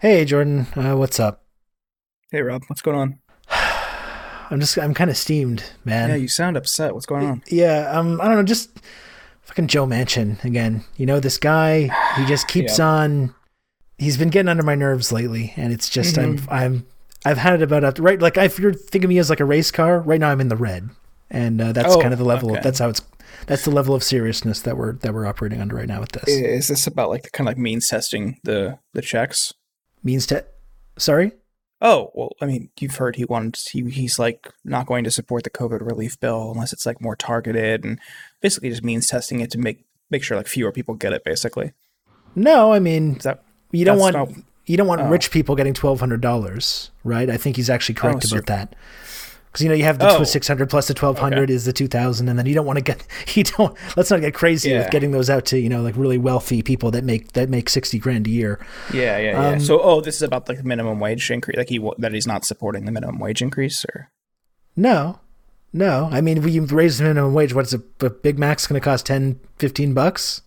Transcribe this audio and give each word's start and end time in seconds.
Hey, 0.00 0.24
Jordan. 0.24 0.66
Uh, 0.76 0.96
what's 0.96 1.18
up? 1.18 1.44
Hey, 2.30 2.42
Rob. 2.42 2.62
What's 2.68 2.82
going 2.82 2.96
on? 2.96 3.18
I'm 4.50 4.60
just, 4.60 4.78
I'm 4.78 4.94
kind 4.94 5.10
of 5.10 5.16
steamed, 5.16 5.64
man. 5.84 6.10
Yeah, 6.10 6.16
you 6.16 6.28
sound 6.28 6.56
upset. 6.56 6.94
What's 6.94 7.06
going 7.06 7.26
on? 7.26 7.42
Yeah, 7.48 7.90
um, 7.90 8.20
I 8.20 8.26
don't 8.28 8.36
know, 8.36 8.42
just 8.44 8.70
fucking 9.42 9.66
Joe 9.66 9.86
Manchin 9.86 10.42
again. 10.44 10.84
You 10.96 11.06
know, 11.06 11.20
this 11.20 11.36
guy, 11.38 11.90
he 12.16 12.24
just 12.26 12.48
keeps 12.48 12.78
on. 12.78 13.34
He's 13.98 14.16
been 14.16 14.28
getting 14.30 14.48
under 14.48 14.62
my 14.62 14.76
nerves 14.76 15.10
lately, 15.10 15.52
and 15.56 15.72
it's 15.72 15.88
just 15.88 16.14
Mhm. 16.16 16.22
I'm 16.22 16.48
I'm 16.50 16.86
I've 17.24 17.38
had 17.38 17.54
it 17.54 17.62
about 17.62 17.98
a, 17.98 18.00
right. 18.00 18.20
Like 18.20 18.36
if 18.38 18.58
you're 18.60 18.72
thinking 18.72 19.06
of 19.06 19.08
me 19.10 19.18
as 19.18 19.28
like 19.28 19.40
a 19.40 19.44
race 19.44 19.72
car, 19.72 19.98
right 20.00 20.20
now 20.20 20.30
I'm 20.30 20.40
in 20.40 20.48
the 20.48 20.56
red, 20.56 20.88
and 21.30 21.60
uh, 21.60 21.72
that's 21.72 21.96
Oh, 21.96 22.00
kind 22.00 22.12
of 22.12 22.18
the 22.20 22.24
level. 22.24 22.50
okay. 22.50 22.58
Of, 22.58 22.64
that's 22.64 22.78
how 22.78 22.88
it's. 22.90 23.02
That's 23.46 23.64
the 23.64 23.70
level 23.70 23.94
of 23.94 24.02
seriousness 24.04 24.60
that 24.62 24.76
we're 24.76 24.92
that 24.98 25.12
we're 25.12 25.26
operating 25.26 25.60
under 25.60 25.74
right 25.76 25.88
now 25.88 25.98
with 26.00 26.12
this. 26.12 26.28
Is 26.28 26.68
this 26.68 26.86
about 26.86 27.08
like 27.10 27.24
the 27.24 27.30
kind 27.30 27.48
of 27.48 27.50
like 27.52 27.58
means 27.58 27.88
testing 27.88 28.38
the 28.44 28.78
the 28.94 29.02
checks? 29.02 29.52
Means 30.02 30.26
to, 30.26 30.44
sorry. 30.96 31.32
Oh 31.80 32.10
well, 32.14 32.32
I 32.40 32.46
mean, 32.46 32.70
you've 32.80 32.96
heard 32.96 33.16
he 33.16 33.24
wants 33.24 33.68
he, 33.70 33.88
he's 33.88 34.18
like 34.18 34.48
not 34.64 34.86
going 34.86 35.04
to 35.04 35.10
support 35.12 35.44
the 35.44 35.50
COVID 35.50 35.80
relief 35.80 36.18
bill 36.18 36.50
unless 36.50 36.72
it's 36.72 36.84
like 36.84 37.00
more 37.00 37.14
targeted 37.14 37.84
and 37.84 38.00
basically 38.40 38.70
just 38.70 38.82
means 38.82 39.06
testing 39.06 39.40
it 39.40 39.50
to 39.52 39.58
make 39.58 39.84
make 40.10 40.24
sure 40.24 40.36
like 40.36 40.48
fewer 40.48 40.72
people 40.72 40.94
get 40.94 41.12
it. 41.12 41.22
Basically, 41.22 41.72
No, 42.34 42.72
I 42.72 42.80
mean 42.80 43.18
that 43.18 43.44
you 43.70 43.84
don't 43.84 43.98
want 43.98 44.16
not- 44.16 44.32
you 44.66 44.76
don't 44.76 44.88
want 44.88 45.02
oh. 45.02 45.08
rich 45.08 45.30
people 45.30 45.54
getting 45.54 45.74
twelve 45.74 46.00
hundred 46.00 46.20
dollars, 46.20 46.90
right? 47.04 47.30
I 47.30 47.36
think 47.36 47.56
he's 47.56 47.70
actually 47.70 47.94
correct 47.94 48.24
oh, 48.24 48.28
so 48.28 48.36
about 48.38 48.46
that. 48.46 48.76
Because 49.50 49.62
you 49.62 49.68
know 49.68 49.74
you 49.74 49.84
have 49.84 49.98
the 49.98 50.08
Oh. 50.08 50.24
six 50.24 50.46
hundred 50.46 50.68
plus 50.70 50.88
the 50.88 50.94
twelve 50.94 51.18
hundred 51.18 51.50
is 51.50 51.64
the 51.64 51.72
two 51.72 51.88
thousand, 51.88 52.28
and 52.28 52.38
then 52.38 52.46
you 52.46 52.54
don't 52.54 52.66
want 52.66 52.76
to 52.78 52.82
get 52.82 53.04
you 53.36 53.44
don't 53.44 53.76
let's 53.96 54.10
not 54.10 54.20
get 54.20 54.34
crazy 54.34 54.72
with 54.72 54.90
getting 54.90 55.10
those 55.10 55.30
out 55.30 55.44
to 55.46 55.58
you 55.58 55.68
know 55.68 55.82
like 55.82 55.96
really 55.96 56.18
wealthy 56.18 56.62
people 56.62 56.90
that 56.90 57.02
make 57.04 57.32
that 57.32 57.48
make 57.48 57.68
sixty 57.68 57.98
grand 57.98 58.26
a 58.26 58.30
year. 58.30 58.58
yeah, 58.92 59.18
yeah, 59.18 59.30
yeah. 59.40 59.48
Um, 59.48 59.60
so, 59.60 59.80
oh, 59.80 60.00
this 60.00 60.16
is 60.16 60.22
about 60.22 60.48
like 60.48 60.58
the 60.58 60.64
minimum 60.64 61.00
wage 61.00 61.30
increase. 61.30 61.56
Like 61.56 61.68
he 61.70 61.78
that 61.98 62.12
he's 62.12 62.26
not 62.26 62.44
supporting 62.44 62.84
the 62.84 62.92
minimum 62.92 63.18
wage 63.18 63.40
increase, 63.42 63.84
or 63.86 64.10
No, 64.76 65.20
no. 65.72 66.08
I 66.12 66.20
mean, 66.20 66.42
we 66.42 66.60
raise 66.60 66.98
the 66.98 67.04
minimum 67.04 67.32
wage. 67.34 67.54
What's 67.54 67.72
a, 67.72 67.82
a 68.00 68.10
Big 68.10 68.38
Mac's 68.38 68.66
going 68.66 68.80
to 68.80 68.84
cost 68.84 69.06
10, 69.06 69.40
15 69.58 69.94
bucks, 69.94 70.42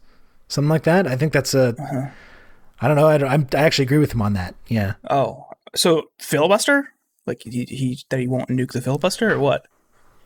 something 0.48 0.70
like 0.70 0.84
that? 0.84 1.08
I 1.08 1.16
think 1.18 1.34
that's 1.34 1.54
a. 1.54 1.70
Uh-huh. 1.78 2.08
I 2.84 2.88
don't 2.88 2.98
know. 2.98 3.08
I, 3.08 3.18
don't, 3.18 3.30
I'm, 3.30 3.48
I 3.54 3.60
actually 3.62 3.84
agree 3.86 4.00
with 4.00 4.14
him 4.14 4.22
on 4.22 4.34
that. 4.34 4.56
Yeah. 4.68 4.94
oh, 5.10 5.46
so 5.76 6.10
filibuster? 6.20 6.94
Like 7.28 7.44
he, 7.44 7.66
he 7.66 8.00
that 8.10 8.20
he 8.20 8.28
won't 8.28 8.50
nuke 8.50 8.72
the 8.72 8.82
filibuster, 8.82 9.32
or 9.34 9.40
what? 9.40 9.68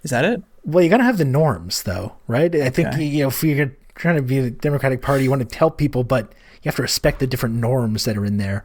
Is 0.04 0.12
that 0.12 0.24
it? 0.26 0.44
Well, 0.64 0.84
you 0.84 0.90
got 0.90 0.98
to 0.98 1.04
have 1.04 1.18
the 1.18 1.26
norms, 1.26 1.84
though, 1.84 2.16
right? 2.28 2.54
I 2.56 2.70
think 2.70 2.96
you 2.98 3.24
know 3.24 3.28
if 3.30 3.44
you're 3.44 3.76
trying 3.96 4.16
to 4.16 4.22
be 4.22 4.40
the 4.40 4.52
Democratic 4.52 5.02
Party, 5.02 5.24
you 5.24 5.30
want 5.30 5.48
to 5.50 5.58
help 5.58 5.78
people, 5.78 6.04
but 6.04 6.32
you 6.62 6.70
have 6.70 6.76
to 6.78 6.82
respect 6.82 7.20
the 7.20 7.28
different 7.28 7.56
norms 7.56 8.06
that 8.06 8.18
are 8.18 8.26
in 8.26 8.38
there. 8.38 8.64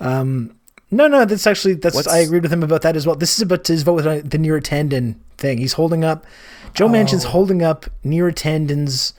Um, 0.00 0.56
no, 0.90 1.06
no, 1.06 1.24
that's 1.24 1.46
actually 1.46 1.74
that's 1.74 1.94
What's- 1.94 2.08
I 2.08 2.18
agreed 2.18 2.42
with 2.42 2.52
him 2.52 2.62
about 2.62 2.82
that 2.82 2.96
as 2.96 3.06
well. 3.06 3.16
This 3.16 3.34
is 3.36 3.42
about 3.42 3.66
his 3.66 3.82
vote 3.82 3.94
with 3.94 4.06
uh, 4.06 4.16
the 4.16 4.38
Neera 4.38 4.60
Tanden 4.60 5.16
thing. 5.38 5.58
He's 5.58 5.74
holding 5.74 6.04
up. 6.04 6.26
Joe 6.74 6.88
Manchin's 6.88 7.24
Oh. 7.26 7.28
holding 7.30 7.62
up 7.62 7.86
Neera 8.04 8.32
Tanden's 8.34 9.14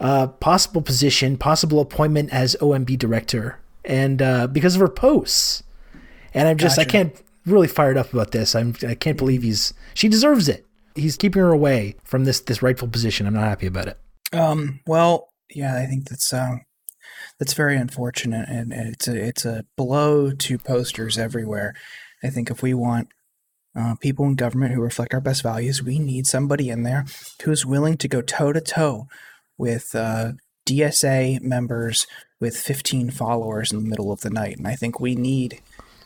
uh, 0.00 0.26
possible 0.28 0.82
position, 0.82 1.36
possible 1.36 1.80
appointment 1.80 2.30
as 2.32 2.56
OMB 2.60 2.98
director, 2.98 3.58
and 3.84 4.20
uh, 4.22 4.46
because 4.46 4.74
of 4.74 4.80
her 4.80 4.88
posts. 4.88 5.62
And 6.34 6.48
I'm 6.48 6.56
just 6.56 6.78
I 6.78 6.84
can't 6.84 7.14
really 7.46 7.68
fired 7.68 7.96
up 7.96 8.12
about 8.12 8.30
this. 8.30 8.54
I'm 8.54 8.74
I 8.86 8.94
can't 8.94 9.18
believe 9.18 9.42
he's 9.42 9.74
she 9.94 10.08
deserves 10.08 10.48
it. 10.48 10.66
He's 10.94 11.16
keeping 11.16 11.40
her 11.40 11.50
away 11.50 11.96
from 12.04 12.24
this 12.24 12.40
this 12.40 12.62
rightful 12.62 12.88
position. 12.88 13.26
I'm 13.26 13.34
not 13.34 13.44
happy 13.44 13.66
about 13.66 13.88
it. 13.88 13.98
Um. 14.32 14.80
Well, 14.86 15.28
yeah, 15.54 15.76
I 15.76 15.86
think 15.86 16.08
that's 16.08 16.32
um, 16.32 16.62
that's 17.38 17.54
very 17.54 17.76
unfortunate, 17.76 18.48
and, 18.48 18.72
and 18.72 18.94
it's 18.94 19.08
a 19.08 19.16
it's 19.16 19.44
a 19.44 19.64
blow 19.76 20.30
to 20.32 20.58
posters 20.58 21.18
everywhere. 21.18 21.74
I 22.22 22.28
think 22.28 22.50
if 22.50 22.62
we 22.62 22.74
want 22.74 23.08
uh, 23.76 23.94
people 24.00 24.26
in 24.26 24.34
government 24.34 24.74
who 24.74 24.80
reflect 24.80 25.14
our 25.14 25.20
best 25.20 25.42
values, 25.42 25.82
we 25.82 25.98
need 25.98 26.26
somebody 26.26 26.68
in 26.68 26.82
there 26.82 27.04
who's 27.42 27.66
willing 27.66 27.96
to 27.98 28.08
go 28.08 28.22
toe 28.22 28.52
to 28.52 28.60
toe 28.60 29.08
with 29.58 29.94
uh, 29.94 30.32
DSA 30.66 31.40
members 31.40 32.06
with 32.40 32.56
15 32.56 33.10
followers 33.10 33.72
in 33.72 33.82
the 33.82 33.88
middle 33.88 34.12
of 34.12 34.20
the 34.20 34.30
night, 34.30 34.56
and 34.56 34.66
I 34.66 34.74
think 34.74 35.00
we 35.00 35.14
need 35.14 35.60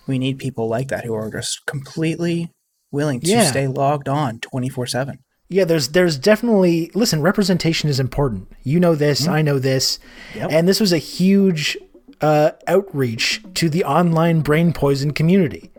we 0.06 0.18
need 0.18 0.38
people 0.38 0.68
like 0.68 0.88
that 0.88 1.04
who 1.04 1.14
are 1.14 1.30
just 1.30 1.64
completely 1.66 2.50
willing 2.92 3.20
to 3.20 3.26
Yeah. 3.28 3.44
stay 3.44 3.66
logged 3.66 4.08
on 4.08 4.38
24 4.40 4.86
seven. 4.86 5.18
Yeah, 5.48 5.64
there's 5.64 5.88
there's 5.88 6.18
definitely 6.18 6.90
listen, 6.94 7.22
representation 7.22 7.88
is 7.88 8.00
important. 8.00 8.48
You 8.64 8.80
know 8.80 8.94
this, 8.96 9.28
I 9.28 9.42
know 9.42 9.58
this. 9.58 9.98
Yep. 10.34 10.50
And 10.50 10.66
this 10.68 10.80
was 10.80 10.92
a 10.92 10.98
huge 10.98 11.76
uh, 12.20 12.50
outreach 12.66 13.42
to 13.54 13.68
the 13.68 13.84
online 13.84 14.40
brain 14.40 14.72
poison 14.72 15.12
community. 15.12 15.70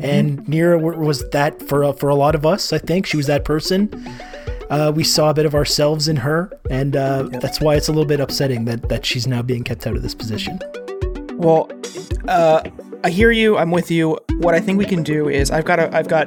And 0.00 0.40
Neera 0.46 0.80
was 0.80 1.28
that 1.30 1.62
for 1.62 1.82
a- 1.84 1.92
for 1.92 2.08
a 2.08 2.14
lot 2.14 2.34
of 2.34 2.44
us, 2.44 2.72
I 2.72 2.78
think. 2.78 3.06
She 3.06 3.16
was 3.16 3.26
that 3.26 3.44
person. 3.44 3.88
Uh, 4.68 4.92
we 4.94 5.04
saw 5.04 5.30
a 5.30 5.34
bit 5.34 5.46
of 5.46 5.54
ourselves 5.54 6.08
in 6.08 6.16
her, 6.16 6.50
and 6.70 6.96
uh, 6.96 7.22
that's 7.40 7.60
why 7.60 7.76
it's 7.76 7.86
a 7.86 7.92
little 7.92 8.04
bit 8.04 8.18
upsetting 8.18 8.64
that, 8.64 8.88
that 8.88 9.06
she's 9.06 9.26
now 9.28 9.40
being 9.42 9.62
kept 9.62 9.86
out 9.86 9.94
of 9.94 10.02
this 10.02 10.14
position. 10.14 10.58
Well, 11.34 11.70
uh, 12.26 12.62
I 13.06 13.10
hear 13.10 13.30
you. 13.30 13.56
I'm 13.56 13.70
with 13.70 13.88
you. 13.88 14.18
What 14.38 14.56
I 14.56 14.60
think 14.60 14.78
we 14.78 14.84
can 14.84 15.04
do 15.04 15.28
is 15.28 15.52
I've 15.52 15.64
got 15.64 15.78
a 15.78 15.96
I've 15.96 16.08
got 16.08 16.26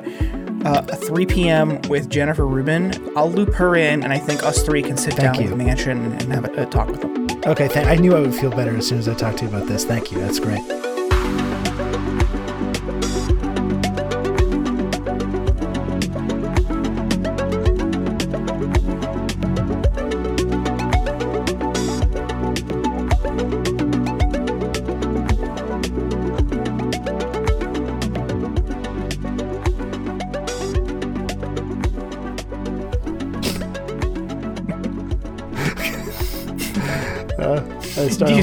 uh, 0.66 0.86
a 0.88 0.96
3 0.96 1.26
p.m. 1.26 1.82
with 1.90 2.10
Jennifer 2.10 2.48
Rubin. 2.48 2.94
I'll 3.18 3.30
loop 3.30 3.54
her 3.56 3.76
in, 3.76 4.02
and 4.02 4.14
I 4.14 4.18
think 4.18 4.44
us 4.44 4.64
three 4.64 4.82
can 4.82 4.96
sit 4.96 5.16
Thank 5.16 5.36
down 5.36 5.44
you. 5.44 5.50
the 5.50 5.56
Manchin 5.62 6.18
and 6.22 6.34
have 6.34 6.46
a, 6.46 6.64
a 6.64 6.66
talk 6.66 6.88
with 6.88 7.02
them. 7.02 7.28
Okay, 7.46 7.68
th- 7.68 7.86
I 7.86 7.96
knew 7.96 8.16
I 8.16 8.22
would 8.22 8.34
feel 8.34 8.52
better 8.52 8.78
as 8.78 8.88
soon 8.88 8.98
as 8.98 9.10
I 9.10 9.14
talked 9.14 9.40
to 9.40 9.46
you 9.46 9.50
about 9.54 9.68
this. 9.68 9.84
Thank 9.84 10.10
you. 10.14 10.20
That's 10.20 10.40
great. 10.40 10.62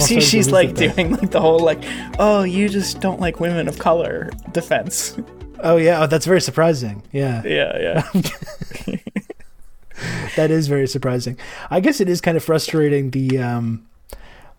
See 0.06 0.21
she's 0.21 0.50
like 0.50 0.75
doing 0.75 1.12
like 1.12 1.31
the 1.31 1.41
whole 1.41 1.59
like, 1.59 1.83
oh, 2.19 2.43
you 2.43 2.69
just 2.69 3.00
don't 3.00 3.21
like 3.21 3.41
women 3.41 3.69
of 3.69 3.78
color 3.78 4.31
defense. 4.53 5.17
Oh 5.61 5.77
yeah, 5.77 6.03
oh, 6.03 6.06
that's 6.06 6.27
very 6.27 6.41
surprising. 6.41 7.03
Yeah. 7.12 7.43
Yeah, 7.44 7.78
yeah. 7.78 8.97
that 10.37 10.50
is 10.50 10.69
very 10.69 10.87
surprising. 10.87 11.39
I 11.71 11.81
guess 11.81 12.00
it 12.00 12.09
is 12.09 12.21
kind 12.21 12.37
of 12.37 12.44
frustrating 12.44 13.11
the 13.11 13.39
um 13.39 13.87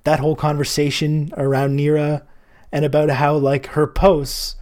that 0.04 0.20
whole 0.20 0.36
conversation 0.36 1.32
around 1.38 1.78
Neera 1.78 2.24
and 2.72 2.86
about 2.86 3.10
how 3.10 3.36
like 3.36 3.68
her 3.68 3.88
posts 3.88 4.56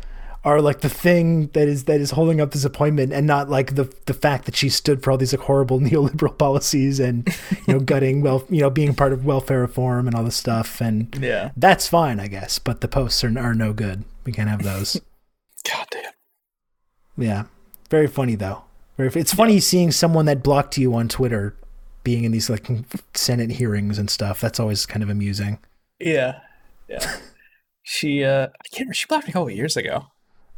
are 0.46 0.62
like 0.62 0.82
the 0.82 0.90
thing 0.90 1.48
that 1.48 1.68
is 1.68 1.86
that 1.86 2.00
is 2.00 2.12
holding 2.12 2.40
up 2.40 2.52
this 2.52 2.64
appointment 2.64 3.12
and 3.12 3.26
not 3.26 3.50
like 3.50 3.76
the 3.76 3.92
the 4.06 4.14
fact 4.14 4.46
that 4.46 4.56
she 4.56 4.70
stood 4.70 5.02
for 5.04 5.10
all 5.12 5.18
these 5.18 5.34
like 5.34 5.46
horrible 5.48 5.80
neoliberal 5.82 6.38
policies 6.38 7.00
and 7.00 7.28
you 7.68 7.74
know 7.74 7.80
gutting 7.80 8.22
well 8.22 8.46
you 8.50 8.62
know 8.62 8.70
being 8.70 8.94
part 8.94 9.12
of 9.12 9.26
welfare 9.26 9.62
reform 9.62 10.08
and 10.08 10.16
all 10.16 10.24
this 10.24 10.36
stuff 10.36 10.80
and 10.80 11.18
yeah. 11.20 11.50
that's 11.58 11.88
fine 11.88 12.20
I 12.20 12.28
guess 12.28 12.60
but 12.60 12.82
the 12.82 12.88
posts 12.88 13.24
are 13.24 13.40
are 13.40 13.56
no 13.56 13.74
good 13.74 14.06
we 14.24 14.32
can't 14.32 14.48
have 14.50 14.64
those 14.64 15.02
God 15.70 15.88
damn. 15.90 16.14
yeah 17.18 17.44
very 17.90 18.08
funny 18.08 18.36
though 18.36 18.64
very 18.98 19.10
it's 19.20 19.34
funny 19.34 19.60
seeing 19.60 19.92
someone 19.92 20.28
that 20.28 20.44
blocked 20.44 20.78
you 20.78 20.94
on 20.94 21.10
Twitter 21.10 21.58
being 22.04 22.24
in 22.24 22.32
these 22.32 22.52
like 22.52 22.68
Senate 23.16 23.50
hearings 23.50 23.98
and 23.98 24.12
stuff 24.12 24.40
that's 24.40 24.60
always 24.60 24.86
kind 24.86 25.02
of 25.02 25.10
amusing 25.10 25.58
Yeah, 26.00 26.40
yeah. 26.88 27.18
She 27.88 28.24
uh, 28.24 28.48
I 28.48 28.68
can't. 28.70 28.80
remember. 28.80 28.94
She 28.96 29.06
blocked 29.06 29.28
me 29.28 29.30
a 29.30 29.34
couple 29.34 29.48
of 29.50 29.54
years 29.54 29.78
ago. 29.78 30.08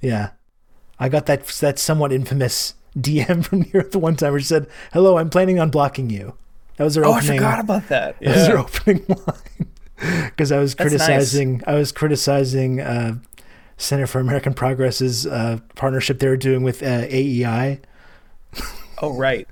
Yeah. 0.01 0.31
I 0.99 1.09
got 1.09 1.25
that 1.27 1.45
that 1.61 1.77
somewhat 1.79 2.11
infamous 2.11 2.73
DM 2.97 3.45
from 3.45 3.61
here 3.63 3.83
the 3.83 3.99
one 3.99 4.15
time 4.15 4.31
where 4.31 4.39
she 4.39 4.45
said, 4.47 4.67
"Hello, 4.93 5.17
I'm 5.17 5.29
planning 5.29 5.59
on 5.59 5.69
blocking 5.69 6.09
you." 6.09 6.33
That 6.77 6.83
was 6.85 6.95
her 6.95 7.05
Oh, 7.05 7.13
I 7.13 7.21
forgot 7.21 7.59
about 7.59 7.87
that. 7.89 8.17
That 8.21 8.35
was 8.35 8.47
her 8.47 8.57
opening 8.59 9.05
line. 9.07 10.23
Because 10.25 10.51
I 10.51 10.59
was 10.59 10.75
That's 10.75 10.91
nice. 10.93 10.99
criticizing, 10.99 11.63
I 11.65 11.73
was 11.73 11.91
criticizing 11.91 12.79
uh, 12.81 13.15
Center 13.77 14.05
for 14.05 14.19
American 14.19 14.53
Progress's 14.53 15.25
uh, 15.25 15.57
partnership 15.75 16.19
they 16.19 16.27
were 16.27 16.37
doing 16.37 16.61
with 16.63 16.83
uh, 16.83 17.05
AEI, 17.09 17.79
Oh, 19.01 19.13
right. 19.17 19.47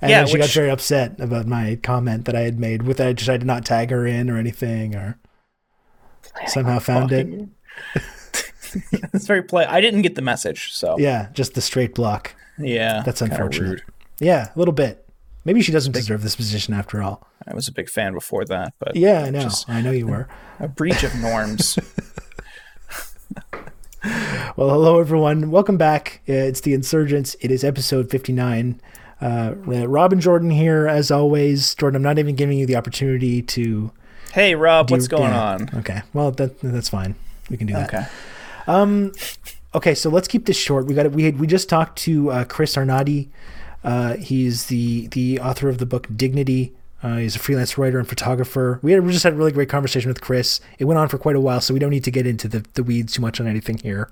and 0.00 0.10
Yeah, 0.10 0.20
then 0.20 0.26
she 0.28 0.38
got 0.38 0.48
very 0.50 0.70
upset 0.70 1.20
about 1.20 1.46
my 1.46 1.78
comment 1.82 2.24
that 2.24 2.34
I 2.34 2.40
had 2.40 2.58
made 2.58 2.82
with 2.84 3.00
I 3.00 3.12
just 3.12 3.28
I 3.28 3.36
did 3.36 3.46
not 3.46 3.64
tag 3.66 3.90
her 3.90 4.06
in 4.06 4.30
or 4.30 4.38
anything, 4.38 4.94
or 4.94 5.18
somehow 6.46 6.78
found 6.78 7.12
it. 7.12 7.48
It's 9.14 9.26
very 9.26 9.42
play. 9.42 9.64
I 9.64 9.80
didn't 9.80 10.02
get 10.02 10.14
the 10.14 10.22
message, 10.22 10.72
so 10.72 10.98
Yeah, 10.98 11.28
just 11.32 11.54
the 11.54 11.60
straight 11.60 11.94
block. 11.94 12.34
yeah, 12.58 13.02
That's 13.04 13.22
unfortunate. 13.22 13.82
Yeah, 14.20 14.50
a 14.54 14.58
little 14.58 14.72
bit. 14.74 15.02
Maybe 15.44 15.62
she 15.62 15.70
doesn't 15.72 15.92
deserve 15.92 16.22
this 16.22 16.34
position 16.36 16.74
after 16.74 17.02
all. 17.02 17.26
I 17.46 17.54
was 17.54 17.68
a 17.68 17.72
big 17.72 17.88
fan 17.88 18.12
before 18.14 18.44
that, 18.46 18.74
but 18.78 18.96
Yeah, 18.96 19.22
I 19.24 19.30
know. 19.30 19.48
I 19.68 19.80
know 19.80 19.92
you 19.92 20.06
were. 20.08 20.28
a 20.58 20.66
breach 20.68 21.02
of 21.04 21.14
norms. 21.16 21.78
Well, 24.56 24.70
hello 24.70 25.00
everyone. 25.00 25.50
Welcome 25.50 25.76
back. 25.76 26.20
Uh, 26.28 26.32
It's 26.32 26.60
the 26.60 26.72
Insurgents. 26.74 27.34
It 27.40 27.50
is 27.50 27.64
episode 27.64 28.08
59. 28.08 28.80
Uh, 29.20 29.54
Robin 29.56 30.20
Jordan 30.20 30.50
here, 30.50 30.86
as 30.86 31.10
always. 31.10 31.74
Jordan, 31.74 31.96
I'm 31.96 32.02
not 32.02 32.18
even 32.18 32.36
giving 32.36 32.56
you 32.56 32.66
the 32.66 32.76
opportunity 32.76 33.42
to. 33.42 33.90
Hey, 34.32 34.54
Rob, 34.54 34.90
what's 34.90 35.08
going 35.08 35.32
yeah. 35.32 35.44
on? 35.52 35.68
Okay. 35.74 36.02
Well, 36.14 36.30
that 36.32 36.60
that's 36.60 36.88
fine. 36.88 37.16
We 37.50 37.56
can 37.56 37.66
do 37.66 37.72
that. 37.74 37.92
Okay. 37.92 38.06
Um, 38.66 39.12
okay, 39.74 39.94
so 39.94 40.10
let's 40.10 40.28
keep 40.28 40.46
this 40.46 40.56
short. 40.56 40.86
We 40.86 40.94
got 40.94 41.10
we 41.12 41.24
had, 41.24 41.38
we 41.38 41.46
just 41.46 41.68
talked 41.68 41.98
to 42.00 42.30
uh, 42.30 42.44
Chris 42.44 42.76
Arnade. 42.76 43.30
Uh, 43.84 44.16
he's 44.16 44.66
the 44.66 45.06
the 45.08 45.40
author 45.40 45.68
of 45.68 45.78
the 45.78 45.86
book 45.86 46.08
Dignity. 46.14 46.72
Uh, 47.02 47.18
he's 47.18 47.36
a 47.36 47.38
freelance 47.38 47.76
writer 47.76 47.98
and 47.98 48.08
photographer. 48.08 48.80
We, 48.82 48.92
had, 48.92 49.04
we 49.04 49.12
just 49.12 49.22
had 49.22 49.34
a 49.34 49.36
really 49.36 49.52
great 49.52 49.68
conversation 49.68 50.08
with 50.08 50.22
Chris. 50.22 50.60
It 50.78 50.86
went 50.86 50.98
on 50.98 51.08
for 51.08 51.18
quite 51.18 51.36
a 51.36 51.40
while, 51.40 51.60
so 51.60 51.74
we 51.74 51.78
don't 51.78 51.90
need 51.90 52.04
to 52.04 52.10
get 52.10 52.26
into 52.26 52.48
the, 52.48 52.64
the 52.72 52.82
weeds 52.82 53.12
too 53.12 53.22
much 53.22 53.38
on 53.38 53.46
anything 53.46 53.78
here 53.78 54.10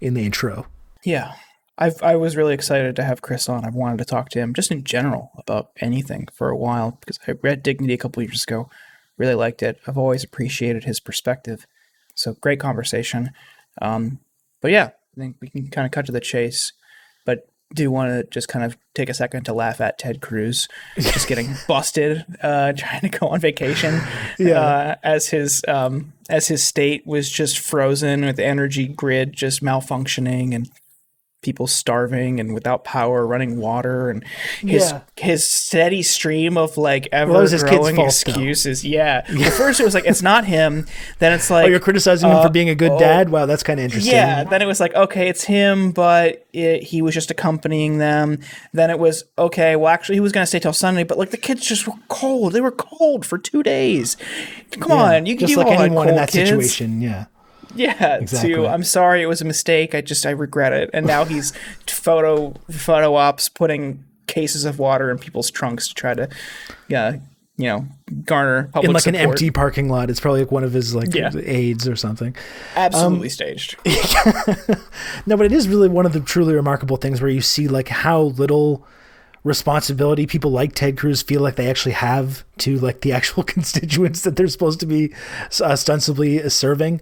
in 0.00 0.14
the 0.14 0.24
intro. 0.24 0.66
Yeah. 1.04 1.34
I've, 1.76 2.02
I 2.02 2.16
was 2.16 2.36
really 2.36 2.54
excited 2.54 2.96
to 2.96 3.04
have 3.04 3.22
Chris 3.22 3.48
on. 3.48 3.64
I've 3.64 3.74
wanted 3.74 3.98
to 3.98 4.04
talk 4.04 4.28
to 4.30 4.38
him 4.38 4.54
just 4.54 4.70
in 4.70 4.82
general 4.82 5.30
about 5.36 5.70
anything 5.80 6.28
for 6.32 6.48
a 6.48 6.56
while 6.56 6.98
because 7.00 7.18
I 7.28 7.32
read 7.42 7.62
Dignity 7.62 7.94
a 7.94 7.98
couple 7.98 8.22
years 8.22 8.42
ago. 8.42 8.68
Really 9.16 9.34
liked 9.34 9.62
it. 9.62 9.78
I've 9.86 9.98
always 9.98 10.24
appreciated 10.24 10.84
his 10.84 11.00
perspective. 11.00 11.66
So 12.14 12.34
great 12.34 12.60
conversation. 12.60 13.30
Um, 13.80 14.18
but 14.60 14.70
yeah, 14.70 14.90
I 15.16 15.20
think 15.20 15.36
we 15.40 15.48
can 15.48 15.68
kind 15.68 15.86
of 15.86 15.92
cut 15.92 16.06
to 16.06 16.12
the 16.12 16.20
chase. 16.20 16.72
But 17.26 17.48
do 17.74 17.90
want 17.90 18.10
to 18.10 18.24
just 18.30 18.48
kind 18.48 18.64
of 18.64 18.76
take 18.94 19.08
a 19.08 19.14
second 19.14 19.44
to 19.44 19.52
laugh 19.52 19.80
at 19.80 19.96
Ted 19.98 20.20
Cruz 20.20 20.66
just 20.98 21.28
getting 21.28 21.54
busted 21.68 22.24
uh, 22.42 22.72
trying 22.72 23.02
to 23.02 23.08
go 23.08 23.28
on 23.28 23.38
vacation 23.40 24.00
Yeah. 24.38 24.60
uh, 24.60 24.94
as 25.04 25.28
his 25.28 25.62
um, 25.68 26.12
as 26.28 26.48
his 26.48 26.62
state 26.66 27.06
was 27.06 27.30
just 27.30 27.58
frozen 27.60 28.24
with 28.24 28.40
energy 28.40 28.88
grid 28.88 29.32
just 29.32 29.62
malfunctioning 29.62 30.52
and 30.54 30.68
people 31.42 31.66
starving 31.66 32.38
and 32.38 32.52
without 32.52 32.84
power 32.84 33.26
running 33.26 33.56
water 33.58 34.10
and 34.10 34.22
his 34.60 34.90
Yeah. 34.92 35.00
his 35.16 35.48
steady 35.48 36.02
stream 36.02 36.58
of 36.58 36.76
like 36.76 37.08
ever 37.12 37.30
Well, 37.32 37.40
it 37.40 37.44
was 37.44 37.50
kid's 37.52 37.62
growing 37.64 37.96
fault, 37.96 38.22
though. 38.26 38.32
excuses 38.32 38.84
yeah. 38.84 39.24
At 39.28 39.52
first 39.54 39.80
it 39.80 39.84
was 39.84 39.94
like 39.94 40.04
it's 40.04 40.20
not 40.22 40.44
him 40.44 40.86
then 41.18 41.32
it's 41.32 41.48
like, 41.48 41.64
Oh, 41.64 41.68
you're 41.68 41.80
criticizing 41.80 42.28
him 42.28 42.36
uh, 42.36 42.42
for 42.42 42.50
being 42.50 42.68
a 42.68 42.74
good 42.74 42.92
oh, 42.92 42.98
dad? 42.98 43.30
Wow, 43.30 43.46
that's 43.46 43.62
kind 43.62 43.80
of 43.80 43.84
interesting. 43.84 44.12
yeah, 44.12 44.44
then 44.44 44.60
it 44.60 44.66
was 44.66 44.80
like, 44.80 44.94
okay, 44.94 45.28
it's 45.28 45.44
him, 45.44 45.92
but 45.92 46.46
it, 46.52 46.82
he 46.82 47.00
was 47.02 47.14
just 47.14 47.30
accompanying 47.30 47.98
them. 47.98 48.38
Then 48.72 48.90
it 48.90 48.98
was, 48.98 49.24
okay, 49.38 49.76
well, 49.76 49.88
actually, 49.88 50.16
he 50.16 50.20
was 50.20 50.32
going 50.32 50.42
to 50.42 50.46
stay 50.46 50.58
till 50.58 50.72
Sunday, 50.72 51.04
but 51.04 51.16
like 51.18 51.30
the 51.30 51.36
kids 51.36 51.64
just 51.66 51.86
were 51.86 51.94
cold. 52.08 52.52
They 52.52 52.60
were 52.60 52.70
cold 52.72 53.24
for 53.24 53.38
two 53.38 53.62
days. 53.62 54.16
Come 54.72 54.90
Yeah, 54.90 55.16
on, 55.16 55.26
you 55.26 55.36
can 55.36 55.46
just 55.46 55.54
do 55.58 55.64
like 55.64 55.78
anyone 55.80 56.08
in 56.08 56.16
that 56.16 56.30
kids. 56.30 56.48
situation. 56.50 57.00
Yeah. 57.00 57.26
Yeah, 57.74 58.16
Exactly. 58.16 58.54
to 58.54 58.66
I'm 58.66 58.82
sorry, 58.84 59.22
it 59.22 59.26
was 59.26 59.40
a 59.40 59.44
mistake. 59.44 59.94
I 59.94 60.00
just 60.00 60.26
I 60.26 60.30
regret 60.30 60.72
it. 60.72 60.90
And 60.92 61.06
now 61.06 61.24
he's 61.24 61.52
photo 61.86 62.54
photo 62.70 63.14
ops 63.14 63.48
putting 63.48 64.04
cases 64.26 64.64
of 64.64 64.78
water 64.78 65.10
in 65.10 65.18
people's 65.18 65.50
trunks 65.50 65.88
to 65.88 65.94
try 65.94 66.14
to, 66.14 66.28
yeah, 66.88 67.16
you 67.56 67.66
know, 67.66 67.86
garner 68.24 68.70
public 68.72 68.88
in 68.88 68.94
like 68.94 69.06
an 69.06 69.14
empty 69.16 69.50
parking 69.50 69.88
lot. 69.88 70.08
It's 70.08 70.20
probably 70.20 70.40
like 70.40 70.50
one 70.52 70.64
of 70.64 70.72
his 70.72 70.94
like 70.94 71.14
Yeah. 71.14 71.30
aides 71.36 71.86
or 71.88 71.96
something. 71.96 72.34
absolutely 72.76 73.28
staged. 73.28 73.76
No, 75.26 75.36
but 75.36 75.46
it 75.46 75.52
is 75.52 75.68
really 75.68 75.88
one 75.88 76.06
of 76.06 76.12
the 76.12 76.20
truly 76.20 76.54
remarkable 76.54 76.96
things 76.96 77.20
where 77.20 77.30
you 77.30 77.40
see 77.42 77.68
like 77.68 77.88
how 77.88 78.22
little 78.22 78.86
responsibility 79.44 80.26
people 80.26 80.50
like 80.50 80.74
Ted 80.74 80.96
Cruz 80.98 81.22
feel 81.22 81.40
like 81.40 81.56
they 81.56 81.68
actually 81.68 81.92
have 81.92 82.44
to 82.58 82.78
like 82.78 83.00
the 83.02 83.12
actual 83.18 83.42
constituents 83.42 84.22
that 84.22 84.36
they're 84.36 84.48
supposed 84.48 84.80
to 84.80 84.86
be 84.86 85.12
uh, 85.60 85.64
ostensibly 85.64 86.48
serving. 86.48 87.00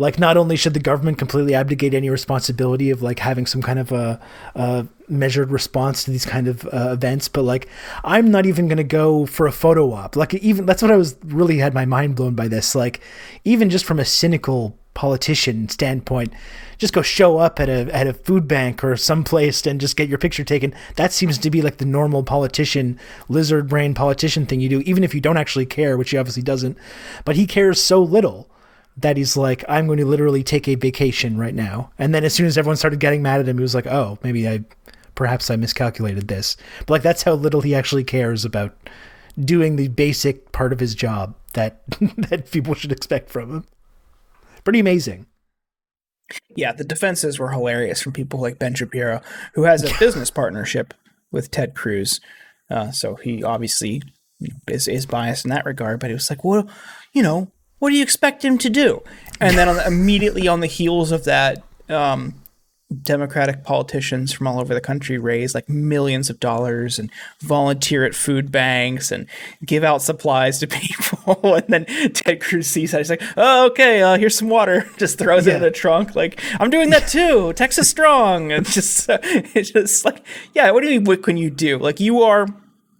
Like, 0.00 0.18
not 0.18 0.38
only 0.38 0.56
should 0.56 0.72
the 0.72 0.80
government 0.80 1.18
completely 1.18 1.54
abdicate 1.54 1.92
any 1.92 2.08
responsibility 2.08 2.88
of 2.88 3.02
like 3.02 3.18
having 3.18 3.44
some 3.44 3.60
kind 3.60 3.78
of 3.78 3.92
a, 3.92 4.18
a 4.54 4.86
measured 5.08 5.50
response 5.50 6.04
to 6.04 6.10
these 6.10 6.24
kind 6.24 6.48
of 6.48 6.64
uh, 6.72 6.92
events, 6.92 7.28
but 7.28 7.42
like, 7.42 7.68
I'm 8.02 8.30
not 8.30 8.46
even 8.46 8.66
going 8.66 8.78
to 8.78 8.82
go 8.82 9.26
for 9.26 9.46
a 9.46 9.52
photo 9.52 9.92
op. 9.92 10.16
Like, 10.16 10.32
even 10.32 10.64
that's 10.64 10.80
what 10.80 10.90
I 10.90 10.96
was 10.96 11.16
really 11.22 11.58
had 11.58 11.74
my 11.74 11.84
mind 11.84 12.16
blown 12.16 12.34
by 12.34 12.48
this. 12.48 12.74
Like, 12.74 13.02
even 13.44 13.68
just 13.68 13.84
from 13.84 14.00
a 14.00 14.06
cynical 14.06 14.78
politician 14.94 15.68
standpoint, 15.68 16.32
just 16.78 16.94
go 16.94 17.02
show 17.02 17.36
up 17.36 17.60
at 17.60 17.68
a 17.68 17.94
at 17.94 18.06
a 18.06 18.14
food 18.14 18.48
bank 18.48 18.82
or 18.82 18.96
someplace 18.96 19.66
and 19.66 19.82
just 19.82 19.98
get 19.98 20.08
your 20.08 20.16
picture 20.16 20.44
taken. 20.44 20.74
That 20.96 21.12
seems 21.12 21.36
to 21.36 21.50
be 21.50 21.60
like 21.60 21.76
the 21.76 21.84
normal 21.84 22.22
politician, 22.22 22.98
lizard 23.28 23.68
brain 23.68 23.92
politician 23.92 24.46
thing 24.46 24.60
you 24.60 24.70
do, 24.70 24.80
even 24.80 25.04
if 25.04 25.14
you 25.14 25.20
don't 25.20 25.36
actually 25.36 25.66
care, 25.66 25.98
which 25.98 26.10
he 26.10 26.16
obviously 26.16 26.42
doesn't. 26.42 26.78
But 27.26 27.36
he 27.36 27.46
cares 27.46 27.82
so 27.82 28.02
little 28.02 28.49
that 29.00 29.16
he's 29.16 29.36
like, 29.36 29.64
I'm 29.68 29.86
going 29.86 29.98
to 29.98 30.06
literally 30.06 30.42
take 30.42 30.68
a 30.68 30.74
vacation 30.74 31.36
right 31.38 31.54
now. 31.54 31.90
And 31.98 32.14
then 32.14 32.24
as 32.24 32.34
soon 32.34 32.46
as 32.46 32.58
everyone 32.58 32.76
started 32.76 33.00
getting 33.00 33.22
mad 33.22 33.40
at 33.40 33.48
him, 33.48 33.58
he 33.58 33.62
was 33.62 33.74
like, 33.74 33.86
Oh, 33.86 34.18
maybe 34.22 34.48
I 34.48 34.64
perhaps 35.14 35.50
I 35.50 35.56
miscalculated 35.56 36.28
this. 36.28 36.56
But 36.80 36.90
like 36.90 37.02
that's 37.02 37.22
how 37.22 37.34
little 37.34 37.60
he 37.60 37.74
actually 37.74 38.04
cares 38.04 38.44
about 38.44 38.76
doing 39.38 39.76
the 39.76 39.88
basic 39.88 40.52
part 40.52 40.72
of 40.72 40.80
his 40.80 40.94
job 40.94 41.34
that 41.54 41.82
that 42.28 42.50
people 42.50 42.74
should 42.74 42.92
expect 42.92 43.30
from 43.30 43.50
him. 43.50 43.64
Pretty 44.64 44.80
amazing. 44.80 45.26
Yeah, 46.56 46.72
the 46.72 46.84
defenses 46.84 47.38
were 47.38 47.50
hilarious 47.50 48.00
from 48.00 48.12
people 48.12 48.40
like 48.40 48.58
Ben 48.58 48.74
Shapiro, 48.74 49.20
who 49.54 49.64
has 49.64 49.82
a 49.82 49.98
business 49.98 50.30
partnership 50.30 50.94
with 51.32 51.50
Ted 51.50 51.74
Cruz. 51.74 52.20
Uh, 52.70 52.92
so 52.92 53.16
he 53.16 53.42
obviously 53.42 54.02
is, 54.68 54.86
is 54.86 55.06
biased 55.06 55.44
in 55.44 55.50
that 55.50 55.64
regard. 55.64 55.98
But 55.98 56.10
it 56.10 56.14
was 56.14 56.30
like, 56.30 56.44
well, 56.44 56.68
you 57.12 57.22
know, 57.22 57.50
what 57.80 57.90
do 57.90 57.96
you 57.96 58.02
expect 58.02 58.44
him 58.44 58.56
to 58.58 58.70
do? 58.70 59.02
And 59.40 59.58
then 59.58 59.68
on 59.68 59.76
the, 59.76 59.86
immediately 59.86 60.46
on 60.46 60.60
the 60.60 60.66
heels 60.68 61.10
of 61.12 61.24
that, 61.24 61.62
um, 61.88 62.34
Democratic 63.02 63.62
politicians 63.62 64.32
from 64.32 64.48
all 64.48 64.58
over 64.60 64.74
the 64.74 64.80
country 64.80 65.16
raise 65.16 65.54
like 65.54 65.68
millions 65.68 66.28
of 66.28 66.40
dollars 66.40 66.98
and 66.98 67.08
volunteer 67.38 68.04
at 68.04 68.16
food 68.16 68.50
banks 68.50 69.12
and 69.12 69.28
give 69.64 69.84
out 69.84 70.02
supplies 70.02 70.58
to 70.58 70.66
people. 70.78 71.54
and 71.54 71.68
then 71.68 71.84
Ted 72.14 72.40
Cruz 72.40 72.66
sees 72.66 72.90
that 72.90 72.98
he's 72.98 73.08
like, 73.10 73.22
"Oh, 73.36 73.66
okay, 73.66 74.02
uh, 74.02 74.18
here's 74.18 74.36
some 74.36 74.48
water." 74.48 74.86
Just 74.98 75.18
throws 75.18 75.46
it 75.46 75.54
in 75.54 75.62
Yeah. 75.62 75.68
a 75.68 75.70
trunk. 75.70 76.16
Like, 76.16 76.40
I'm 76.58 76.68
doing 76.68 76.90
that 76.90 77.06
too. 77.06 77.52
Texas 77.52 77.88
strong. 77.88 78.50
And 78.50 78.66
just, 78.66 79.06
it's 79.08 79.70
just 79.70 80.04
like, 80.04 80.26
yeah. 80.52 80.72
What 80.72 80.80
do 80.82 80.88
you 80.88 80.98
mean? 80.98 81.04
What 81.04 81.22
can 81.22 81.36
you 81.36 81.48
do? 81.48 81.78
Like, 81.78 82.00
you 82.00 82.22
are 82.22 82.48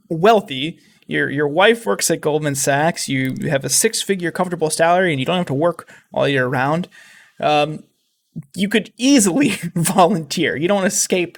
wealthy. 0.09 0.79
Your 1.11 1.29
your 1.29 1.49
wife 1.49 1.87
works 1.87 2.09
at 2.09 2.21
Goldman 2.21 2.55
Sachs. 2.55 3.09
You 3.09 3.35
have 3.49 3.65
a 3.65 3.69
six 3.69 4.01
figure 4.01 4.31
comfortable 4.31 4.71
salary, 4.71 5.13
and 5.13 5.19
you 5.19 5.27
don't 5.27 5.39
have 5.39 5.47
to 5.47 5.55
work 5.55 5.93
all 6.15 6.29
year 6.29 6.47
round. 6.47 6.87
Um, 7.41 7.83
you 8.55 8.69
could 8.69 8.93
easily 8.97 9.49
volunteer. 9.75 10.55
You 10.55 10.69
don't 10.69 10.87
escape 10.87 11.37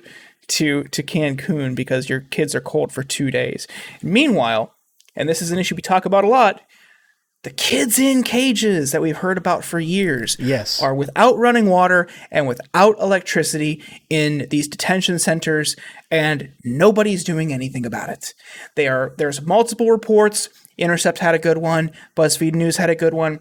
to 0.48 0.84
to 0.84 1.02
Cancun 1.02 1.74
because 1.74 2.10
your 2.10 2.20
kids 2.20 2.54
are 2.54 2.60
cold 2.60 2.92
for 2.92 3.02
two 3.02 3.30
days. 3.30 3.66
Meanwhile, 4.02 4.74
and 5.16 5.26
this 5.26 5.40
is 5.40 5.50
an 5.50 5.58
issue 5.58 5.74
we 5.74 5.80
talk 5.80 6.04
about 6.04 6.24
a 6.24 6.28
lot, 6.28 6.60
the 7.42 7.50
kids 7.50 7.98
in 7.98 8.22
cages 8.22 8.92
that 8.92 9.02
we've 9.02 9.16
heard 9.16 9.36
about 9.36 9.64
for 9.64 9.80
years 9.80 10.36
Yes. 10.38 10.80
are 10.80 10.94
without 10.94 11.36
running 11.38 11.66
water 11.66 12.08
and 12.30 12.46
without 12.46 12.98
electricity 13.00 13.82
in 14.08 14.46
these 14.50 14.68
detention 14.68 15.18
centers 15.18 15.74
and 16.10 16.52
nobody's 16.64 17.24
doing 17.24 17.52
anything 17.52 17.84
about 17.84 18.10
it. 18.10 18.32
They 18.76 18.86
are 18.86 19.14
there's 19.18 19.42
multiple 19.42 19.90
reports. 19.90 20.48
Intercept 20.78 21.18
had 21.18 21.34
a 21.34 21.38
good 21.38 21.58
one, 21.58 21.90
BuzzFeed 22.16 22.54
News 22.54 22.76
had 22.76 22.90
a 22.90 22.94
good 22.94 23.12
one 23.14 23.40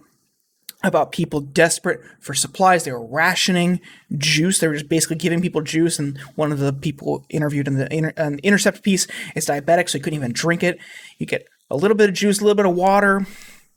about 0.84 1.12
people 1.12 1.39
desperate 1.39 2.00
for 2.20 2.34
supplies. 2.34 2.84
They 2.84 2.91
were 2.91 3.05
rationing 3.05 3.79
juice. 4.17 4.58
They 4.58 4.67
were 4.67 4.74
just 4.74 4.89
basically 4.89 5.17
giving 5.17 5.39
people 5.39 5.62
juice. 5.62 6.00
And 6.00 6.17
one 6.36 6.51
of 6.51 6.58
the 6.58 6.74
people 6.74 7.24
interviewed 7.29 7.67
in 7.67 7.75
the 7.75 7.93
inter- 7.93 8.13
uh, 8.17 8.31
Intercept 8.41 8.81
piece 8.81 9.05
is 9.36 9.46
diabetic, 9.46 9.89
so 9.89 10.00
he 10.00 10.01
couldn't 10.01 10.17
even 10.17 10.34
drink 10.34 10.63
it. 10.63 10.79
You 11.20 11.27
get 11.27 11.46
a 11.70 11.75
little 11.75 11.96
bit 11.96 12.10
of 12.10 12.15
juice, 12.15 12.39
a 12.39 12.43
little 12.43 12.55
bit 12.55 12.65
of 12.65 12.75
water, 12.75 13.27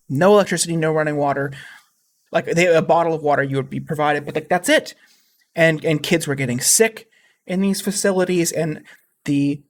no 0.08 0.32
electricity, 0.32 0.76
no 0.76 0.92
running 0.92 1.16
water. 1.16 1.52
Like 2.32 2.46
they, 2.46 2.66
a 2.66 2.82
bottle 2.82 3.14
of 3.14 3.23
water 3.23 3.42
you 3.42 3.56
would 3.56 3.70
be 3.70 3.80
provided, 3.80 4.25
but 4.25 4.34
like 4.34 4.49
that's 4.49 4.68
it. 4.68 4.94
And 5.54 5.84
and 5.84 6.02
kids 6.02 6.26
were 6.26 6.34
getting 6.34 6.61
sick 6.61 7.08
in 7.46 7.61
these 7.61 7.80
facilities, 7.80 8.50
and 8.50 8.82
the 9.25 9.62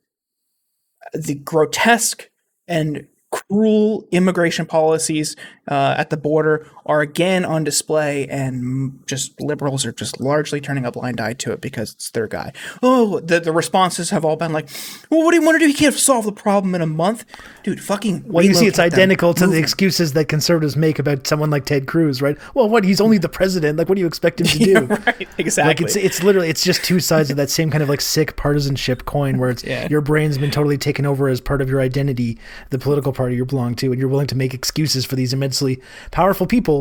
the 1.13 1.35
grotesque 1.35 2.31
and 2.67 3.07
cruel 3.31 4.07
immigration 4.13 4.65
policies 4.65 5.37
uh, 5.69 5.95
at 5.99 6.11
the 6.11 6.17
border 6.17 6.71
are 6.87 7.01
again 7.01 7.45
on 7.45 7.65
display, 7.65 8.27
and 8.29 9.03
just 9.07 9.41
liberals 9.41 9.87
are 9.87 9.93
just 9.93 10.21
largely 10.21 10.61
turning 10.61 10.85
a 10.85 10.93
blind 10.93 11.21
eye 11.21 11.33
to 11.35 11.53
it 11.53 11.61
because 11.61 11.93
it's 11.93 12.11
their 12.11 12.27
guy. 12.27 12.53
Oh, 12.83 13.21
the, 13.21 13.41
the 13.41 13.53
responses 13.53 14.11
have 14.11 14.25
all 14.25 14.37
been 14.37 14.53
like, 14.53 14.69
"Well, 15.11 15.23
what 15.25 15.31
do 15.33 15.39
you 15.39 15.45
want 15.45 15.57
to 15.57 15.59
do? 15.61 15.67
He 15.67 15.73
can't 15.75 15.95
solve 15.95 16.25
the 16.25 16.33
problem 16.33 16.75
in 16.75 16.83
a 16.83 16.87
month, 16.87 17.25
dude. 17.63 17.83
Fucking 17.83 18.25
Well, 18.27 18.45
you 18.45 18.55
see, 18.55 18.67
it's 18.67 18.79
identical 18.79 19.33
to 19.35 19.47
the 19.47 19.59
excuses 19.59 20.13
that 20.13 20.27
conservatives 20.29 20.77
make 20.77 20.99
about 20.99 21.27
someone 21.27 21.51
like 21.51 21.65
Ted 21.65 21.87
Cruz, 21.87 22.21
right? 22.21 22.37
Well, 22.55 22.69
what? 22.69 22.85
He's 22.85 23.01
only 23.01 23.19
the 23.19 23.29
president. 23.29 23.79
Like, 23.79 23.89
what 23.89 23.95
do 23.97 24.01
you 24.01 24.07
expect 24.07 24.41
him 24.41 24.47
to 24.49 24.59
do? 24.65 24.75
them. 24.87 25.03
right, 25.07 25.29
exactly. 25.39 25.69
Like 25.71 25.81
it's 25.81 25.97
it's 25.97 26.23
literally 26.23 26.49
it's 26.49 26.63
just 26.65 26.85
two 26.85 27.01
sides 27.01 27.31
of 27.31 27.37
that 27.39 27.51
same 27.51 27.71
kind 27.71 27.83
of 27.83 27.89
like 27.89 28.01
sick 28.01 28.37
partisanship 28.37 29.05
coin 29.05 29.39
where 29.39 29.51
it's 29.51 29.65
Yeah. 29.75 29.89
your 29.89 30.01
brain's 30.03 30.37
been 30.39 30.51
totally 30.51 30.77
taken 30.77 31.07
over 31.07 31.29
as 31.29 31.41
part 31.41 31.63
of 31.63 31.69
your 31.71 31.81
identity, 31.81 32.39
the 32.71 32.79
political 32.79 33.13
party 33.13 33.37
you 33.37 33.45
belong 33.47 33.75
to, 33.77 33.91
and 33.93 33.99
you're 33.99 34.09
willing 34.11 34.27
to 34.27 34.37
make 34.37 34.53
excuses 34.53 35.05
for 35.07 35.17
these 35.17 35.33
immensely 35.33 35.81
powerful 36.11 36.47
people 36.47 36.74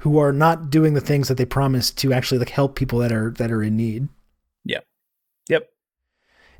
who 0.00 0.18
are 0.18 0.32
not 0.32 0.70
doing 0.70 0.94
the 0.94 1.00
things 1.00 1.28
that 1.28 1.36
they 1.36 1.44
promised 1.44 1.98
to 1.98 2.12
actually 2.12 2.38
like 2.38 2.50
help 2.50 2.74
people 2.74 2.98
that 3.00 3.12
are 3.12 3.30
that 3.32 3.50
are 3.50 3.62
in 3.62 3.76
need. 3.76 4.08
Yeah. 4.64 4.80
Yep. 5.48 5.70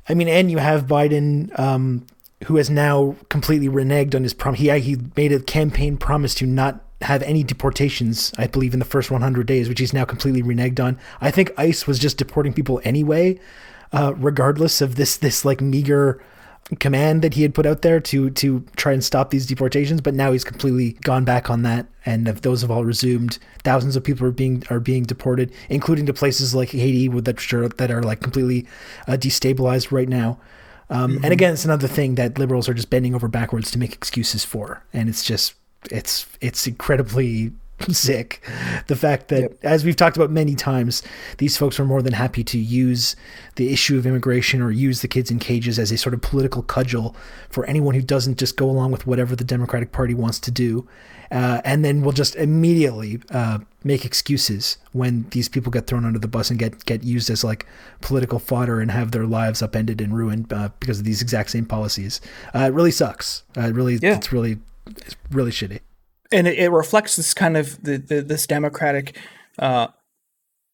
I 0.09 0.13
mean, 0.13 0.27
and 0.27 0.49
you 0.51 0.57
have 0.57 0.85
Biden, 0.85 1.57
um, 1.59 2.05
who 2.45 2.55
has 2.57 2.69
now 2.69 3.15
completely 3.29 3.69
reneged 3.69 4.15
on 4.15 4.23
his 4.23 4.33
prom. 4.33 4.55
He 4.55 4.69
he 4.79 4.97
made 5.15 5.31
a 5.31 5.39
campaign 5.39 5.97
promise 5.97 6.35
to 6.35 6.45
not 6.45 6.85
have 7.01 7.23
any 7.23 7.43
deportations. 7.43 8.31
I 8.37 8.47
believe 8.47 8.73
in 8.73 8.79
the 8.79 8.85
first 8.85 9.09
100 9.09 9.47
days, 9.47 9.67
which 9.67 9.79
he's 9.79 9.93
now 9.93 10.05
completely 10.05 10.43
reneged 10.43 10.83
on. 10.83 10.99
I 11.19 11.31
think 11.31 11.51
ICE 11.57 11.87
was 11.87 11.99
just 11.99 12.17
deporting 12.17 12.53
people 12.53 12.79
anyway, 12.83 13.39
uh, 13.91 14.13
regardless 14.17 14.81
of 14.81 14.95
this 14.95 15.17
this 15.17 15.45
like 15.45 15.61
meager 15.61 16.21
command 16.79 17.21
that 17.21 17.33
he 17.33 17.41
had 17.41 17.53
put 17.53 17.65
out 17.65 17.81
there 17.81 17.99
to 17.99 18.29
to 18.29 18.65
try 18.75 18.93
and 18.93 19.03
stop 19.03 19.29
these 19.29 19.45
deportations 19.45 19.99
but 19.99 20.13
now 20.13 20.31
he's 20.31 20.43
completely 20.43 20.93
gone 21.01 21.25
back 21.25 21.49
on 21.49 21.63
that 21.63 21.85
and 22.05 22.25
those 22.27 22.61
have 22.61 22.71
all 22.71 22.85
resumed 22.85 23.37
thousands 23.63 23.95
of 23.95 24.03
people 24.03 24.25
are 24.25 24.31
being 24.31 24.63
are 24.69 24.79
being 24.79 25.03
deported 25.03 25.51
including 25.69 26.05
to 26.05 26.13
places 26.13 26.55
like 26.55 26.69
Haiti 26.69 27.07
that 27.09 27.53
are 27.53 27.67
that 27.67 27.91
are 27.91 28.03
like 28.03 28.21
completely 28.21 28.65
uh, 29.07 29.13
destabilized 29.13 29.91
right 29.91 30.07
now 30.07 30.39
um, 30.89 31.15
mm-hmm. 31.15 31.25
and 31.25 31.33
again 31.33 31.53
it's 31.53 31.65
another 31.65 31.87
thing 31.87 32.15
that 32.15 32.37
liberals 32.37 32.69
are 32.69 32.73
just 32.73 32.89
bending 32.89 33.13
over 33.13 33.27
backwards 33.27 33.69
to 33.71 33.77
make 33.77 33.93
excuses 33.93 34.45
for 34.45 34.83
and 34.93 35.09
it's 35.09 35.23
just 35.23 35.55
it's 35.89 36.25
it's 36.39 36.67
incredibly 36.67 37.51
sick. 37.89 38.41
The 38.87 38.95
fact 38.95 39.27
that, 39.29 39.41
yep. 39.41 39.57
as 39.63 39.85
we've 39.85 39.95
talked 39.95 40.17
about 40.17 40.31
many 40.31 40.55
times, 40.55 41.03
these 41.37 41.57
folks 41.57 41.79
are 41.79 41.85
more 41.85 42.01
than 42.01 42.13
happy 42.13 42.43
to 42.43 42.57
use 42.57 43.15
the 43.55 43.71
issue 43.71 43.97
of 43.97 44.05
immigration 44.05 44.61
or 44.61 44.71
use 44.71 45.01
the 45.01 45.07
kids 45.07 45.31
in 45.31 45.39
cages 45.39 45.77
as 45.77 45.91
a 45.91 45.97
sort 45.97 46.13
of 46.13 46.21
political 46.21 46.63
cudgel 46.63 47.15
for 47.49 47.65
anyone 47.65 47.95
who 47.95 48.01
doesn't 48.01 48.37
just 48.37 48.57
go 48.57 48.69
along 48.69 48.91
with 48.91 49.05
whatever 49.05 49.35
the 49.35 49.43
Democratic 49.43 49.91
Party 49.91 50.13
wants 50.13 50.39
to 50.39 50.51
do. 50.51 50.87
Uh, 51.31 51.61
and 51.63 51.85
then 51.85 52.01
we'll 52.01 52.11
just 52.11 52.35
immediately 52.35 53.21
uh, 53.29 53.57
make 53.85 54.03
excuses 54.03 54.77
when 54.91 55.25
these 55.29 55.47
people 55.47 55.71
get 55.71 55.87
thrown 55.87 56.03
under 56.03 56.19
the 56.19 56.27
bus 56.27 56.49
and 56.49 56.59
get, 56.59 56.83
get 56.85 57.03
used 57.03 57.29
as 57.29 57.41
like 57.41 57.65
political 58.01 58.37
fodder 58.37 58.81
and 58.81 58.91
have 58.91 59.11
their 59.11 59.25
lives 59.25 59.61
upended 59.61 60.01
and 60.01 60.15
ruined 60.15 60.51
uh, 60.51 60.69
because 60.81 60.99
of 60.99 61.05
these 61.05 61.21
exact 61.21 61.49
same 61.49 61.65
policies. 61.65 62.19
Uh, 62.53 62.59
it 62.59 62.73
really 62.73 62.91
sucks. 62.91 63.43
Uh, 63.55 63.61
it 63.61 63.73
really, 63.73 63.95
yeah. 63.95 64.15
it's 64.15 64.33
really, 64.33 64.59
it's 64.87 65.15
really 65.31 65.51
shitty 65.51 65.79
and 66.31 66.47
it, 66.47 66.57
it 66.57 66.69
reflects 66.69 67.15
this 67.15 67.33
kind 67.33 67.57
of 67.57 67.81
the, 67.83 67.97
the 67.97 68.21
this 68.21 68.47
democratic 68.47 69.17
uh, 69.59 69.87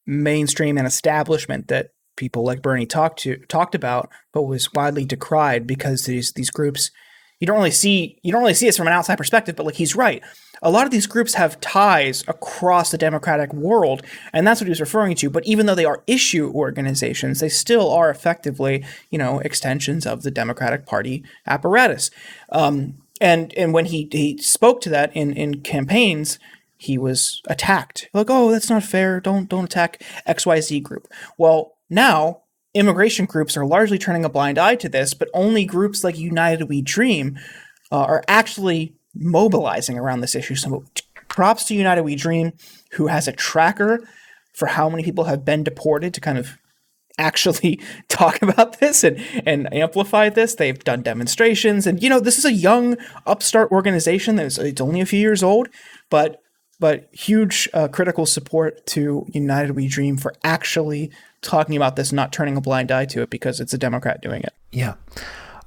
mainstream 0.06 0.78
and 0.78 0.88
establishment 0.88 1.68
that 1.68 1.92
people 2.16 2.44
like 2.44 2.62
Bernie 2.62 2.86
talked 2.86 3.20
to 3.20 3.38
talked 3.48 3.76
about, 3.76 4.10
but 4.34 4.44
was 4.44 4.74
widely 4.74 5.06
decried 5.06 5.66
because 5.66 6.06
these 6.06 6.34
these 6.34 6.50
groups 6.50 6.92
you 7.40 7.48
don't 7.48 7.58
really 7.58 7.72
see 7.72 8.20
you 8.24 8.32
don't 8.32 8.42
really 8.42 8.54
see 8.54 8.66
this 8.66 8.78
from 8.78 8.88
an 8.88 8.94
outside 8.94 9.18
perspective, 9.18 9.56
but 9.56 9.66
like 9.66 9.76
he's 9.76 9.96
right. 9.96 10.24
A 10.64 10.72
lot 10.72 10.86
of 10.86 10.92
these 10.92 11.06
groups 11.06 11.36
have 11.36 11.62
ties 11.62 12.24
across 12.28 12.90
the 12.90 12.98
democratic 12.98 13.54
world, 13.54 14.02
and 14.34 14.46
that's 14.46 14.60
what 14.60 14.66
he 14.66 14.72
was 14.72 14.82
referring 14.82 15.16
to. 15.18 15.30
But 15.30 15.46
even 15.46 15.68
though 15.68 15.76
they 15.76 15.86
are 15.86 16.04
issue 16.08 16.52
organizations, 16.52 17.40
they 17.40 17.50
still 17.50 17.92
are 17.92 18.10
effectively, 18.10 18.84
you 19.12 19.20
know, 19.20 19.38
extensions 19.40 20.08
of 20.08 20.24
the 20.24 20.32
Democratic 20.32 20.88
Party 20.88 21.24
apparatus. 21.46 22.10
Um, 22.52 22.96
and 23.20 23.54
and 23.56 23.74
when 23.74 23.86
he 23.86 24.08
he 24.12 24.38
spoke 24.38 24.82
to 24.82 24.90
that 24.90 25.16
in 25.16 25.34
in 25.34 25.62
campaigns 25.62 26.40
he 26.80 26.98
was 26.98 27.42
attacked. 27.48 28.10
Like 28.14 28.28
oh 28.30 28.52
that's 28.52 28.70
not 28.70 28.84
fair. 28.84 29.20
Don't 29.20 29.50
don't 29.50 29.66
attack 29.66 30.02
xyz 30.28 30.84
group. 30.84 31.08
Well 31.38 31.76
now 31.90 32.42
immigration 32.74 33.26
groups 33.26 33.58
are 33.58 33.66
largely 33.66 33.98
turning 33.98 34.26
a 34.26 34.30
blind 34.30 34.58
eye 34.58 34.76
to 34.76 34.90
this 34.90 35.14
but 35.14 35.30
only 35.34 35.66
groups 35.66 36.04
like 36.04 36.18
united 36.18 36.66
we 36.66 36.82
dream 36.82 37.38
uh, 37.92 38.04
are 38.04 38.24
actually 38.28 38.94
mobilizing 39.16 39.98
around 39.98 40.22
this 40.22 40.36
issue. 40.36 40.56
So 40.56 40.86
props 41.28 41.66
to 41.66 41.76
united 41.76 42.04
we 42.04 42.16
dream 42.16 42.54
who 42.92 43.08
has 43.08 43.28
a 43.28 43.32
tracker 43.32 44.08
for 44.54 44.68
how 44.68 44.90
many 44.90 45.04
people 45.04 45.26
have 45.26 45.46
been 45.46 45.64
deported 45.64 46.14
to 46.14 46.22
kind 46.22 46.38
of 46.38 46.58
actually 47.18 47.80
talk 48.08 48.42
about 48.42 48.80
this 48.80 49.04
and, 49.04 49.24
and 49.46 49.74
amplify 49.74 50.30
this. 50.30 50.56
They've 50.56 50.84
done 50.84 51.02
demonstrations, 51.02 51.88
and 51.88 52.02
you 52.02 52.10
know, 52.10 52.20
this 52.20 52.38
is 52.38 52.46
a 52.46 52.54
young 52.54 52.98
upstart 53.26 53.72
organization 53.72 54.36
that's 54.36 54.58
it's 54.58 54.82
only 54.82 55.02
a 55.02 55.06
few 55.06 55.20
years 55.20 55.44
old, 55.44 55.70
but 56.10 56.42
but 56.80 57.10
huge 57.12 57.68
uh, 57.74 57.88
critical 57.88 58.26
support 58.26 58.86
to 58.88 59.26
United 59.34 59.72
We 59.72 59.88
Dream 59.88 60.18
for 60.18 60.34
actually 60.44 61.12
talking 61.42 61.76
about 61.76 61.96
this, 61.96 62.12
not 62.12 62.32
turning 62.32 62.58
a 62.58 62.62
blind 62.62 62.92
eye 62.92 63.06
to 63.06 63.22
it 63.22 63.30
because 63.30 63.60
it's 63.60 63.74
a 63.74 63.78
Democrat 63.78 64.22
doing 64.22 64.42
it. 64.44 64.54
Yeah. 64.72 64.96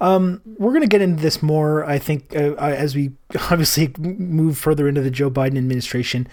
Um, 0.01 0.41
we're 0.59 0.71
going 0.71 0.83
to 0.83 0.89
get 0.89 1.03
into 1.03 1.21
this 1.21 1.43
more, 1.43 1.85
I 1.85 1.99
think, 1.99 2.35
uh, 2.35 2.53
uh 2.53 2.75
as 2.77 2.95
we 2.95 3.13
obviously 3.51 3.93
move 3.99 4.57
further 4.57 4.89
into 4.89 5.03
the 5.03 5.11
Joe 5.11 5.31
Biden 5.31 5.59
administration. 5.59 6.27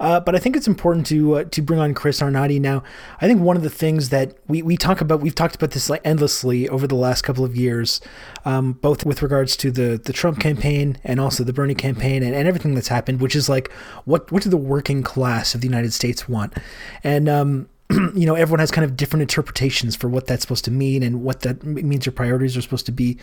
Uh, 0.00 0.20
but 0.20 0.34
I 0.34 0.38
think 0.38 0.56
it's 0.56 0.68
important 0.68 1.06
to 1.06 1.36
uh, 1.36 1.44
to 1.44 1.62
bring 1.62 1.80
on 1.80 1.94
Chris 1.94 2.20
Arnade 2.20 2.60
now. 2.60 2.82
I 3.20 3.26
think 3.26 3.40
one 3.40 3.56
of 3.56 3.62
the 3.62 3.70
things 3.70 4.08
that 4.10 4.36
we, 4.48 4.62
we 4.62 4.76
talk 4.76 5.00
about, 5.00 5.20
we've 5.20 5.34
talked 5.34 5.56
about 5.56 5.72
this 5.72 5.90
like 5.90 6.00
endlessly 6.04 6.68
over 6.68 6.86
the 6.86 6.94
last 6.94 7.22
couple 7.22 7.44
of 7.44 7.56
years, 7.56 8.00
um, 8.44 8.72
both 8.74 9.04
with 9.04 9.22
regards 9.22 9.56
to 9.58 9.70
the 9.70 10.00
the 10.02 10.12
Trump 10.12 10.40
campaign 10.40 10.98
and 11.04 11.20
also 11.20 11.44
the 11.44 11.52
Bernie 11.52 11.74
campaign 11.74 12.22
and, 12.22 12.34
and 12.34 12.48
everything 12.48 12.74
that's 12.74 12.88
happened, 12.88 13.20
which 13.20 13.36
is 13.36 13.48
like 13.48 13.72
what 14.04 14.30
what 14.32 14.42
do 14.42 14.50
the 14.50 14.56
working 14.56 15.02
class 15.02 15.54
of 15.54 15.60
the 15.60 15.66
United 15.66 15.92
States 15.92 16.28
want? 16.28 16.54
And 17.02 17.28
um, 17.28 17.68
you 18.14 18.24
know, 18.24 18.34
everyone 18.34 18.60
has 18.60 18.70
kind 18.70 18.84
of 18.84 18.96
different 18.96 19.22
interpretations 19.22 19.94
for 19.94 20.08
what 20.08 20.26
that's 20.26 20.42
supposed 20.42 20.64
to 20.64 20.70
mean 20.70 21.02
and 21.02 21.22
what 21.22 21.40
that 21.40 21.62
means 21.64 22.06
your 22.06 22.14
priorities 22.14 22.56
are 22.56 22.62
supposed 22.62 22.86
to 22.86 22.92
be. 22.92 23.18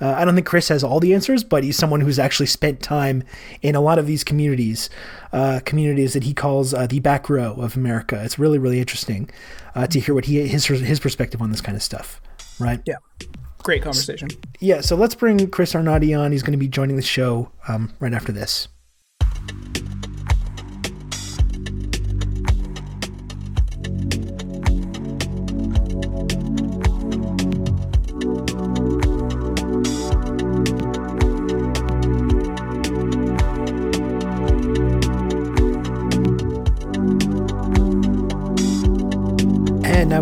Uh, 0.00 0.12
I 0.12 0.24
don't 0.24 0.34
think 0.34 0.46
Chris 0.46 0.68
has 0.68 0.82
all 0.82 1.00
the 1.00 1.12
answers, 1.12 1.44
but 1.44 1.62
he's 1.64 1.76
someone 1.76 2.00
who's 2.00 2.18
actually 2.18 2.46
spent 2.46 2.80
time 2.80 3.24
in 3.60 3.74
a 3.74 3.80
lot 3.80 3.98
of 3.98 4.06
these 4.06 4.24
communities, 4.24 4.88
uh, 5.32 5.60
communities 5.64 6.14
that 6.14 6.24
he 6.24 6.32
calls 6.32 6.72
uh, 6.72 6.86
the 6.86 7.00
back 7.00 7.28
row 7.28 7.52
of 7.54 7.76
America. 7.76 8.20
It's 8.24 8.38
really, 8.38 8.58
really 8.58 8.80
interesting 8.80 9.28
uh, 9.74 9.86
to 9.88 10.00
hear 10.00 10.14
what 10.14 10.24
he 10.24 10.46
his 10.48 10.66
his 10.66 10.98
perspective 10.98 11.42
on 11.42 11.50
this 11.50 11.60
kind 11.60 11.76
of 11.76 11.82
stuff. 11.82 12.20
Right? 12.58 12.80
Yeah. 12.86 12.96
Great 13.62 13.82
conversation. 13.82 14.28
Yeah. 14.60 14.80
So 14.80 14.96
let's 14.96 15.14
bring 15.14 15.50
Chris 15.50 15.74
Arnade 15.74 16.14
on. 16.14 16.32
He's 16.32 16.42
going 16.42 16.52
to 16.52 16.58
be 16.58 16.68
joining 16.68 16.96
the 16.96 17.02
show 17.02 17.50
um, 17.68 17.92
right 18.00 18.14
after 18.14 18.32
this. 18.32 18.68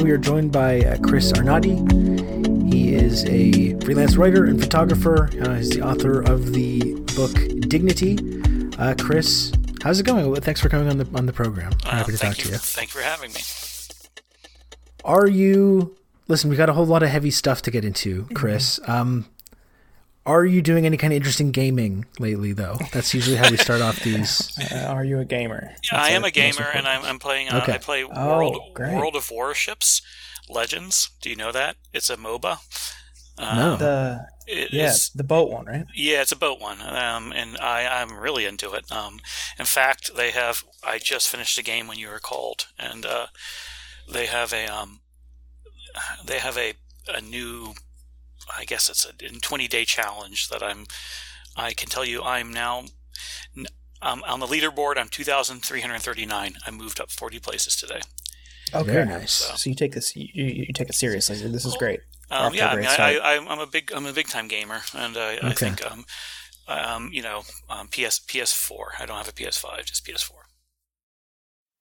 We 0.04 0.10
are 0.10 0.18
joined 0.18 0.52
by 0.52 0.80
uh, 0.80 0.98
Chris 0.98 1.32
Arnade. 1.32 1.64
He 2.70 2.94
is 2.94 3.24
a 3.24 3.72
freelance 3.80 4.16
writer 4.16 4.44
and 4.44 4.60
photographer. 4.60 5.30
Uh, 5.40 5.54
he's 5.54 5.70
the 5.70 5.80
author 5.80 6.20
of 6.20 6.52
the 6.52 6.92
book 7.16 7.32
Dignity. 7.70 8.18
Uh, 8.78 8.94
Chris, 9.00 9.50
how's 9.82 10.00
it 10.00 10.02
going? 10.02 10.30
Well, 10.30 10.42
thanks 10.42 10.60
for 10.60 10.68
coming 10.68 10.90
on 10.90 10.98
the 10.98 11.08
on 11.14 11.24
the 11.24 11.32
program. 11.32 11.72
I'm 11.84 11.96
happy 11.96 12.12
to 12.12 12.18
talk 12.18 12.36
you, 12.36 12.44
to 12.44 12.50
you. 12.50 12.58
Thank 12.58 12.92
you 12.92 13.00
for 13.00 13.02
having 13.02 13.32
me. 13.32 13.40
Are 15.06 15.26
you? 15.26 15.96
Listen, 16.28 16.50
we 16.50 16.56
got 16.56 16.68
a 16.68 16.74
whole 16.74 16.84
lot 16.84 17.02
of 17.02 17.08
heavy 17.08 17.30
stuff 17.30 17.62
to 17.62 17.70
get 17.70 17.82
into, 17.82 18.28
Chris. 18.34 18.78
Mm-hmm. 18.80 18.92
Um, 18.92 19.26
are 20.26 20.44
you 20.44 20.62
doing 20.62 20.86
any 20.86 20.96
kind 20.96 21.12
of 21.12 21.16
interesting 21.16 21.50
gaming 21.50 22.06
lately, 22.18 22.52
though? 22.52 22.78
That's 22.92 23.12
usually 23.12 23.36
how 23.36 23.50
we 23.50 23.56
start 23.56 23.80
off 23.80 24.00
these. 24.02 24.50
Uh, 24.72 24.86
are 24.86 25.04
you 25.04 25.18
a 25.18 25.24
gamer? 25.24 25.74
Yeah, 25.90 26.00
I 26.00 26.10
am 26.10 26.24
a 26.24 26.30
gamer, 26.30 26.66
and 26.74 26.86
I'm, 26.86 27.04
I'm 27.04 27.18
playing. 27.18 27.48
Uh, 27.50 27.60
okay. 27.62 27.74
I 27.74 27.78
play 27.78 28.04
oh, 28.04 28.36
World, 28.36 28.78
World 28.78 29.16
of 29.16 29.30
Warships 29.30 30.02
Legends. 30.48 31.10
Do 31.20 31.30
you 31.30 31.36
know 31.36 31.52
that? 31.52 31.76
It's 31.92 32.10
a 32.10 32.16
MOBA. 32.16 32.58
Um, 33.36 33.58
no. 33.58 33.76
The 33.76 34.26
yeah, 34.46 34.90
is, 34.90 35.10
the 35.14 35.24
boat 35.24 35.50
one, 35.50 35.66
right? 35.66 35.86
Yeah, 35.94 36.20
it's 36.20 36.32
a 36.32 36.36
boat 36.36 36.60
one, 36.60 36.80
um, 36.82 37.32
and 37.32 37.56
I 37.58 37.86
I'm 38.00 38.16
really 38.16 38.44
into 38.44 38.72
it. 38.74 38.90
Um, 38.92 39.20
in 39.58 39.64
fact, 39.64 40.14
they 40.16 40.30
have. 40.30 40.64
I 40.86 40.98
just 40.98 41.28
finished 41.28 41.58
a 41.58 41.62
game 41.62 41.86
when 41.86 41.98
you 41.98 42.08
were 42.08 42.18
called, 42.18 42.66
and 42.78 43.06
uh, 43.06 43.28
they 44.10 44.26
have 44.26 44.52
a 44.52 44.66
um, 44.66 45.00
they 46.24 46.38
have 46.38 46.58
a 46.58 46.74
a 47.08 47.20
new 47.20 47.74
I 48.56 48.64
guess 48.64 48.88
it's 48.88 49.06
a 49.06 49.12
20 49.12 49.68
day 49.68 49.84
challenge 49.84 50.48
that 50.48 50.62
I'm. 50.62 50.86
I 51.56 51.72
can 51.72 51.88
tell 51.88 52.04
you, 52.04 52.20
I'm 52.22 52.52
now 52.52 52.84
um, 54.02 54.22
on 54.26 54.40
the 54.40 54.46
leaderboard. 54.46 54.96
I'm 54.96 55.08
2,339. 55.08 56.54
I 56.66 56.70
moved 56.70 57.00
up 57.00 57.10
40 57.10 57.38
places 57.38 57.76
today. 57.76 58.00
Okay, 58.74 58.92
Very 58.92 59.06
nice. 59.06 59.32
So, 59.32 59.54
so, 59.54 59.70
you 59.70 59.76
take 59.76 59.92
this, 59.92 60.16
you, 60.16 60.26
you, 60.34 60.72
take 60.74 60.88
it 60.88 60.94
seriously. 60.94 61.36
This 61.48 61.64
is 61.64 61.76
great. 61.76 62.00
Um, 62.30 62.54
yeah, 62.54 62.70
I 62.70 62.76
mean, 62.76 62.86
I, 62.86 63.34
am 63.34 63.60
a 63.60 63.66
big, 63.66 63.92
I'm 63.92 64.06
a 64.06 64.12
big 64.12 64.26
time 64.26 64.48
gamer, 64.48 64.80
and 64.96 65.16
I, 65.16 65.36
okay. 65.36 65.46
I 65.46 65.52
think, 65.52 65.86
um, 65.90 66.04
um, 66.66 67.10
you 67.12 67.22
know, 67.22 67.42
um, 67.68 67.88
PS 67.88 68.18
PS4. 68.18 69.00
I 69.00 69.06
don't 69.06 69.16
have 69.16 69.28
a 69.28 69.32
PS5, 69.32 69.84
just 69.84 70.04
PS4. 70.04 70.32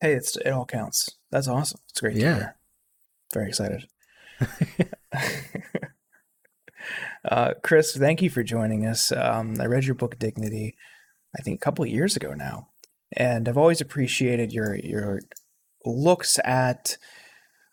Hey, 0.01 0.13
it's 0.13 0.35
it 0.37 0.49
all 0.49 0.65
counts. 0.65 1.09
That's 1.31 1.47
awesome. 1.47 1.79
It's 1.89 2.01
great. 2.01 2.17
Yeah. 2.17 2.51
Very 3.33 3.47
excited. 3.47 3.87
Uh, 7.25 7.53
Chris, 7.63 7.95
thank 7.95 8.21
you 8.21 8.29
for 8.29 8.43
joining 8.43 8.85
us. 8.85 9.11
Um, 9.11 9.55
I 9.59 9.65
read 9.65 9.85
your 9.85 9.95
book 9.95 10.19
Dignity, 10.19 10.75
I 11.37 11.41
think 11.41 11.57
a 11.57 11.63
couple 11.63 11.85
of 11.85 11.91
years 11.91 12.15
ago 12.15 12.33
now, 12.33 12.67
and 13.15 13.47
I've 13.47 13.57
always 13.57 13.79
appreciated 13.79 14.51
your 14.51 14.75
your 14.75 15.21
looks 15.85 16.37
at 16.43 16.97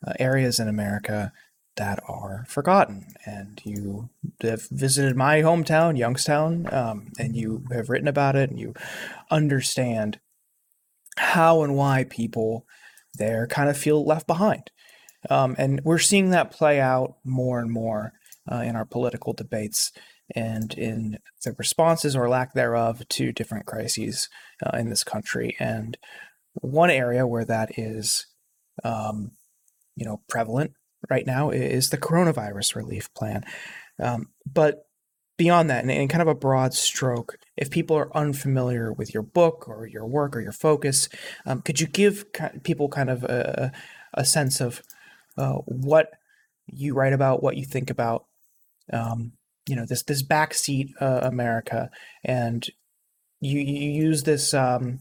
uh, 0.07 0.13
areas 0.19 0.61
in 0.61 0.69
America 0.69 1.33
that 1.77 2.01
are 2.09 2.45
forgotten. 2.49 3.07
And 3.25 3.61
you 3.65 4.11
have 4.43 4.69
visited 4.71 5.17
my 5.17 5.43
hometown, 5.43 5.99
Youngstown, 5.99 6.73
um, 6.73 7.09
and 7.19 7.35
you 7.35 7.65
have 7.73 7.91
written 7.91 8.09
about 8.09 8.37
it, 8.37 8.51
and 8.51 8.59
you 8.59 8.75
understand 9.31 10.21
how 11.17 11.63
and 11.63 11.75
why 11.75 12.05
people 12.05 12.67
there 13.15 13.49
kind 13.49 13.69
of 13.69 13.77
feel 13.77 14.07
left 14.07 14.29
behind. 14.29 14.71
Um, 15.29 15.57
and 15.59 15.81
we're 15.85 15.99
seeing 15.99 16.31
that 16.31 16.53
play 16.53 16.81
out 16.81 17.17
more 17.25 17.59
and 17.59 17.71
more 17.71 18.13
uh, 18.51 18.63
in 18.63 18.77
our 18.77 18.85
political 18.85 19.33
debates 19.33 19.93
and 20.35 20.75
in 20.75 21.19
the 21.45 21.55
responses 21.59 22.15
or 22.15 22.29
lack 22.29 22.53
thereof 22.53 23.07
to 23.09 23.33
different 23.33 23.67
crises 23.67 24.29
uh, 24.65 24.77
in 24.77 24.89
this 24.89 25.05
country. 25.05 25.57
And 25.59 25.97
one 26.55 26.91
area 26.91 27.27
where 27.27 27.45
that 27.45 27.79
is, 27.79 28.27
um, 28.85 29.33
you 29.97 30.05
know, 30.05 30.21
prevalent 30.29 30.73
right 31.09 31.27
now 31.27 31.51
is 31.51 31.91
the 31.91 31.99
coronavirus 31.99 32.77
relief 32.77 33.13
plan. 33.15 33.45
Um, 33.99 34.29
but 34.47 34.87
beyond 35.37 35.71
that, 35.71 35.85
in, 35.85 35.91
in, 35.91 36.09
kind 36.09 36.23
of 36.23 36.29
a 36.29 36.35
broad 36.35 36.75
stroke, 36.75 37.39
if 37.57 37.71
people 37.71 37.97
are 37.97 38.15
unfamiliar 38.17 38.93
with 38.93 39.15
your 39.15 39.23
book 39.23 39.69
or 39.69 39.87
your 39.87 40.07
work 40.07 40.37
or 40.37 40.41
your 40.41 40.53
focus, 40.53 41.09
um, 41.47 41.63
could 41.63 41.81
you 41.81 41.87
give 41.87 42.27
people 42.63 42.89
kind 42.89 43.11
of 43.11 43.25
a, 43.25 43.73
a 44.15 44.25
sense 44.25 44.61
of 44.61 44.83
uh, 45.39 45.55
what 45.67 46.11
you 46.67 46.95
write 46.95 47.13
about, 47.13 47.43
what 47.43 47.57
you 47.57 47.65
think 47.65 47.91
about, 47.91 48.27
um, 48.93 49.33
you 49.67 49.77
know, 49.77 49.85
this 49.87 50.03
this 50.03 50.23
backseat 50.23 50.91
uh, 51.01 51.21
America, 51.23 51.91
and 52.25 52.67
you 53.41 53.61
you 53.61 53.91
use 53.91 54.23
this. 54.25 54.55
Um, 54.55 55.01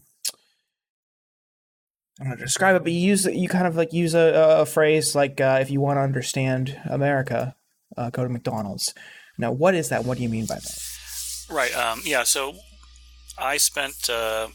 I'm 2.20 2.30
to 2.30 2.36
describe 2.36 2.76
it, 2.76 2.82
but 2.82 2.92
you 2.92 3.00
use 3.00 3.24
you 3.24 3.48
kind 3.48 3.66
of 3.66 3.76
like 3.76 3.92
use 3.92 4.14
a, 4.14 4.58
a 4.60 4.66
phrase 4.66 5.14
like 5.14 5.40
uh, 5.40 5.58
if 5.60 5.70
you 5.70 5.80
want 5.80 5.96
to 5.96 6.02
understand 6.02 6.78
America, 6.88 7.54
uh, 7.96 8.10
go 8.10 8.22
to 8.22 8.28
McDonald's. 8.28 8.94
Now, 9.38 9.52
what 9.52 9.74
is 9.74 9.88
that? 9.88 10.04
What 10.04 10.18
do 10.18 10.22
you 10.22 10.28
mean 10.28 10.46
by 10.46 10.56
that? 10.56 10.78
Right. 11.50 11.74
Um, 11.74 12.02
yeah. 12.04 12.24
So 12.24 12.54
I 13.38 13.56
spent 13.56 14.10
uh, 14.10 14.48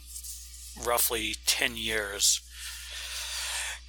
roughly 0.85 1.35
ten 1.45 1.75
years 1.75 2.41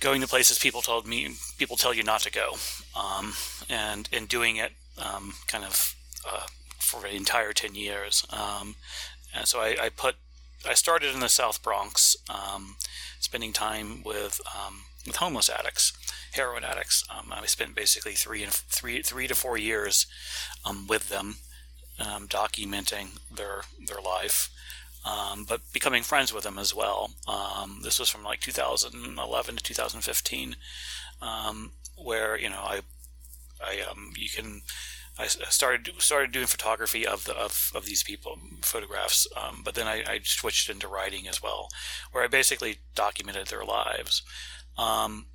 going 0.00 0.20
to 0.20 0.26
places 0.26 0.58
people 0.58 0.82
told 0.82 1.06
me 1.06 1.34
people 1.58 1.76
tell 1.76 1.92
you 1.92 2.02
not 2.02 2.20
to 2.22 2.30
go, 2.30 2.56
um, 2.98 3.34
and 3.68 4.08
and 4.12 4.26
doing 4.26 4.56
it 4.56 4.72
um, 4.98 5.34
kind 5.46 5.64
of 5.64 5.94
uh, 6.28 6.46
for 6.78 7.00
the 7.00 7.14
entire 7.14 7.52
ten 7.52 7.74
years. 7.74 8.24
Um, 8.30 8.76
and 9.34 9.46
so 9.46 9.60
I, 9.60 9.76
I, 9.80 9.88
put 9.90 10.16
I 10.68 10.74
started 10.74 11.12
in 11.14 11.20
the 11.20 11.28
South 11.28 11.62
Bronx, 11.62 12.16
um, 12.30 12.76
spending 13.20 13.52
time 13.52 14.02
with 14.04 14.40
um, 14.54 14.82
with 15.06 15.16
homeless 15.16 15.50
addicts, 15.50 15.92
heroin 16.32 16.64
addicts. 16.64 17.04
Um, 17.10 17.32
I 17.32 17.46
spent 17.46 17.74
basically 17.74 18.12
three 18.12 18.42
and 18.42 18.52
three 18.52 19.02
three 19.02 19.26
to 19.26 19.34
four 19.34 19.58
years 19.58 20.06
with 20.88 21.08
them, 21.08 21.36
documenting 21.98 23.18
their 23.34 23.62
their 23.86 24.00
life 24.00 24.50
um, 25.06 25.44
but 25.48 25.60
becoming 25.72 26.02
friends 26.02 26.32
with 26.34 26.44
them 26.44 26.58
as 26.58 26.74
well. 26.74 27.12
Um, 27.28 27.80
this 27.82 28.00
was 28.00 28.08
from 28.08 28.24
like 28.24 28.40
2011 28.40 29.56
to 29.56 29.62
2015, 29.62 30.56
um, 31.22 31.72
where 31.96 32.36
you 32.38 32.50
know 32.50 32.60
I, 32.60 32.80
I 33.64 33.80
um, 33.88 34.12
you 34.16 34.28
can 34.28 34.62
I 35.18 35.26
started 35.26 35.90
started 35.98 36.32
doing 36.32 36.46
photography 36.46 37.06
of 37.06 37.24
the 37.24 37.34
of, 37.34 37.70
of 37.74 37.86
these 37.86 38.02
people 38.02 38.38
photographs, 38.62 39.26
um, 39.36 39.62
but 39.64 39.74
then 39.74 39.86
I, 39.86 40.04
I, 40.06 40.20
switched 40.22 40.68
into 40.68 40.88
writing 40.88 41.26
as 41.26 41.42
well, 41.42 41.68
where 42.12 42.22
I 42.22 42.26
basically 42.26 42.78
documented 42.94 43.46
their 43.46 43.64
lives. 43.64 44.22
Um, 44.76 45.26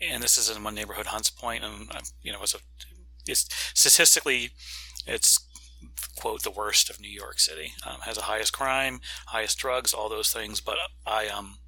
and 0.00 0.22
this 0.22 0.38
is 0.38 0.54
in 0.54 0.64
one 0.64 0.74
neighborhood, 0.74 1.06
Hunts 1.06 1.28
Point, 1.30 1.64
and 1.64 1.88
you 2.22 2.32
know, 2.32 2.42
it's 2.42 2.54
a 2.54 2.58
it's 3.26 3.46
statistically 3.74 4.50
it's 5.06 5.38
quote 6.16 6.42
the 6.42 6.50
worst 6.50 6.88
of 6.88 7.00
New 7.00 7.10
York 7.10 7.38
City. 7.38 7.72
Um, 7.86 8.00
has 8.02 8.16
the 8.16 8.22
highest 8.22 8.54
crime, 8.54 9.00
highest 9.26 9.58
drugs, 9.58 9.92
all 9.92 10.08
those 10.08 10.32
things. 10.32 10.60
But 10.60 10.76
I 11.06 11.28
um, 11.28 11.58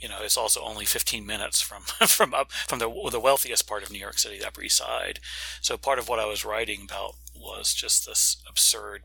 you 0.00 0.08
know, 0.08 0.18
it's 0.22 0.36
also 0.36 0.62
only 0.62 0.84
15 0.84 1.26
minutes 1.26 1.60
from 1.60 1.82
from 2.06 2.34
up 2.34 2.50
from 2.52 2.78
the 2.78 2.90
the 3.10 3.20
wealthiest 3.20 3.68
part 3.68 3.82
of 3.82 3.90
New 3.90 3.98
York 3.98 4.18
City, 4.18 4.38
the 4.38 4.46
Upper 4.46 4.62
East 4.62 4.78
Side. 4.78 5.20
So 5.60 5.76
part 5.76 5.98
of 5.98 6.08
what 6.08 6.18
I 6.18 6.26
was 6.26 6.44
writing 6.44 6.82
about 6.84 7.16
was 7.34 7.74
just 7.74 8.06
this 8.06 8.42
absurd 8.48 9.02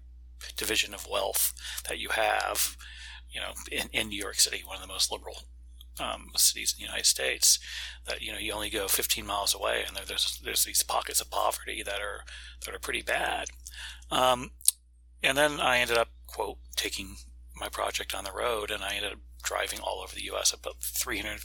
division 0.56 0.94
of 0.94 1.08
wealth 1.10 1.54
that 1.88 2.00
you 2.00 2.10
have, 2.10 2.78
you 3.30 3.42
know, 3.42 3.54
in, 3.72 3.90
in 3.92 4.10
New 4.10 4.20
York 4.20 4.36
City, 4.36 4.64
one 4.66 4.76
of 4.76 4.82
the 4.82 4.88
most 4.88 5.12
liberal 5.12 5.44
um, 6.00 6.28
cities 6.36 6.74
in 6.78 6.84
the 6.84 6.88
United 6.88 7.06
States. 7.06 7.60
That 8.08 8.22
you 8.22 8.32
know, 8.32 8.40
you 8.40 8.54
only 8.54 8.70
go 8.70 8.88
15 8.88 9.26
miles 9.26 9.54
away, 9.54 9.84
and 9.86 9.98
there, 9.98 10.06
there's 10.06 10.40
there's 10.44 10.64
these 10.64 10.84
pockets 10.84 11.20
of 11.20 11.30
poverty 11.30 11.84
that 11.84 12.00
are 12.00 12.22
that 12.66 12.74
are 12.74 12.80
pretty 12.80 13.02
bad. 13.02 13.48
Um, 14.10 14.52
and 15.22 15.38
then 15.38 15.60
I 15.60 15.80
ended 15.80 15.98
up, 15.98 16.10
quote, 16.28 16.58
taking 16.76 17.18
my 17.56 17.70
project 17.70 18.14
on 18.14 18.24
the 18.24 18.32
road 18.32 18.70
and 18.70 18.84
I 18.84 18.96
ended 18.96 19.14
up 19.14 19.20
driving 19.46 19.80
all 19.80 20.02
over 20.04 20.14
the 20.14 20.26
U.S. 20.26 20.52
about 20.52 20.82
300, 20.82 21.40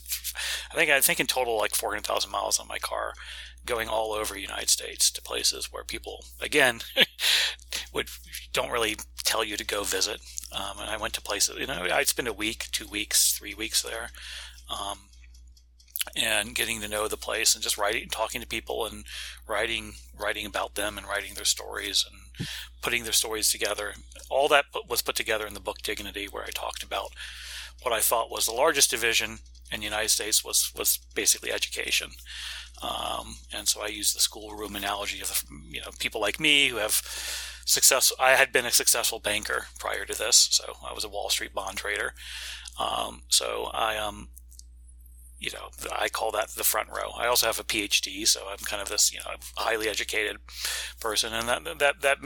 I 0.73 0.75
think, 0.75 0.91
I 0.91 1.01
think 1.01 1.21
in 1.21 1.27
total 1.27 1.57
like 1.57 1.75
400,000 1.75 2.31
miles 2.31 2.59
on 2.59 2.67
my 2.67 2.79
car 2.79 3.13
going 3.67 3.89
all 3.89 4.13
over 4.13 4.35
the 4.35 4.41
United 4.41 4.71
States 4.71 5.11
to 5.11 5.23
places 5.23 5.71
where 5.71 5.85
people, 5.85 6.25
again, 6.41 6.81
would 7.93 8.09
don't 8.53 8.71
really 8.71 8.97
tell 9.23 9.45
you 9.45 9.57
to 9.57 9.65
go 9.65 9.85
visit. 9.85 10.21
Um, 10.53 10.81
and 10.81 10.91
I 10.91 10.97
went 10.97 11.15
to 11.15 11.21
places, 11.21 11.57
you 11.59 11.67
know, 11.67 11.87
I'd 11.93 12.09
spend 12.09 12.27
a 12.27 12.33
week, 12.33 12.67
two 12.73 12.89
weeks, 12.89 13.33
three 13.33 13.55
weeks 13.55 13.83
there. 13.83 14.11
Um, 14.69 14.99
and 16.17 16.55
getting 16.55 16.81
to 16.81 16.89
know 16.89 17.09
the 17.09 17.17
place 17.17 17.55
and 17.55 17.63
just 17.63 17.77
writing 17.77 18.09
talking 18.09 18.41
to 18.41 18.47
people 18.47 18.87
and 18.87 19.05
writing 19.47 19.93
writing 20.19 20.47
about 20.47 20.75
them 20.75 20.97
and 20.97 21.07
writing 21.07 21.35
their 21.35 21.45
stories 21.45 22.07
and 22.11 22.49
putting 22.83 23.05
their 23.05 23.13
stories 23.13 23.51
together 23.51 23.93
all 24.31 24.49
that 24.49 24.65
was 24.89 25.03
put 25.03 25.15
together 25.15 25.47
in 25.47 25.55
the 25.55 25.61
book 25.61 25.79
dignity 25.83 26.27
where 26.27 26.45
i 26.45 26.51
talked 26.55 26.83
about 26.83 27.13
what 27.83 27.93
i 27.93 28.01
thought 28.01 28.31
was 28.31 28.47
the 28.47 28.53
largest 28.53 28.91
division 28.91 29.39
in 29.73 29.81
the 29.81 29.85
united 29.87 30.11
states 30.11 30.45
was 30.45 30.73
was 30.77 30.99
basically 31.15 31.53
education. 31.53 32.11
Um, 32.83 33.37
and 33.53 33.69
so 33.69 33.83
i 33.83 33.89
use 33.89 34.13
the 34.15 34.21
schoolroom 34.21 34.75
analogy 34.75 35.21
of 35.21 35.45
you 35.69 35.81
know 35.81 35.91
people 35.99 36.21
like 36.21 36.41
me 36.41 36.69
who 36.69 36.77
have 36.77 37.03
success 37.67 38.13
i 38.19 38.31
had 38.31 38.53
been 38.53 38.67
a 38.67 38.71
successful 38.71 39.21
banker 39.21 39.67
prior 39.79 40.05
to 40.07 40.17
this 40.17 40.49
so 40.51 40.65
i 40.89 40.93
was 40.93 41.05
a 41.05 41.09
wall 41.09 41.29
street 41.29 41.55
bond 41.55 41.77
trader. 41.79 42.15
Um, 42.79 43.23
so 43.29 43.71
i 43.75 43.97
um 43.99 44.29
you 45.41 45.51
know, 45.53 45.71
I 45.99 46.11
call 46.11 46.31
that 46.33 46.51
the 46.51 46.65
front 46.65 46.91
row. 46.91 47.13
I 47.17 47.27
also 47.27 47.47
have 47.47 47.59
a 47.59 47.65
PhD, 47.65 48.29
so 48.29 48.43
I'm 48.51 48.59
kind 48.59 48.83
of 48.83 48.91
this, 48.91 49.11
you 49.11 49.21
know, 49.21 49.37
highly 49.57 49.89
educated 49.89 50.37
person, 51.01 51.33
and 51.33 51.49
that 51.49 51.79
that 51.79 52.03
that 52.03 52.19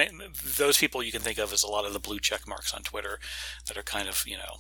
those 0.57 0.79
people 0.79 1.00
you 1.00 1.12
can 1.12 1.20
think 1.20 1.38
of 1.38 1.53
as 1.53 1.62
a 1.62 1.68
lot 1.68 1.85
of 1.85 1.92
the 1.92 2.00
blue 2.00 2.18
check 2.18 2.46
marks 2.48 2.74
on 2.74 2.83
Twitter, 2.83 3.20
that 3.68 3.79
are 3.79 3.85
kind 3.85 4.09
of 4.09 4.24
you 4.27 4.37
know, 4.37 4.57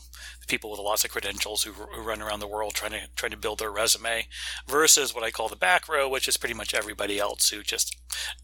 people 0.46 0.70
with 0.70 0.78
lots 0.78 1.04
of 1.04 1.10
credentials 1.10 1.64
who, 1.64 1.72
who 1.72 2.00
run 2.00 2.22
around 2.22 2.38
the 2.38 2.46
world 2.46 2.74
trying 2.74 2.92
to 2.92 3.00
trying 3.16 3.32
to 3.32 3.36
build 3.36 3.58
their 3.58 3.72
resume, 3.72 4.28
versus 4.68 5.12
what 5.12 5.24
I 5.24 5.32
call 5.32 5.48
the 5.48 5.56
back 5.56 5.88
row, 5.88 6.08
which 6.08 6.28
is 6.28 6.36
pretty 6.36 6.54
much 6.54 6.74
everybody 6.74 7.18
else 7.18 7.48
who 7.48 7.64
just 7.64 7.96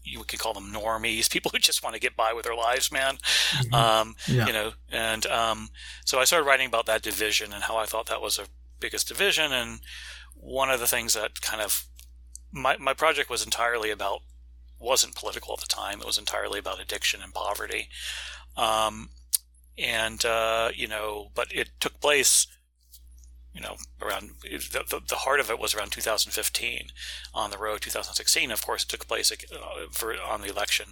you 0.03 0.23
could 0.25 0.39
call 0.39 0.53
them 0.53 0.73
normies, 0.73 1.29
people 1.31 1.51
who 1.53 1.59
just 1.59 1.83
want 1.83 1.93
to 1.93 2.01
get 2.01 2.17
by 2.17 2.33
with 2.33 2.43
their 2.43 2.55
lives, 2.55 2.91
man. 2.91 3.15
Mm-hmm. 3.15 3.73
Um, 3.73 4.15
yeah. 4.27 4.45
You 4.45 4.51
know, 4.51 4.71
and 4.91 5.25
um, 5.27 5.69
so 6.03 6.19
I 6.19 6.25
started 6.25 6.45
writing 6.45 6.67
about 6.67 6.85
that 6.87 7.01
division 7.01 7.53
and 7.53 7.63
how 7.63 7.77
I 7.77 7.85
thought 7.85 8.07
that 8.07 8.21
was 8.21 8.37
a 8.37 8.47
biggest 8.81 9.07
division. 9.07 9.53
And 9.53 9.79
one 10.35 10.69
of 10.69 10.79
the 10.79 10.87
things 10.87 11.13
that 11.13 11.41
kind 11.41 11.61
of 11.61 11.85
my, 12.51 12.75
my 12.77 12.93
project 12.93 13.29
was 13.29 13.45
entirely 13.45 13.91
about 13.91 14.21
wasn't 14.79 15.15
political 15.15 15.53
at 15.53 15.59
the 15.59 15.67
time. 15.67 16.01
It 16.01 16.07
was 16.07 16.17
entirely 16.17 16.59
about 16.59 16.81
addiction 16.81 17.21
and 17.21 17.33
poverty. 17.33 17.87
Um, 18.57 19.11
and, 19.77 20.23
uh, 20.25 20.69
you 20.75 20.87
know, 20.87 21.29
but 21.33 21.47
it 21.51 21.69
took 21.79 21.99
place, 22.01 22.47
you 23.53 23.61
know, 23.61 23.77
around 24.01 24.31
the, 24.41 24.83
the, 24.89 25.01
the, 25.07 25.15
heart 25.15 25.39
of 25.39 25.49
it 25.49 25.59
was 25.59 25.73
around 25.73 25.91
2015 25.91 26.87
on 27.33 27.51
the 27.51 27.57
road, 27.57 27.81
2016. 27.81 28.51
Of 28.51 28.65
course, 28.65 28.83
it 28.83 28.89
took 28.89 29.07
place 29.07 29.31
uh, 29.31 29.87
for, 29.91 30.13
on 30.13 30.41
the 30.41 30.49
election 30.49 30.87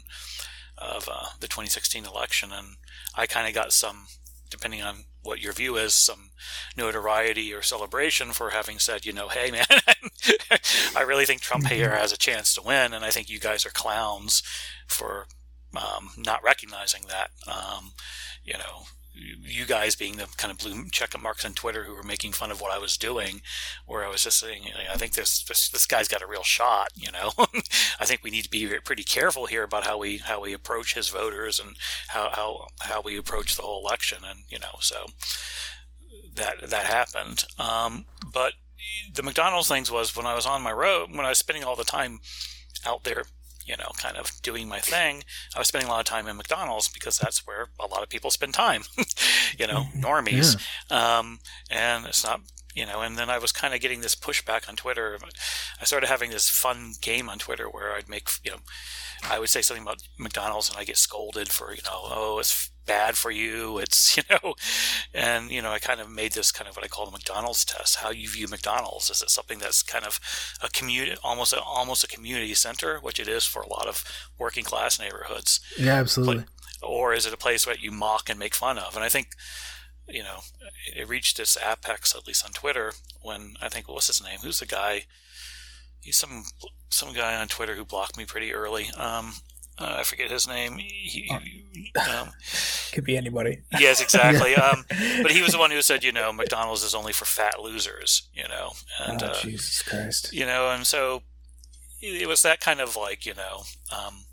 of 0.78 1.10
uh, 1.12 1.28
the 1.39 1.47
2016 1.47 2.06
election. 2.06 2.52
And 2.54 2.78
I 3.15 3.28
kind 3.28 3.47
of 3.47 3.54
got 3.54 3.73
some, 3.73 4.08
depending 4.50 4.82
on 4.82 5.06
what 5.22 5.42
your 5.42 5.54
view 5.54 5.76
is, 5.76 5.94
some 5.94 6.32
notoriety 6.78 7.54
or 7.54 7.62
celebration 7.62 8.32
for 8.32 8.52
having 8.52 8.80
said, 8.80 9.06
you 9.06 9.14
know, 9.14 9.28
hey 9.28 9.52
man, 9.52 9.66
I 10.96 11.02
really 11.02 11.26
think 11.26 11.42
Trump 11.42 11.66
mm-hmm. 11.66 11.76
here 11.76 11.96
has 11.96 12.12
a 12.12 12.18
chance 12.18 12.54
to 12.54 12.62
win, 12.62 12.94
and 12.94 13.04
I 13.04 13.12
think 13.12 13.30
you 13.30 13.40
guys 13.40 13.66
are 13.66 13.72
clowns 13.72 14.42
for 14.88 15.28
um, 15.76 16.12
not 16.18 16.44
recognizing 16.44 17.04
that. 17.10 17.30
Um, 17.48 17.92
you 18.44 18.54
know, 18.54 18.84
you 19.20 19.66
guys 19.66 19.96
being 19.96 20.18
the 20.18 20.28
kind 20.38 20.52
of 20.52 20.58
blue 20.58 20.90
check 20.92 21.20
marks 21.22 21.46
on 21.46 21.54
Twitter 21.54 21.84
who 21.84 21.94
were 21.94 22.04
making 22.04 22.32
fun 22.32 22.52
of 22.52 22.62
what 22.62 22.72
I 22.72 22.78
was 22.78 22.98
doing, 22.98 23.42
where 23.86 24.06
I 24.06 24.10
was 24.10 24.24
just 24.24 24.40
saying, 24.40 24.64
I 24.92 24.98
think 24.98 25.14
this 25.14 25.44
this, 25.44 25.70
this 25.70 25.86
guy's 25.86 26.08
got 26.08 26.22
a 26.22 26.28
real 26.28 26.44
shot. 26.44 26.90
You 26.96 27.12
know, 27.12 27.32
I 28.00 28.06
think 28.06 28.24
we 28.24 28.32
need 28.32 28.44
to 28.44 28.50
be 28.50 28.68
pretty 28.84 29.04
careful 29.04 29.46
here 29.48 29.64
about 29.64 29.86
how 29.86 29.98
we 29.98 30.18
how 30.18 30.42
we 30.42 30.54
approach 30.54 30.94
his 30.94 31.10
voters 31.10 31.60
and 31.60 31.76
how 32.10 32.30
how 32.34 32.68
how 32.82 33.02
we 33.02 33.18
approach 33.18 33.56
the 33.56 33.64
whole 33.64 33.86
election, 33.86 34.20
and 34.28 34.42
you 34.50 34.60
know, 34.60 34.78
so 34.80 35.06
that 36.36 36.70
that 36.70 36.86
happened. 36.86 37.46
Um, 37.58 38.06
but 38.32 38.54
the 39.14 39.24
McDonald's 39.24 39.68
things 39.68 39.92
was 39.92 40.16
when 40.16 40.26
I 40.26 40.36
was 40.36 40.46
on 40.46 40.62
my 40.62 40.72
road, 40.72 41.10
when 41.12 41.26
I 41.26 41.30
was 41.30 41.40
spending 41.40 41.64
all 41.64 41.76
the 41.76 41.84
time 41.84 42.20
out 42.86 43.04
there 43.04 43.24
you 43.70 43.78
know, 43.78 43.92
kind 43.98 44.18
of 44.18 44.32
doing 44.42 44.68
my 44.68 44.80
thing, 44.80 45.24
I 45.56 45.60
was 45.60 45.68
spending 45.68 45.88
a 45.88 45.92
lot 45.92 46.00
of 46.00 46.06
time 46.06 46.28
in 46.28 46.36
McDonald's 46.36 46.90
because 46.90 47.20
that's 47.20 47.46
where 47.46 47.68
a 47.80 47.86
lot 47.86 48.02
of 48.02 48.10
people 48.10 48.32
spend 48.32 48.56
time, 48.56 48.82
you 49.60 49.68
know, 49.68 49.84
mm-hmm. 49.84 50.04
normies. 50.04 50.60
Yeah. 50.90 51.20
Um, 51.20 51.40
and 51.70 52.08
it's 52.08 52.26
not, 52.26 52.42
you 52.74 52.88
know, 52.88 53.02
and 53.02 53.16
then 53.16 53.30
I 53.30 53.38
was 53.38 53.52
kind 53.52 53.76
of 53.76 53.80
getting 53.80 54.02
this 54.02 54.16
pushback 54.16 54.68
on 54.68 54.76
Twitter. 54.76 55.20
I 55.80 55.86
started 55.86 56.08
having 56.08 56.32
this 56.32 56.50
fun 56.50 56.94
game 57.00 57.30
on 57.30 57.38
Twitter 57.38 57.66
where 57.70 57.94
I'd 57.94 58.10
make, 58.10 58.30
you 58.44 58.52
know, 58.52 58.58
I 59.30 59.38
would 59.38 59.50
say 59.50 59.62
something 59.62 59.84
about 59.84 60.02
McDonald's 60.18 60.70
and 60.70 60.78
I 60.80 60.84
get 60.84 60.98
scolded 60.98 61.50
for, 61.50 61.72
you 61.72 61.82
know, 61.86 62.02
oh, 62.06 62.40
it's 62.40 62.72
bad 62.89 63.15
for 63.15 63.30
you. 63.30 63.78
It's, 63.78 64.17
you 64.17 64.23
know, 64.30 64.56
and, 65.13 65.52
you 65.52 65.62
know, 65.62 65.71
I 65.71 65.80
kind 65.80 66.02
of 66.02 66.10
made 66.10 66.34
this 66.34 66.52
kind 66.52 66.67
of 66.67 66.75
what 66.75 66.84
I 66.84 66.89
call 66.89 67.06
the 67.06 67.12
McDonald's 67.12 67.63
test. 67.63 67.97
How 67.97 68.10
you 68.10 68.28
view 68.28 68.47
McDonald's. 68.47 69.10
Is 69.10 69.21
it 69.21 69.30
something 69.30 69.60
that's 69.60 69.84
kind 69.84 70.06
of 70.06 70.19
a 70.62 70.69
community, 70.69 71.15
almost 71.23 71.54
a, 71.54 71.62
almost 71.62 72.04
a 72.04 72.08
community 72.08 72.56
center, 72.56 72.97
which 72.97 73.19
it 73.19 73.28
is 73.28 73.45
for 73.45 73.62
a 73.62 73.69
lot 73.69 73.88
of 73.88 74.04
working 74.38 74.63
class 74.63 74.99
neighborhoods? 74.99 75.62
Yeah, 75.78 75.93
absolutely. 75.93 76.45
Or 76.82 77.13
is 77.13 77.25
it 77.25 77.34
a 77.34 77.38
place 77.38 77.65
that 77.65 77.84
you 77.84 77.91
mock 77.91 78.30
and 78.30 78.39
make 78.39 78.56
fun 78.56 78.80
of? 78.80 78.95
And 78.95 79.06
I 79.06 79.10
think, 79.10 79.30
you 80.08 80.23
know, 80.23 80.39
it 80.95 81.08
reached 81.08 81.39
its 81.39 81.58
apex, 81.58 82.15
at 82.15 82.25
least 82.25 82.43
on 82.43 82.52
Twitter, 82.52 82.93
when 83.21 83.54
I 83.62 83.69
think, 83.69 83.88
what's 83.88 84.08
his 84.08 84.23
name? 84.23 84.39
Who's 84.41 84.60
the 84.60 84.65
guy? 84.65 85.04
He's 86.02 86.17
some 86.17 86.45
some 86.89 87.13
guy 87.13 87.36
on 87.36 87.47
Twitter 87.49 87.75
who 87.75 87.86
blocked 87.86 88.17
me 88.17 88.25
pretty 88.25 88.52
early. 88.52 88.89
Um, 88.97 89.34
uh, 89.80 89.96
I 90.00 90.04
forget 90.04 90.30
his 90.30 90.48
name. 90.48 90.78
He, 90.78 91.30
um, 91.30 92.30
Could 92.94 93.06
be 93.06 93.18
anybody. 93.18 93.60
Yes, 93.80 94.02
exactly. 94.02 94.56
um, 94.56 94.84
but 95.22 95.32
he 95.32 95.42
was 95.42 95.52
the 95.52 95.58
one 95.60 95.72
who 95.72 95.82
said, 95.82 96.04
you 96.04 96.12
know, 96.12 96.34
McDonald's 96.34 96.84
is 96.84 96.96
only 96.96 97.13
for 97.13 97.26
fat 97.26 97.62
losers. 97.62 98.30
You 98.34 98.48
know, 98.48 98.72
and 99.06 99.24
oh, 99.24 99.28
uh, 99.28 99.42
Jesus 99.42 99.82
Christ. 99.82 100.34
You 100.34 100.46
know, 100.46 100.70
and 100.70 100.86
so 100.86 101.24
it 102.02 102.28
was 102.28 102.42
that 102.42 102.62
kind 102.62 102.80
of 102.80 102.96
like 102.96 103.26
you 103.26 103.34
know 103.34 103.63
um, 103.96 104.26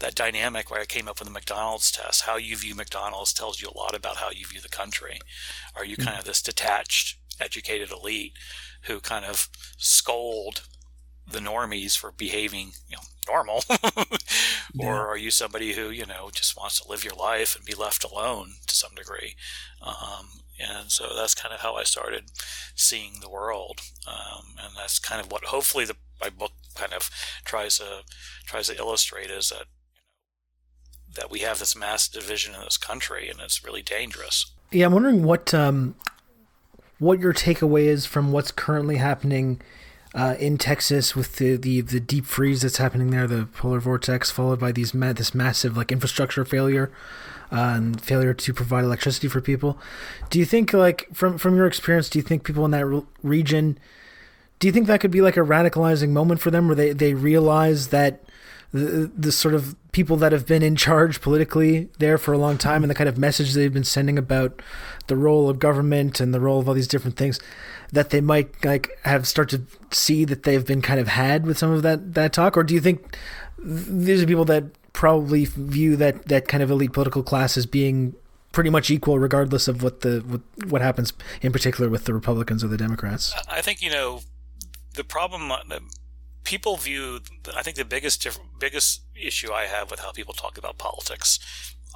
that 0.00 0.14
dynamic 0.14 0.70
where 0.70 0.80
I 0.80 0.84
came 0.84 1.08
up 1.08 1.18
with 1.18 1.28
the 1.28 1.34
McDonald's 1.34 1.90
test. 1.90 2.22
How 2.22 2.36
you 2.36 2.56
view 2.56 2.74
McDonald's 2.74 3.32
tells 3.32 3.60
you 3.60 3.68
a 3.68 3.78
lot 3.78 3.96
about 3.96 4.16
how 4.16 4.30
you 4.30 4.46
view 4.46 4.60
the 4.60 4.68
country. 4.68 5.18
Are 5.74 5.84
you 5.84 5.96
kind 5.96 6.10
mm-hmm. 6.10 6.20
of 6.20 6.24
this 6.24 6.42
detached, 6.42 7.18
educated 7.40 7.90
elite 7.90 8.32
who 8.82 9.00
kind 9.00 9.24
of 9.24 9.48
scold 9.76 10.62
the 11.30 11.40
normies 11.40 11.96
for 11.96 12.10
behaving, 12.10 12.72
you 12.88 12.96
know, 12.96 13.02
normal, 13.28 13.62
yeah. 14.74 14.86
or 14.86 15.06
are 15.08 15.16
you 15.16 15.30
somebody 15.30 15.74
who 15.74 15.90
you 15.90 16.06
know 16.06 16.30
just 16.32 16.56
wants 16.56 16.80
to 16.80 16.88
live 16.88 17.04
your 17.04 17.14
life 17.14 17.56
and 17.56 17.64
be 17.64 17.74
left 17.74 18.04
alone 18.04 18.54
to 18.66 18.74
some 18.74 18.94
degree? 18.94 19.34
Um, 19.82 20.42
and 20.60 20.90
so 20.90 21.08
that's 21.14 21.34
kind 21.34 21.54
of 21.54 21.60
how 21.60 21.74
I 21.74 21.84
started 21.84 22.30
seeing 22.74 23.20
the 23.20 23.30
world, 23.30 23.80
um, 24.06 24.56
and 24.62 24.74
that's 24.76 24.98
kind 24.98 25.20
of 25.20 25.30
what 25.30 25.44
hopefully 25.44 25.84
the 25.84 25.96
my 26.20 26.30
book 26.30 26.52
kind 26.74 26.92
of 26.92 27.10
tries 27.44 27.78
to 27.78 28.02
tries 28.44 28.68
to 28.68 28.76
illustrate 28.76 29.30
is 29.30 29.50
that 29.50 29.66
you 29.94 30.02
know, 30.02 31.20
that 31.22 31.30
we 31.30 31.40
have 31.40 31.58
this 31.58 31.76
mass 31.76 32.08
division 32.08 32.54
in 32.54 32.60
this 32.60 32.76
country, 32.76 33.28
and 33.28 33.40
it's 33.40 33.64
really 33.64 33.82
dangerous. 33.82 34.52
Yeah, 34.70 34.86
I'm 34.86 34.92
wondering 34.92 35.22
what 35.22 35.54
um, 35.54 35.94
what 36.98 37.20
your 37.20 37.32
takeaway 37.32 37.84
is 37.84 38.06
from 38.06 38.32
what's 38.32 38.50
currently 38.50 38.96
happening 38.96 39.60
uh, 40.18 40.34
in 40.40 40.58
Texas 40.58 41.14
with 41.14 41.36
the, 41.36 41.54
the, 41.54 41.80
the 41.80 42.00
deep 42.00 42.26
freeze 42.26 42.62
that's 42.62 42.78
happening 42.78 43.10
there, 43.10 43.28
the 43.28 43.46
polar 43.54 43.78
vortex, 43.78 44.32
followed 44.32 44.58
by 44.58 44.72
these 44.72 44.92
ma- 44.92 45.12
this 45.12 45.32
massive 45.32 45.76
like 45.76 45.92
infrastructure 45.92 46.44
failure 46.44 46.90
uh, 47.52 47.74
and 47.76 48.00
failure 48.00 48.34
to 48.34 48.52
provide 48.52 48.82
electricity 48.82 49.28
for 49.28 49.40
people. 49.40 49.78
Do 50.28 50.40
you 50.40 50.44
think 50.44 50.72
like 50.72 51.06
from 51.14 51.38
from 51.38 51.54
your 51.54 51.68
experience, 51.68 52.10
do 52.10 52.18
you 52.18 52.24
think 52.24 52.42
people 52.42 52.64
in 52.64 52.72
that 52.72 52.84
re- 52.84 53.06
region, 53.22 53.78
do 54.58 54.66
you 54.66 54.72
think 54.72 54.88
that 54.88 55.00
could 55.00 55.12
be 55.12 55.20
like 55.20 55.36
a 55.36 55.40
radicalizing 55.40 56.08
moment 56.08 56.40
for 56.40 56.50
them, 56.50 56.66
where 56.66 56.74
they 56.74 56.92
they 56.92 57.14
realize 57.14 57.88
that 57.88 58.24
the, 58.72 59.10
the 59.16 59.30
sort 59.30 59.54
of 59.54 59.76
people 59.92 60.16
that 60.16 60.32
have 60.32 60.46
been 60.46 60.62
in 60.62 60.74
charge 60.74 61.20
politically 61.20 61.88
there 62.00 62.18
for 62.18 62.32
a 62.32 62.38
long 62.38 62.58
time 62.58 62.82
and 62.82 62.90
the 62.90 62.94
kind 62.94 63.08
of 63.08 63.16
message 63.16 63.54
they've 63.54 63.72
been 63.72 63.84
sending 63.84 64.18
about 64.18 64.60
the 65.06 65.16
role 65.16 65.48
of 65.48 65.58
government 65.58 66.20
and 66.20 66.34
the 66.34 66.40
role 66.40 66.58
of 66.58 66.68
all 66.68 66.74
these 66.74 66.88
different 66.88 67.16
things 67.16 67.40
that 67.92 68.10
they 68.10 68.20
might 68.20 68.64
like 68.64 68.90
have 69.04 69.26
start 69.26 69.48
to 69.50 69.62
see 69.90 70.24
that 70.24 70.42
they've 70.42 70.66
been 70.66 70.82
kind 70.82 71.00
of 71.00 71.08
had 71.08 71.46
with 71.46 71.58
some 71.58 71.70
of 71.70 71.82
that 71.82 72.14
that 72.14 72.32
talk? 72.32 72.56
Or 72.56 72.62
do 72.62 72.74
you 72.74 72.80
think 72.80 73.16
these 73.58 74.22
are 74.22 74.26
people 74.26 74.44
that 74.46 74.64
probably 74.92 75.44
view 75.44 75.96
that 75.96 76.26
that 76.28 76.48
kind 76.48 76.62
of 76.62 76.70
elite 76.70 76.92
political 76.92 77.22
class 77.22 77.56
as 77.56 77.66
being 77.66 78.14
pretty 78.52 78.70
much 78.70 78.90
equal 78.90 79.18
regardless 79.18 79.68
of 79.68 79.82
what 79.82 80.00
the 80.00 80.20
what, 80.26 80.40
what 80.70 80.82
happens 80.82 81.12
in 81.42 81.52
particular 81.52 81.88
with 81.88 82.04
the 82.04 82.14
Republicans 82.14 82.64
or 82.64 82.68
the 82.68 82.76
Democrats? 82.76 83.34
I 83.48 83.60
think 83.60 83.82
you 83.82 83.90
know 83.90 84.20
the 84.94 85.04
problem 85.04 85.52
uh, 85.52 85.58
people 86.44 86.76
view, 86.76 87.20
I 87.56 87.62
think 87.62 87.76
the 87.76 87.84
biggest 87.84 88.26
biggest 88.58 89.02
issue 89.14 89.52
I 89.52 89.64
have 89.64 89.90
with 89.90 90.00
how 90.00 90.12
people 90.12 90.34
talk 90.34 90.58
about 90.58 90.78
politics 90.78 91.38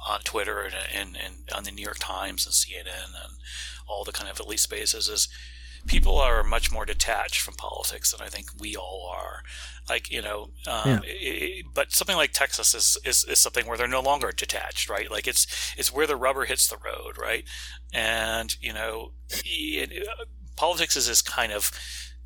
on 0.07 0.19
Twitter 0.21 0.61
and, 0.61 0.75
and, 0.93 1.17
and 1.17 1.35
on 1.55 1.63
the 1.63 1.71
New 1.71 1.81
York 1.81 1.97
Times 1.99 2.45
and 2.45 2.53
CNN 2.53 3.07
and 3.23 3.33
all 3.87 4.03
the 4.03 4.11
kind 4.11 4.29
of 4.29 4.39
elite 4.39 4.59
spaces 4.59 5.07
is 5.07 5.27
people 5.85 6.17
are 6.17 6.43
much 6.43 6.71
more 6.71 6.85
detached 6.85 7.41
from 7.41 7.55
politics 7.55 8.11
than 8.11 8.25
I 8.25 8.29
think 8.29 8.47
we 8.59 8.75
all 8.75 9.11
are. 9.13 9.43
Like 9.89 10.11
you 10.11 10.21
know, 10.21 10.49
um, 10.67 10.85
yeah. 10.85 10.99
it, 11.05 11.65
but 11.73 11.91
something 11.91 12.15
like 12.15 12.31
Texas 12.31 12.73
is, 12.73 12.97
is 13.05 13.25
is 13.25 13.39
something 13.39 13.67
where 13.67 13.77
they're 13.77 13.87
no 13.87 14.01
longer 14.01 14.31
detached, 14.31 14.89
right? 14.89 15.11
Like 15.11 15.27
it's 15.27 15.73
it's 15.77 15.93
where 15.93 16.07
the 16.07 16.15
rubber 16.15 16.45
hits 16.45 16.67
the 16.67 16.77
road, 16.77 17.17
right? 17.17 17.43
And 17.93 18.55
you 18.61 18.73
know, 18.73 19.11
it, 19.29 20.07
politics 20.55 20.95
is 20.95 21.07
this 21.07 21.21
kind 21.21 21.51
of 21.51 21.71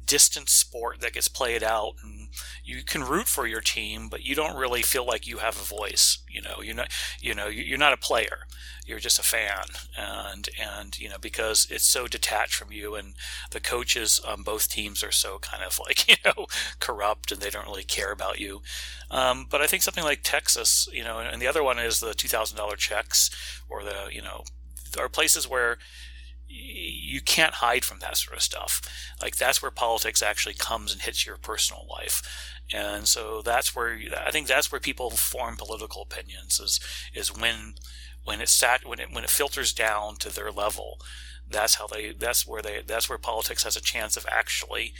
distant 0.06 0.50
sport 0.50 1.02
that 1.02 1.14
gets 1.14 1.28
played 1.28 1.64
out 1.64 1.94
and 2.04 2.17
you 2.64 2.84
can 2.84 3.04
root 3.04 3.28
for 3.28 3.48
your 3.48 3.62
team 3.62 4.08
but 4.10 4.24
you 4.24 4.36
don't 4.36 4.58
really 4.58 4.82
feel 4.82 5.06
like 5.06 5.28
you 5.28 5.38
have 5.38 5.56
a 5.56 5.64
voice 5.64 6.20
you 6.38 6.44
know? 6.44 6.62
You're 6.62 6.76
not 6.76 6.92
you 7.20 7.34
know 7.34 7.48
you're 7.48 7.78
not 7.78 7.94
a 7.94 7.98
player. 7.98 8.46
You're 8.86 9.00
just 9.00 9.20
a 9.20 9.24
fan. 9.24 9.66
And 9.98 10.50
and 10.60 10.98
you 11.00 11.10
know 11.10 11.18
because 11.20 11.68
it's 11.70 11.86
so 11.86 12.08
detached 12.08 12.56
from 12.56 12.72
you 12.72 12.96
and 12.96 13.14
the 13.52 13.60
coaches 13.60 14.20
on 14.20 14.44
both 14.44 14.70
teams 14.70 15.04
are 15.04 15.12
so 15.12 15.40
kind 15.40 15.64
of 15.64 15.80
like 15.80 16.08
you 16.10 16.16
know 16.24 16.46
corrupt 16.80 17.32
and 17.32 17.42
they 17.42 17.50
don't 17.50 17.68
really 17.68 17.84
care 17.84 18.12
about 18.12 18.40
you. 18.40 18.62
Um, 19.10 19.48
but 19.50 19.62
i 19.62 19.68
think 19.68 19.84
something 19.84 20.04
like 20.04 20.20
texas 20.22 20.90
you 20.92 21.02
know 21.02 21.20
and 21.20 21.42
the 21.42 21.48
other 21.48 21.64
one 21.64 21.80
is 21.80 22.02
the 22.02 22.12
$2000 22.12 22.76
checks 22.76 23.30
or 23.70 23.82
the 23.82 24.10
you 24.12 24.22
know 24.22 24.44
are 25.00 25.08
places 25.08 25.48
where 25.48 25.78
you 26.48 27.22
can't 27.22 27.56
hide 27.56 27.84
from 27.84 28.00
that 28.00 28.18
sort 28.18 28.38
of 28.38 28.44
stuff. 28.44 28.82
Like 29.22 29.38
that's 29.38 29.62
where 29.62 29.72
politics 29.72 30.22
actually 30.22 30.56
comes 30.56 30.92
and 30.92 31.02
hits 31.02 31.26
your 31.26 31.38
personal 31.38 31.86
life, 31.90 32.22
and 32.74 33.08
so 33.08 33.42
that's 33.42 33.76
where 33.76 34.00
I 34.26 34.32
think 34.32 34.48
that's 34.48 34.72
where 34.72 34.82
people 34.82 35.10
form 35.12 35.58
political 35.58 36.02
opinions 36.02 36.60
is 36.60 36.80
is 37.14 37.36
when 37.36 37.76
when 38.24 38.42
it 38.42 38.50
sat 38.50 38.86
when 38.86 39.00
it 39.00 39.10
when 39.12 39.24
it 39.24 39.30
filters 39.30 39.74
down 39.74 40.16
to 40.18 40.30
their 40.30 40.52
level. 40.52 41.00
That's 41.50 41.76
how 41.76 41.88
they. 41.88 42.12
That's 42.12 42.46
where 42.46 42.62
they. 42.62 42.82
That's 42.86 43.08
where 43.08 43.18
politics 43.18 43.64
has 43.64 43.78
a 43.78 43.82
chance 43.82 44.18
of 44.18 44.26
actually 44.30 44.94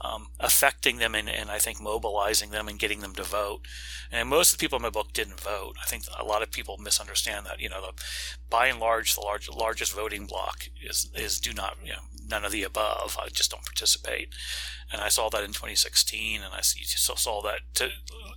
um, 0.00 0.28
affecting 0.40 0.98
them 0.98 1.14
and, 1.14 1.28
and 1.28 1.50
I 1.50 1.58
think 1.58 1.80
mobilizing 1.80 2.50
them 2.50 2.68
and 2.68 2.78
getting 2.78 3.00
them 3.00 3.14
to 3.14 3.22
vote. 3.22 3.66
And 4.10 4.28
most 4.28 4.52
of 4.52 4.58
the 4.58 4.62
people 4.62 4.76
in 4.76 4.82
my 4.82 4.90
book 4.90 5.12
didn't 5.12 5.40
vote. 5.40 5.76
I 5.80 5.86
think 5.86 6.04
a 6.18 6.24
lot 6.24 6.42
of 6.42 6.50
people 6.50 6.76
misunderstand 6.78 7.46
that. 7.46 7.60
You 7.60 7.68
know, 7.68 7.80
the, 7.80 8.02
by 8.50 8.66
and 8.66 8.78
large, 8.78 9.14
the 9.14 9.20
large, 9.20 9.48
largest 9.48 9.94
voting 9.94 10.26
block 10.26 10.68
is 10.82 11.10
is 11.14 11.40
do 11.40 11.52
not 11.52 11.76
you 11.82 11.92
know 11.92 12.02
none 12.26 12.44
of 12.44 12.52
the 12.52 12.62
above. 12.62 13.16
I 13.20 13.28
just 13.28 13.50
don't 13.50 13.64
participate. 13.64 14.28
And 14.92 15.00
I 15.00 15.08
saw 15.08 15.30
that 15.30 15.42
in 15.42 15.52
2016, 15.52 16.42
and 16.42 16.52
I 16.52 16.60
saw 16.60 17.40
that 17.42 17.60
to, 17.76 17.88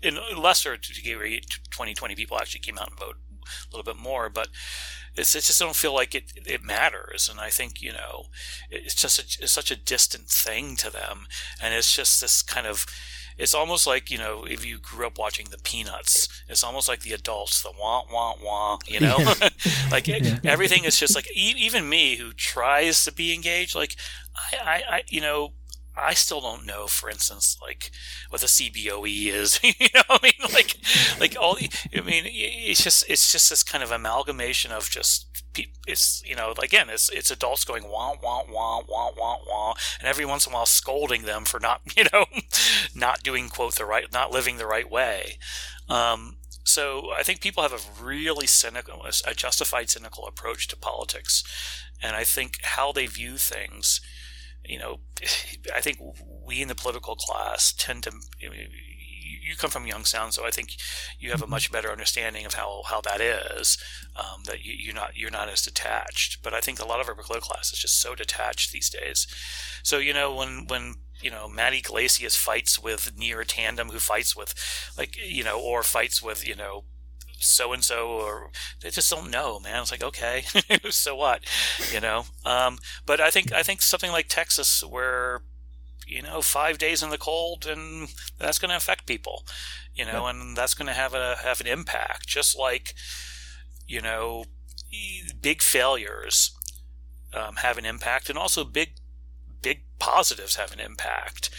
in 0.02 0.18
lesser 0.38 0.78
degree, 0.78 1.42
2020 1.70 2.16
people 2.16 2.38
actually 2.38 2.62
came 2.62 2.78
out 2.78 2.92
and 2.92 3.00
voted 3.00 3.18
a 3.46 3.76
little 3.76 3.94
bit 3.94 4.02
more, 4.02 4.30
but 4.30 4.50
it's, 5.16 5.36
it 5.36 5.44
just 5.44 5.60
don't 5.60 5.76
feel 5.76 5.94
like 5.94 6.14
it, 6.14 6.34
it 6.46 6.64
matters. 6.64 7.30
And 7.30 7.40
I 7.40 7.50
think, 7.50 7.82
you 7.82 7.94
know, 7.94 8.26
it's 8.70 8.96
just 8.96 9.20
a, 9.20 9.44
it's 9.44 9.52
such 9.52 9.72
a 9.72 9.76
distant 9.76 10.28
thing 10.28 10.76
to 10.78 10.90
them. 10.90 11.28
And 11.62 11.74
it's 11.74 11.96
just 11.96 12.22
this 12.22 12.42
kind 12.42 12.68
of, 12.68 12.86
it's 13.38 13.54
almost 13.54 13.86
like, 13.86 14.10
you 14.10 14.18
know, 14.18 14.46
if 14.46 14.66
you 14.66 14.78
grew 14.78 15.06
up 15.06 15.18
watching 15.18 15.48
the 15.50 15.58
Peanuts, 15.58 16.30
it's 16.48 16.64
almost 16.64 16.88
like 16.88 17.02
the 17.02 17.14
adults, 17.14 17.62
the 17.62 17.72
wah, 17.78 18.04
wah, 18.12 18.34
wah, 18.42 18.78
you 18.88 19.00
know? 19.00 19.18
Yeah. 19.20 19.50
like 19.92 20.08
yeah. 20.08 20.40
everything 20.46 20.86
is 20.86 20.98
just 20.98 21.16
like, 21.16 21.30
even 21.36 21.90
me 21.90 22.16
who 22.16 22.32
tries 22.32 23.04
to 23.04 23.12
be 23.12 23.34
engaged, 23.34 23.76
like, 23.76 23.96
I, 24.36 24.58
I, 24.58 24.96
I, 24.96 25.04
you 25.10 25.22
know, 25.22 25.52
I 25.98 26.14
still 26.14 26.42
don't 26.42 26.66
know, 26.66 26.88
for 26.88 27.10
instance, 27.10 27.58
like 27.62 27.92
what 28.30 28.42
the 28.42 28.48
CBOE 28.48 29.28
is. 29.28 29.60
you 29.64 29.88
know, 29.94 30.02
I 30.10 30.20
mean, 30.22 30.54
like, 30.54 30.78
like 31.20 31.38
all. 31.40 31.58
I 31.96 32.02
mean, 32.02 32.24
it's 32.28 32.84
just 32.84 33.10
it's 33.10 33.32
just 33.32 33.50
this 33.50 33.64
kind 33.64 33.84
of 33.84 33.92
amalgamation 33.92 34.72
of 34.72 34.90
just 34.90 35.28
it's 35.88 36.22
you 36.26 36.36
know 36.36 36.54
again 36.62 36.90
it's 36.90 37.10
it's 37.10 37.32
adults 37.32 37.64
going 37.64 37.84
wah 37.84 38.14
wah 38.22 38.44
wah 38.50 38.82
wah 38.88 39.12
wah 39.18 39.38
wah 39.48 39.74
and 40.00 40.08
every 40.08 40.26
once 40.26 40.46
in 40.46 40.52
a 40.52 40.56
while 40.56 40.66
scolding 40.66 41.24
them 41.24 41.46
for 41.46 41.60
not 41.60 41.82
you 41.98 42.04
know 42.12 42.26
not 42.94 43.24
doing 43.24 43.50
quote 43.50 43.76
the 43.76 43.86
right 43.86 44.12
not 44.12 44.32
living 44.32 44.58
the 44.58 44.68
right 44.68 44.90
way 44.90 45.38
um, 45.88 46.38
so 46.64 47.12
I 47.16 47.22
think 47.22 47.42
people 47.42 47.62
have 47.62 47.74
a 47.74 48.04
really 48.04 48.48
cynical 48.48 49.06
a 49.26 49.34
justified 49.34 49.90
cynical 49.90 50.26
approach 50.26 50.68
to 50.70 50.76
politics 50.76 51.44
and 52.02 52.16
I 52.16 52.24
think 52.24 52.60
how 52.64 52.92
they 52.92 53.06
view 53.06 53.38
things 53.38 54.02
you 54.68 54.80
know, 54.80 55.00
I 55.74 55.82
think 55.82 55.98
we 56.46 56.62
in 56.62 56.68
the 56.68 56.76
political 56.76 57.16
class 57.16 57.74
tend 57.74 58.04
to. 58.04 58.12
you 58.42 59.56
come 59.58 59.70
from 59.70 59.88
Youngstown, 59.88 60.32
so 60.32 60.46
I 60.46 60.52
think 60.52 60.76
you 61.20 61.32
have 61.32 61.42
a 61.42 61.48
much 61.48 61.72
better 61.72 61.92
understanding 61.92 62.46
of 62.46 62.56
how, 62.56 62.82
how 62.88 63.02
that 63.02 63.22
is. 63.22 63.78
Um, 64.16 64.44
that 64.46 64.64
you, 64.64 64.74
you're 64.74 64.96
not 64.96 65.16
you're 65.16 65.32
not 65.32 65.50
as 65.50 65.62
detached. 65.62 66.42
But 66.44 66.54
I 66.54 66.60
think 66.60 66.80
a 66.80 66.88
lot 66.88 67.02
of 67.02 67.08
our 67.08 67.16
political 67.16 67.50
class 67.50 67.72
is 67.72 67.80
just 67.80 68.00
so 68.00 68.16
detached 68.16 68.72
these 68.72 68.90
days. 68.90 69.28
So 69.84 69.98
you 69.98 70.14
know 70.14 70.34
when 70.34 70.66
when 70.68 70.96
you 71.22 71.32
know 71.32 71.48
Matt 71.48 71.74
Yglesias 71.74 72.36
fights 72.36 72.80
with 72.80 73.16
Neera 73.16 73.46
Tanden, 73.46 73.92
who 73.92 74.00
fights 74.00 74.36
with 74.36 74.54
like 74.98 75.16
you 75.18 75.44
know, 75.44 75.60
or 75.60 75.84
fights 75.84 76.22
with 76.22 76.48
you 76.48 76.56
know 76.56 76.86
so 77.48 77.74
and 77.74 77.84
so, 77.84 78.08
or 78.08 78.52
they 78.82 78.90
just 78.90 79.10
don't 79.10 79.32
know, 79.32 79.60
man. 79.60 79.82
It's 79.82 79.92
like 79.92 80.04
okay, 80.04 80.46
so 80.90 81.16
what, 81.16 81.42
you 81.94 82.00
know? 82.00 82.26
Um, 82.46 82.78
but 83.06 83.20
I 83.20 83.30
think 83.32 83.52
I 83.54 83.64
think 83.64 83.82
something 83.82 84.12
like 84.12 84.28
Texas, 84.28 84.84
where 84.84 85.42
you 86.08 86.22
know 86.22 86.42
five 86.42 86.78
days 86.78 87.02
in 87.02 87.10
the 87.10 87.18
cold, 87.18 87.66
and 87.66 88.10
that's 88.40 88.60
going 88.60 88.70
to 88.70 88.78
affect 88.78 89.08
people, 89.08 89.46
you 89.94 90.06
know, 90.06 90.28
and 90.28 90.56
that's 90.56 90.74
going 90.74 90.88
to 90.88 90.94
have 90.94 91.14
a 91.14 91.38
have 91.44 91.62
an 91.62 91.68
impact, 91.68 92.28
just 92.28 92.58
like 92.58 92.94
you 93.88 94.02
know, 94.02 94.46
big 95.42 95.62
failures 95.62 96.52
um, 97.34 97.58
have 97.58 97.78
an 97.78 97.86
impact, 97.86 98.30
and 98.30 98.38
also 98.38 98.64
big 98.64 98.96
big 99.62 99.84
positives 100.00 100.56
have 100.56 100.72
an 100.72 100.80
impact. 100.80 101.50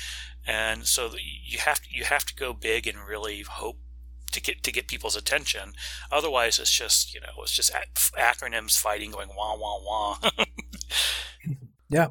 And 0.47 0.87
so 0.87 1.11
you 1.19 1.59
have 1.59 1.81
to, 1.81 1.89
you 1.91 2.05
have 2.05 2.25
to 2.27 2.35
go 2.35 2.53
big 2.53 2.87
and 2.87 2.99
really 3.07 3.43
hope 3.43 3.79
to 4.37 4.43
get 4.43 4.63
to 4.63 4.71
get 4.71 4.87
people's 4.87 5.17
attention. 5.17 5.73
Otherwise, 6.13 6.59
it's 6.59 6.71
just 6.71 7.15
you 7.15 7.21
know 7.21 7.43
it's 7.43 7.53
just 7.53 7.73
acronyms 8.17 8.79
fighting, 8.79 9.11
going 9.11 9.31
wah 9.37 9.57
wah 9.57 9.79
wah. 9.83 10.19
yeah. 11.91 12.09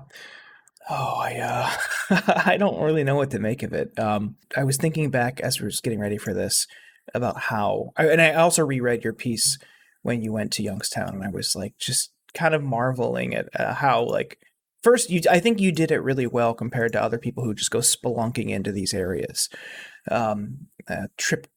Oh, 0.89 1.19
I 1.19 1.35
uh, 1.37 2.21
I 2.45 2.57
don't 2.57 2.81
really 2.81 3.03
know 3.03 3.15
what 3.15 3.31
to 3.31 3.39
make 3.39 3.63
of 3.63 3.73
it. 3.73 3.97
Um, 3.97 4.35
I 4.57 4.63
was 4.63 4.77
thinking 4.77 5.09
back 5.09 5.39
as 5.39 5.59
we 5.59 5.65
were 5.65 5.71
getting 5.83 5.99
ready 5.99 6.17
for 6.17 6.33
this 6.33 6.67
about 7.13 7.39
how, 7.39 7.91
and 7.97 8.21
I 8.21 8.33
also 8.33 8.65
reread 8.65 9.03
your 9.03 9.13
piece 9.13 9.57
when 10.01 10.21
you 10.21 10.33
went 10.33 10.51
to 10.53 10.63
Youngstown, 10.63 11.15
and 11.15 11.23
I 11.23 11.29
was 11.29 11.55
like 11.55 11.77
just 11.77 12.11
kind 12.33 12.53
of 12.53 12.63
marveling 12.63 13.33
at 13.35 13.47
uh, 13.57 13.73
how 13.75 14.03
like 14.03 14.39
first 14.83 15.09
you 15.09 15.21
I 15.29 15.39
think 15.39 15.59
you 15.59 15.71
did 15.71 15.91
it 15.91 16.03
really 16.03 16.27
well 16.27 16.53
compared 16.53 16.91
to 16.93 17.01
other 17.01 17.17
people 17.17 17.43
who 17.43 17.53
just 17.53 17.71
go 17.71 17.79
spelunking 17.79 18.49
into 18.49 18.71
these 18.71 18.93
areas. 18.93 19.47
Um, 20.09 20.67
uh, 20.87 21.07
Trip 21.17 21.47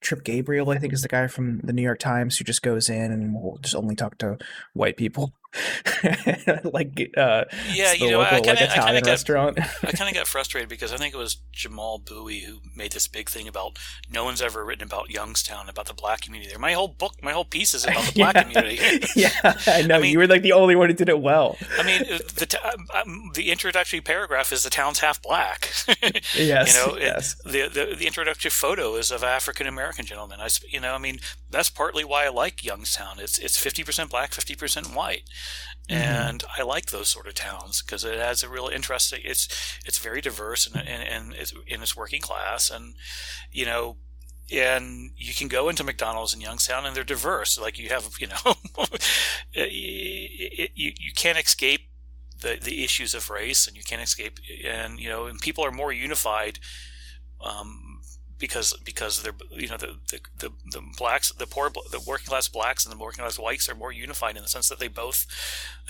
Trip 0.00 0.24
Gabriel, 0.24 0.70
I 0.70 0.78
think, 0.78 0.92
is 0.92 1.02
the 1.02 1.08
guy 1.08 1.26
from 1.26 1.60
the 1.60 1.72
New 1.72 1.82
York 1.82 1.98
Times 1.98 2.38
who 2.38 2.44
just 2.44 2.62
goes 2.62 2.88
in 2.88 3.10
and 3.12 3.34
will 3.34 3.58
just 3.60 3.74
only 3.74 3.96
talk 3.96 4.18
to 4.18 4.38
white 4.72 4.96
people. 4.96 5.32
like 6.64 7.10
uh, 7.16 7.44
yeah, 7.72 7.92
you 7.94 8.10
know, 8.10 8.18
local, 8.18 8.36
I 8.36 8.40
kind 8.40 8.60
of 8.60 8.94
like, 8.94 9.06
restaurant. 9.06 9.58
I 9.82 9.92
kind 9.92 10.10
of 10.10 10.14
got 10.14 10.26
frustrated 10.26 10.68
because 10.68 10.92
I 10.92 10.98
think 10.98 11.14
it 11.14 11.16
was 11.16 11.36
Jamal 11.52 11.98
Bouie 11.98 12.44
who 12.44 12.58
made 12.76 12.92
this 12.92 13.08
big 13.08 13.30
thing 13.30 13.48
about 13.48 13.78
no 14.12 14.24
one's 14.24 14.42
ever 14.42 14.62
written 14.62 14.86
about 14.86 15.10
Youngstown 15.10 15.68
about 15.68 15.86
the 15.86 15.94
black 15.94 16.20
community 16.20 16.50
there. 16.50 16.58
My 16.58 16.72
whole 16.72 16.88
book, 16.88 17.14
my 17.22 17.32
whole 17.32 17.46
piece 17.46 17.72
is 17.72 17.84
about 17.84 18.04
the 18.04 18.12
black 18.16 18.34
yeah. 18.34 18.42
community. 18.42 19.06
yeah, 19.16 19.58
I 19.66 19.82
know. 19.82 19.96
I 19.96 20.00
mean, 20.00 20.12
you 20.12 20.18
were 20.18 20.26
like 20.26 20.42
the 20.42 20.52
only 20.52 20.76
one 20.76 20.90
who 20.90 20.94
did 20.94 21.08
it 21.08 21.20
well. 21.20 21.56
I 21.78 21.82
mean, 21.82 22.02
uh, 22.02 22.18
the 22.34 22.46
t- 22.46 22.58
um, 22.58 22.86
um, 22.94 23.30
the 23.34 23.50
introductory 23.50 24.02
paragraph 24.02 24.52
is 24.52 24.64
the 24.64 24.70
town's 24.70 24.98
half 25.00 25.20
black. 25.22 25.70
yes, 26.36 26.76
you 26.76 26.92
know, 26.92 26.98
yes. 26.98 27.36
It, 27.46 27.52
the, 27.52 27.68
the 27.68 27.96
the 27.96 28.06
introductory 28.06 28.50
photo 28.50 28.96
is 28.96 29.10
of 29.10 29.24
African 29.24 29.66
American 29.66 30.04
gentleman. 30.04 30.40
I, 30.40 30.48
you 30.68 30.80
know, 30.80 30.94
I 30.94 30.98
mean, 30.98 31.20
that's 31.50 31.70
partly 31.70 32.04
why 32.04 32.26
I 32.26 32.28
like 32.28 32.62
Youngstown. 32.62 33.18
It's 33.18 33.38
it's 33.38 33.56
fifty 33.56 33.82
percent 33.82 34.10
black, 34.10 34.34
fifty 34.34 34.54
percent 34.54 34.94
white. 34.94 35.22
Mm-hmm. 35.90 36.02
and 36.02 36.44
I 36.58 36.62
like 36.62 36.86
those 36.86 37.08
sort 37.08 37.26
of 37.26 37.34
towns 37.34 37.82
because 37.82 38.04
it 38.04 38.18
has 38.18 38.42
a 38.42 38.48
real 38.48 38.68
interesting. 38.68 39.20
It's 39.24 39.48
it's 39.86 39.98
very 39.98 40.20
diverse 40.20 40.66
and 40.66 40.76
and, 40.76 41.02
and 41.02 41.34
it's 41.34 41.54
in 41.66 41.82
its 41.82 41.96
working 41.96 42.20
class, 42.20 42.70
and 42.70 42.94
you 43.50 43.64
know, 43.64 43.96
and 44.52 45.12
you 45.16 45.32
can 45.32 45.48
go 45.48 45.68
into 45.68 45.84
McDonald's 45.84 46.34
in 46.34 46.40
Youngstown 46.42 46.84
and 46.84 46.94
they're 46.94 47.04
diverse. 47.04 47.58
Like 47.58 47.78
you 47.78 47.88
have, 47.88 48.06
you 48.20 48.26
know, 48.26 48.54
it, 49.54 50.70
you 50.74 50.92
you 50.98 51.12
can't 51.16 51.38
escape 51.38 51.88
the 52.40 52.58
the 52.62 52.84
issues 52.84 53.14
of 53.14 53.30
race, 53.30 53.66
and 53.66 53.76
you 53.76 53.82
can't 53.82 54.02
escape, 54.02 54.38
and 54.64 54.98
you 55.00 55.08
know, 55.08 55.26
and 55.26 55.40
people 55.40 55.64
are 55.64 55.72
more 55.72 55.92
unified. 55.92 56.58
Um, 57.40 57.87
because 58.38 58.76
because 58.84 59.22
they're 59.22 59.34
you 59.50 59.68
know 59.68 59.76
the, 59.76 59.96
the 60.10 60.20
the, 60.38 60.50
the, 60.72 60.82
blacks 60.96 61.32
the 61.32 61.46
poor 61.46 61.70
the 61.70 62.00
working 62.06 62.26
class 62.26 62.48
blacks 62.48 62.84
and 62.84 62.94
the 62.94 62.98
working 62.98 63.22
class 63.22 63.38
whites 63.38 63.68
are 63.68 63.74
more 63.74 63.92
unified 63.92 64.36
in 64.36 64.42
the 64.42 64.48
sense 64.48 64.68
that 64.68 64.78
they 64.78 64.88
both 64.88 65.26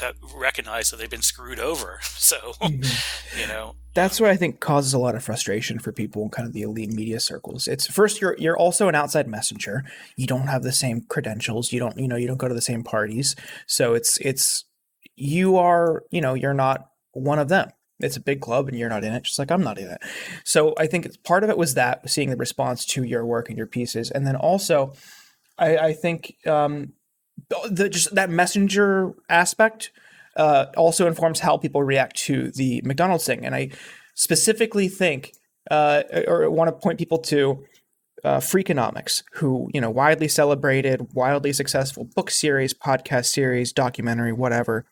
uh, 0.03 0.13
recognize 0.35 0.91
that 0.91 0.97
they've 0.97 1.11
been 1.11 1.23
screwed 1.23 1.59
over 1.59 1.99
so 2.03 2.55
mm-hmm. 2.61 3.41
you 3.41 3.47
know 3.47 3.75
that's 3.95 4.21
what 4.21 4.31
I 4.31 4.37
think 4.37 4.61
causes 4.61 4.95
a 4.95 4.99
lot 4.99 5.17
of 5.17 5.25
frustration 5.25 5.81
for 5.81 5.91
people 5.91 6.23
in 6.23 6.29
kind 6.29 6.47
of 6.47 6.53
the 6.53 6.63
elite 6.63 6.93
media 6.93 7.19
circles. 7.19 7.67
It's 7.67 7.85
first 7.85 8.21
you're 8.21 8.37
you're 8.39 8.57
also 8.57 8.87
an 8.87 8.95
outside 8.95 9.27
messenger. 9.27 9.83
You 10.15 10.29
don't 10.29 10.47
have 10.47 10.63
the 10.63 10.71
same 10.71 11.01
credentials. 11.01 11.73
You 11.73 11.81
don't 11.81 11.99
you 11.99 12.07
know 12.07 12.15
you 12.15 12.29
don't 12.29 12.37
go 12.37 12.47
to 12.47 12.55
the 12.55 12.61
same 12.61 12.85
parties. 12.85 13.35
So 13.67 13.95
it's 13.95 14.17
it's 14.19 14.65
you 15.17 15.57
are 15.57 16.05
you 16.11 16.21
know 16.21 16.35
you're 16.35 16.55
not 16.55 16.91
one 17.13 17.41
of 17.41 17.49
them 17.49 17.71
it's 18.01 18.17
a 18.17 18.21
big 18.21 18.41
club 18.41 18.69
and 18.69 18.79
you're 18.79 18.89
not 18.89 19.05
in 19.05 19.13
it, 19.13 19.25
just 19.25 19.39
like 19.39 19.51
I'm 19.51 19.63
not 19.63 19.79
in 19.79 19.89
it. 19.89 20.01
So 20.45 20.75
I 20.79 20.87
think 20.87 21.23
part 21.25 21.45
of 21.45 21.51
it 21.51 21.59
was 21.59 21.75
that 21.75 22.09
seeing 22.09 22.31
the 22.31 22.37
response 22.37 22.85
to 22.87 23.03
your 23.03 23.27
work 23.27 23.49
and 23.49 23.59
your 23.59 23.67
pieces, 23.67 24.11
and 24.11 24.27
then 24.27 24.37
also, 24.37 24.93
I, 25.59 25.79
I 25.79 25.93
think 25.93 26.37
um, 26.47 26.93
the 27.71 27.89
just 27.89 28.15
that 28.15 28.31
messenger 28.31 29.15
aspect 29.29 29.91
uh, 30.37 30.67
also 30.77 31.07
informs 31.07 31.41
how 31.41 31.57
people 31.57 31.83
react 31.83 32.17
to 32.17 32.51
the 32.53 32.81
McDonald's 32.85 33.27
thing, 33.27 33.45
and 33.45 33.55
I 33.55 33.71
specifically 34.15 34.89
think 34.89 35.33
uh, 35.71 36.03
or 36.27 36.51
want 36.51 36.69
to 36.69 36.73
point 36.73 36.99
people 36.99 37.19
to. 37.19 37.65
Uh, 38.25 38.41
Freakonomics, 38.41 39.23
who 39.35 39.71
you 39.73 39.81
know, 39.81 39.91
widely 39.91 40.27
celebrated, 40.27 41.07
wildly 41.15 41.53
successful 41.53 42.03
book 42.03 42.33
series, 42.33 42.75
podcast 42.75 43.27
series, 43.27 43.73
documentary, 43.73 44.33
whatever, 44.33 44.87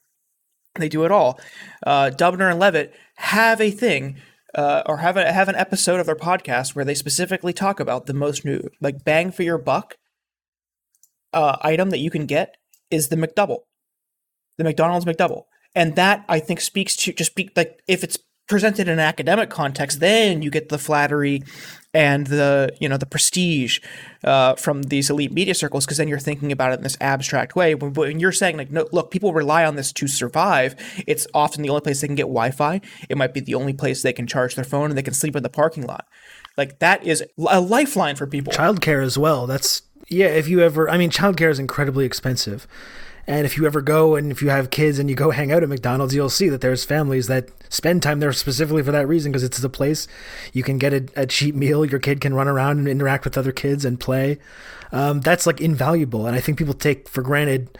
they 0.80 0.88
do 0.88 1.04
it 1.04 1.10
all. 1.10 1.40
Uh, 1.86 2.10
Dubner 2.10 2.50
and 2.50 2.58
Levitt 2.58 2.94
have 3.16 3.60
a 3.60 3.70
thing 3.70 4.16
uh, 4.54 4.82
or 4.86 4.98
have 4.98 5.16
a, 5.16 5.32
have 5.32 5.48
an 5.48 5.54
episode 5.54 6.00
of 6.00 6.06
their 6.06 6.16
podcast 6.16 6.74
where 6.74 6.84
they 6.84 6.94
specifically 6.94 7.52
talk 7.52 7.78
about 7.78 8.06
the 8.06 8.14
most 8.14 8.44
new 8.44 8.68
like 8.80 9.04
bang 9.04 9.30
for 9.30 9.42
your 9.42 9.58
buck 9.58 9.96
uh, 11.32 11.56
item 11.60 11.90
that 11.90 11.98
you 11.98 12.10
can 12.10 12.26
get 12.26 12.56
is 12.90 13.08
the 13.08 13.16
McDouble, 13.16 13.60
the 14.56 14.64
McDonald's 14.64 15.04
McDouble, 15.04 15.44
and 15.74 15.96
that 15.96 16.24
I 16.28 16.40
think 16.40 16.60
speaks 16.60 16.96
to 16.96 17.12
just 17.12 17.34
be 17.34 17.50
like 17.54 17.80
if 17.86 18.02
it's 18.02 18.18
presented 18.48 18.88
in 18.88 18.94
an 18.94 19.00
academic 19.00 19.50
context, 19.50 20.00
then 20.00 20.40
you 20.40 20.50
get 20.50 20.68
the 20.68 20.78
flattery 20.78 21.42
and 21.96 22.26
the 22.26 22.76
you 22.78 22.90
know 22.90 22.98
the 22.98 23.06
prestige 23.06 23.80
uh, 24.22 24.54
from 24.56 24.82
these 24.84 25.08
elite 25.08 25.32
media 25.32 25.54
circles 25.54 25.86
because 25.86 25.96
then 25.96 26.08
you're 26.08 26.18
thinking 26.18 26.52
about 26.52 26.72
it 26.72 26.74
in 26.76 26.82
this 26.82 26.98
abstract 27.00 27.56
way. 27.56 27.74
When, 27.74 27.94
when, 27.94 28.20
you're 28.20 28.32
saying 28.32 28.58
like, 28.58 28.70
no, 28.70 28.86
look, 28.92 29.10
people 29.10 29.32
rely 29.32 29.64
on 29.64 29.76
this 29.76 29.92
to 29.94 30.06
survive. 30.06 30.74
It's 31.06 31.26
often 31.32 31.62
the 31.62 31.70
only 31.70 31.80
place 31.80 32.02
they 32.02 32.06
can 32.06 32.14
get 32.14 32.24
Wi-Fi. 32.24 32.82
It 33.08 33.16
might 33.16 33.32
be 33.32 33.40
the 33.40 33.54
only 33.54 33.72
place 33.72 34.02
they 34.02 34.12
can 34.12 34.26
charge 34.26 34.56
their 34.56 34.64
phone 34.64 34.90
and 34.90 34.98
they 34.98 35.02
can 35.02 35.14
sleep 35.14 35.34
in 35.36 35.42
the 35.42 35.48
parking 35.48 35.86
lot. 35.86 36.06
Like 36.58 36.80
that 36.80 37.02
is 37.02 37.24
a 37.48 37.60
lifeline 37.60 38.16
for 38.16 38.26
people. 38.26 38.52
Childcare 38.52 39.02
as 39.02 39.16
well. 39.16 39.46
That's 39.46 39.80
yeah. 40.08 40.26
If 40.26 40.48
you 40.48 40.60
ever, 40.60 40.90
I 40.90 40.98
mean, 40.98 41.10
childcare 41.10 41.50
is 41.50 41.58
incredibly 41.58 42.04
expensive. 42.04 42.66
And 43.26 43.44
if 43.44 43.56
you 43.56 43.66
ever 43.66 43.80
go 43.80 44.14
and 44.14 44.30
if 44.30 44.40
you 44.40 44.50
have 44.50 44.70
kids 44.70 44.98
and 44.98 45.10
you 45.10 45.16
go 45.16 45.30
hang 45.30 45.50
out 45.50 45.62
at 45.62 45.68
McDonald's, 45.68 46.14
you'll 46.14 46.30
see 46.30 46.48
that 46.48 46.60
there's 46.60 46.84
families 46.84 47.26
that 47.26 47.48
spend 47.68 48.02
time 48.02 48.20
there 48.20 48.32
specifically 48.32 48.82
for 48.82 48.92
that 48.92 49.08
reason 49.08 49.32
because 49.32 49.42
it's 49.42 49.58
the 49.58 49.68
place 49.68 50.06
you 50.52 50.62
can 50.62 50.78
get 50.78 50.92
a, 50.92 51.08
a, 51.16 51.26
cheap 51.26 51.54
meal. 51.54 51.84
Your 51.84 51.98
kid 51.98 52.20
can 52.20 52.34
run 52.34 52.46
around 52.46 52.78
and 52.78 52.88
interact 52.88 53.24
with 53.24 53.36
other 53.36 53.50
kids 53.52 53.84
and 53.84 53.98
play. 53.98 54.38
Um, 54.92 55.20
that's 55.20 55.46
like 55.46 55.60
invaluable. 55.60 56.26
And 56.26 56.36
I 56.36 56.40
think 56.40 56.58
people 56.58 56.74
take 56.74 57.08
for 57.08 57.22
granted 57.22 57.76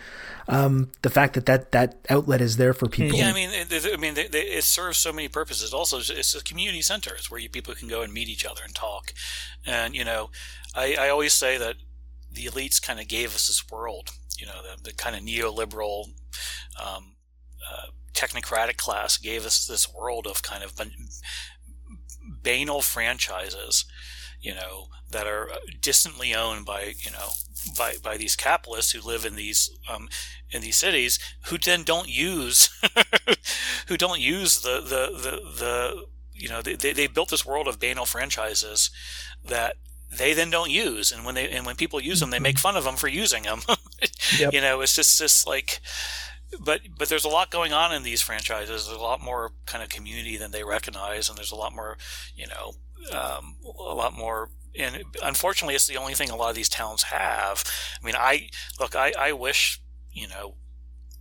um, 0.49 0.91
the 1.03 1.11
fact 1.11 1.35
that, 1.35 1.47
that 1.47 1.73
that 1.73 1.99
outlet 2.09 2.41
is 2.41 2.57
there 2.57 2.73
for 2.73 2.89
people. 2.89 3.19
Yeah, 3.19 3.29
I 3.29 3.33
mean, 3.33 3.51
it, 3.53 3.89
I 3.93 3.97
mean, 3.97 4.15
they, 4.15 4.29
they, 4.29 4.43
it 4.43 4.65
serves 4.65 4.99
so 4.99 5.13
many 5.13 5.29
purposes. 5.29 5.73
Also, 5.73 5.99
it's 5.99 6.35
a 6.35 6.43
community 6.43 6.83
center. 6.83 7.15
It's 7.15 7.31
where 7.31 7.41
you, 7.41 7.49
people 7.49 7.75
can 7.75 7.89
go 7.89 8.03
and 8.03 8.13
meet 8.13 8.29
each 8.29 8.45
other 8.45 8.63
and 8.65 8.75
talk. 8.75 9.13
And 9.65 9.95
you 9.95 10.05
know, 10.05 10.31
I, 10.75 10.97
I 10.99 11.09
always 11.09 11.33
say 11.33 11.59
that 11.59 11.77
the 12.31 12.45
elites 12.45 12.81
kind 12.81 13.01
of 13.01 13.09
gave 13.09 13.35
us 13.35 13.49
this 13.49 13.65
world 13.71 14.11
you 14.39 14.47
know, 14.47 14.63
the, 14.63 14.91
the 14.91 14.93
kind 14.93 15.17
of 15.17 15.23
neoliberal, 15.23 16.09
um, 16.81 17.17
uh, 17.71 17.87
technocratic 18.13 18.77
class 18.77 19.17
gave 19.19 19.45
us 19.45 19.67
this 19.67 19.93
world 19.93 20.27
of 20.27 20.43
kind 20.43 20.63
of 20.63 20.73
banal 22.43 22.81
franchises, 22.81 23.85
you 24.41 24.55
know, 24.55 24.89
that 25.11 25.27
are 25.27 25.51
distantly 25.81 26.35
owned 26.35 26.65
by 26.65 26.95
you 26.99 27.11
know 27.11 27.31
by 27.77 27.95
by 28.03 28.17
these 28.17 28.37
capitalists 28.37 28.93
who 28.93 29.01
live 29.01 29.25
in 29.25 29.37
these 29.37 29.71
um, 29.89 30.09
in 30.51 30.63
these 30.63 30.77
cities 30.77 31.19
who 31.47 31.59
then 31.59 31.83
don't 31.83 32.09
use 32.09 32.69
who 33.89 33.97
don't 33.97 34.21
use 34.21 34.63
the 34.63 34.81
the 34.81 35.19
the, 35.19 35.41
the 35.59 36.07
you 36.33 36.49
know 36.49 36.61
they, 36.61 36.75
they 36.75 37.07
built 37.07 37.31
this 37.31 37.47
world 37.47 37.69
of 37.69 37.79
banal 37.79 38.07
franchises 38.07 38.91
that 39.45 39.77
they 40.11 40.35
then 40.35 40.51
don't 40.51 40.71
use. 40.71 41.13
And 41.13 41.25
when 41.25 41.35
they 41.35 41.49
and 41.49 41.67
when 41.67 41.77
people 41.77 42.01
use 42.01 42.21
them 42.21 42.31
they 42.31 42.39
make 42.39 42.59
fun 42.59 42.77
of 42.77 42.85
them 42.85 42.97
for 42.97 43.09
using 43.09 43.45
them. 43.45 43.61
Yep. 44.39 44.53
you 44.53 44.61
know 44.61 44.81
it's 44.81 44.95
just 44.95 45.19
just 45.19 45.47
like 45.47 45.81
but 46.61 46.81
but 46.99 47.09
there's 47.09 47.25
a 47.25 47.29
lot 47.29 47.51
going 47.51 47.73
on 47.73 47.95
in 47.95 48.03
these 48.03 48.21
franchises. 48.21 48.87
There's 48.87 48.99
a 48.99 49.03
lot 49.03 49.23
more 49.23 49.53
kind 49.67 49.83
of 49.83 49.89
community 49.89 50.37
than 50.37 50.51
they 50.51 50.65
recognize 50.65 51.29
and 51.29 51.39
there's 51.39 51.53
a 51.53 51.57
lot 51.57 51.75
more 51.75 51.97
you 52.35 52.47
know 52.47 52.73
um, 53.17 53.57
a 53.65 53.95
lot 53.95 54.17
more 54.17 54.51
and 54.79 55.05
unfortunately 55.23 55.75
it's 55.75 55.87
the 55.87 55.97
only 55.97 56.15
thing 56.15 56.29
a 56.29 56.37
lot 56.37 56.51
of 56.51 56.57
these 56.57 56.69
towns 56.69 57.05
have. 57.05 57.65
I 58.01 58.05
mean 58.05 58.17
i 58.17 58.49
look 58.81 58.95
i, 58.97 59.13
I 59.19 59.33
wish 59.33 59.81
you 60.13 60.29
know 60.29 60.57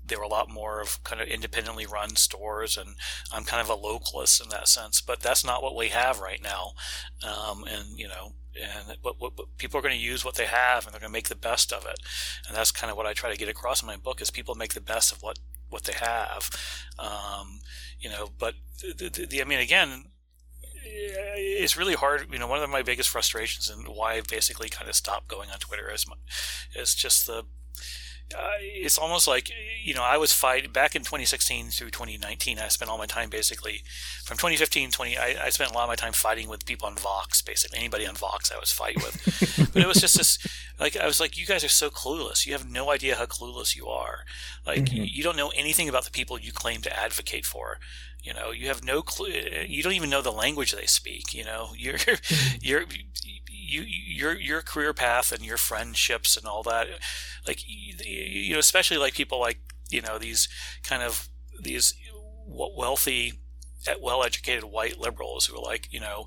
there 0.08 0.20
were 0.20 0.24
a 0.26 0.30
lot 0.30 0.50
more 0.50 0.82
of 0.82 1.04
kind 1.04 1.22
of 1.22 1.28
independently 1.28 1.86
run 1.86 2.16
stores, 2.16 2.78
and 2.78 2.96
I'm 3.32 3.44
kind 3.44 3.62
of 3.62 3.70
a 3.70 3.78
localist 3.78 4.42
in 4.42 4.50
that 4.50 4.68
sense. 4.68 5.02
But 5.02 5.22
that's 5.22 5.44
not 5.44 5.64
what 5.64 5.76
we 5.76 5.90
have 5.90 6.20
right 6.20 6.42
now, 6.42 6.74
um, 7.24 7.64
and 7.68 7.98
you 7.98 8.08
know, 8.08 8.34
and 8.62 8.98
what, 9.02 9.20
what, 9.20 9.38
what 9.38 9.58
people 9.58 9.80
are 9.80 9.84
going 9.84 9.98
to 9.98 10.04
use 10.04 10.24
what 10.24 10.36
they 10.36 10.46
have, 10.46 10.86
and 10.86 10.94
they're 10.94 11.00
going 11.00 11.12
to 11.12 11.18
make 11.18 11.30
the 11.30 11.36
best 11.36 11.74
of 11.74 11.86
it. 11.86 12.00
And 12.48 12.56
that's 12.56 12.72
kind 12.72 12.92
of 12.92 12.98
what 12.98 13.06
I 13.06 13.14
try 13.14 13.32
to 13.32 13.38
get 13.38 13.50
across 13.50 13.82
in 13.82 13.88
my 13.88 13.98
book: 13.98 14.22
is 14.22 14.32
people 14.32 14.56
make 14.56 14.74
the 14.74 14.82
best 14.82 15.12
of 15.12 15.22
what 15.22 15.40
what 15.70 15.84
they 15.84 15.94
have, 15.94 16.50
um, 17.00 17.60
you 18.00 18.10
know. 18.10 18.30
But 18.38 18.56
the, 18.82 19.10
the, 19.10 19.26
the, 19.26 19.42
I 19.42 19.46
mean, 19.46 19.60
again, 19.60 20.06
it's 20.84 21.78
really 21.78 21.96
hard. 21.96 22.28
You 22.32 22.40
know, 22.40 22.48
one 22.48 22.62
of 22.62 22.70
my 22.70 22.82
biggest 22.82 23.10
frustrations 23.10 23.70
and 23.70 23.88
why 23.88 24.14
I 24.14 24.22
basically 24.22 24.70
kind 24.70 24.90
of 24.90 24.96
stopped 24.96 25.28
going 25.28 25.50
on 25.50 25.60
Twitter 25.60 25.92
is, 25.92 26.06
is 26.76 26.96
just 26.96 27.28
the 27.28 27.44
uh, 28.34 28.58
it's 28.60 28.98
almost 28.98 29.28
like 29.28 29.52
you 29.84 29.94
know 29.94 30.02
I 30.04 30.18
was 30.18 30.34
fighting 30.34 30.72
back 30.72 30.96
in 30.96 31.04
2016 31.04 31.70
through 31.70 31.92
2019. 31.92 32.58
I 32.58 32.68
spent 32.70 32.90
all 32.90 32.98
my 32.98 33.06
time 33.06 33.30
basically 33.30 33.84
from 34.24 34.38
2015 34.38 34.92
20. 34.92 35.18
I, 35.18 35.46
I, 35.46 35.50
spent 35.50 35.70
a 35.70 35.74
lot 35.74 35.84
of 35.84 35.90
my 35.90 35.96
time 35.96 36.14
fighting 36.14 36.50
with 36.50 36.66
people 36.66 36.88
on 36.88 36.96
Vox. 36.96 37.42
Basically, 37.42 37.78
anybody 37.78 38.08
on 38.08 38.16
Vox 38.16 38.52
I 38.52 38.60
was 38.60 38.72
fighting 38.72 39.04
with. 39.04 39.70
but 39.74 39.82
it 39.84 39.88
was 39.88 40.02
just 40.02 40.18
this 40.18 40.40
like 40.80 40.98
I 40.98 41.06
was 41.06 41.20
like, 41.20 41.38
you 41.38 41.46
guys 41.46 41.64
are 41.64 41.70
so 41.70 41.90
clueless. 41.90 42.46
You 42.46 42.54
have 42.54 42.70
no 42.70 42.90
idea 42.90 43.16
how 43.16 43.26
clueless 43.26 43.76
you 43.76 43.88
are. 43.88 44.20
Like 44.66 44.86
mm-hmm. 44.86 45.04
you 45.06 45.24
don't 45.24 45.38
know 45.38 45.52
anything 45.56 45.88
about 45.88 46.06
the 46.06 46.12
people 46.12 46.40
you 46.40 46.52
claim 46.52 46.82
to 46.82 47.00
advocate 47.00 47.46
for. 47.46 47.78
You 48.24 48.34
know, 48.34 48.50
you 48.50 48.68
have 48.70 48.84
no 48.84 49.04
clue. 49.04 49.30
You 49.68 49.84
don't 49.84 49.94
even 49.94 50.10
know 50.10 50.24
the 50.24 50.32
language 50.32 50.72
they 50.72 50.88
speak. 50.88 51.34
You 51.34 51.46
know, 51.46 51.70
you're 51.78 51.98
you're 52.60 52.86
you 53.66 53.82
your 53.82 54.38
your 54.40 54.62
career 54.62 54.94
path 54.94 55.32
and 55.32 55.46
your 55.46 55.58
friendships 55.58 56.38
and 56.38 56.46
all 56.46 56.64
that 56.64 56.88
like 57.48 57.60
you 57.68 58.54
know 58.54 58.60
especially 58.60 58.98
like 58.98 59.14
people 59.14 59.40
like 59.40 59.60
you 59.90 60.02
know 60.02 60.18
these 60.18 60.48
kind 60.84 61.04
of 61.04 61.30
these 61.62 61.94
wealthy 62.48 63.34
well 64.02 64.24
educated 64.24 64.64
white 64.64 65.00
liberals 65.00 65.46
who 65.46 65.56
are 65.56 65.64
like 65.64 65.92
you 65.92 66.00
know 66.00 66.26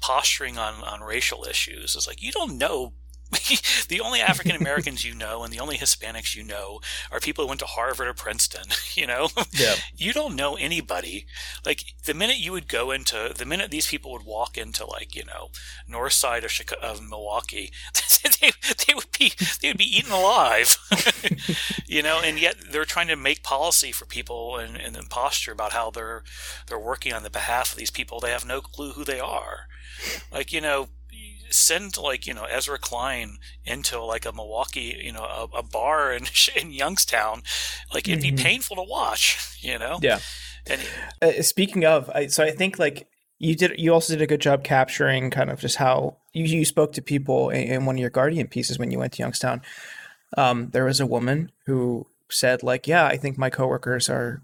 posturing 0.00 0.58
on 0.58 0.82
on 0.84 1.00
racial 1.00 1.44
issues. 1.44 1.94
Is 1.94 2.06
like 2.06 2.22
you 2.22 2.32
don't 2.32 2.58
know 2.58 2.92
the 3.88 4.00
only 4.00 4.20
African 4.20 4.56
Americans 4.56 5.04
you 5.04 5.14
know 5.14 5.44
and 5.44 5.52
the 5.52 5.60
only 5.60 5.76
Hispanics 5.76 6.34
you 6.34 6.42
know 6.42 6.80
are 7.10 7.20
people 7.20 7.44
who 7.44 7.48
went 7.48 7.60
to 7.60 7.66
Harvard 7.66 8.08
or 8.08 8.14
Princeton. 8.14 8.64
You 8.98 9.06
know, 9.06 9.28
yeah. 9.52 9.76
you 9.96 10.12
don't 10.12 10.34
know 10.34 10.56
anybody. 10.56 11.26
Like 11.64 11.94
the 12.04 12.14
minute 12.14 12.38
you 12.38 12.50
would 12.50 12.66
go 12.66 12.90
into 12.90 13.32
the 13.36 13.44
minute 13.44 13.70
these 13.70 13.86
people 13.86 14.10
would 14.10 14.24
walk 14.24 14.58
into 14.58 14.84
like 14.84 15.14
you 15.14 15.24
know 15.24 15.50
north 15.86 16.14
side 16.14 16.42
of 16.42 16.50
Chicago, 16.50 16.82
of 16.82 17.08
Milwaukee, 17.08 17.70
they, 18.40 18.50
they 18.86 18.94
would 18.94 19.12
be 19.16 19.32
they 19.60 19.68
would 19.68 19.78
be 19.78 19.96
eaten 19.98 20.10
alive. 20.10 20.76
you 21.86 22.02
know, 22.02 22.20
and 22.24 22.40
yet 22.40 22.56
they're 22.72 22.84
trying 22.84 23.06
to 23.08 23.16
make 23.16 23.44
policy 23.44 23.92
for 23.92 24.04
people 24.04 24.56
and, 24.56 24.76
and 24.76 24.96
then 24.96 25.04
posture 25.08 25.52
about 25.52 25.72
how 25.72 25.90
they're 25.90 26.24
they're 26.66 26.78
working 26.78 27.12
on 27.12 27.22
the 27.22 27.30
behalf 27.30 27.72
of 27.72 27.78
these 27.78 27.90
people. 27.90 28.18
They 28.18 28.30
have 28.32 28.46
no 28.46 28.60
clue 28.60 28.92
who 28.92 29.04
they 29.04 29.20
are. 29.20 29.68
Like 30.32 30.52
you 30.52 30.60
know 30.60 30.88
send 31.50 31.96
like 31.96 32.26
you 32.26 32.34
know 32.34 32.44
Ezra 32.44 32.78
Klein 32.78 33.38
into 33.64 34.02
like 34.02 34.26
a 34.26 34.32
Milwaukee, 34.32 35.00
you 35.02 35.12
know, 35.12 35.24
a, 35.24 35.58
a 35.58 35.62
bar 35.62 36.12
in 36.12 36.26
in 36.56 36.70
Youngstown, 36.70 37.42
like 37.92 38.08
it'd 38.08 38.22
be 38.22 38.28
mm-hmm. 38.28 38.44
painful 38.44 38.76
to 38.76 38.82
watch, 38.82 39.56
you 39.60 39.78
know. 39.78 39.98
Yeah. 40.02 40.20
And, 40.70 40.80
uh, 41.22 41.42
speaking 41.42 41.84
of, 41.86 42.10
I, 42.10 42.26
so 42.26 42.44
I 42.44 42.50
think 42.50 42.78
like 42.78 43.08
you 43.38 43.54
did, 43.54 43.78
you 43.78 43.94
also 43.94 44.12
did 44.12 44.22
a 44.22 44.26
good 44.26 44.40
job 44.40 44.64
capturing 44.64 45.30
kind 45.30 45.50
of 45.50 45.60
just 45.60 45.76
how 45.76 46.18
you, 46.32 46.44
you 46.44 46.64
spoke 46.64 46.92
to 46.94 47.02
people 47.02 47.50
in, 47.50 47.62
in 47.68 47.86
one 47.86 47.96
of 47.96 48.00
your 48.00 48.10
Guardian 48.10 48.48
pieces 48.48 48.78
when 48.78 48.90
you 48.90 48.98
went 48.98 49.14
to 49.14 49.22
Youngstown. 49.22 49.62
Um, 50.36 50.68
there 50.70 50.84
was 50.84 51.00
a 51.00 51.06
woman 51.06 51.52
who 51.66 52.06
said 52.30 52.62
like, 52.62 52.86
yeah, 52.86 53.06
I 53.06 53.16
think 53.16 53.38
my 53.38 53.48
coworkers 53.48 54.10
are 54.10 54.42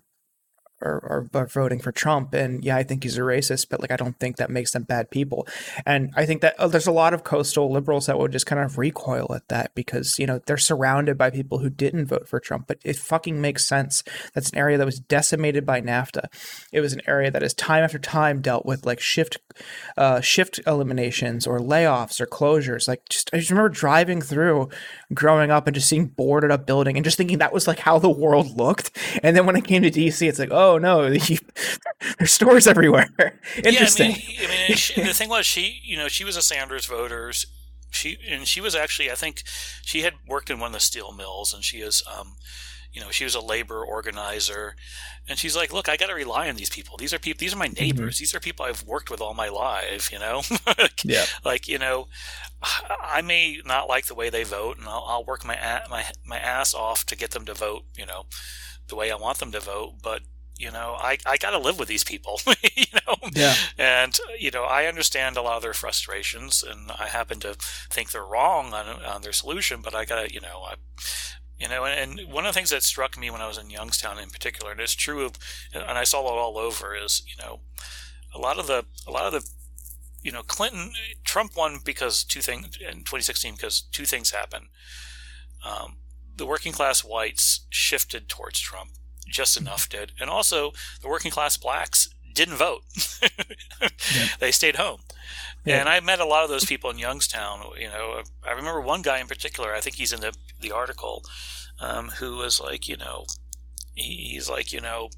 are, 0.84 1.28
are, 1.32 1.46
voting 1.46 1.78
for 1.78 1.92
Trump. 1.92 2.34
And 2.34 2.64
yeah, 2.64 2.76
I 2.76 2.82
think 2.82 3.02
he's 3.02 3.18
a 3.18 3.22
racist, 3.22 3.68
but 3.70 3.80
like 3.80 3.90
I 3.90 3.96
don't 3.96 4.18
think 4.18 4.36
that 4.36 4.50
makes 4.50 4.72
them 4.72 4.82
bad 4.82 5.10
people. 5.10 5.46
And 5.86 6.12
I 6.16 6.26
think 6.26 6.42
that 6.42 6.54
oh, 6.58 6.68
there's 6.68 6.86
a 6.86 6.92
lot 6.92 7.14
of 7.14 7.24
coastal 7.24 7.72
liberals 7.72 8.06
that 8.06 8.18
would 8.18 8.32
just 8.32 8.46
kind 8.46 8.62
of 8.62 8.78
recoil 8.78 9.34
at 9.34 9.48
that 9.48 9.74
because 9.74 10.18
you 10.18 10.26
know 10.26 10.40
they're 10.46 10.56
surrounded 10.56 11.16
by 11.16 11.30
people 11.30 11.58
who 11.58 11.70
didn't 11.70 12.06
vote 12.06 12.28
for 12.28 12.40
Trump. 12.40 12.66
But 12.66 12.78
it 12.84 12.96
fucking 12.96 13.40
makes 13.40 13.64
sense. 13.64 14.02
That's 14.34 14.50
an 14.50 14.58
area 14.58 14.78
that 14.78 14.86
was 14.86 15.00
decimated 15.00 15.64
by 15.64 15.80
NAFTA. 15.80 16.26
It 16.72 16.80
was 16.80 16.92
an 16.92 17.02
area 17.06 17.30
that 17.30 17.42
has 17.42 17.54
time 17.54 17.84
after 17.84 17.98
time 17.98 18.40
dealt 18.40 18.66
with 18.66 18.86
like 18.86 19.00
shift, 19.00 19.38
uh, 19.96 20.20
shift 20.20 20.60
eliminations 20.66 21.46
or 21.46 21.58
layoffs 21.58 22.20
or 22.20 22.26
closures. 22.26 22.88
Like 22.88 23.08
just 23.08 23.30
I 23.32 23.38
just 23.38 23.50
remember 23.50 23.68
driving 23.68 24.20
through, 24.20 24.68
growing 25.12 25.50
up 25.50 25.66
and 25.66 25.74
just 25.74 25.88
seeing 25.88 26.06
boarded 26.06 26.50
up 26.50 26.66
building 26.66 26.96
and 26.96 27.04
just 27.04 27.16
thinking 27.16 27.38
that 27.38 27.52
was 27.52 27.66
like 27.66 27.78
how 27.78 27.98
the 27.98 28.10
world 28.10 28.56
looked. 28.56 28.96
And 29.22 29.36
then 29.36 29.46
when 29.46 29.56
I 29.56 29.60
came 29.60 29.82
to 29.82 29.90
DC, 29.90 30.28
it's 30.28 30.38
like 30.38 30.52
oh 30.52 30.73
oh 30.74 30.78
no, 30.78 31.10
there's 32.18 32.32
stores 32.32 32.66
everywhere. 32.66 33.08
Interesting. 33.56 34.16
Yeah, 34.34 34.46
I 34.46 34.48
mean, 34.48 34.60
I 34.64 34.68
mean 34.68 34.76
she, 34.76 35.00
the 35.00 35.14
thing 35.14 35.28
was, 35.28 35.46
she, 35.46 35.80
you 35.84 35.96
know, 35.96 36.08
she 36.08 36.24
was 36.24 36.36
a 36.36 36.42
Sanders 36.42 36.86
voter. 36.86 37.32
She 37.90 38.18
and 38.28 38.46
she 38.46 38.60
was 38.60 38.74
actually, 38.74 39.10
I 39.10 39.14
think, 39.14 39.42
she 39.82 40.02
had 40.02 40.14
worked 40.26 40.50
in 40.50 40.58
one 40.58 40.68
of 40.68 40.72
the 40.72 40.80
steel 40.80 41.12
mills, 41.12 41.54
and 41.54 41.62
she 41.62 41.78
is, 41.78 42.02
um, 42.12 42.36
you 42.92 43.00
know, 43.00 43.10
she 43.10 43.24
was 43.24 43.34
a 43.34 43.40
labor 43.40 43.84
organizer, 43.84 44.74
and 45.28 45.38
she's 45.38 45.56
like, 45.56 45.72
"Look, 45.72 45.88
I 45.88 45.96
got 45.96 46.08
to 46.08 46.14
rely 46.14 46.48
on 46.48 46.56
these 46.56 46.70
people. 46.70 46.96
These 46.96 47.14
are 47.14 47.18
people. 47.18 47.38
These 47.38 47.54
are 47.54 47.58
my 47.58 47.68
mm-hmm. 47.68 47.82
neighbors. 47.82 48.16
Mm-hmm. 48.16 48.22
These 48.22 48.34
are 48.34 48.40
people 48.40 48.64
I've 48.64 48.84
worked 48.84 49.10
with 49.10 49.20
all 49.20 49.34
my 49.34 49.48
life. 49.48 50.12
You 50.12 50.18
know, 50.18 50.42
like, 50.66 51.04
yeah. 51.04 51.24
Like 51.44 51.68
you 51.68 51.78
know, 51.78 52.08
I 53.02 53.22
may 53.22 53.60
not 53.64 53.88
like 53.88 54.06
the 54.06 54.14
way 54.14 54.30
they 54.30 54.44
vote, 54.44 54.78
and 54.78 54.88
I'll, 54.88 55.04
I'll 55.06 55.24
work 55.24 55.44
my 55.44 55.56
my 55.88 56.04
my 56.26 56.38
ass 56.38 56.74
off 56.74 57.06
to 57.06 57.16
get 57.16 57.30
them 57.30 57.44
to 57.46 57.54
vote. 57.54 57.84
You 57.96 58.06
know, 58.06 58.26
the 58.88 58.96
way 58.96 59.10
I 59.10 59.16
want 59.16 59.38
them 59.38 59.52
to 59.52 59.60
vote, 59.60 59.94
but 60.02 60.22
you 60.56 60.70
know, 60.70 60.96
I, 60.98 61.18
I 61.26 61.36
got 61.36 61.50
to 61.50 61.58
live 61.58 61.78
with 61.78 61.88
these 61.88 62.04
people, 62.04 62.40
you 62.76 62.86
know? 62.94 63.16
Yeah. 63.32 63.54
And, 63.76 64.18
you 64.38 64.50
know, 64.50 64.64
I 64.64 64.86
understand 64.86 65.36
a 65.36 65.42
lot 65.42 65.56
of 65.56 65.62
their 65.62 65.74
frustrations 65.74 66.62
and 66.62 66.90
I 66.92 67.08
happen 67.08 67.40
to 67.40 67.54
think 67.90 68.10
they're 68.10 68.24
wrong 68.24 68.72
on, 68.72 69.02
on 69.04 69.22
their 69.22 69.32
solution, 69.32 69.80
but 69.82 69.94
I 69.94 70.04
got 70.04 70.26
to, 70.26 70.32
you 70.32 70.40
know, 70.40 70.62
I, 70.64 70.74
you 71.58 71.68
know, 71.68 71.84
and, 71.84 72.18
and, 72.20 72.32
one 72.32 72.44
of 72.46 72.52
the 72.52 72.56
things 72.56 72.70
that 72.70 72.82
struck 72.82 73.18
me 73.18 73.30
when 73.30 73.40
I 73.40 73.48
was 73.48 73.58
in 73.58 73.70
Youngstown 73.70 74.18
in 74.18 74.30
particular, 74.30 74.72
and 74.72 74.80
it's 74.80 74.94
true 74.94 75.24
of, 75.24 75.32
and 75.72 75.98
I 75.98 76.04
saw 76.04 76.20
it 76.20 76.38
all 76.38 76.58
over 76.58 76.94
is, 76.94 77.22
you 77.26 77.42
know, 77.42 77.60
a 78.34 78.38
lot 78.38 78.58
of 78.58 78.66
the, 78.66 78.84
a 79.06 79.10
lot 79.10 79.26
of 79.26 79.32
the, 79.32 79.48
you 80.22 80.32
know, 80.32 80.42
Clinton, 80.42 80.92
Trump 81.24 81.56
won 81.56 81.78
because 81.84 82.24
two 82.24 82.40
things 82.40 82.78
in 82.80 82.98
2016 82.98 83.54
because 83.54 83.82
two 83.82 84.04
things 84.04 84.30
happened. 84.30 84.66
Um, 85.64 85.98
the 86.36 86.46
working 86.46 86.72
class 86.72 87.04
whites 87.04 87.66
shifted 87.70 88.28
towards 88.28 88.58
Trump 88.58 88.90
just 89.34 89.56
enough 89.56 89.88
did. 89.88 90.12
And 90.18 90.30
also, 90.30 90.72
the 91.02 91.08
working 91.08 91.30
class 91.30 91.56
blacks 91.56 92.08
didn't 92.32 92.56
vote. 92.56 92.82
yeah. 93.20 93.88
They 94.40 94.52
stayed 94.52 94.76
home. 94.76 95.00
Yeah. 95.64 95.80
And 95.80 95.88
I 95.88 96.00
met 96.00 96.20
a 96.20 96.26
lot 96.26 96.44
of 96.44 96.50
those 96.50 96.64
people 96.64 96.90
in 96.90 96.98
Youngstown. 96.98 97.64
You 97.78 97.88
know, 97.88 98.22
I 98.46 98.52
remember 98.52 98.80
one 98.80 99.02
guy 99.02 99.18
in 99.18 99.26
particular. 99.26 99.74
I 99.74 99.80
think 99.80 99.96
he's 99.96 100.12
in 100.12 100.20
the 100.20 100.34
the 100.60 100.72
article, 100.72 101.24
um, 101.80 102.08
who 102.18 102.36
was 102.36 102.60
like, 102.60 102.88
you 102.88 102.96
know, 102.96 103.26
he's 103.94 104.48
like, 104.48 104.72
you 104.72 104.80
know, 104.80 105.08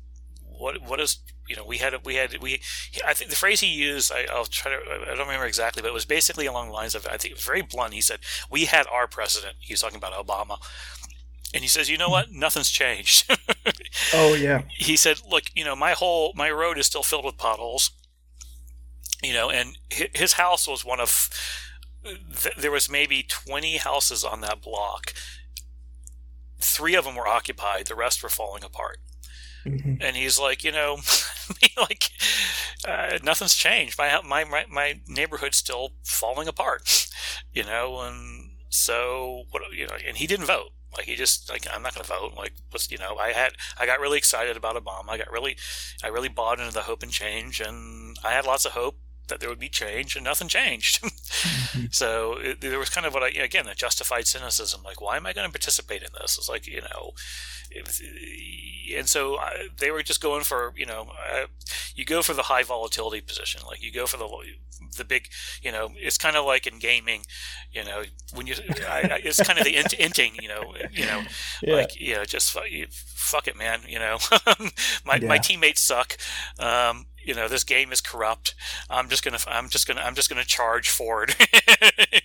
what 0.58 0.82
what 0.82 1.00
is 1.00 1.18
you 1.48 1.56
know 1.56 1.64
we 1.64 1.78
had 1.78 1.94
we 2.04 2.16
had 2.16 2.40
we 2.42 2.60
I 3.06 3.14
think 3.14 3.30
the 3.30 3.36
phrase 3.36 3.60
he 3.60 3.68
used 3.68 4.12
I, 4.12 4.26
will 4.34 4.46
try 4.46 4.72
to 4.72 4.78
I 4.78 5.14
don't 5.14 5.26
remember 5.26 5.46
exactly 5.46 5.82
but 5.82 5.88
it 5.88 5.94
was 5.94 6.04
basically 6.04 6.46
along 6.46 6.68
the 6.68 6.72
lines 6.72 6.94
of 6.94 7.06
I 7.06 7.16
think 7.16 7.32
it 7.32 7.36
was 7.36 7.44
very 7.44 7.62
blunt 7.62 7.94
he 7.94 8.00
said 8.00 8.20
we 8.50 8.64
had 8.64 8.86
our 8.90 9.06
president 9.06 9.56
he 9.60 9.72
was 9.72 9.80
talking 9.80 9.98
about 9.98 10.12
Obama 10.12 10.58
and 11.56 11.62
he 11.62 11.68
says, 11.68 11.88
"You 11.88 11.96
know 11.96 12.10
what? 12.10 12.30
Nothing's 12.30 12.68
changed." 12.68 13.34
oh 14.14 14.34
yeah. 14.34 14.62
He 14.68 14.94
said, 14.94 15.22
"Look, 15.26 15.44
you 15.54 15.64
know, 15.64 15.74
my 15.74 15.92
whole 15.92 16.34
my 16.36 16.50
road 16.50 16.76
is 16.76 16.84
still 16.84 17.02
filled 17.02 17.24
with 17.24 17.38
potholes. 17.38 17.92
You 19.22 19.32
know, 19.32 19.48
and 19.48 19.78
his 19.88 20.34
house 20.34 20.68
was 20.68 20.84
one 20.84 21.00
of 21.00 21.30
there 22.58 22.70
was 22.70 22.90
maybe 22.90 23.22
20 23.22 23.78
houses 23.78 24.22
on 24.22 24.42
that 24.42 24.60
block. 24.60 25.14
Three 26.60 26.94
of 26.94 27.04
them 27.06 27.16
were 27.16 27.26
occupied, 27.26 27.86
the 27.86 27.94
rest 27.94 28.22
were 28.22 28.28
falling 28.28 28.62
apart. 28.62 28.98
mm-hmm. 29.64 29.94
and 30.02 30.14
he's 30.14 30.38
like, 30.38 30.62
you 30.64 30.72
know, 30.72 30.98
like 31.78 32.10
uh, 32.86 33.18
nothing's 33.24 33.54
changed. 33.54 33.96
My 33.96 34.20
my 34.22 34.44
my 34.44 34.66
my 34.68 35.00
neighborhood's 35.08 35.56
still 35.56 35.92
falling 36.04 36.48
apart, 36.48 37.08
you 37.54 37.64
know, 37.64 38.00
and 38.00 38.50
so 38.68 39.44
what 39.50 39.62
you 39.72 39.86
know, 39.86 39.96
and 40.06 40.18
he 40.18 40.26
didn't 40.26 40.44
vote. 40.44 40.72
Like 40.96 41.06
he 41.06 41.14
just 41.14 41.50
like 41.50 41.66
I'm 41.72 41.82
not 41.82 41.94
going 41.94 42.04
to 42.04 42.12
vote. 42.12 42.34
Like 42.36 42.52
what's 42.70 42.90
you 42.90 42.98
know 42.98 43.16
I 43.16 43.32
had 43.32 43.52
I 43.78 43.86
got 43.86 44.00
really 44.00 44.18
excited 44.18 44.56
about 44.56 44.76
Obama. 44.76 45.10
I 45.10 45.18
got 45.18 45.30
really 45.30 45.56
I 46.02 46.08
really 46.08 46.28
bought 46.28 46.58
into 46.58 46.72
the 46.72 46.82
hope 46.82 47.02
and 47.02 47.12
change, 47.12 47.60
and 47.60 48.16
I 48.24 48.32
had 48.32 48.46
lots 48.46 48.64
of 48.64 48.72
hope 48.72 48.98
that 49.28 49.40
there 49.40 49.48
would 49.48 49.58
be 49.58 49.68
change, 49.68 50.16
and 50.16 50.24
nothing 50.24 50.48
changed. 50.48 51.02
mm-hmm. 51.02 51.86
So 51.90 52.34
it, 52.38 52.60
there 52.60 52.78
was 52.78 52.90
kind 52.90 53.06
of 53.06 53.14
what 53.14 53.22
I 53.22 53.28
again 53.28 53.66
a 53.66 53.74
justified 53.74 54.26
cynicism. 54.26 54.82
Like 54.82 55.00
why 55.00 55.16
am 55.16 55.26
I 55.26 55.32
going 55.32 55.46
to 55.46 55.52
participate 55.52 56.02
in 56.02 56.10
this? 56.20 56.36
It's 56.38 56.48
like 56.48 56.66
you 56.66 56.82
know, 56.82 57.12
it, 57.70 58.00
and 58.96 59.08
so 59.08 59.36
I, 59.36 59.68
they 59.76 59.90
were 59.90 60.02
just 60.02 60.20
going 60.20 60.44
for 60.44 60.72
you 60.76 60.86
know 60.86 61.08
uh, 61.32 61.46
you 61.94 62.04
go 62.04 62.22
for 62.22 62.34
the 62.34 62.42
high 62.42 62.62
volatility 62.62 63.20
position. 63.20 63.62
Like 63.66 63.82
you 63.82 63.92
go 63.92 64.06
for 64.06 64.16
the 64.16 64.28
the 64.96 65.04
big 65.04 65.28
you 65.62 65.72
know 65.72 65.90
it's 65.96 66.18
kind 66.18 66.36
of 66.36 66.44
like 66.44 66.66
in 66.66 66.78
gaming, 66.78 67.22
you 67.72 67.84
know 67.84 68.02
when 68.34 68.46
you 68.46 68.54
I, 68.88 69.20
it's 69.24 69.42
kind 69.42 69.58
of 69.58 69.64
the 69.64 69.76
int, 69.76 69.94
inting 69.98 70.40
you 70.40 70.48
know 70.48 70.74
you 70.90 71.06
know 71.06 71.22
yeah. 71.62 71.74
like 71.74 71.98
you 72.00 72.14
know 72.14 72.24
just 72.24 72.56
fuck 73.14 73.48
it 73.48 73.56
man 73.56 73.80
you 73.86 73.98
know 73.98 74.18
my 75.04 75.16
yeah. 75.16 75.28
my 75.28 75.38
teammates 75.38 75.80
suck. 75.80 76.16
Um, 76.58 77.06
you 77.26 77.34
know 77.34 77.48
this 77.48 77.64
game 77.64 77.92
is 77.92 78.00
corrupt. 78.00 78.54
I'm 78.88 79.08
just 79.08 79.24
gonna 79.24 79.38
i'm 79.46 79.68
just 79.68 79.86
gonna 79.86 80.00
i'm 80.00 80.14
just 80.14 80.28
gonna 80.28 80.44
charge 80.44 80.88
forward. 80.88 81.34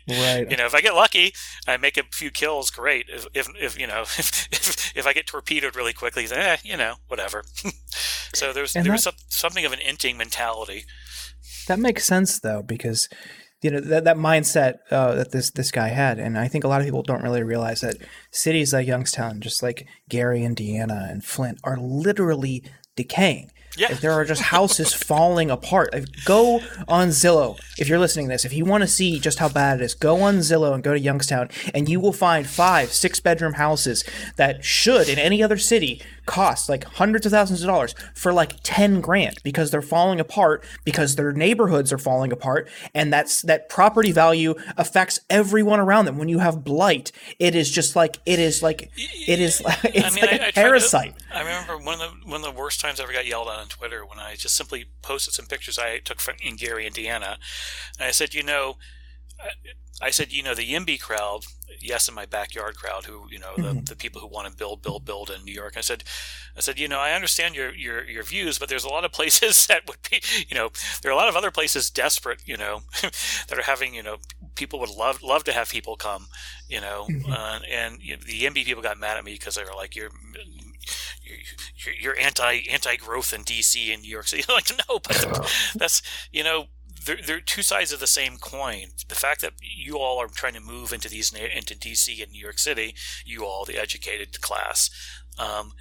Right. 0.08 0.48
You 0.52 0.58
know 0.58 0.66
if 0.66 0.76
i 0.76 0.82
get 0.82 0.94
lucky 0.94 1.34
i 1.68 1.78
make 1.78 1.98
a 1.98 2.04
few 2.12 2.32
kills 2.32 2.70
great. 2.70 3.08
If 3.10 3.28
if, 3.34 3.48
if 3.60 3.80
you 3.80 3.88
know 3.88 4.02
if, 4.18 4.48
if, 4.52 4.98
if 4.98 5.08
i 5.08 5.14
get 5.14 5.28
torpedoed 5.28 5.76
really 5.76 5.94
quickly 5.94 6.26
then 6.26 6.40
eh, 6.40 6.58
you 6.64 6.78
know 6.78 6.96
whatever. 7.08 7.44
So 8.34 8.54
there's 8.54 8.78
and 8.78 8.86
there 8.86 8.94
was 8.94 9.06
something 9.28 9.66
of 9.66 9.74
an 9.74 9.80
inting 9.80 10.18
mentality. 10.18 10.86
That 11.68 11.80
makes 11.80 12.06
sense 12.06 12.40
though 12.40 12.62
because 12.62 13.10
you 13.62 13.70
know 13.70 13.80
that, 13.80 14.06
that 14.06 14.18
mindset 14.18 14.80
uh, 14.90 15.16
that 15.16 15.32
this 15.32 15.52
this 15.52 15.72
guy 15.72 15.90
had, 15.90 16.18
and 16.18 16.38
I 16.38 16.48
think 16.48 16.64
a 16.64 16.68
lot 16.68 16.82
of 16.82 16.88
people 16.88 17.04
don't 17.04 17.22
really 17.22 17.44
realize 17.44 17.82
that 17.82 17.98
cities 18.32 18.74
like 18.74 18.88
Youngstown, 18.88 19.40
just 19.40 19.62
like 19.62 19.86
Gary, 20.10 20.44
Indiana, 20.44 21.08
and 21.10 21.24
Flint, 21.24 21.60
are 21.64 21.78
literally 21.78 22.64
decaying. 22.96 23.52
Yeah. 23.78 23.94
There 23.94 24.12
are 24.12 24.26
just 24.26 24.42
houses 24.42 24.94
falling 25.12 25.50
apart. 25.50 25.94
Go 26.26 26.62
on 26.88 27.10
Zillow 27.10 27.60
if 27.78 27.88
you're 27.88 28.00
listening 28.00 28.28
to 28.28 28.34
this. 28.34 28.46
If 28.46 28.54
you 28.54 28.66
want 28.66 28.82
to 28.82 28.88
see 28.88 29.20
just 29.20 29.40
how 29.40 29.50
bad 29.50 29.82
it 29.82 29.84
is, 29.84 29.94
go 29.94 30.22
on 30.22 30.38
Zillow 30.38 30.74
and 30.74 30.84
go 30.84 30.94
to 30.94 31.00
Youngstown, 31.00 31.50
and 31.74 31.88
you 31.90 32.00
will 32.00 32.14
find 32.14 32.48
five, 32.48 32.92
six 32.92 33.20
bedroom 33.20 33.54
houses 33.54 34.04
that 34.36 34.64
should, 34.64 35.10
in 35.10 35.18
any 35.18 35.42
other 35.42 35.58
city, 35.58 36.02
cost 36.26 36.70
like 36.70 36.84
hundreds 36.84 37.26
of 37.26 37.32
thousands 37.32 37.62
of 37.62 37.68
dollars 37.68 37.96
for 38.14 38.32
like 38.32 38.56
10 38.64 39.02
grand 39.02 39.36
because 39.44 39.72
they're 39.72 39.82
falling 39.82 40.20
apart 40.20 40.64
because 40.86 41.16
their 41.16 41.32
neighborhoods 41.34 41.92
are 41.92 41.98
falling 41.98 42.32
apart 42.32 42.70
and 42.94 43.12
that's 43.12 43.42
that 43.42 43.68
property 43.70 44.12
value 44.12 44.54
affects 44.78 45.20
everyone 45.30 45.80
around 45.80 46.06
them 46.06 46.18
when 46.18 46.30
you 46.30 46.40
have 46.40 46.64
blight 46.64 47.12
it 47.40 47.56
is 47.56 47.70
just 47.72 47.96
like 47.96 48.20
it 48.26 48.40
is 48.40 48.62
like 48.62 48.92
it 49.28 49.40
is 49.40 49.62
it's 49.84 50.16
I 50.16 50.16
mean, 50.16 50.32
like 50.32 50.42
I, 50.42 50.48
a 50.48 50.54
parasite 50.54 51.18
to, 51.18 51.38
i 51.38 51.40
remember 51.40 51.78
one 51.78 52.00
of 52.00 52.00
the 52.00 52.30
one 52.30 52.44
of 52.46 52.54
the 52.54 52.60
worst 52.60 52.80
times 52.80 53.00
i 53.00 53.04
ever 53.04 53.14
got 53.14 53.26
yelled 53.26 53.48
at 53.48 53.61
on 53.62 53.68
twitter 53.68 54.06
when 54.06 54.20
i 54.20 54.36
just 54.36 54.56
simply 54.56 54.86
posted 55.02 55.34
some 55.34 55.46
pictures 55.46 55.80
i 55.80 56.00
took 56.00 56.20
from 56.20 56.36
in 56.42 56.56
gary 56.56 56.86
indiana 56.86 57.38
and 58.00 58.08
i 58.08 58.12
said 58.12 58.34
you 58.34 58.44
know 58.44 58.76
I 60.02 60.10
said, 60.10 60.34
you 60.34 60.42
know, 60.42 60.56
the 60.56 60.68
YIMBY 60.68 61.00
crowd, 61.00 61.46
yes, 61.80 62.08
in 62.08 62.16
my 62.16 62.26
backyard 62.26 62.76
crowd, 62.76 63.06
who 63.06 63.28
you 63.30 63.40
know, 63.40 63.54
the, 63.56 63.62
mm-hmm. 63.64 63.84
the 63.84 63.96
people 63.96 64.20
who 64.20 64.28
want 64.28 64.48
to 64.48 64.56
build, 64.56 64.82
build, 64.82 65.06
build 65.06 65.30
in 65.30 65.46
New 65.46 65.54
York. 65.54 65.76
I 65.78 65.82
said, 65.82 66.04
I 66.58 66.62
said, 66.62 66.80
you 66.80 66.88
know, 66.88 67.00
I 67.00 67.14
understand 67.14 67.56
your 67.56 67.74
your 67.74 68.04
your 68.04 68.24
views, 68.24 68.58
but 68.58 68.68
there's 68.68 68.84
a 68.84 68.90
lot 68.90 69.06
of 69.06 69.12
places 69.12 69.68
that 69.68 69.88
would 69.88 69.98
be, 70.10 70.22
you 70.50 70.56
know, 70.56 70.70
there 71.02 71.12
are 71.12 71.14
a 71.14 71.18
lot 71.18 71.30
of 71.30 71.36
other 71.36 71.52
places 71.52 71.90
desperate, 71.90 72.42
you 72.46 72.58
know, 72.58 72.82
that 73.02 73.58
are 73.58 73.64
having, 73.64 73.94
you 73.94 74.04
know, 74.04 74.18
people 74.56 74.80
would 74.80 74.90
love 74.90 75.22
love 75.22 75.44
to 75.46 75.54
have 75.54 75.70
people 75.70 75.96
come, 75.96 76.28
you 76.68 76.82
know, 76.82 77.06
mm-hmm. 77.10 77.32
uh, 77.32 77.60
and 77.70 78.02
you 78.02 78.16
know, 78.16 78.24
the 78.26 78.42
YIMBY 78.42 78.66
people 78.66 78.82
got 78.82 79.00
mad 79.00 79.18
at 79.18 79.26
me 79.26 79.34
because 79.34 79.56
they 79.56 79.64
were 79.64 79.76
like, 79.76 79.96
you're 79.96 80.12
you're, 81.86 81.96
you're 81.96 82.20
anti 82.20 82.62
anti 82.70 82.96
growth 82.96 83.34
in 83.34 83.44
DC 83.44 83.94
and 83.94 84.02
New 84.02 84.10
York 84.10 84.28
City. 84.28 84.44
like, 84.50 84.72
no, 84.88 85.00
but 85.00 85.50
that's 85.76 86.02
you 86.32 86.44
know 86.44 86.66
they're, 87.06 87.20
they're 87.26 87.40
two 87.42 87.64
sides 87.64 87.92
of 87.92 88.00
the 88.00 88.08
same 88.08 88.38
coin. 88.38 88.88
The 89.08 89.16
fact 89.16 89.42
that 89.42 89.54
you 89.62 89.98
all 89.98 90.20
are 90.20 90.28
trying 90.28 90.54
to 90.54 90.60
move 90.60 90.94
into 90.94 91.10
these 91.10 91.34
into 91.34 91.76
DC 91.76 92.22
and 92.22 92.32
New 92.32 92.42
York 92.42 92.60
City, 92.60 92.96
you 93.26 93.46
all 93.46 93.66
the 93.66 93.80
educated 93.80 94.42
class, 94.42 94.90
um, 95.38 95.74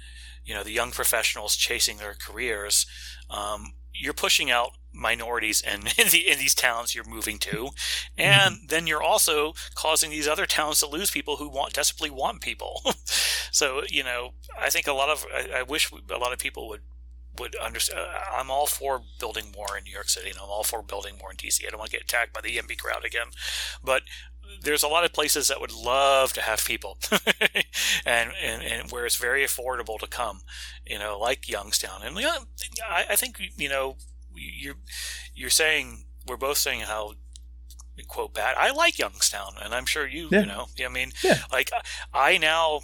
you 0.43 0.53
know, 0.53 0.63
the 0.63 0.71
young 0.71 0.91
professionals 0.91 1.55
chasing 1.55 1.97
their 1.97 2.15
careers, 2.15 2.85
um, 3.29 3.73
you're 3.93 4.13
pushing 4.13 4.49
out 4.49 4.71
minorities 5.01 5.61
in, 5.61 5.81
in, 5.97 6.09
the, 6.11 6.29
in, 6.29 6.37
these 6.39 6.55
towns 6.55 6.95
you're 6.95 7.03
moving 7.03 7.37
to, 7.39 7.69
and 8.17 8.55
mm-hmm. 8.55 8.65
then 8.67 8.87
you're 8.87 9.03
also 9.03 9.53
causing 9.75 10.11
these 10.11 10.27
other 10.27 10.45
towns 10.45 10.79
to 10.79 10.87
lose 10.87 11.11
people 11.11 11.37
who 11.37 11.49
want 11.49 11.73
desperately 11.73 12.09
want 12.09 12.41
people. 12.41 12.81
so 13.51 13.81
you 13.89 14.03
know, 14.03 14.31
I 14.59 14.69
think 14.69 14.87
a 14.87 14.93
lot 14.93 15.09
of 15.09 15.25
I, 15.33 15.59
I 15.59 15.63
wish 15.63 15.91
a 15.91 16.17
lot 16.17 16.33
of 16.33 16.39
people 16.39 16.69
would 16.69 16.81
would 17.39 17.55
understand. 17.55 17.99
Uh, 17.99 18.37
I'm 18.37 18.51
all 18.51 18.67
for 18.67 19.01
building 19.19 19.45
more 19.55 19.77
in 19.77 19.83
New 19.83 19.91
York 19.91 20.09
City, 20.09 20.29
and 20.29 20.37
I'm 20.37 20.49
all 20.49 20.63
for 20.63 20.81
building 20.81 21.15
more 21.19 21.31
in 21.31 21.37
DC. 21.37 21.65
I 21.65 21.69
don't 21.69 21.79
want 21.79 21.91
to 21.91 21.97
get 21.97 22.05
attacked 22.05 22.33
by 22.33 22.41
the 22.41 22.55
YIMBY 22.55 22.77
crowd 22.77 23.05
again, 23.05 23.27
but 23.83 24.03
there's 24.61 24.83
a 24.83 24.87
lot 24.87 25.05
of 25.05 25.13
places 25.13 25.47
that 25.47 25.61
would 25.61 25.71
love 25.71 26.33
to 26.33 26.41
have 26.41 26.65
people, 26.65 26.97
and, 28.05 28.31
and, 28.43 28.61
and 28.63 28.91
where 28.91 29.05
it's 29.05 29.15
very 29.15 29.43
affordable 29.43 29.97
to 29.99 30.07
come, 30.07 30.41
you 30.85 30.99
know, 30.99 31.17
like 31.17 31.47
Youngstown. 31.47 32.01
And 32.03 32.17
I, 32.17 33.05
I 33.11 33.15
think 33.15 33.39
you 33.57 33.69
know 33.69 33.95
you're 34.35 34.77
you're 35.33 35.49
saying 35.49 36.05
we're 36.27 36.37
both 36.37 36.57
saying 36.57 36.81
how 36.81 37.13
quote 38.07 38.33
bad. 38.33 38.55
I 38.57 38.71
like 38.71 38.97
Youngstown, 38.97 39.53
and 39.61 39.73
I'm 39.73 39.85
sure 39.85 40.07
you 40.07 40.29
yeah. 40.31 40.41
you 40.41 40.45
know. 40.45 40.67
I 40.83 40.89
mean, 40.89 41.11
yeah. 41.23 41.39
like 41.51 41.71
I 42.13 42.37
now 42.37 42.81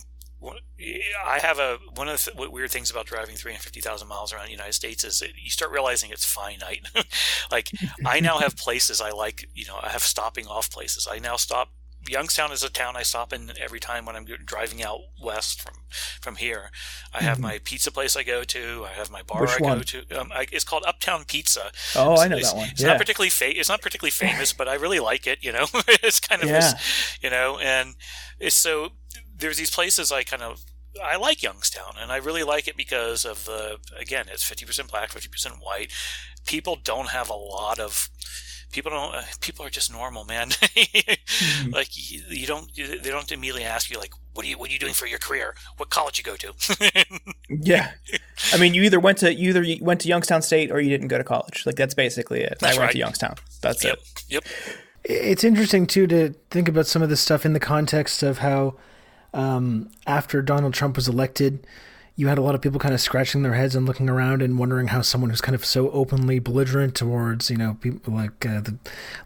I 1.26 1.40
have 1.40 1.58
a 1.58 1.80
one 1.96 2.08
of 2.08 2.24
the 2.24 2.50
weird 2.50 2.70
things 2.70 2.92
about 2.92 3.08
driving 3.08 3.36
350,000 3.36 4.08
miles 4.08 4.32
around 4.32 4.46
the 4.46 4.52
United 4.52 4.74
States 4.74 5.04
is 5.04 5.22
you 5.22 5.50
start 5.50 5.72
realizing 5.72 6.12
it's 6.12 6.26
finite. 6.26 6.88
like 7.52 7.72
I 8.06 8.20
now 8.20 8.38
have 8.38 8.56
places 8.58 9.02
I 9.02 9.10
like, 9.10 9.50
you 9.56 9.66
know, 9.66 9.80
I 9.82 9.90
have 9.90 10.04
stopping 10.04 10.46
off 10.46 10.70
places. 10.70 11.08
I 11.10 11.18
now 11.18 11.38
stop 11.38 11.70
Youngstown 12.10 12.52
is 12.52 12.64
a 12.64 12.70
town 12.70 12.96
I 12.96 13.04
stop 13.04 13.34
in 13.34 13.52
every 13.60 13.80
time 13.80 14.06
when 14.06 14.16
I'm 14.16 14.26
driving 14.26 14.84
out 14.84 15.00
west 15.22 15.62
from 15.62 15.74
from 16.22 16.36
here. 16.36 16.72
I 17.14 17.24
have 17.24 17.38
mm-hmm. 17.38 17.44
my 17.44 17.60
pizza 17.64 17.92
place 17.92 18.16
I 18.16 18.24
go 18.24 18.44
to. 18.44 18.86
I 18.86 18.94
have 18.94 19.12
my 19.12 19.22
bar 19.22 19.42
Which 19.42 19.60
I 19.60 19.64
one? 19.64 19.78
go 19.78 19.84
to. 19.84 20.20
Um, 20.20 20.32
I, 20.34 20.48
it's 20.52 20.64
called 20.64 20.84
Uptown 20.88 21.26
Pizza. 21.26 21.72
Oh, 21.96 22.14
it's, 22.14 22.22
I 22.22 22.28
know 22.28 22.40
that 22.40 22.56
one. 22.56 22.70
It's 22.70 22.84
not 22.84 22.98
particularly 22.98 23.30
fa- 23.30 23.58
It's 23.58 23.70
not 23.70 23.82
particularly 23.82 24.12
famous, 24.12 24.54
but 24.54 24.68
I 24.68 24.76
really 24.76 25.00
like 25.00 25.28
it. 25.28 25.44
You 25.44 25.52
know, 25.52 25.66
it's 25.88 26.20
kind 26.20 26.42
of 26.42 26.50
yeah. 26.50 26.60
this, 26.60 27.18
you 27.22 27.30
know, 27.30 27.60
and 27.60 27.96
it's 28.40 28.56
so 28.56 28.90
there's 29.36 29.58
these 29.58 29.72
places 29.72 30.12
I 30.12 30.24
kind 30.24 30.42
of 30.42 30.64
I 31.04 31.18
like 31.18 31.44
Youngstown, 31.44 31.94
and 32.00 32.12
I 32.12 32.18
really 32.18 32.44
like 32.44 32.68
it 32.68 32.78
because 32.78 33.26
of 33.26 33.46
the 33.46 33.78
again, 33.98 34.26
it's 34.32 34.44
fifty 34.44 34.66
percent 34.66 34.90
black, 34.90 35.12
fifty 35.12 35.30
percent 35.30 35.56
white. 35.62 35.92
People 36.46 36.78
don't 36.82 37.10
have 37.10 37.30
a 37.30 37.36
lot 37.36 37.80
of 37.80 38.10
people 38.72 38.92
don't 38.92 39.16
uh, 39.16 39.22
people 39.42 39.66
are 39.66 39.70
just 39.70 39.92
normal 39.92 40.26
man. 40.26 40.50
Mm-hmm. 41.38 41.72
like 41.72 41.90
you, 41.96 42.22
you, 42.30 42.48
don't 42.48 42.74
they 42.76 43.10
don't 43.10 43.32
immediately 43.32 43.64
ask 43.64 43.92
you 43.92 44.00
like 44.00 44.14
what 44.34 44.46
are 44.46 44.50
you 44.50 44.58
what 44.58 44.70
are 44.70 44.74
you 44.74 44.80
doing 44.80 44.94
for 44.94 45.06
your 45.06 45.20
career? 45.20 45.56
What 45.78 45.90
college 45.90 46.18
you 46.18 46.24
go 46.24 46.36
to? 46.36 46.54
Yeah. 47.50 47.92
I 48.54 48.58
mean 48.58 48.74
you 48.74 48.84
either 48.84 49.00
went 49.00 49.20
to 49.20 49.34
you 49.34 49.50
either 49.50 49.62
you 49.62 49.84
went 49.84 50.02
to 50.02 50.08
youngstown 50.08 50.42
state 50.42 50.72
or 50.72 50.80
you 50.80 50.90
didn't 50.90 51.10
go 51.10 51.18
to 51.18 51.24
college. 51.24 51.66
Like 51.66 51.76
that's 51.76 51.94
basically 51.94 52.42
it. 52.42 52.58
That's 52.60 52.76
i 52.76 52.80
went 52.80 52.88
right. 52.88 52.92
to 52.94 52.98
youngstown. 52.98 53.36
That's 53.62 53.84
yep. 53.84 53.98
it 53.98 54.24
yep 54.30 54.44
it's 55.04 55.44
interesting 55.44 55.88
too 55.88 56.06
to 56.08 56.34
think 56.50 56.68
about 56.68 56.86
some 56.86 57.02
of 57.02 57.10
this 57.10 57.22
stuff 57.22 57.46
in 57.46 57.54
the 57.54 57.60
context 57.60 58.24
of 58.24 58.40
how 58.40 58.76
um, 59.34 59.90
after 60.06 60.42
Donald 60.42 60.74
Trump 60.74 60.96
was 60.96 61.08
elected, 61.08 61.66
you 62.20 62.28
had 62.28 62.40
a 62.40 62.42
lot 62.42 62.56
of 62.56 62.62
people 62.62 62.80
kind 62.80 62.96
of 62.96 63.00
scratching 63.00 63.44
their 63.44 63.54
heads 63.54 63.76
and 63.76 63.86
looking 63.86 64.10
around 64.10 64.42
and 64.42 64.58
wondering 64.58 64.88
how 64.88 65.04
someone 65.04 65.30
who's 65.30 65.40
kind 65.40 65.54
of 65.54 65.64
so 65.64 65.92
openly 65.92 66.40
belligerent 66.40 66.96
towards, 66.96 67.52
you 67.52 67.56
know, 67.56 67.78
people 67.80 68.12
like 68.12 68.44
uh, 68.44 68.60
the 68.60 68.76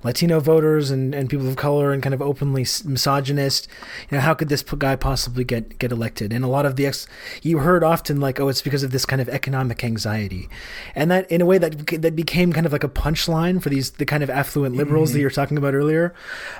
Latino 0.03 0.41
voters 0.41 0.91
and, 0.91 1.15
and 1.15 1.29
people 1.29 1.47
of 1.47 1.55
color 1.55 1.93
and 1.93 2.03
kind 2.03 2.13
of 2.13 2.21
openly 2.21 2.65
misogynist, 2.83 3.69
you 4.09 4.17
know, 4.17 4.21
how 4.21 4.33
could 4.33 4.49
this 4.49 4.61
guy 4.61 4.97
possibly 4.97 5.45
get, 5.45 5.79
get 5.79 5.93
elected? 5.93 6.33
And 6.33 6.43
a 6.43 6.49
lot 6.49 6.65
of 6.65 6.75
the 6.75 6.85
ex, 6.85 7.07
you 7.41 7.59
heard 7.59 7.81
often 7.81 8.19
like, 8.19 8.41
oh, 8.41 8.49
it's 8.49 8.61
because 8.61 8.83
of 8.83 8.91
this 8.91 9.05
kind 9.05 9.21
of 9.21 9.29
economic 9.29 9.85
anxiety. 9.85 10.49
And 10.93 11.09
that, 11.11 11.31
in 11.31 11.39
a 11.39 11.45
way, 11.45 11.57
that 11.59 11.87
that 12.01 12.13
became 12.13 12.51
kind 12.51 12.65
of 12.65 12.73
like 12.73 12.83
a 12.83 12.89
punchline 12.89 13.63
for 13.63 13.69
these, 13.69 13.91
the 13.91 14.05
kind 14.05 14.21
of 14.21 14.29
affluent 14.29 14.75
liberals 14.75 15.09
mm-hmm. 15.09 15.13
that 15.13 15.19
you 15.21 15.25
were 15.25 15.31
talking 15.31 15.57
about 15.57 15.73
earlier, 15.73 16.13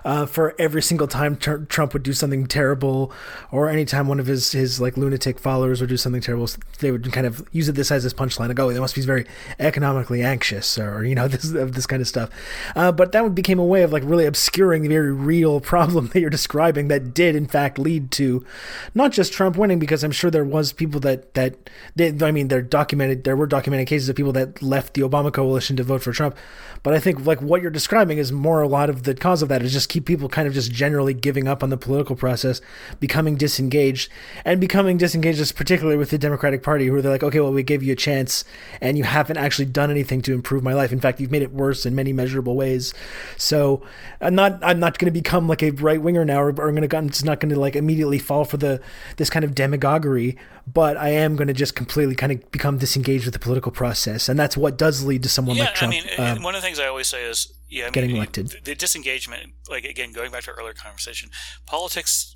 uh, 0.05 0.25
for 0.25 0.55
every 0.57 0.81
single 0.81 1.07
time 1.07 1.35
Trump 1.35 1.91
would 1.91 2.03
do 2.03 2.13
something 2.13 2.47
terrible 2.47 3.11
or 3.51 3.67
anytime 3.67 4.07
one 4.07 4.21
of 4.21 4.27
his, 4.27 4.53
his 4.53 4.79
like 4.79 4.95
lunatic 4.95 5.37
followers 5.37 5.81
would 5.81 5.89
do 5.89 5.97
something 5.97 6.20
terrible, 6.21 6.49
they 6.79 6.91
would 6.91 7.11
kind 7.11 7.27
of 7.27 7.47
use 7.51 7.67
it 7.69 7.73
this 7.73 7.91
as 7.91 8.03
this 8.03 8.13
punchline. 8.13 8.47
Like, 8.47 8.59
oh, 8.59 8.71
they 8.71 8.79
must 8.79 8.95
be 8.95 9.01
very 9.01 9.25
economically 9.59 10.23
anxious, 10.23 10.77
or 10.77 11.05
you 11.05 11.15
know, 11.15 11.27
this 11.29 11.43
this 11.43 11.87
kind 11.87 12.01
of 12.01 12.07
stuff. 12.07 12.29
Uh, 12.75 12.91
but 12.91 13.11
that 13.11 13.35
became 13.35 13.59
a 13.59 13.65
way 13.65 13.83
of 13.83 13.91
like 13.91 14.03
really 14.05 14.25
obscuring 14.25 14.81
the 14.81 14.87
very 14.87 15.11
real 15.11 15.59
problem 15.71 16.07
that 16.07 16.19
you're 16.19 16.29
describing 16.29 16.87
that 16.87 17.13
did 17.13 17.35
in 17.35 17.47
fact 17.47 17.77
lead 17.77 18.11
to 18.11 18.45
not 18.93 19.11
just 19.11 19.33
Trump 19.33 19.57
winning, 19.57 19.79
because 19.79 20.03
I'm 20.03 20.11
sure 20.11 20.31
there 20.31 20.45
was 20.45 20.73
people 20.73 20.99
that 21.01 21.33
that 21.33 21.69
did. 21.95 22.21
I 22.21 22.31
mean, 22.31 22.47
there 22.47 22.61
documented 22.61 23.23
there 23.23 23.35
were 23.35 23.47
documented 23.47 23.87
cases 23.87 24.09
of 24.09 24.15
people 24.15 24.33
that 24.33 24.61
left 24.61 24.93
the 24.93 25.01
Obama 25.01 25.33
coalition 25.33 25.75
to 25.77 25.83
vote 25.83 26.01
for 26.01 26.11
Trump. 26.11 26.35
But 26.83 26.93
I 26.93 26.99
think 26.99 27.25
like 27.25 27.41
what 27.41 27.61
you're 27.61 27.71
describing 27.71 28.17
is 28.17 28.31
more 28.31 28.61
a 28.61 28.67
lot 28.67 28.89
of 28.89 29.03
the 29.03 29.13
cause 29.13 29.41
of 29.41 29.49
that 29.49 29.61
is 29.61 29.73
just 29.73 29.89
keep 29.89 30.05
people 30.05 30.29
kind 30.29 30.47
of 30.47 30.53
just 30.53 30.71
generally 30.71 31.13
giving 31.13 31.47
up 31.47 31.63
on 31.63 31.69
the 31.69 31.77
political 31.77 32.15
process, 32.15 32.61
becoming 32.99 33.35
disengaged, 33.35 34.09
and 34.45 34.59
becoming 34.59 34.97
disengaged, 34.97 35.55
particularly 35.55 35.97
with 35.97 36.10
the 36.11 36.17
Democratic 36.17 36.61
Party, 36.61 36.87
who 36.87 36.95
are 36.95 37.01
like, 37.01 37.23
okay, 37.23 37.39
well, 37.39 37.51
we 37.51 37.63
gave 37.63 37.81
you 37.81 37.93
a 37.93 37.95
chance, 37.95 38.45
and 38.79 38.97
you 38.97 39.03
haven't 39.03 39.37
actually 39.37 39.65
done 39.65 39.89
anything 39.89 40.21
to 40.23 40.33
improve 40.33 40.63
my 40.63 40.73
life. 40.73 40.91
In 40.91 40.99
fact, 40.99 41.19
you've 41.19 41.31
made 41.31 41.41
it 41.41 41.51
worse 41.51 41.85
in 41.85 41.95
many 41.95 42.13
measurable 42.13 42.55
ways. 42.55 42.93
So 43.37 43.83
I'm 44.19 44.35
not 44.35 44.59
I'm 44.63 44.79
not 44.79 44.99
going 44.99 45.11
to 45.11 45.19
become 45.19 45.47
like 45.47 45.63
a 45.63 45.71
right 45.71 46.01
winger 46.01 46.23
now, 46.23 46.41
or, 46.41 46.49
or 46.49 46.69
I'm 46.69 46.75
going 46.75 46.87
to 46.87 46.97
I'm 46.97 47.09
just 47.09 47.25
not 47.25 47.39
going 47.39 47.53
to 47.53 47.59
like 47.59 47.75
immediately 47.75 48.19
fall 48.19 48.45
for 48.45 48.57
the 48.57 48.81
this 49.17 49.29
kind 49.29 49.43
of 49.43 49.55
demagoguery. 49.55 50.37
But 50.71 50.95
I 50.95 51.09
am 51.09 51.35
going 51.35 51.47
to 51.47 51.53
just 51.53 51.75
completely 51.75 52.13
kind 52.13 52.31
of 52.31 52.51
become 52.51 52.77
disengaged 52.77 53.25
with 53.25 53.33
the 53.33 53.39
political 53.39 53.71
process, 53.71 54.29
and 54.29 54.39
that's 54.39 54.55
what 54.55 54.77
does 54.77 55.03
lead 55.03 55.23
to 55.23 55.29
someone 55.29 55.57
yeah, 55.57 55.63
like 55.65 55.75
Trump. 55.75 55.93
I 55.93 55.97
mean, 55.97 56.37
um, 56.37 56.43
one 56.43 56.53
of 56.53 56.61
the 56.61 56.65
things 56.65 56.79
I 56.79 56.85
always 56.85 57.07
say 57.07 57.23
is, 57.25 57.51
yeah, 57.67 57.83
I 57.83 57.85
mean, 57.87 57.93
getting 57.93 58.15
elected. 58.15 58.55
The 58.63 58.75
disengagement, 58.75 59.53
like 59.69 59.85
again, 59.85 60.13
going 60.13 60.31
back 60.31 60.43
to 60.43 60.51
our 60.51 60.57
earlier 60.57 60.73
conversation, 60.73 61.29
politics 61.65 62.35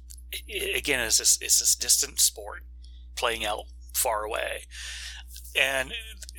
again 0.75 0.99
is 0.99 1.17
this 1.17 1.39
is 1.41 1.59
this 1.59 1.75
distant 1.75 2.19
sport 2.19 2.63
playing 3.15 3.45
out 3.45 3.63
far 3.93 4.23
away, 4.23 4.63
and 5.59 5.93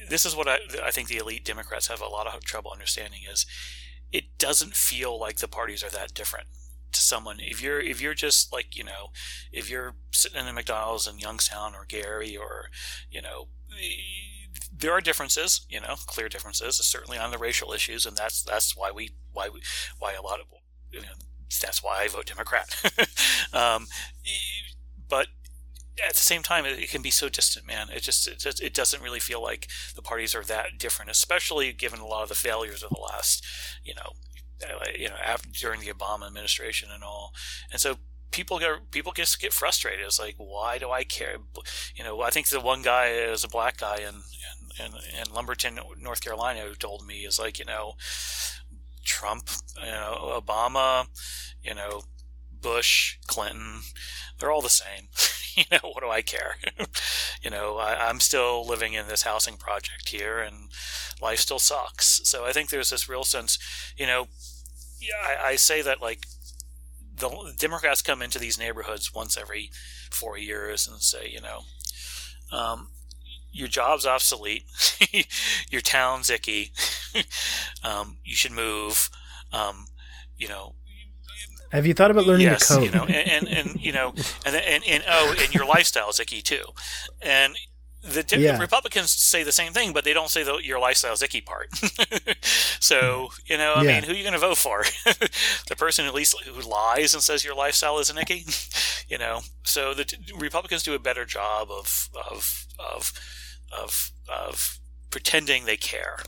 this 0.08 0.26
is 0.26 0.36
what 0.36 0.48
I, 0.48 0.58
I 0.84 0.90
think 0.90 1.08
the 1.08 1.16
elite 1.16 1.44
Democrats 1.44 1.88
have 1.88 2.00
a 2.00 2.08
lot 2.08 2.26
of 2.26 2.44
trouble 2.44 2.70
understanding 2.72 3.20
is 3.30 3.46
it 4.12 4.38
doesn't 4.38 4.74
feel 4.74 5.18
like 5.18 5.38
the 5.38 5.48
parties 5.48 5.82
are 5.82 5.90
that 5.90 6.14
different 6.14 6.46
to 6.92 7.00
someone 7.00 7.38
if 7.40 7.60
you're 7.60 7.80
if 7.80 8.00
you're 8.00 8.14
just 8.14 8.52
like 8.52 8.76
you 8.76 8.84
know 8.84 9.10
if 9.52 9.68
you're 9.68 9.96
sitting 10.12 10.40
in 10.40 10.46
a 10.46 10.52
McDonald's 10.52 11.06
in 11.06 11.18
Youngstown 11.18 11.74
or 11.74 11.84
Gary 11.86 12.36
or 12.36 12.70
you 13.10 13.20
know 13.20 13.48
there 14.78 14.92
are 14.92 15.00
differences, 15.00 15.66
you 15.68 15.80
know, 15.80 15.94
clear 16.06 16.28
differences, 16.28 16.76
certainly 16.76 17.18
on 17.18 17.30
the 17.30 17.38
racial 17.38 17.72
issues, 17.72 18.06
and 18.06 18.16
that's 18.16 18.42
that's 18.42 18.76
why 18.76 18.90
we 18.90 19.10
why 19.32 19.48
we 19.48 19.60
why 19.98 20.12
a 20.12 20.22
lot 20.22 20.40
of 20.40 20.46
you 20.92 21.00
know, 21.00 21.06
that's 21.60 21.82
why 21.82 22.02
I 22.02 22.08
vote 22.08 22.26
Democrat. 22.26 22.74
um, 23.52 23.86
but 25.08 25.28
at 26.04 26.14
the 26.14 26.20
same 26.20 26.42
time, 26.42 26.66
it, 26.66 26.90
can 26.90 27.02
be 27.02 27.10
so 27.10 27.28
distant, 27.28 27.66
man. 27.66 27.88
It 27.90 28.02
just, 28.02 28.26
it 28.28 28.38
just 28.38 28.62
it 28.62 28.74
doesn't 28.74 29.02
really 29.02 29.20
feel 29.20 29.42
like 29.42 29.68
the 29.94 30.02
parties 30.02 30.34
are 30.34 30.44
that 30.44 30.78
different, 30.78 31.10
especially 31.10 31.72
given 31.72 32.00
a 32.00 32.06
lot 32.06 32.22
of 32.22 32.28
the 32.28 32.34
failures 32.34 32.82
of 32.82 32.90
the 32.90 33.00
last, 33.00 33.44
you 33.84 33.94
know, 33.94 34.12
uh, 34.62 34.86
you 34.98 35.08
know, 35.08 35.16
after, 35.24 35.48
during 35.50 35.80
the 35.80 35.92
Obama 35.92 36.26
administration 36.26 36.88
and 36.92 37.02
all. 37.02 37.32
And 37.70 37.80
so 37.80 37.96
people 38.30 38.58
get 38.58 38.90
people 38.90 39.12
just 39.12 39.40
get 39.40 39.52
frustrated. 39.52 40.04
It's 40.04 40.20
like, 40.20 40.34
why 40.36 40.78
do 40.78 40.90
I 40.90 41.04
care? 41.04 41.36
You 41.94 42.04
know, 42.04 42.20
I 42.22 42.30
think 42.30 42.48
the 42.48 42.60
one 42.60 42.82
guy 42.82 43.08
is 43.08 43.44
a 43.44 43.48
black 43.48 43.78
guy 43.78 43.96
in 43.96 44.22
in, 44.78 44.92
in 45.18 45.32
Lumberton, 45.34 45.78
North 45.98 46.20
Carolina, 46.20 46.60
who 46.60 46.74
told 46.74 47.06
me 47.06 47.20
is 47.20 47.38
like, 47.38 47.58
you 47.58 47.64
know, 47.64 47.94
Trump, 49.04 49.48
you 49.78 49.90
know, 49.90 50.40
Obama, 50.42 51.06
you 51.62 51.74
know, 51.74 52.02
Bush, 52.60 53.16
Clinton, 53.26 53.80
they're 54.38 54.50
all 54.50 54.62
the 54.62 54.68
same. 54.68 55.08
you 55.60 55.64
know, 55.72 55.90
what 55.90 56.02
do 56.02 56.10
I 56.10 56.22
care? 56.22 56.56
you 57.42 57.50
know, 57.50 57.76
I, 57.78 58.10
am 58.10 58.20
still 58.20 58.66
living 58.66 58.92
in 58.92 59.08
this 59.08 59.22
housing 59.22 59.56
project 59.56 60.08
here, 60.10 60.38
and 60.38 60.70
life 61.20 61.40
still 61.40 61.58
sucks. 61.58 62.20
So 62.24 62.44
I 62.44 62.52
think 62.52 62.68
there's 62.68 62.90
this 62.90 63.08
real 63.08 63.24
sense, 63.24 63.58
you 63.96 64.06
know, 64.06 64.28
I, 65.24 65.48
I 65.48 65.56
say 65.56 65.82
that 65.82 66.02
like 66.02 66.26
the 67.16 67.54
Democrats 67.58 68.02
come 68.02 68.20
into 68.20 68.38
these 68.38 68.58
neighborhoods 68.58 69.14
once 69.14 69.36
every 69.38 69.70
four 70.10 70.36
years 70.36 70.86
and 70.86 71.00
say, 71.00 71.30
you 71.32 71.40
know, 71.40 71.60
um, 72.52 72.88
your 73.50 73.68
job's 73.68 74.04
obsolete, 74.06 74.64
your 75.70 75.80
town's 75.80 76.28
icky, 76.28 76.72
um, 77.82 78.18
you 78.24 78.34
should 78.34 78.52
move. 78.52 79.08
Um, 79.52 79.86
you 80.36 80.48
know, 80.48 80.74
have 81.76 81.86
you 81.86 81.94
thought 81.94 82.10
about 82.10 82.26
learning 82.26 82.46
yes, 82.46 82.68
the 82.68 82.74
code? 82.74 82.84
You 82.84 82.90
know, 82.90 83.04
and, 83.04 83.48
and, 83.48 83.48
and 83.48 83.80
you 83.80 83.92
know, 83.92 84.14
and, 84.44 84.56
and, 84.56 84.84
and 84.84 85.04
oh, 85.08 85.34
and 85.40 85.54
your 85.54 85.66
lifestyle 85.66 86.10
is 86.10 86.18
icky 86.18 86.42
too. 86.42 86.64
And 87.22 87.56
the, 88.02 88.38
yeah. 88.38 88.52
the, 88.52 88.60
Republicans 88.60 89.10
say 89.10 89.42
the 89.42 89.52
same 89.52 89.72
thing, 89.72 89.92
but 89.92 90.04
they 90.04 90.12
don't 90.12 90.30
say 90.30 90.42
the, 90.42 90.56
your 90.56 90.78
lifestyle's 90.78 91.22
icky 91.22 91.40
part. 91.40 91.74
so 92.80 93.30
you 93.46 93.58
know, 93.58 93.74
I 93.74 93.82
yeah. 93.82 93.94
mean, 93.94 94.04
who 94.04 94.12
are 94.12 94.14
you 94.14 94.22
going 94.22 94.32
to 94.32 94.38
vote 94.38 94.58
for? 94.58 94.84
the 95.68 95.76
person 95.76 96.06
at 96.06 96.14
least 96.14 96.40
who 96.44 96.60
lies 96.68 97.14
and 97.14 97.22
says 97.22 97.44
your 97.44 97.54
lifestyle 97.54 97.98
isn't 97.98 98.18
icky. 98.18 98.46
you 99.08 99.18
know, 99.18 99.40
so 99.64 99.92
the 99.92 100.12
Republicans 100.38 100.82
do 100.82 100.94
a 100.94 100.98
better 100.98 101.24
job 101.24 101.68
of 101.70 102.08
of 102.30 102.66
of 102.78 103.12
of 103.76 104.12
of 104.28 104.78
pretending 105.10 105.64
they 105.64 105.76
care. 105.76 106.18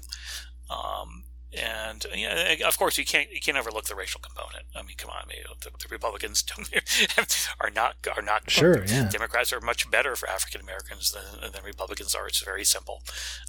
Um, 0.70 1.24
and 1.52 2.04
you 2.14 2.28
know, 2.28 2.54
of 2.66 2.78
course, 2.78 2.98
you 2.98 3.04
can't 3.04 3.30
you 3.32 3.40
can't 3.40 3.56
overlook 3.56 3.84
the 3.84 3.94
racial 3.94 4.20
component. 4.20 4.66
I 4.76 4.82
mean, 4.82 4.96
come 4.96 5.10
on, 5.10 5.22
I 5.24 5.28
mean, 5.28 5.38
the, 5.62 5.70
the, 5.70 5.88
Republicans 5.90 6.44
are 7.60 7.70
not 7.70 7.96
are 8.14 8.22
not 8.22 8.50
sure. 8.50 8.84
Yeah. 8.84 9.08
Democrats 9.08 9.52
are 9.52 9.60
much 9.60 9.90
better 9.90 10.14
for 10.14 10.28
African 10.28 10.60
Americans 10.60 11.12
than, 11.12 11.50
than 11.52 11.62
Republicans 11.64 12.14
are. 12.14 12.26
It's 12.26 12.40
very 12.40 12.64
simple, 12.64 13.02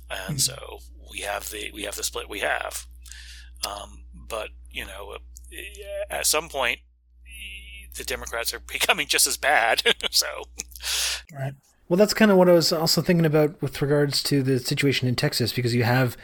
and 0.10 0.38
mm-hmm. 0.38 0.38
so 0.38 0.80
we 1.12 1.20
have 1.20 1.50
the 1.50 1.72
we 1.74 1.84
have 1.84 1.96
the 1.96 2.04
split 2.04 2.30
we 2.30 2.40
have. 2.40 2.86
Um, 3.68 4.04
but 4.14 4.50
you 4.72 4.86
know, 4.86 5.18
at 6.10 6.26
some 6.26 6.48
point, 6.48 6.80
the 7.96 8.04
Democrats 8.04 8.54
are 8.54 8.60
becoming 8.72 9.08
just 9.08 9.28
as 9.28 9.38
bad. 9.38 9.84
so, 10.12 10.28
right. 11.34 11.54
Well, 11.88 11.98
that's 11.98 12.14
kind 12.14 12.30
of 12.30 12.38
what 12.38 12.48
I 12.48 12.54
was 12.54 12.72
also 12.72 13.02
thinking 13.02 13.26
about 13.26 13.60
with 13.62 13.82
regards 13.82 14.22
to 14.24 14.44
the 14.44 14.60
situation 14.60 15.08
in 15.08 15.16
Texas, 15.16 15.52
because 15.52 15.74
you 15.74 15.84
have 15.84 16.16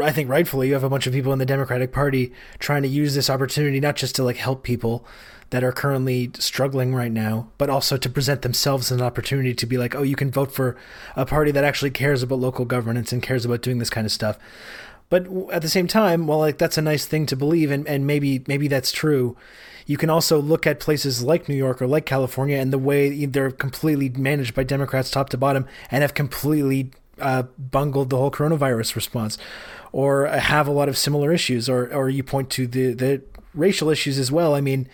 I 0.00 0.12
think 0.12 0.28
rightfully 0.30 0.68
you 0.68 0.74
have 0.74 0.84
a 0.84 0.88
bunch 0.88 1.06
of 1.06 1.12
people 1.12 1.32
in 1.32 1.38
the 1.38 1.46
Democratic 1.46 1.92
Party 1.92 2.32
trying 2.58 2.82
to 2.82 2.88
use 2.88 3.14
this 3.14 3.30
opportunity 3.30 3.80
not 3.80 3.96
just 3.96 4.14
to 4.16 4.24
like 4.24 4.36
help 4.36 4.62
people 4.62 5.06
that 5.50 5.64
are 5.64 5.72
currently 5.72 6.30
struggling 6.38 6.94
right 6.94 7.12
now, 7.12 7.48
but 7.56 7.70
also 7.70 7.96
to 7.96 8.10
present 8.10 8.42
themselves 8.42 8.90
an 8.90 9.00
opportunity 9.00 9.54
to 9.54 9.66
be 9.66 9.78
like, 9.78 9.94
oh, 9.94 10.02
you 10.02 10.16
can 10.16 10.30
vote 10.30 10.52
for 10.52 10.76
a 11.16 11.24
party 11.24 11.50
that 11.50 11.64
actually 11.64 11.90
cares 11.90 12.22
about 12.22 12.38
local 12.38 12.64
governance 12.64 13.12
and 13.12 13.22
cares 13.22 13.44
about 13.44 13.62
doing 13.62 13.78
this 13.78 13.90
kind 13.90 14.06
of 14.06 14.12
stuff. 14.12 14.38
But 15.10 15.26
at 15.50 15.62
the 15.62 15.70
same 15.70 15.86
time, 15.86 16.26
well, 16.26 16.38
like 16.38 16.58
that's 16.58 16.76
a 16.76 16.82
nice 16.82 17.06
thing 17.06 17.24
to 17.26 17.36
believe, 17.36 17.70
and, 17.70 17.88
and 17.88 18.06
maybe 18.06 18.44
maybe 18.46 18.68
that's 18.68 18.92
true. 18.92 19.38
You 19.86 19.96
can 19.96 20.10
also 20.10 20.38
look 20.38 20.66
at 20.66 20.80
places 20.80 21.22
like 21.22 21.48
New 21.48 21.54
York 21.54 21.80
or 21.80 21.86
like 21.86 22.04
California 22.04 22.58
and 22.58 22.70
the 22.70 22.78
way 22.78 23.24
they're 23.24 23.50
completely 23.50 24.10
managed 24.10 24.54
by 24.54 24.64
Democrats 24.64 25.10
top 25.10 25.30
to 25.30 25.38
bottom 25.38 25.66
and 25.90 26.02
have 26.02 26.12
completely 26.12 26.90
uh, 27.20 27.44
bungled 27.58 28.10
the 28.10 28.16
whole 28.16 28.30
coronavirus 28.30 28.94
response, 28.94 29.38
or 29.92 30.26
have 30.26 30.66
a 30.66 30.72
lot 30.72 30.88
of 30.88 30.98
similar 30.98 31.32
issues, 31.32 31.68
or 31.68 31.92
or 31.92 32.08
you 32.08 32.22
point 32.22 32.50
to 32.50 32.66
the 32.66 32.92
the 32.92 33.22
racial 33.54 33.90
issues 33.90 34.18
as 34.18 34.30
well. 34.30 34.54
I 34.54 34.60
mean, 34.60 34.88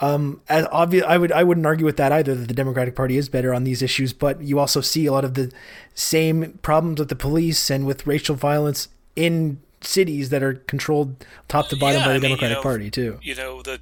um, 0.00 0.40
as 0.48 0.66
obvious, 0.72 1.04
I 1.06 1.18
would 1.18 1.32
I 1.32 1.44
wouldn't 1.44 1.66
argue 1.66 1.84
with 1.84 1.96
that 1.98 2.12
either. 2.12 2.34
That 2.34 2.48
the 2.48 2.54
Democratic 2.54 2.94
Party 2.94 3.16
is 3.16 3.28
better 3.28 3.52
on 3.52 3.64
these 3.64 3.82
issues, 3.82 4.12
but 4.12 4.40
you 4.40 4.58
also 4.58 4.80
see 4.80 5.06
a 5.06 5.12
lot 5.12 5.24
of 5.24 5.34
the 5.34 5.52
same 5.94 6.58
problems 6.62 6.98
with 6.98 7.08
the 7.08 7.16
police 7.16 7.70
and 7.70 7.86
with 7.86 8.06
racial 8.06 8.34
violence 8.34 8.88
in 9.14 9.60
cities 9.82 10.30
that 10.30 10.42
are 10.42 10.54
controlled 10.54 11.24
top 11.48 11.68
to 11.68 11.76
bottom 11.76 12.00
yeah, 12.00 12.06
by 12.06 12.12
the 12.12 12.18
I 12.18 12.20
mean, 12.20 12.30
Democratic 12.30 12.56
you 12.56 12.56
know, 12.56 12.62
Party 12.62 12.90
too. 12.90 13.18
You 13.22 13.34
know, 13.34 13.62
the 13.62 13.80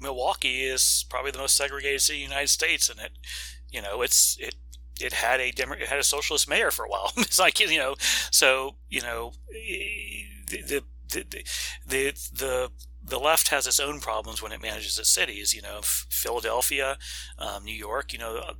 Milwaukee 0.00 0.62
is 0.62 1.04
probably 1.08 1.30
the 1.30 1.38
most 1.38 1.56
segregated 1.56 2.00
city 2.00 2.22
in 2.22 2.28
the 2.28 2.34
United 2.34 2.48
States, 2.48 2.88
and 2.88 3.00
it, 3.00 3.12
you 3.72 3.82
know, 3.82 4.02
it's 4.02 4.36
it 4.38 4.54
it 5.04 5.12
had 5.12 5.40
a 5.40 5.50
Demo- 5.50 5.74
it 5.74 5.88
had 5.88 5.98
a 5.98 6.04
socialist 6.04 6.48
mayor 6.48 6.70
for 6.70 6.84
a 6.84 6.88
while. 6.88 7.12
it's 7.16 7.38
like 7.38 7.60
you 7.60 7.78
know, 7.78 7.96
so 8.30 8.76
you 8.88 9.00
know, 9.00 9.32
the 10.48 10.62
the 10.62 10.84
the 11.86 12.14
the, 12.32 12.70
the 13.06 13.18
left 13.18 13.48
has 13.48 13.66
its 13.66 13.78
own 13.78 14.00
problems 14.00 14.40
when 14.40 14.52
it 14.52 14.62
manages 14.62 14.98
its 14.98 15.10
cities. 15.10 15.54
You 15.54 15.62
know, 15.62 15.80
Philadelphia, 15.82 16.98
um, 17.38 17.64
New 17.64 17.74
York. 17.74 18.12
You 18.12 18.18
know, 18.18 18.54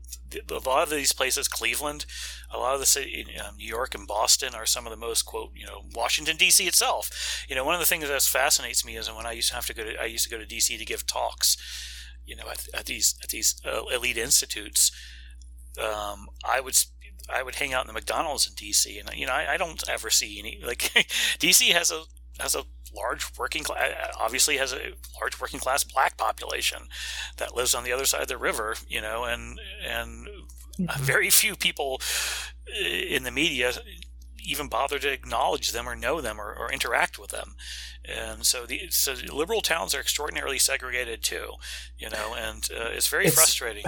a 0.51 0.69
lot 0.69 0.85
of 0.85 0.91
these 0.91 1.13
places, 1.13 1.49
Cleveland, 1.49 2.05
a 2.51 2.59
lot 2.59 2.75
of 2.75 2.81
the 2.81 2.87
city, 2.87 3.27
um, 3.45 3.57
New 3.57 3.67
York 3.67 3.95
and 3.95 4.07
Boston 4.07 4.55
are 4.55 4.67
some 4.67 4.87
of 4.87 4.91
the 4.91 4.97
most 4.97 5.23
quote. 5.23 5.53
You 5.55 5.67
know, 5.67 5.85
Washington 5.95 6.37
D.C. 6.37 6.67
itself. 6.67 7.45
You 7.49 7.57
know, 7.57 7.65
one 7.65 7.75
of 7.75 7.81
the 7.81 7.87
things 7.87 8.07
that 8.07 8.23
fascinates 8.23 8.85
me 8.85 8.97
is 8.97 9.11
when 9.11 9.27
I 9.27 9.33
used 9.33 9.49
to 9.49 9.55
have 9.55 9.67
to 9.67 9.75
go 9.75 9.85
to 9.85 10.01
I 10.01 10.07
used 10.07 10.25
to 10.25 10.31
go 10.31 10.39
to 10.39 10.47
D.C. 10.47 10.77
to 10.77 10.85
give 10.85 11.07
talks. 11.07 11.57
You 12.27 12.37
know, 12.37 12.49
at, 12.51 12.67
at 12.73 12.87
these 12.87 13.17
at 13.23 13.31
these 13.31 13.61
uh, 13.65 13.83
elite 13.95 14.17
institutes 14.17 14.91
um, 15.79 16.29
I 16.45 16.61
would 16.61 16.77
I 17.33 17.43
would 17.43 17.55
hang 17.57 17.73
out 17.73 17.83
in 17.83 17.87
the 17.87 17.93
McDonald's 17.93 18.47
in 18.47 18.55
DC, 18.55 19.01
and 19.01 19.17
you 19.19 19.27
know 19.27 19.33
I, 19.33 19.55
I 19.55 19.57
don't 19.57 19.83
ever 19.89 20.11
see 20.11 20.39
any 20.39 20.61
like 20.65 20.79
DC 21.39 21.71
has 21.73 21.91
a 21.91 22.05
has 22.41 22.55
a 22.55 22.65
large 22.95 23.37
working 23.37 23.65
class 23.65 23.93
obviously 24.21 24.57
has 24.57 24.73
a 24.73 24.93
large 25.21 25.41
working 25.41 25.59
class 25.59 25.83
black 25.83 26.17
population 26.17 26.83
that 27.39 27.57
lives 27.57 27.75
on 27.75 27.83
the 27.83 27.93
other 27.93 28.05
side 28.05 28.23
of 28.23 28.29
the 28.29 28.37
river 28.37 28.77
you 28.89 29.01
know 29.01 29.25
and 29.25 29.59
and 29.85 30.29
mm-hmm. 30.79 31.03
very 31.03 31.29
few 31.29 31.57
people 31.57 32.01
in 33.11 33.25
the 33.25 33.33
media 33.33 33.73
even 34.45 34.69
bother 34.69 34.99
to 34.99 35.11
acknowledge 35.11 35.73
them 35.73 35.89
or 35.89 35.97
know 35.97 36.21
them 36.21 36.41
or, 36.41 36.55
or 36.55 36.71
interact 36.71 37.19
with 37.19 37.31
them. 37.31 37.55
And 38.05 38.45
so 38.45 38.67
the 38.67 38.89
so 38.91 39.15
liberal 39.33 39.63
towns 39.63 39.95
are 39.95 40.01
extraordinarily 40.01 40.59
segregated 40.59 41.23
too, 41.23 41.55
you 41.99 42.11
know, 42.11 42.35
and 42.37 42.69
uh, 42.71 42.91
it's 42.91 43.09
very 43.09 43.27
it's, 43.27 43.35
frustrating. 43.35 43.85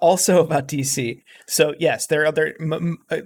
Also 0.00 0.40
about 0.40 0.68
DC, 0.68 1.22
so 1.46 1.74
yes, 1.78 2.06
there 2.06 2.22
are 2.22 2.26
other 2.26 2.54
m- 2.60 2.98
uh, 3.10 3.18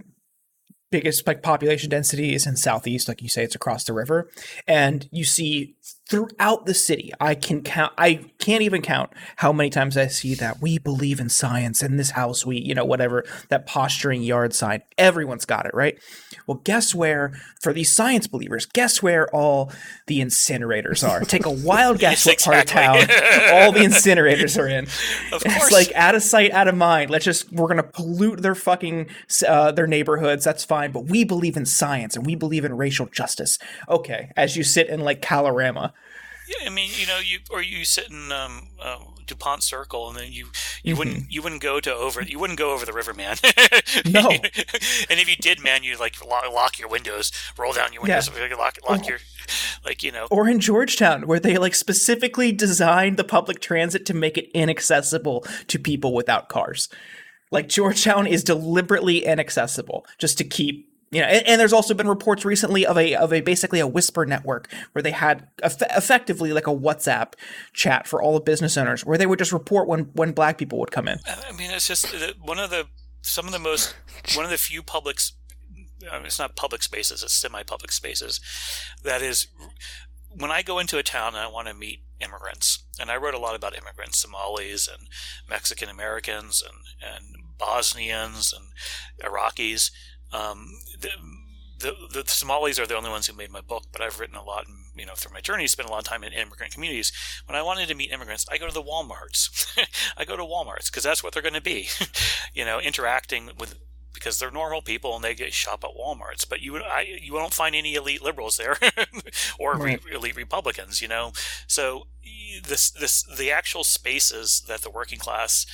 biggest 0.90 1.26
like 1.26 1.42
population 1.42 1.88
densities 1.88 2.46
in 2.46 2.56
southeast 2.56 3.06
like 3.08 3.22
you 3.22 3.28
say 3.28 3.44
it's 3.44 3.54
across 3.54 3.84
the 3.84 3.92
river. 3.92 4.28
And 4.66 5.08
you 5.12 5.24
see 5.24 5.76
throughout 6.10 6.66
the 6.66 6.74
city. 6.74 7.12
I 7.20 7.34
can 7.34 7.62
count 7.62 7.92
i 7.96 8.24
can't 8.38 8.62
even 8.62 8.82
count 8.82 9.10
how 9.36 9.52
many 9.52 9.70
times 9.70 9.96
i 9.96 10.06
see 10.06 10.34
that 10.34 10.60
we 10.60 10.78
believe 10.78 11.20
in 11.20 11.28
science 11.28 11.82
in 11.82 11.96
this 11.96 12.10
house 12.10 12.44
we 12.44 12.58
you 12.58 12.74
know 12.74 12.84
whatever 12.84 13.24
that 13.48 13.66
posturing 13.66 14.22
yard 14.22 14.52
sign. 14.52 14.82
Everyone's 14.98 15.44
got 15.44 15.66
it 15.66 15.74
right? 15.74 15.98
Well 16.46 16.60
guess 16.64 16.94
where 16.94 17.32
for 17.60 17.72
these 17.72 17.92
science 17.92 18.26
believers 18.26 18.66
guess 18.66 19.02
where 19.02 19.32
all 19.34 19.72
the 20.06 20.20
incinerators 20.20 21.08
are? 21.08 21.20
Take 21.20 21.46
a 21.46 21.50
wild 21.50 21.98
guess 22.00 22.26
yes, 22.26 22.26
what 22.26 22.32
exactly. 22.34 22.82
part 22.82 23.02
of 23.02 23.08
town 23.08 23.62
all 23.62 23.72
the 23.72 23.80
incinerators 23.80 24.58
are 24.58 24.68
in. 24.68 24.86
Of 25.32 25.44
course. 25.44 25.56
it's 25.56 25.72
like 25.72 25.92
out 25.94 26.14
of 26.14 26.22
sight 26.22 26.50
out 26.50 26.66
of 26.66 26.74
mind. 26.74 27.10
Let's 27.10 27.24
just 27.24 27.52
we're 27.52 27.68
gonna 27.68 27.82
pollute 27.84 28.42
their 28.42 28.54
fucking 28.54 29.08
uh, 29.46 29.70
their 29.70 29.86
neighborhoods. 29.86 30.44
That's 30.44 30.64
fine. 30.64 30.90
But 30.90 31.04
we 31.04 31.24
believe 31.24 31.56
in 31.56 31.66
science 31.66 32.16
and 32.16 32.26
we 32.26 32.34
believe 32.34 32.64
in 32.64 32.76
racial 32.76 33.06
justice. 33.06 33.58
Okay 33.88 34.30
as 34.36 34.56
you 34.56 34.64
sit 34.64 34.88
in 34.88 35.00
like 35.00 35.22
Kalorama 35.22 35.92
yeah, 36.50 36.66
I 36.66 36.70
mean, 36.70 36.90
you 36.94 37.06
know, 37.06 37.18
you 37.18 37.38
or 37.50 37.62
you 37.62 37.84
sit 37.84 38.10
in 38.10 38.32
um, 38.32 38.68
uh, 38.80 38.98
Dupont 39.26 39.62
Circle, 39.62 40.08
and 40.08 40.18
then 40.18 40.32
you 40.32 40.48
you 40.82 40.94
mm-hmm. 40.94 40.98
wouldn't 40.98 41.32
you 41.32 41.42
wouldn't 41.42 41.62
go 41.62 41.78
to 41.78 41.94
over 41.94 42.22
you 42.22 42.38
wouldn't 42.38 42.58
go 42.58 42.72
over 42.72 42.84
the 42.84 42.92
river, 42.92 43.14
man. 43.14 43.36
no. 44.04 44.30
and 44.30 45.20
if 45.20 45.28
you 45.28 45.36
did, 45.36 45.62
man, 45.62 45.84
you 45.84 45.96
like 45.96 46.24
lock, 46.24 46.50
lock 46.52 46.78
your 46.78 46.88
windows, 46.88 47.30
roll 47.56 47.72
down 47.72 47.92
your 47.92 48.02
windows, 48.02 48.28
yeah. 48.36 48.54
lock 48.56 48.78
lock 48.88 49.02
oh. 49.04 49.08
your 49.08 49.18
like 49.84 50.02
you 50.02 50.10
know. 50.10 50.26
Or 50.30 50.48
in 50.48 50.58
Georgetown, 50.58 51.26
where 51.26 51.40
they 51.40 51.56
like 51.56 51.74
specifically 51.74 52.50
designed 52.50 53.16
the 53.16 53.24
public 53.24 53.60
transit 53.60 54.04
to 54.06 54.14
make 54.14 54.36
it 54.36 54.50
inaccessible 54.52 55.46
to 55.68 55.78
people 55.78 56.12
without 56.12 56.48
cars. 56.48 56.88
Like 57.52 57.68
Georgetown 57.68 58.26
is 58.26 58.44
deliberately 58.44 59.24
inaccessible 59.24 60.06
just 60.18 60.38
to 60.38 60.44
keep 60.44 60.89
you 61.10 61.20
know, 61.20 61.26
and, 61.26 61.46
and, 61.46 61.60
there's 61.60 61.72
also 61.72 61.92
been 61.92 62.08
reports 62.08 62.44
recently 62.44 62.86
of 62.86 62.96
a 62.96 63.16
of 63.16 63.32
a 63.32 63.40
basically 63.40 63.80
a 63.80 63.86
whisper 63.86 64.24
network 64.24 64.72
where 64.92 65.02
they 65.02 65.10
had 65.10 65.48
eff- 65.62 65.82
effectively 65.82 66.52
like 66.52 66.68
a 66.68 66.74
WhatsApp 66.74 67.32
chat 67.72 68.06
for 68.06 68.22
all 68.22 68.34
the 68.34 68.40
business 68.40 68.76
owners 68.76 69.04
where 69.04 69.18
they 69.18 69.26
would 69.26 69.38
just 69.38 69.52
report 69.52 69.88
when 69.88 70.04
when 70.14 70.30
black 70.30 70.56
people 70.56 70.78
would 70.78 70.92
come 70.92 71.08
in. 71.08 71.18
I 71.26 71.50
mean, 71.52 71.70
it's 71.72 71.88
just 71.88 72.14
one 72.40 72.60
of 72.60 72.70
the 72.70 72.86
some 73.22 73.46
of 73.46 73.52
the 73.52 73.58
most 73.58 73.96
one 74.36 74.44
of 74.44 74.50
the 74.52 74.58
few 74.58 74.82
public. 74.82 75.18
I 76.10 76.18
mean, 76.18 76.26
it's 76.26 76.38
not 76.38 76.54
public 76.54 76.82
spaces; 76.82 77.24
it's 77.24 77.34
semi-public 77.34 77.90
spaces. 77.90 78.40
That 79.02 79.20
is, 79.20 79.48
when 80.30 80.52
I 80.52 80.62
go 80.62 80.78
into 80.78 80.96
a 80.96 81.02
town 81.02 81.34
and 81.34 81.42
I 81.42 81.48
want 81.48 81.66
to 81.66 81.74
meet 81.74 82.04
immigrants, 82.20 82.84
and 83.00 83.10
I 83.10 83.16
wrote 83.16 83.34
a 83.34 83.38
lot 83.38 83.56
about 83.56 83.76
immigrants, 83.76 84.18
Somalis 84.18 84.86
and 84.86 85.08
Mexican 85.48 85.88
Americans 85.88 86.62
and 86.62 87.14
and 87.14 87.36
Bosnians 87.58 88.54
and 88.54 88.66
Iraqis 89.22 89.90
um, 90.32 90.78
the, 91.00 91.10
the, 91.78 91.94
the 92.12 92.28
Somalis 92.28 92.78
are 92.78 92.86
the 92.86 92.96
only 92.96 93.10
ones 93.10 93.26
who 93.26 93.36
made 93.36 93.50
my 93.50 93.60
book, 93.60 93.84
but 93.92 94.00
I've 94.00 94.20
written 94.20 94.36
a 94.36 94.44
lot, 94.44 94.66
you 94.94 95.06
know, 95.06 95.14
through 95.14 95.32
my 95.32 95.40
journey, 95.40 95.66
spent 95.66 95.88
a 95.88 95.92
lot 95.92 95.98
of 95.98 96.04
time 96.04 96.22
in 96.22 96.32
immigrant 96.32 96.72
communities. 96.72 97.12
When 97.46 97.56
I 97.56 97.62
wanted 97.62 97.88
to 97.88 97.94
meet 97.94 98.12
immigrants, 98.12 98.46
I 98.50 98.58
go 98.58 98.66
to 98.66 98.74
the 98.74 98.82
WalMarts. 98.82 99.78
I 100.16 100.24
go 100.24 100.36
to 100.36 100.42
WalMarts 100.42 100.86
because 100.86 101.02
that's 101.02 101.24
what 101.24 101.32
they're 101.32 101.42
going 101.42 101.54
to 101.54 101.60
be, 101.60 101.88
you 102.54 102.64
know, 102.64 102.80
interacting 102.80 103.50
with 103.58 103.78
because 104.12 104.38
they're 104.38 104.50
normal 104.50 104.82
people 104.82 105.14
and 105.14 105.24
they 105.24 105.34
get 105.34 105.52
shop 105.52 105.84
at 105.84 105.90
WalMarts. 105.90 106.48
But 106.48 106.60
you 106.60 106.76
I, 106.78 107.18
you 107.20 107.34
won't 107.34 107.54
find 107.54 107.74
any 107.74 107.94
elite 107.94 108.22
liberals 108.22 108.56
there 108.56 108.76
or 109.58 109.74
right. 109.74 110.02
re- 110.04 110.14
elite 110.14 110.36
Republicans, 110.36 111.00
you 111.00 111.08
know. 111.08 111.32
So 111.66 112.06
this 112.66 112.90
this 112.90 113.22
the 113.22 113.50
actual 113.50 113.84
spaces 113.84 114.62
that 114.68 114.82
the 114.82 114.90
working 114.90 115.18
class 115.18 115.66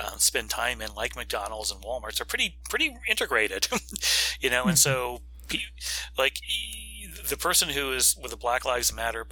uh, 0.00 0.16
spend 0.16 0.50
time 0.50 0.80
in, 0.80 0.94
like 0.94 1.16
McDonald's 1.16 1.70
and 1.70 1.82
WalMarts, 1.82 2.20
are 2.20 2.26
pretty 2.26 2.58
pretty 2.68 2.96
integrated, 3.08 3.68
you 4.40 4.50
know. 4.50 4.64
And 4.64 4.78
so, 4.78 5.20
like 6.16 6.40
the 7.28 7.36
person 7.36 7.70
who 7.70 7.92
is 7.92 8.16
with 8.20 8.30
the 8.30 8.36
Black 8.36 8.64
Lives 8.64 8.94
Matter, 8.94 9.26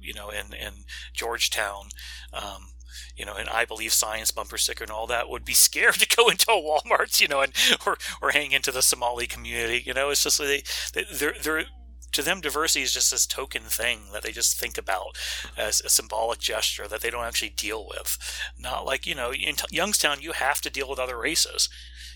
you 0.00 0.14
know, 0.14 0.30
in 0.30 0.52
in 0.54 0.84
Georgetown. 1.12 1.88
Um, 2.32 2.73
you 3.16 3.24
know, 3.24 3.34
and 3.34 3.48
I 3.48 3.64
believe 3.64 3.92
science 3.92 4.30
bumper 4.30 4.58
sticker 4.58 4.84
and 4.84 4.90
all 4.90 5.06
that 5.08 5.28
would 5.28 5.44
be 5.44 5.54
scared 5.54 5.94
to 5.94 6.16
go 6.16 6.28
into 6.28 6.50
a 6.50 6.54
Walmart, 6.54 7.20
you 7.20 7.28
know, 7.28 7.40
and 7.40 7.52
or 7.86 7.96
or 8.20 8.30
hang 8.30 8.52
into 8.52 8.72
the 8.72 8.82
Somali 8.82 9.26
community. 9.26 9.82
You 9.84 9.94
know, 9.94 10.10
it's 10.10 10.24
just 10.24 10.38
they 10.38 10.62
they're 11.12 11.34
they're 11.42 11.64
to 12.14 12.22
them, 12.22 12.40
diversity 12.40 12.82
is 12.82 12.94
just 12.94 13.10
this 13.10 13.26
token 13.26 13.62
thing 13.62 13.98
that 14.12 14.22
they 14.22 14.30
just 14.30 14.58
think 14.58 14.78
about 14.78 15.18
as 15.56 15.80
a 15.80 15.88
symbolic 15.88 16.38
gesture 16.38 16.86
that 16.86 17.00
they 17.00 17.10
don't 17.10 17.24
actually 17.24 17.50
deal 17.50 17.86
with. 17.88 18.16
Not 18.58 18.86
like, 18.86 19.04
you 19.04 19.16
know, 19.16 19.32
in 19.32 19.56
Youngstown, 19.70 20.20
you 20.20 20.32
have 20.32 20.60
to 20.60 20.70
deal 20.70 20.88
with 20.88 21.00
other 21.00 21.18
races. 21.18 21.68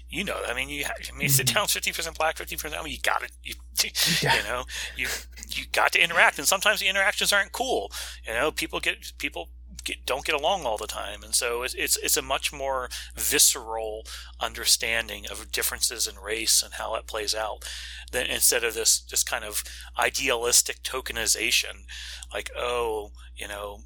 You 0.09 0.25
know, 0.25 0.41
I 0.47 0.55
mean, 0.55 0.71
you, 0.71 0.85
I 0.87 1.17
mean, 1.19 1.29
sit 1.29 1.47
mm-hmm. 1.49 1.55
down 1.57 1.67
fifty 1.67 1.93
percent 1.93 2.17
black, 2.17 2.39
fifty 2.39 2.57
percent. 2.57 2.81
I 2.81 2.83
mean, 2.83 2.95
you 2.95 3.01
got 3.01 3.21
to, 3.21 3.29
you, 3.43 3.55
yeah. 4.23 4.37
you 4.37 4.43
know, 4.45 4.65
you 4.97 5.07
you 5.49 5.65
got 5.71 5.93
to 5.93 6.03
interact, 6.03 6.39
and 6.39 6.49
sometimes 6.49 6.81
the 6.81 6.89
interactions 6.89 7.31
aren't 7.31 7.53
cool. 7.53 7.93
You 8.27 8.33
know, 8.33 8.51
people 8.51 8.81
get 8.81 9.13
people 9.19 9.51
get, 9.89 10.07
don't 10.07 10.25
get 10.25 10.35
along 10.35 10.65
all 10.65 10.77
the 10.77 10.87
time, 10.87 11.23
and 11.25 11.35
so 11.35 11.63
it's, 11.63 11.75
it's 11.75 11.97
it's 11.97 12.17
a 12.17 12.23
much 12.23 12.53
more 12.53 12.89
visceral 13.17 14.05
understanding 14.41 15.27
of 15.31 15.51
differences 15.51 16.07
in 16.07 16.17
race 16.17 16.63
and 16.63 16.75
how 16.75 16.95
it 16.95 17.07
plays 17.07 17.35
out, 17.35 17.65
than 18.13 18.27
instead 18.27 18.65
of 18.65 18.75
this 18.75 19.01
just 19.01 19.29
kind 19.29 19.45
of 19.45 19.65
idealistic 19.99 20.83
tokenization, 20.83 21.87
like 22.33 22.51
oh, 22.57 23.11
you 23.35 23.49
know, 23.49 23.81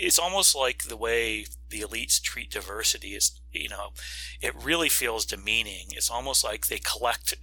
it's 0.00 0.18
almost 0.18 0.54
like 0.54 0.84
the 0.84 0.96
way 0.96 1.46
the 1.70 1.80
elites 1.80 2.20
treat 2.20 2.50
diversity 2.50 3.14
is 3.14 3.40
you 3.50 3.68
know 3.68 3.90
it 4.40 4.54
really 4.54 4.88
feels 4.88 5.24
demeaning. 5.24 5.86
It's 5.90 6.10
almost 6.10 6.44
like 6.44 6.66
they 6.66 6.78
collect 6.78 7.34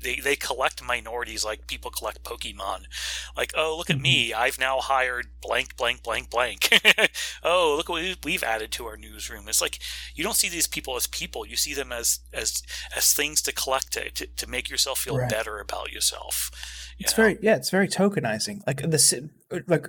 they, 0.00 0.16
they 0.16 0.36
collect 0.36 0.84
minorities 0.84 1.44
like 1.44 1.66
people 1.66 1.90
collect 1.90 2.22
pokemon. 2.22 2.84
Like 3.36 3.52
oh 3.56 3.74
look 3.76 3.90
at 3.90 4.00
me. 4.00 4.30
Mm-hmm. 4.30 4.40
i've 4.40 4.58
now 4.58 4.78
hired 4.80 5.28
blank 5.40 5.76
blank 5.76 6.02
blank 6.02 6.30
blank. 6.30 6.68
Oh 7.42 7.74
look 7.76 7.88
what 7.88 8.24
we've 8.24 8.42
added 8.42 8.70
to 8.72 8.86
our 8.86 8.96
newsroom. 8.96 9.48
It's 9.48 9.62
like 9.62 9.78
you 10.14 10.22
don't 10.22 10.36
see 10.36 10.48
these 10.48 10.66
people 10.66 10.96
as 10.96 11.06
people. 11.06 11.46
You 11.46 11.56
see 11.56 11.74
them 11.74 11.92
as 11.92 12.20
as 12.32 12.62
as 12.94 13.12
things 13.12 13.40
to 13.42 13.52
collect 13.52 13.92
to, 13.94 14.10
to, 14.10 14.26
to 14.26 14.46
make 14.46 14.68
yourself 14.68 14.98
feel 14.98 15.16
right. 15.16 15.30
better 15.30 15.58
about 15.58 15.92
yourself 15.92 16.50
you 17.00 17.04
it's 17.04 17.16
know? 17.16 17.24
very 17.24 17.38
yeah 17.40 17.56
it's 17.56 17.70
very 17.70 17.88
tokenizing. 17.88 18.64
Like 18.66 18.82
this 18.82 19.14
like 19.68 19.88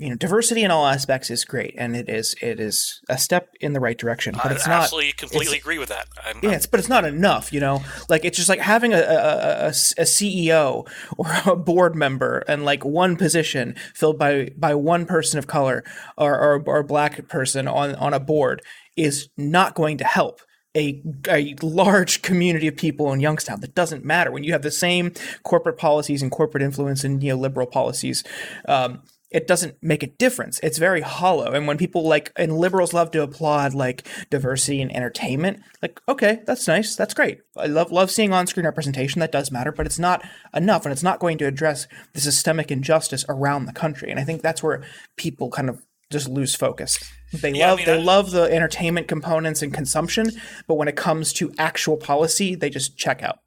you 0.00 0.08
know 0.08 0.16
diversity 0.16 0.62
in 0.62 0.70
all 0.70 0.86
aspects 0.86 1.30
is 1.30 1.44
great 1.44 1.74
and 1.76 1.94
it 1.94 2.08
is 2.08 2.34
it 2.40 2.58
is 2.58 3.00
a 3.10 3.18
step 3.18 3.50
in 3.60 3.74
the 3.74 3.80
right 3.80 3.98
direction 3.98 4.34
but 4.42 4.50
it's 4.50 4.66
I 4.66 4.70
not 4.70 4.82
absolutely 4.84 5.12
completely 5.12 5.58
agree 5.58 5.78
with 5.78 5.90
that 5.90 6.08
I'm, 6.24 6.38
yeah 6.42 6.52
it's, 6.52 6.66
but 6.66 6.80
it's 6.80 6.88
not 6.88 7.04
enough 7.04 7.52
you 7.52 7.60
know 7.60 7.82
like 8.08 8.24
it's 8.24 8.38
just 8.38 8.48
like 8.48 8.60
having 8.60 8.94
a, 8.94 8.98
a, 8.98 9.00
a, 9.00 9.66
a, 9.66 10.04
ceo 10.04 10.88
or 11.18 11.26
a 11.52 11.54
board 11.54 11.94
member 11.94 12.42
and 12.48 12.64
like 12.64 12.82
one 12.82 13.16
position 13.16 13.76
filled 13.94 14.18
by 14.18 14.50
by 14.56 14.74
one 14.74 15.04
person 15.04 15.38
of 15.38 15.46
color 15.46 15.84
or, 16.16 16.34
or, 16.34 16.62
or 16.66 16.82
black 16.82 17.28
person 17.28 17.68
on 17.68 17.94
on 17.96 18.14
a 18.14 18.20
board 18.20 18.62
is 18.96 19.28
not 19.36 19.74
going 19.74 19.98
to 19.98 20.04
help 20.04 20.40
a, 20.76 21.02
a 21.28 21.56
large 21.62 22.22
community 22.22 22.68
of 22.68 22.76
people 22.76 23.12
in 23.12 23.18
Youngstown. 23.18 23.60
That 23.60 23.74
doesn't 23.74 24.04
matter 24.04 24.30
when 24.30 24.44
you 24.44 24.52
have 24.52 24.62
the 24.62 24.70
same 24.70 25.12
corporate 25.42 25.78
policies 25.78 26.22
and 26.22 26.30
corporate 26.30 26.62
influence 26.62 27.02
and 27.02 27.20
neoliberal 27.20 27.68
policies. 27.68 28.22
Um, 28.68 29.02
it 29.30 29.46
doesn't 29.46 29.76
make 29.80 30.02
a 30.02 30.08
difference. 30.08 30.58
It's 30.62 30.78
very 30.78 31.00
hollow. 31.00 31.52
And 31.52 31.66
when 31.66 31.78
people 31.78 32.02
like 32.06 32.32
and 32.36 32.58
liberals 32.58 32.92
love 32.92 33.10
to 33.12 33.22
applaud 33.22 33.74
like 33.74 34.06
diversity 34.28 34.82
and 34.82 34.94
entertainment, 34.94 35.60
like 35.82 36.00
okay, 36.08 36.40
that's 36.46 36.66
nice, 36.66 36.96
that's 36.96 37.14
great. 37.14 37.40
I 37.56 37.66
love 37.66 37.92
love 37.92 38.10
seeing 38.10 38.32
on-screen 38.32 38.66
representation. 38.66 39.20
That 39.20 39.32
does 39.32 39.50
matter, 39.52 39.72
but 39.72 39.86
it's 39.86 39.98
not 39.98 40.24
enough, 40.54 40.84
and 40.84 40.92
it's 40.92 41.02
not 41.02 41.20
going 41.20 41.38
to 41.38 41.46
address 41.46 41.86
the 42.12 42.20
systemic 42.20 42.70
injustice 42.70 43.24
around 43.28 43.66
the 43.66 43.72
country. 43.72 44.10
And 44.10 44.18
I 44.18 44.24
think 44.24 44.42
that's 44.42 44.62
where 44.62 44.82
people 45.16 45.50
kind 45.50 45.68
of 45.68 45.80
just 46.10 46.28
lose 46.28 46.54
focus. 46.56 46.98
They 47.32 47.52
yeah, 47.52 47.68
love 47.70 47.74
I 47.74 47.76
mean, 47.76 47.86
they 47.86 48.00
I, 48.00 48.02
love 48.02 48.30
the 48.32 48.42
entertainment 48.42 49.06
components 49.06 49.62
and 49.62 49.72
consumption, 49.72 50.30
but 50.66 50.74
when 50.74 50.88
it 50.88 50.96
comes 50.96 51.32
to 51.34 51.52
actual 51.58 51.96
policy, 51.96 52.56
they 52.56 52.68
just 52.68 52.96
check 52.96 53.22
out. 53.22 53.38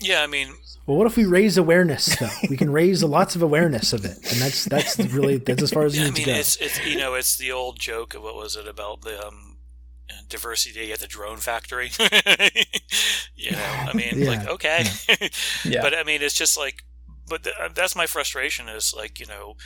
Yeah, 0.00 0.22
I 0.22 0.26
mean, 0.26 0.54
well, 0.86 0.96
what 0.96 1.06
if 1.06 1.16
we 1.16 1.24
raise 1.24 1.56
awareness 1.56 2.16
though? 2.16 2.28
we 2.48 2.56
can 2.56 2.72
raise 2.72 3.04
lots 3.04 3.36
of 3.36 3.42
awareness 3.42 3.92
of 3.92 4.04
it, 4.04 4.16
and 4.16 4.40
that's 4.40 4.64
that's 4.64 4.98
really 4.98 5.36
that's 5.36 5.62
as 5.62 5.70
far 5.70 5.84
as 5.84 5.96
yeah, 5.96 6.06
it 6.06 6.14
needs 6.14 6.16
I 6.16 6.18
mean, 6.18 6.26
to 6.26 6.32
go. 6.32 6.38
It's, 6.38 6.56
it's 6.56 6.86
you 6.86 6.98
know 6.98 7.14
it's 7.14 7.36
the 7.36 7.52
old 7.52 7.78
joke 7.78 8.14
of 8.14 8.22
what 8.22 8.34
was 8.34 8.56
it 8.56 8.66
about 8.66 9.02
the 9.02 9.24
um, 9.24 9.58
diversity 10.28 10.92
at 10.92 11.00
the 11.00 11.06
drone 11.06 11.36
factory? 11.36 11.90
you 13.36 13.52
know, 13.52 13.58
I 13.62 13.92
mean, 13.94 14.14
yeah. 14.14 14.28
like 14.28 14.48
okay, 14.48 14.84
yeah. 15.64 15.82
but 15.82 15.94
I 15.94 16.02
mean, 16.02 16.22
it's 16.22 16.34
just 16.34 16.56
like, 16.56 16.84
but 17.28 17.42
the, 17.42 17.50
uh, 17.60 17.68
that's 17.74 17.94
my 17.94 18.06
frustration 18.06 18.68
is 18.68 18.94
like 18.96 19.20
you 19.20 19.26
know, 19.26 19.56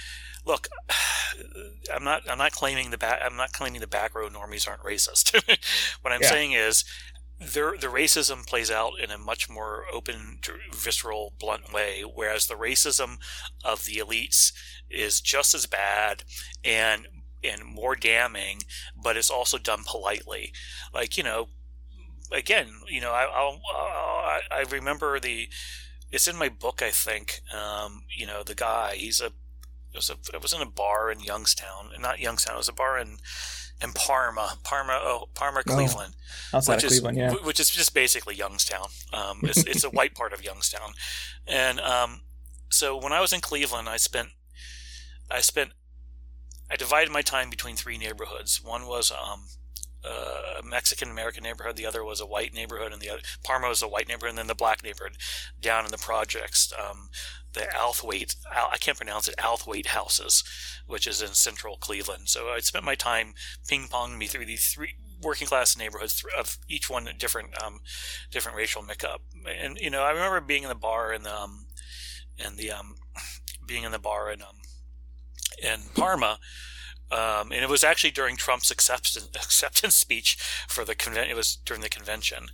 look, 0.45 0.68
I'm 1.95 2.05
not 2.05 2.22
I'm 2.28 2.39
not 2.39 2.53
claiming 2.53 2.91
the 2.91 2.99
back 2.99 3.20
I'm 3.24 3.37
not 3.37 3.53
claiming 3.53 3.80
the 3.80 3.87
back 3.87 4.14
row 4.14 4.28
normies 4.28 4.68
aren't 4.68 4.82
racist. 4.82 5.35
what 6.03 6.12
I'm 6.12 6.22
yeah. 6.22 6.28
saying 6.28 6.53
is 6.53 6.85
the 7.39 7.76
the 7.80 7.89
racism 7.89 8.47
plays 8.47 8.70
out 8.70 8.99
in 9.03 9.11
a 9.11 9.18
much 9.18 9.51
more 9.51 9.85
open, 9.93 10.39
visceral, 10.72 11.32
blunt 11.39 11.72
way, 11.72 12.03
whereas 12.03 12.47
the 12.47 12.55
racism 12.55 13.16
of 13.64 13.85
the 13.85 13.97
elites 13.97 14.53
is 14.91 15.20
just 15.20 15.55
as 15.55 15.66
bad 15.66 16.24
and 16.64 17.09
and 17.43 17.64
more 17.64 17.95
damning, 17.95 18.61
but 19.01 19.16
it's 19.16 19.30
also 19.30 19.59
done 19.59 19.82
politely. 19.87 20.53
Like 20.93 21.16
you 21.16 21.24
know, 21.24 21.49
again, 22.32 22.68
you 22.89 23.01
know, 23.01 23.11
I 23.12 23.24
I'll, 23.24 23.61
i 23.74 24.41
I 24.51 24.64
remember 24.70 25.18
the 25.20 25.49
it's 26.11 26.28
in 26.28 26.37
my 26.37 26.49
book, 26.49 26.80
I 26.82 26.91
think. 26.91 27.41
Um, 27.53 28.05
you 28.16 28.26
know, 28.26 28.43
the 28.43 28.55
guy 28.55 28.95
he's 28.97 29.20
a 29.20 29.26
it 29.26 29.97
was 29.97 30.11
a 30.11 30.16
it 30.32 30.43
was 30.43 30.53
in 30.53 30.62
a 30.62 30.66
bar 30.66 31.11
in 31.11 31.20
Youngstown, 31.20 31.91
not 32.01 32.20
Youngstown. 32.20 32.55
It 32.55 32.59
was 32.59 32.68
a 32.68 32.72
bar 32.72 32.99
in 32.99 33.18
in 33.83 33.93
Parma, 33.93 34.59
Parma, 34.62 34.99
oh, 35.03 35.29
Parma, 35.35 35.61
oh, 35.61 35.75
Cleveland, 35.75 36.14
oh, 36.53 36.57
outside 36.59 36.77
which 36.77 36.85
of 36.85 36.91
Cleveland, 36.91 37.18
is, 37.18 37.33
yeah, 37.35 37.47
which 37.47 37.61
is 37.61 37.70
just 37.70 37.95
basically 37.95 38.35
Youngstown. 38.35 38.89
Um, 39.12 39.41
it's, 39.43 39.64
it's 39.66 39.85
a 39.85 39.91
white 39.91 40.14
part 40.14 40.33
of 40.33 40.45
Youngstown, 40.45 40.93
and 41.47 41.81
um, 41.81 42.22
so 42.70 42.97
when 42.97 43.12
I 43.12 43.20
was 43.20 43.33
in 43.33 43.41
Cleveland, 43.41 43.89
I 43.89 43.97
spent 43.97 44.31
I 45.31 45.41
spent 45.41 45.70
I 46.70 46.77
divided 46.77 47.12
my 47.12 47.22
time 47.22 47.51
between 47.51 47.77
three 47.77 47.99
neighborhoods. 47.99 48.62
One 48.62 48.87
was 48.87 49.12
um, 49.12 49.47
a 50.05 50.62
Mexican 50.62 51.11
American 51.11 51.42
neighborhood. 51.42 51.76
The 51.76 51.86
other 51.86 52.05
was 52.05 52.20
a 52.20 52.26
white 52.26 52.55
neighborhood, 52.55 52.92
and 52.92 53.00
the 53.00 53.11
other 53.11 53.22
Parma 53.42 53.68
was 53.68 53.82
a 53.82 53.88
white 53.88 54.09
neighborhood, 54.09 54.30
and 54.30 54.38
then 54.38 54.46
the 54.46 54.55
black 54.55 54.82
neighborhood 54.82 55.16
down 55.61 55.84
in 55.84 55.90
the 55.90 55.98
projects. 55.98 56.72
Um, 56.78 57.09
the 57.55 57.68
Althwaite, 57.76 58.36
I 58.50 58.76
can't 58.78 58.96
pronounce 58.96 59.28
it, 59.28 59.36
Althwaite 59.38 59.86
houses, 59.86 60.42
which 60.86 61.07
is 61.07 61.22
in 61.22 61.34
central 61.34 61.76
Cleveland. 61.76 62.28
So 62.28 62.48
I 62.48 62.59
spent 62.59 62.84
my 62.84 62.96
time 62.96 63.34
ping 63.66 63.86
ponging 63.88 64.18
me 64.18 64.26
through 64.26 64.46
these 64.46 64.66
three 64.66 64.96
working 65.22 65.46
class 65.46 65.76
neighborhoods 65.76 66.22
of 66.36 66.59
each 66.68 66.90
one 66.90 67.09
different, 67.16 67.62
um, 67.62 67.80
different 68.30 68.59
racial 68.59 68.82
makeup. 68.82 69.22
And 69.46 69.78
you 69.78 69.88
know, 69.88 70.02
I 70.02 70.11
remember 70.11 70.40
being 70.40 70.64
in 70.64 70.68
the 70.68 70.74
bar 70.74 71.12
in 71.12 71.22
the, 71.22 71.34
um, 71.34 71.66
in 72.36 72.57
the, 72.57 72.72
um, 72.72 72.96
being 73.64 73.84
in 73.84 73.92
the 73.92 74.00
bar 74.00 74.32
in, 74.32 74.42
um, 74.42 74.57
in 75.62 75.80
Parma 75.94 76.38
um, 77.11 77.52
and 77.52 77.62
it 77.62 77.68
was 77.68 77.84
actually 77.84 78.11
during 78.11 78.36
Trump's 78.36 78.70
acceptance, 78.70 79.28
acceptance 79.34 79.94
speech 79.94 80.36
for 80.68 80.84
the 80.84 80.94
convention. 80.94 81.30
It 81.30 81.36
was 81.36 81.57
during 81.64 81.82
the 81.82 81.88
convention, 81.88 82.46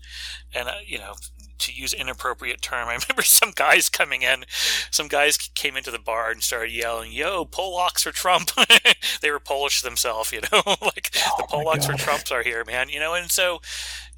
and 0.54 0.68
uh, 0.68 0.74
you 0.84 0.98
know, 0.98 1.14
to 1.58 1.72
use 1.72 1.92
inappropriate 1.92 2.60
term, 2.60 2.88
I 2.88 2.92
remember 2.94 3.22
some 3.22 3.52
guys 3.54 3.88
coming 3.88 4.22
in. 4.22 4.44
Some 4.90 5.08
guys 5.08 5.36
came 5.36 5.76
into 5.76 5.90
the 5.90 5.98
bar 5.98 6.30
and 6.30 6.42
started 6.42 6.72
yelling, 6.72 7.12
"Yo, 7.12 7.44
Polacks 7.44 8.02
for 8.02 8.12
Trump!" 8.12 8.50
they 9.22 9.30
were 9.30 9.40
Polish 9.40 9.82
themselves, 9.82 10.32
you 10.32 10.40
know, 10.52 10.62
like 10.82 11.10
oh 11.16 11.36
the 11.38 11.44
Polacks 11.44 11.86
for 11.86 11.96
Trumps 11.96 12.32
are 12.32 12.42
here, 12.42 12.64
man. 12.64 12.88
You 12.88 13.00
know, 13.00 13.14
and 13.14 13.30
so 13.30 13.60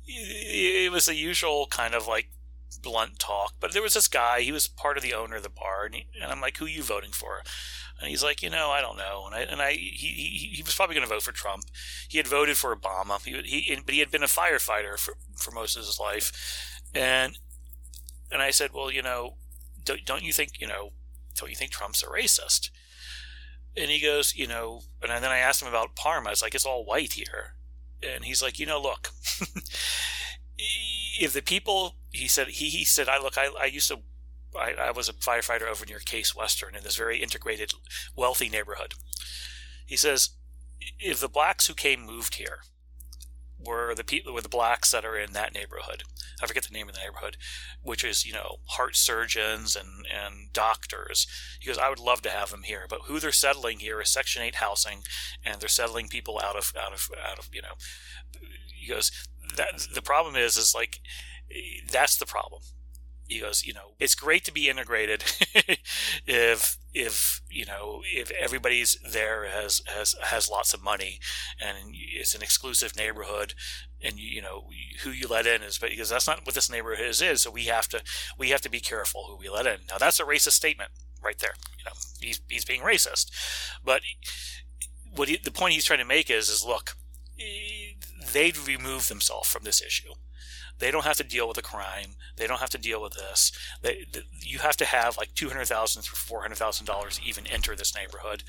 it 0.07 0.91
was 0.91 1.07
the 1.07 1.15
usual 1.15 1.67
kind 1.71 1.95
of 1.95 2.07
like 2.09 2.31
blunt 2.83 3.19
talk. 3.19 3.55
But 3.61 3.73
there 3.73 3.83
was 3.83 3.95
this 3.95 4.09
guy. 4.09 4.41
He 4.41 4.53
was 4.53 4.67
part 4.67 4.97
of 4.97 5.03
the 5.03 5.15
owner 5.15 5.37
of 5.37 5.43
the 5.43 5.49
bar, 5.51 5.85
and, 5.85 5.95
he, 5.95 6.07
and 6.21 6.33
I'm 6.33 6.41
like, 6.41 6.57
"Who 6.57 6.67
you 6.67 6.83
voting 6.83 7.13
for?" 7.13 7.43
And 8.01 8.11
he's 8.11 8.23
like, 8.23 8.43
you 8.43 8.51
know, 8.51 8.71
I 8.71 8.81
don't 8.81 8.97
know. 8.97 9.25
And 9.27 9.35
I, 9.35 9.41
and 9.43 9.63
I, 9.63 9.73
he, 9.73 10.09
he, 10.09 10.51
he 10.55 10.63
was 10.63 10.75
probably 10.75 10.95
going 10.95 11.07
to 11.07 11.15
vote 11.15 11.23
for 11.23 11.33
Trump. 11.33 11.65
He 12.09 12.19
had 12.19 12.27
voted 12.27 12.57
for 12.57 12.75
Obama. 12.75 13.25
He, 13.25 13.33
he, 13.43 13.81
but 13.85 13.95
he 13.95 14.01
had 14.01 14.11
been 14.11 14.23
a 14.23 14.27
firefighter 14.27 14.99
for, 14.99 15.15
for 15.37 15.53
most 15.53 15.77
of 15.77 15.85
his 15.85 16.01
life. 16.01 16.81
And, 16.95 17.39
and 18.31 18.43
I 18.43 18.51
said, 18.51 18.73
well, 18.73 18.91
you 18.91 19.03
know, 19.03 19.37
don't, 19.85 20.05
don't 20.05 20.23
you 20.23 20.33
think, 20.33 20.61
you 20.61 20.67
know, 20.67 20.91
don't 21.37 21.51
you 21.51 21.57
think 21.57 21.71
Trump's 21.71 22.03
a 22.03 22.07
racist? 22.07 22.71
And 23.77 23.91
he 23.91 24.01
goes, 24.01 24.35
you 24.35 24.47
know, 24.47 24.83
and 25.01 25.11
then 25.11 25.31
I 25.31 25.39
asked 25.39 25.63
him 25.63 25.69
about 25.69 25.97
Parma. 25.97 26.29
I 26.29 26.33
was 26.33 26.43
like, 26.43 26.55
it's 26.55 26.67
all 26.67 26.85
white 26.85 27.15
here. 27.15 27.55
And 28.03 28.25
he's 28.25 28.43
like, 28.43 28.59
you 28.59 28.67
know, 28.67 28.81
look, 28.81 29.11
if 30.59 31.33
the 31.33 31.43
people, 31.43 31.97
he 32.11 32.29
said, 32.29 32.49
he, 32.49 32.69
he 32.69 32.85
said, 32.85 33.09
I 33.09 33.19
look, 33.19 33.39
I, 33.39 33.49
I 33.59 33.67
used 33.67 33.89
to 33.89 34.01
I, 34.59 34.75
I 34.79 34.91
was 34.91 35.09
a 35.09 35.15
firefighter 35.15 35.69
over 35.71 35.87
near 35.87 35.99
Case 35.99 36.35
Western 36.35 36.75
in 36.75 36.83
this 36.83 36.97
very 36.97 37.23
integrated, 37.23 37.73
wealthy 38.15 38.49
neighborhood. 38.49 38.95
He 39.87 39.97
says, 39.97 40.31
if 40.99 41.21
the 41.21 41.29
blacks 41.29 41.67
who 41.67 41.75
came 41.75 42.05
moved 42.05 42.37
here 42.37 42.61
were 43.65 43.95
the 43.95 44.05
people 44.05 44.33
were 44.33 44.41
the 44.41 44.49
blacks 44.49 44.91
that 44.91 45.05
are 45.05 45.17
in 45.17 45.33
that 45.33 45.55
neighborhood. 45.55 46.05
I 46.43 46.47
forget 46.47 46.65
the 46.65 46.73
name 46.73 46.89
of 46.89 46.95
the 46.95 47.01
neighborhood, 47.01 47.37
which 47.83 48.05
is 48.05 48.27
you 48.27 48.33
know 48.33 48.57
heart 48.71 48.97
surgeons 48.97 49.77
and 49.77 50.07
and 50.13 50.53
doctors. 50.53 51.27
He 51.61 51.69
goes, 51.69 51.79
I 51.79 51.89
would 51.89 51.99
love 51.99 52.23
to 52.23 52.31
have 52.31 52.51
them 52.51 52.65
here, 52.65 52.87
but 52.89 53.03
who 53.05 53.21
they're 53.21 53.33
settling 53.33 53.79
here 53.79 54.01
is 54.01 54.11
Section 54.11 54.43
Eight 54.43 54.57
housing, 54.57 55.03
and 55.45 55.61
they're 55.61 55.69
settling 55.69 56.09
people 56.09 56.41
out 56.43 56.57
of 56.57 56.73
out 56.81 56.93
of 56.93 57.11
out 57.25 57.39
of 57.39 57.49
you 57.53 57.63
know. 57.63 57.75
He 58.75 58.89
goes, 58.89 59.13
that 59.57 59.87
the 59.95 60.03
problem 60.03 60.35
is 60.35 60.57
is 60.57 60.75
like 60.75 61.01
eh, 61.51 61.83
that's 61.91 62.17
the 62.17 62.27
problem 62.27 62.63
he 63.33 63.41
goes, 63.41 63.65
you 63.65 63.73
know, 63.73 63.95
it's 63.99 64.15
great 64.15 64.45
to 64.45 64.53
be 64.53 64.69
integrated 64.69 65.25
if 66.27 66.79
if 66.95 67.41
you 67.51 67.65
know 67.65 68.03
if 68.05 68.31
everybody's 68.33 68.99
there 69.11 69.47
has 69.47 69.81
has 69.87 70.15
has 70.23 70.51
lots 70.51 70.75
of 70.75 70.83
money 70.83 71.19
and 71.61 71.95
it's 71.95 72.35
an 72.35 72.43
exclusive 72.43 72.95
neighborhood 72.97 73.55
and 74.03 74.19
you, 74.19 74.29
you 74.29 74.43
know 74.43 74.65
who 75.03 75.11
you 75.11 75.27
let 75.27 75.47
in 75.47 75.63
is 75.63 75.79
but 75.79 75.91
because 75.91 76.11
that's 76.11 76.27
not 76.27 76.45
what 76.45 76.55
this 76.55 76.71
neighborhood 76.71 77.07
is, 77.07 77.23
is 77.23 77.43
so 77.43 77.51
we 77.51 77.65
have 77.65 77.89
to 77.89 78.03
we 78.39 78.51
have 78.51 78.61
to 78.61 78.71
be 78.71 78.81
careful 78.81 79.25
who 79.29 79.37
we 79.37 79.49
let 79.49 79.67
in. 79.67 79.81
Now 79.89 79.99
that's 79.99 80.21
a 80.21 80.25
racist 80.25 80.53
statement 80.53 80.91
right 81.23 81.39
there 81.39 81.55
you 81.79 81.85
know 81.85 81.93
he's 82.21 82.41
he's 82.49 82.65
being 82.65 82.83
racist. 82.83 83.31
But 83.85 84.03
what 85.15 85.29
he, 85.29 85.39
the 85.43 85.51
point 85.51 85.75
he's 85.75 85.85
trying 85.85 85.99
to 86.01 86.05
make 86.05 86.31
is 86.31 86.49
is 86.49 86.65
look 86.65 86.97
eh, 87.41 87.95
they'd 88.33 88.59
remove 88.59 89.09
themselves 89.09 89.49
from 89.51 89.65
this 89.65 89.83
issue 89.83 90.13
they 90.83 90.91
don't 90.91 91.05
have 91.05 91.17
to 91.17 91.23
deal 91.23 91.47
with 91.47 91.57
a 91.57 91.63
crime. 91.63 92.17
They 92.37 92.49
don't 92.49 92.59
have 92.59 92.71
to 92.71 92.79
deal 92.79 93.01
with 93.01 93.13
this. 93.13 93.53
They, 93.83 94.05
you 94.41 94.59
have 94.59 94.77
to 94.79 94.85
have 94.85 95.17
like 95.17 95.33
two 95.35 95.49
hundred 95.49 95.67
thousand 95.67 96.03
through 96.03 96.17
four 96.17 96.43
hundred 96.43 96.57
thousand 96.57 96.87
dollars 96.87 97.19
to 97.19 97.25
even 97.25 97.47
enter 97.47 97.77
this 97.77 97.95
neighborhood, 97.95 98.43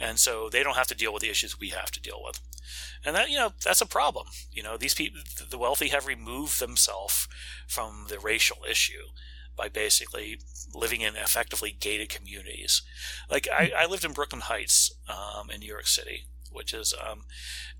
and 0.00 0.18
so 0.18 0.48
they 0.48 0.62
don't 0.62 0.76
have 0.76 0.86
to 0.86 0.94
deal 0.94 1.12
with 1.12 1.22
the 1.22 1.28
issues 1.28 1.60
we 1.60 1.68
have 1.68 1.90
to 1.90 2.00
deal 2.00 2.22
with, 2.24 2.40
and 3.04 3.14
that 3.14 3.28
you 3.28 3.36
know 3.36 3.52
that's 3.62 3.82
a 3.82 3.86
problem. 3.86 4.28
You 4.50 4.62
know 4.62 4.78
these 4.78 4.94
people, 4.94 5.20
the 5.50 5.58
wealthy, 5.58 5.88
have 5.88 6.06
removed 6.06 6.60
themselves 6.60 7.28
from 7.68 8.06
the 8.08 8.18
racial 8.18 8.58
issue 8.68 9.12
by 9.54 9.68
basically 9.68 10.38
living 10.74 11.02
in 11.02 11.14
effectively 11.14 11.76
gated 11.78 12.08
communities. 12.08 12.80
Like 13.30 13.48
I, 13.52 13.70
I 13.76 13.86
lived 13.86 14.04
in 14.04 14.12
Brooklyn 14.12 14.42
Heights 14.42 14.92
um, 15.10 15.50
in 15.50 15.60
New 15.60 15.66
York 15.66 15.88
City, 15.88 16.24
which 16.50 16.72
is, 16.72 16.94
um, 16.94 17.24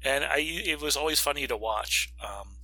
and 0.05 0.23
I 0.23 0.41
it 0.41 0.83
was 0.83 0.99
always 0.99 1.19
funny 1.19 1.47
to 1.47 1.57
watch. 1.57 2.13
Um, 2.23 2.57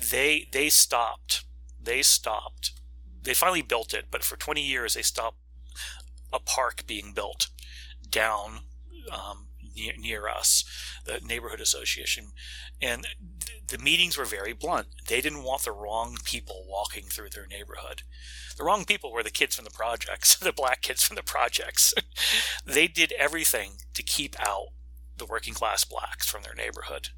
they 0.00 0.48
they 0.52 0.68
stopped. 0.68 1.44
They 1.82 2.02
stopped. 2.02 2.72
They 3.22 3.34
finally 3.34 3.62
built 3.62 3.92
it, 3.92 4.06
but 4.10 4.24
for 4.24 4.36
20 4.36 4.62
years 4.62 4.94
they 4.94 5.02
stopped 5.02 5.38
a 6.32 6.40
park 6.40 6.86
being 6.86 7.12
built 7.12 7.48
down 8.08 8.60
um, 9.12 9.48
near, 9.74 9.92
near 9.98 10.28
us, 10.28 10.64
the 11.04 11.20
neighborhood 11.24 11.60
association, 11.60 12.28
and 12.80 13.06
the 13.68 13.78
meetings 13.78 14.16
were 14.16 14.24
very 14.24 14.52
blunt. 14.52 14.88
They 15.06 15.20
didn't 15.20 15.42
want 15.42 15.62
the 15.62 15.72
wrong 15.72 16.16
people 16.24 16.64
walking 16.68 17.04
through 17.04 17.30
their 17.30 17.46
neighborhood. 17.46 18.02
The 18.56 18.64
wrong 18.64 18.84
people 18.84 19.12
were 19.12 19.22
the 19.22 19.30
kids 19.30 19.56
from 19.56 19.64
the 19.64 19.70
projects, 19.70 20.36
the 20.40 20.52
black 20.52 20.82
kids 20.82 21.02
from 21.02 21.16
the 21.16 21.22
projects. 21.22 21.94
they 22.64 22.88
did 22.88 23.12
everything 23.12 23.72
to 23.94 24.02
keep 24.02 24.36
out 24.40 24.68
the 25.16 25.26
working 25.26 25.54
class 25.54 25.84
blacks 25.84 26.28
from 26.28 26.42
their 26.42 26.54
neighborhood. 26.54 27.10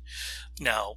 Now, 0.61 0.97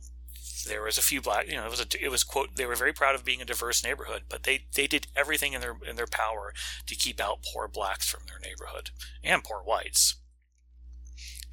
there 0.66 0.84
was 0.84 0.98
a 0.98 1.02
few 1.02 1.22
black, 1.22 1.48
you 1.48 1.56
know, 1.56 1.66
it 1.66 1.72
was 1.72 1.80
a, 1.80 2.04
it 2.04 2.10
was 2.10 2.24
quote, 2.24 2.56
they 2.56 2.66
were 2.66 2.76
very 2.76 2.94
proud 2.94 3.16
of 3.16 3.24
being 3.24 3.42
a 3.42 3.46
diverse 3.46 3.84
neighborhood, 3.84 4.24
but 4.30 4.44
they, 4.44 4.66
they 4.76 4.88
did 4.88 5.08
everything 5.16 5.54
in 5.54 5.62
their, 5.62 5.78
in 5.88 5.96
their 5.96 6.08
power 6.08 6.54
to 6.88 6.96
keep 6.96 7.22
out 7.22 7.44
poor 7.54 7.68
blacks 7.68 8.10
from 8.10 8.22
their 8.28 8.40
neighborhood 8.40 8.90
and 9.24 9.44
poor 9.44 9.60
whites. 9.60 10.16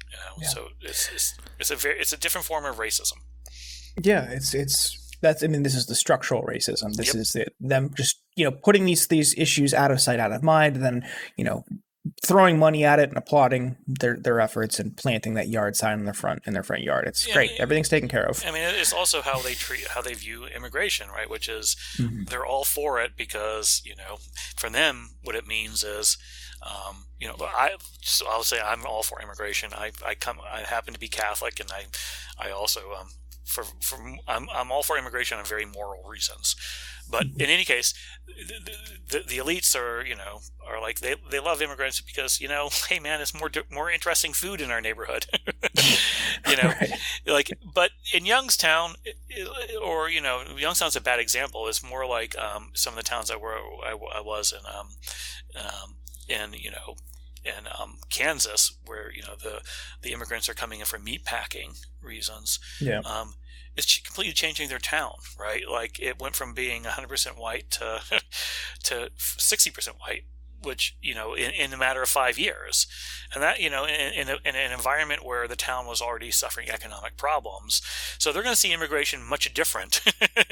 You 0.09 0.17
know, 0.17 0.41
yeah. 0.41 0.47
so 0.47 0.67
it's, 0.81 1.09
it's, 1.13 1.37
it's 1.59 1.71
a 1.71 1.75
very, 1.75 1.99
it's 1.99 2.13
a 2.13 2.17
different 2.17 2.45
form 2.45 2.65
of 2.65 2.75
racism. 2.75 3.17
Yeah. 4.01 4.29
It's, 4.29 4.53
it's, 4.53 4.99
that's, 5.21 5.43
I 5.43 5.47
mean, 5.47 5.63
this 5.63 5.75
is 5.75 5.85
the 5.85 5.95
structural 5.95 6.43
racism. 6.43 6.93
This 6.95 7.07
yep. 7.07 7.15
is 7.15 7.31
the, 7.31 7.47
them 7.59 7.91
just, 7.95 8.21
you 8.35 8.45
know, 8.45 8.51
putting 8.51 8.85
these, 8.85 9.07
these 9.07 9.33
issues 9.37 9.73
out 9.73 9.89
of 9.91 10.01
sight, 10.01 10.19
out 10.19 10.31
of 10.31 10.43
mind, 10.43 10.77
then, 10.77 11.03
you 11.37 11.45
know, 11.45 11.63
throwing 12.25 12.59
money 12.59 12.83
at 12.83 12.99
it 12.99 13.09
and 13.09 13.17
applauding 13.17 13.77
their 13.87 14.17
their 14.17 14.39
efforts 14.41 14.79
and 14.79 14.95
planting 14.97 15.35
that 15.35 15.47
yard 15.47 15.75
sign 15.75 15.99
in 15.99 16.05
their 16.05 16.13
front 16.13 16.41
in 16.45 16.53
their 16.53 16.63
front 16.63 16.83
yard. 16.83 17.07
It's 17.07 17.27
yeah, 17.27 17.33
great. 17.33 17.49
I 17.49 17.53
mean, 17.53 17.61
Everything's 17.61 17.89
taken 17.89 18.09
care 18.09 18.25
of. 18.25 18.43
I 18.45 18.51
mean, 18.51 18.61
it's 18.63 18.93
also 18.93 19.21
how 19.21 19.41
they 19.41 19.53
treat 19.53 19.87
how 19.87 20.01
they 20.01 20.13
view 20.13 20.45
immigration, 20.45 21.09
right? 21.09 21.29
Which 21.29 21.47
is 21.47 21.75
mm-hmm. 21.97 22.23
they're 22.25 22.45
all 22.45 22.65
for 22.65 22.99
it 23.01 23.11
because 23.15 23.81
you 23.85 23.95
know, 23.95 24.17
for 24.57 24.69
them, 24.69 25.11
what 25.23 25.35
it 25.35 25.47
means 25.47 25.83
is. 25.83 26.17
Um, 26.65 27.07
you 27.19 27.27
know, 27.27 27.35
I 27.41 27.71
so 28.01 28.25
I'll 28.29 28.43
say 28.43 28.57
I'm 28.61 28.85
all 28.85 29.03
for 29.03 29.21
immigration. 29.21 29.71
I, 29.73 29.91
I 30.05 30.15
come 30.15 30.39
I 30.39 30.61
happen 30.61 30.93
to 30.93 30.99
be 30.99 31.09
Catholic, 31.09 31.59
and 31.59 31.69
I 31.69 31.87
I 32.39 32.51
also 32.51 32.93
um, 32.97 33.09
for 33.43 33.63
for 33.81 33.97
I'm 34.27 34.47
I'm 34.53 34.71
all 34.71 34.83
for 34.83 34.97
immigration 34.97 35.37
on 35.37 35.45
very 35.45 35.65
moral 35.65 36.03
reasons. 36.07 36.55
But 37.09 37.25
in 37.37 37.47
any 37.47 37.63
case, 37.63 37.93
the, 38.25 38.71
the, 39.09 39.19
the, 39.27 39.37
elites 39.37 39.75
are, 39.75 40.05
you 40.05 40.15
know, 40.15 40.39
are 40.67 40.81
like 40.81 40.99
they, 40.99 41.15
they 41.29 41.39
love 41.39 41.61
immigrants 41.61 42.01
because 42.01 42.41
you 42.41 42.47
know, 42.47 42.69
hey 42.89 42.99
man, 42.99 43.21
it's 43.21 43.33
more 43.33 43.51
more 43.71 43.91
interesting 43.91 44.33
food 44.33 44.61
in 44.61 44.71
our 44.71 44.81
neighborhood, 44.81 45.25
you 46.49 46.55
know, 46.57 46.63
right. 46.81 46.91
like, 47.25 47.51
but 47.73 47.91
in 48.13 48.25
Youngstown, 48.25 48.95
or 49.83 50.09
you 50.09 50.21
know, 50.21 50.43
Youngstown's 50.57 50.95
a 50.95 51.01
bad 51.01 51.19
example. 51.19 51.67
It's 51.67 51.83
more 51.83 52.05
like 52.05 52.37
um, 52.37 52.71
some 52.73 52.93
of 52.93 52.97
the 52.97 53.09
towns 53.09 53.29
I 53.29 53.35
were 53.35 53.57
I, 53.83 53.91
I 53.91 54.21
was 54.21 54.53
in, 54.53 54.65
um, 54.65 54.89
um, 55.55 55.95
in 56.27 56.53
you 56.53 56.71
know, 56.71 56.95
in 57.43 57.67
um, 57.79 57.99
Kansas, 58.09 58.77
where 58.85 59.11
you 59.11 59.21
know 59.21 59.35
the 59.41 59.61
the 60.01 60.13
immigrants 60.13 60.49
are 60.49 60.53
coming 60.53 60.79
in 60.79 60.85
for 60.85 60.99
meat 60.99 61.25
packing 61.25 61.73
reasons. 62.01 62.59
Yeah. 62.79 62.99
Um, 62.99 63.35
it's 63.75 63.99
completely 63.99 64.33
changing 64.33 64.69
their 64.69 64.79
town, 64.79 65.15
right? 65.39 65.63
Like 65.69 65.99
it 65.99 66.21
went 66.21 66.35
from 66.35 66.53
being 66.53 66.83
100% 66.83 67.39
white 67.39 67.71
to 67.71 68.01
to 68.83 69.09
60% 69.17 69.87
white 69.99 70.23
which 70.63 70.95
you 71.01 71.13
know 71.13 71.33
in, 71.33 71.51
in 71.51 71.73
a 71.73 71.77
matter 71.77 72.01
of 72.01 72.09
five 72.09 72.39
years. 72.39 72.87
And 73.33 73.41
that 73.41 73.59
you 73.59 73.69
know 73.69 73.85
in, 73.85 74.13
in, 74.13 74.29
a, 74.29 74.37
in, 74.45 74.55
an 74.55 74.71
environment 74.71 75.25
where 75.25 75.47
the 75.47 75.55
town 75.55 75.85
was 75.85 76.01
already 76.01 76.31
suffering 76.31 76.69
economic 76.69 77.17
problems. 77.17 77.81
So 78.17 78.31
they're 78.31 78.43
going 78.43 78.55
to 78.55 78.59
see 78.59 78.73
immigration 78.73 79.23
much 79.23 79.51
different 79.53 80.01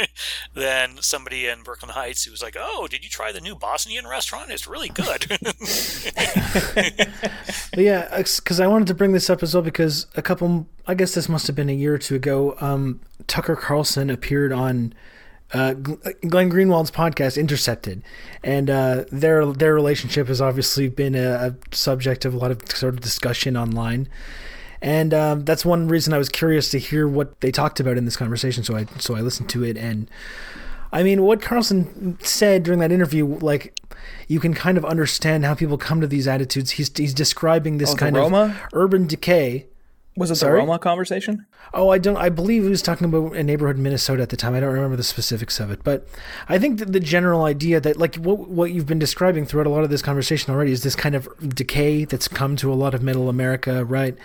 than 0.53 0.97
somebody 1.01 1.47
in 1.47 1.63
brooklyn 1.63 1.91
heights 1.91 2.26
who's 2.26 2.41
like 2.41 2.57
oh 2.59 2.88
did 2.88 3.03
you 3.03 3.09
try 3.09 3.32
the 3.32 3.41
new 3.41 3.55
bosnian 3.55 4.07
restaurant? 4.07 4.51
It's 4.51 4.67
really 4.67 4.89
good. 4.89 5.28
Yeah 7.78 8.17
because 8.17 8.59
i 8.59 8.67
wanted 8.67 8.88
to 8.88 8.93
bring 8.93 9.13
this 9.13 9.30
up 9.30 9.41
as 9.41 9.53
well 9.53 9.63
because 9.63 10.07
a 10.15 10.22
couple 10.22 10.67
i 10.88 10.93
guess 10.93 11.13
this 11.13 11.30
must 11.30 11.47
have 11.47 11.55
been 11.55 11.69
a 11.69 11.74
year 11.74 11.93
or 11.93 11.97
two 11.97 12.15
ago 12.15 12.55
um, 12.59 12.99
tucker 13.28 13.55
carlson 13.55 14.09
appeared 14.09 14.51
on 14.51 14.93
uh, 15.53 15.74
Glenn 15.74 16.49
Greenwald's 16.49 16.91
podcast 16.91 17.38
Intercepted, 17.38 18.03
and 18.43 18.69
uh, 18.69 19.03
their 19.11 19.45
their 19.45 19.74
relationship 19.74 20.28
has 20.28 20.39
obviously 20.39 20.88
been 20.88 21.15
a, 21.15 21.30
a, 21.30 21.76
subject 21.76 22.24
of 22.26 22.34
a 22.34 22.38
lot 22.38 22.51
of 22.51 22.72
sort 22.72 22.93
of 22.93 23.01
discussion 23.01 23.57
online, 23.57 24.07
and 24.82 25.13
um, 25.13 25.43
that's 25.43 25.65
one 25.65 25.88
reason 25.88 26.13
I 26.13 26.17
was 26.17 26.30
curious 26.30 26.69
to 26.69 26.80
hear 26.80 27.07
what 27.07 27.41
they 27.41 27.51
talked 27.51 27.80
about 27.80 27.97
in 27.97 28.05
this 28.05 28.15
conversation. 28.15 28.63
So 28.63 28.78
I 28.78 28.86
so 28.97 29.15
I 29.15 29.19
listened 29.19 29.49
to 29.49 29.63
it, 29.63 29.78
and 29.78 30.09
I 30.93 31.03
mean, 31.03 31.22
what 31.24 31.41
Carlson 31.41 32.17
said 32.22 32.63
during 32.63 32.80
that 32.80 32.91
interview, 32.91 33.26
like 33.26 33.78
you 34.30 34.39
can 34.39 34.53
kind 34.53 34.78
of 34.78 34.86
understand 34.86 35.43
how 35.43 35.53
people 35.53 35.78
come 35.78 35.99
to 35.99 36.07
these 36.07 36.30
attitudes. 36.30 36.72
He's 36.72 36.95
he's 36.95 37.13
describing 37.13 37.78
this 37.78 37.91
oh, 37.91 37.95
kind 37.97 38.15
of 38.15 38.57
urban 38.72 39.05
decay 39.05 39.67
was 40.16 40.30
it 40.30 40.36
Sorry? 40.36 40.53
the 40.53 40.57
Roma 40.57 40.78
conversation? 40.78 41.45
Oh, 41.74 41.89
I 41.89 41.97
don't. 41.97 42.18
I 42.18 42.28
believe 42.30 42.64
he 42.64 42.70
was 42.70 42.82
talking 42.82 43.05
about 43.05 43.34
a 43.34 43.43
neighborhood 43.43 43.78
in 43.78 43.84
Minnesota 43.84 44.22
at 44.22 44.30
the 44.30 44.36
time. 44.36 44.53
I 44.53 44.59
don't 44.59 44.74
remember 44.74 44.97
the 44.97 45.03
specifics 45.03 45.59
of 45.59 45.72
it, 45.72 45.84
but 45.86 46.05
I 46.49 46.59
think 46.59 46.80
that 46.80 46.91
the 46.91 46.99
general 46.99 47.45
idea 47.45 47.80
that, 47.80 47.95
like, 47.95 48.16
what 48.16 48.49
what 48.49 48.72
you've 48.72 48.86
been 48.88 48.99
describing 48.99 49.45
throughout 49.45 49.68
a 49.68 49.70
lot 49.70 49.84
of 49.84 49.89
this 49.89 50.01
conversation 50.01 50.53
already 50.53 50.74
is 50.74 50.84
this 50.84 50.95
kind 50.95 51.16
of 51.16 51.30
decay 51.55 52.03
that's 52.03 52.28
come 52.28 52.57
to 52.57 52.72
a 52.72 52.76
lot 52.76 52.93
of 52.93 53.01
Middle 53.01 53.30
America, 53.30 53.86
right? 53.86 54.18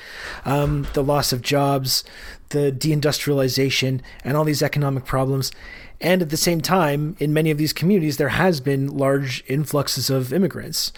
Um, 0.45 0.89
the 0.95 1.05
loss 1.05 1.33
of 1.33 1.41
jobs, 1.41 2.03
the 2.51 2.73
deindustrialization, 2.73 4.01
and 4.25 4.37
all 4.37 4.45
these 4.45 4.63
economic 4.63 5.05
problems. 5.05 5.53
And 6.01 6.21
at 6.21 6.29
the 6.29 6.37
same 6.37 6.61
time, 6.61 7.17
in 7.19 7.33
many 7.33 7.51
of 7.51 7.59
these 7.59 7.73
communities, 7.73 8.19
there 8.19 8.29
has 8.29 8.61
been 8.61 8.89
large 8.89 9.43
influxes 9.49 10.11
of 10.11 10.33
immigrants. 10.33 10.93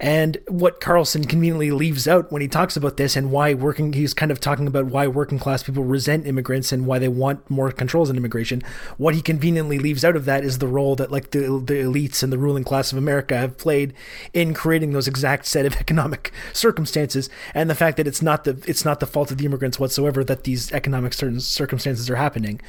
And 0.00 0.38
what 0.46 0.80
Carlson 0.80 1.24
conveniently 1.24 1.72
leaves 1.72 2.06
out 2.06 2.30
when 2.30 2.40
he 2.40 2.46
talks 2.46 2.76
about 2.76 2.96
this 2.96 3.16
and 3.16 3.32
why 3.32 3.54
working, 3.54 3.92
he's 3.92 4.14
kind 4.14 4.30
of 4.30 4.38
talking 4.38 4.68
about 4.68 4.86
why 4.86 5.08
working 5.08 5.40
class 5.40 5.64
people 5.64 5.82
resent 5.82 6.26
immigrants 6.26 6.70
and 6.70 6.86
why 6.86 7.00
they 7.00 7.08
want 7.08 7.48
more 7.50 7.72
controls 7.72 8.08
on 8.08 8.16
immigration. 8.16 8.62
What 8.96 9.16
he 9.16 9.22
conveniently 9.22 9.78
leaves 9.78 10.04
out 10.04 10.14
of 10.14 10.24
that 10.26 10.44
is 10.44 10.58
the 10.58 10.68
role 10.68 10.94
that 10.96 11.10
like 11.10 11.32
the, 11.32 11.40
the 11.40 11.74
elites 11.74 12.22
and 12.22 12.32
the 12.32 12.38
ruling 12.38 12.62
class 12.62 12.92
of 12.92 12.98
America 12.98 13.36
have 13.36 13.58
played 13.58 13.92
in 14.32 14.54
creating 14.54 14.92
those 14.92 15.08
exact 15.08 15.46
set 15.46 15.66
of 15.66 15.74
economic 15.80 16.32
circumstances 16.52 17.28
and 17.52 17.68
the 17.68 17.74
fact 17.74 17.96
that 17.96 18.06
it's 18.06 18.22
not 18.22 18.44
the, 18.44 18.62
it's 18.66 18.84
not 18.84 19.00
the 19.00 19.06
fault 19.06 19.32
of 19.32 19.38
the 19.38 19.46
immigrants 19.46 19.80
whatsoever 19.80 20.22
that 20.22 20.44
these 20.44 20.70
economic 20.70 20.87
certain 21.12 21.40
circumstances 21.40 22.08
are 22.10 22.16
happening. 22.16 22.60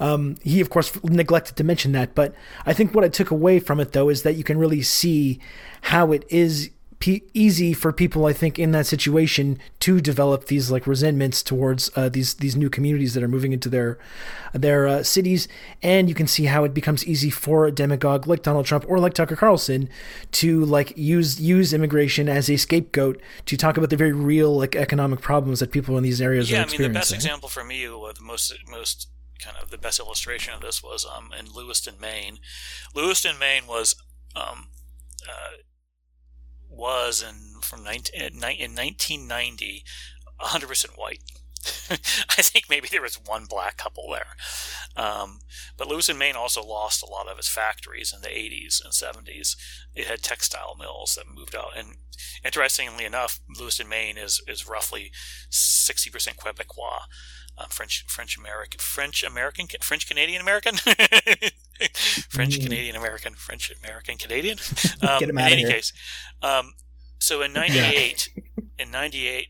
Um, 0.00 0.36
he 0.42 0.60
of 0.60 0.70
course 0.70 1.02
neglected 1.04 1.56
to 1.56 1.64
mention 1.64 1.92
that, 1.92 2.14
but 2.14 2.34
I 2.66 2.72
think 2.72 2.94
what 2.94 3.04
I 3.04 3.08
took 3.08 3.30
away 3.30 3.60
from 3.60 3.80
it 3.80 3.92
though 3.92 4.08
is 4.08 4.22
that 4.22 4.34
you 4.34 4.44
can 4.44 4.58
really 4.58 4.82
see 4.82 5.40
how 5.82 6.12
it 6.12 6.24
is 6.28 6.70
easy 7.08 7.72
for 7.72 7.92
people, 7.92 8.26
I 8.26 8.32
think, 8.32 8.58
in 8.58 8.72
that 8.72 8.86
situation 8.86 9.58
to 9.80 10.00
develop 10.00 10.46
these 10.46 10.70
like 10.70 10.86
resentments 10.86 11.42
towards 11.42 11.90
uh, 11.96 12.08
these 12.08 12.34
these 12.34 12.56
new 12.56 12.70
communities 12.70 13.14
that 13.14 13.22
are 13.22 13.28
moving 13.28 13.52
into 13.52 13.68
their 13.68 13.98
their 14.52 14.86
uh, 14.86 15.02
cities, 15.02 15.48
and 15.82 16.08
you 16.08 16.14
can 16.14 16.26
see 16.26 16.44
how 16.46 16.64
it 16.64 16.74
becomes 16.74 17.06
easy 17.06 17.30
for 17.30 17.66
a 17.66 17.72
demagogue 17.72 18.26
like 18.26 18.42
Donald 18.42 18.66
Trump 18.66 18.84
or 18.88 18.98
like 18.98 19.14
Tucker 19.14 19.36
Carlson 19.36 19.88
to 20.32 20.64
like 20.64 20.92
use 20.96 21.40
use 21.40 21.72
immigration 21.72 22.28
as 22.28 22.50
a 22.50 22.56
scapegoat 22.56 23.20
to 23.46 23.56
talk 23.56 23.76
about 23.76 23.90
the 23.90 23.96
very 23.96 24.12
real 24.12 24.56
like 24.56 24.76
economic 24.76 25.20
problems 25.20 25.60
that 25.60 25.72
people 25.72 25.96
in 25.96 26.02
these 26.02 26.20
areas 26.20 26.50
yeah, 26.50 26.60
are 26.60 26.62
experiencing. 26.62 26.82
Yeah, 26.82 26.86
I 26.86 26.88
mean, 26.88 26.94
the 26.94 26.98
best 26.98 27.12
example 27.14 27.48
for 27.48 27.64
me, 27.64 27.86
the 27.86 28.14
most 28.20 28.54
most 28.68 29.08
kind 29.42 29.56
of 29.60 29.70
the 29.70 29.78
best 29.78 29.98
illustration 29.98 30.54
of 30.54 30.60
this 30.60 30.82
was 30.82 31.04
um, 31.04 31.30
in 31.38 31.46
Lewiston, 31.52 31.94
Maine. 32.00 32.38
Lewiston, 32.94 33.38
Maine 33.38 33.66
was 33.66 33.96
um, 34.36 34.68
uh, 35.28 35.56
was 36.72 37.22
in 37.22 37.60
from 37.60 37.84
19, 37.84 38.20
in 38.20 38.40
1990 38.74 39.84
100% 40.40 40.98
white. 40.98 41.20
I 41.90 42.42
think 42.42 42.64
maybe 42.68 42.88
there 42.90 43.02
was 43.02 43.20
one 43.24 43.44
black 43.48 43.76
couple 43.76 44.10
there. 44.10 44.34
Um, 44.96 45.40
but 45.76 45.86
Lewiston, 45.86 46.18
Maine 46.18 46.34
also 46.34 46.62
lost 46.62 47.02
a 47.02 47.08
lot 47.08 47.28
of 47.28 47.38
its 47.38 47.48
factories 47.48 48.12
in 48.12 48.20
the 48.20 48.28
80s 48.28 48.82
and 48.84 48.92
70s. 48.92 49.56
It 49.94 50.06
had 50.06 50.22
textile 50.22 50.76
mills 50.78 51.14
that 51.14 51.32
moved 51.32 51.54
out. 51.54 51.76
And 51.76 51.98
interestingly 52.44 53.04
enough, 53.04 53.40
Lewiston, 53.56 53.88
Maine 53.88 54.18
is, 54.18 54.42
is 54.48 54.68
roughly 54.68 55.12
60% 55.50 56.36
Quebecois 56.36 57.02
uh, 57.58 57.66
French 57.66 58.04
French 58.08 58.36
American 58.36 58.78
French 58.80 59.22
American 59.24 59.66
French 59.80 60.06
Canadian 60.06 60.40
American 60.40 60.76
French 62.28 62.58
mm. 62.58 62.62
Canadian 62.62 62.96
American 62.96 63.34
French 63.34 63.72
American 63.82 64.16
Canadian. 64.16 64.58
Um, 65.02 65.20
in 65.20 65.36
any 65.36 65.64
case, 65.64 65.92
um, 66.42 66.74
so 67.18 67.42
in 67.42 67.52
'98, 67.52 68.28
yeah. 68.36 68.62
in 68.78 68.92
'98, 68.92 69.48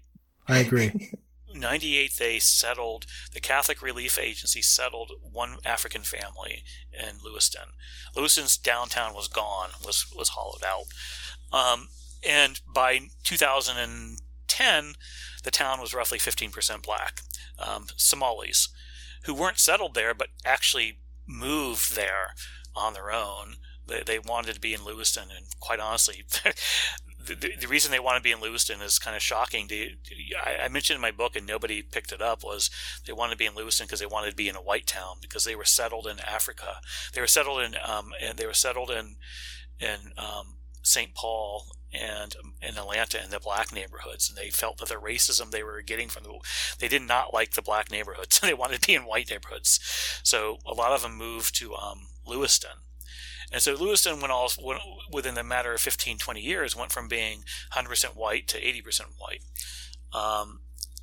I 0.49 0.59
agree. 0.59 1.13
98 1.55 2.17
they 2.19 2.39
settled 2.39 3.07
the 3.35 3.41
catholic 3.41 3.83
relief 3.83 4.19
agency 4.19 4.63
settled 4.63 5.13
one 5.21 5.59
african 5.65 6.03
family 6.03 6.63
in 6.93 7.17
lewiston 7.23 7.75
lewiston's 8.17 8.57
downtown 8.57 9.15
was 9.15 9.29
gone 9.29 9.71
was 9.85 10.07
was 10.17 10.31
hollowed 10.31 10.63
out 10.65 10.87
um, 11.53 11.89
and 12.27 12.61
by 12.73 13.01
2010 13.25 14.95
the 15.45 15.51
town 15.51 15.81
was 15.81 15.93
roughly 15.93 16.19
15% 16.19 16.83
black 16.83 17.21
um, 17.67 17.87
Somalis 17.97 18.69
who 19.25 19.35
weren't 19.35 19.59
settled 19.59 19.95
there 19.95 20.15
but 20.15 20.29
actually 20.45 20.99
moved 21.27 21.95
there 21.95 22.35
on 22.75 22.95
their 22.95 23.11
own. 23.11 23.57
They, 23.87 24.03
they 24.05 24.19
wanted 24.19 24.55
to 24.55 24.61
be 24.61 24.75
in 24.75 24.85
Lewiston, 24.85 25.29
and 25.37 25.47
quite 25.61 25.81
honestly, 25.81 26.25
the, 27.27 27.35
the, 27.35 27.69
reason 27.69 27.91
they 27.91 27.99
want 27.99 28.17
to 28.17 28.23
be 28.23 28.31
in 28.31 28.41
Lewiston 28.41 28.81
is 28.81 28.99
kind 28.99 29.17
of 29.17 29.23
shocking. 29.23 29.67
To, 29.69 29.89
I, 30.45 30.65
I, 30.65 30.69
mentioned 30.69 30.97
in 30.97 31.03
my 31.03 31.11
book, 31.11 31.35
and 31.35 31.47
nobody 31.47 31.83
picked 31.83 32.13
it 32.13 32.23
up, 32.23 32.45
was 32.45 32.71
they 33.07 33.13
wanted 33.13 33.33
to 33.33 33.39
be 33.39 33.47
in 33.47 33.55
Lewiston 33.55 33.87
because 33.87 34.01
they 34.01 34.07
wanted 34.07 34.31
to 34.31 34.37
be 34.37 34.49
in 34.49 34.57
a 34.57 34.63
white 34.63 34.87
town 34.87 35.17
because 35.21 35.45
they 35.45 35.57
were 35.57 35.65
settled 35.65 36.07
in 36.07 36.21
Africa. 36.21 36.77
They 37.13 37.21
were 37.21 37.27
settled 37.27 37.61
in 37.61 37.75
um, 37.85 38.13
and 38.23 38.39
they 38.39 38.47
were 38.47 38.55
settled 38.55 38.91
in 38.91 39.17
in 39.81 40.13
um, 40.17 40.59
St. 40.83 41.15
Paul 41.15 41.67
and 41.93 42.35
in 42.63 42.79
Atlanta 42.79 43.23
in 43.23 43.31
the 43.31 43.41
black 43.41 43.73
neighborhoods, 43.73 44.29
and 44.29 44.37
they 44.37 44.51
felt 44.51 44.79
that 44.79 44.89
the 44.89 44.95
racism 44.95 45.51
they 45.51 45.63
were 45.63 45.83
getting 45.83 46.09
from 46.09 46.25
the 46.25 46.39
they 46.79 46.89
did 46.89 47.03
not 47.03 47.35
like 47.35 47.53
the 47.53 47.63
black 47.63 47.91
neighborhoods. 47.91 48.41
they 48.43 48.55
wanted 48.55 48.81
to 48.81 48.87
be 48.87 48.95
in 48.95 49.03
white 49.03 49.31
neighborhoods, 49.31 49.79
so 50.23 50.59
a 50.67 50.75
lot 50.75 50.93
of 50.93 51.03
them 51.03 51.17
moved 51.17 51.55
to 51.57 51.75
um, 51.75 52.09
Lewiston. 52.27 52.83
And 53.53 53.61
so 53.61 53.75
Lewiston 53.75 54.21
went 54.21 54.33
all 54.33 54.51
went, 54.63 54.81
within 55.11 55.35
the 55.35 55.45
matter 55.45 55.75
of 55.75 55.81
15, 55.81 56.17
20 56.17 56.41
years 56.41 56.75
went 56.75 56.91
from 56.91 57.07
being 57.07 57.45
100% 57.75 58.17
white 58.17 58.49
to 58.49 58.59
80% 58.59 59.03
white. 59.19 59.43
Um, 60.15 60.61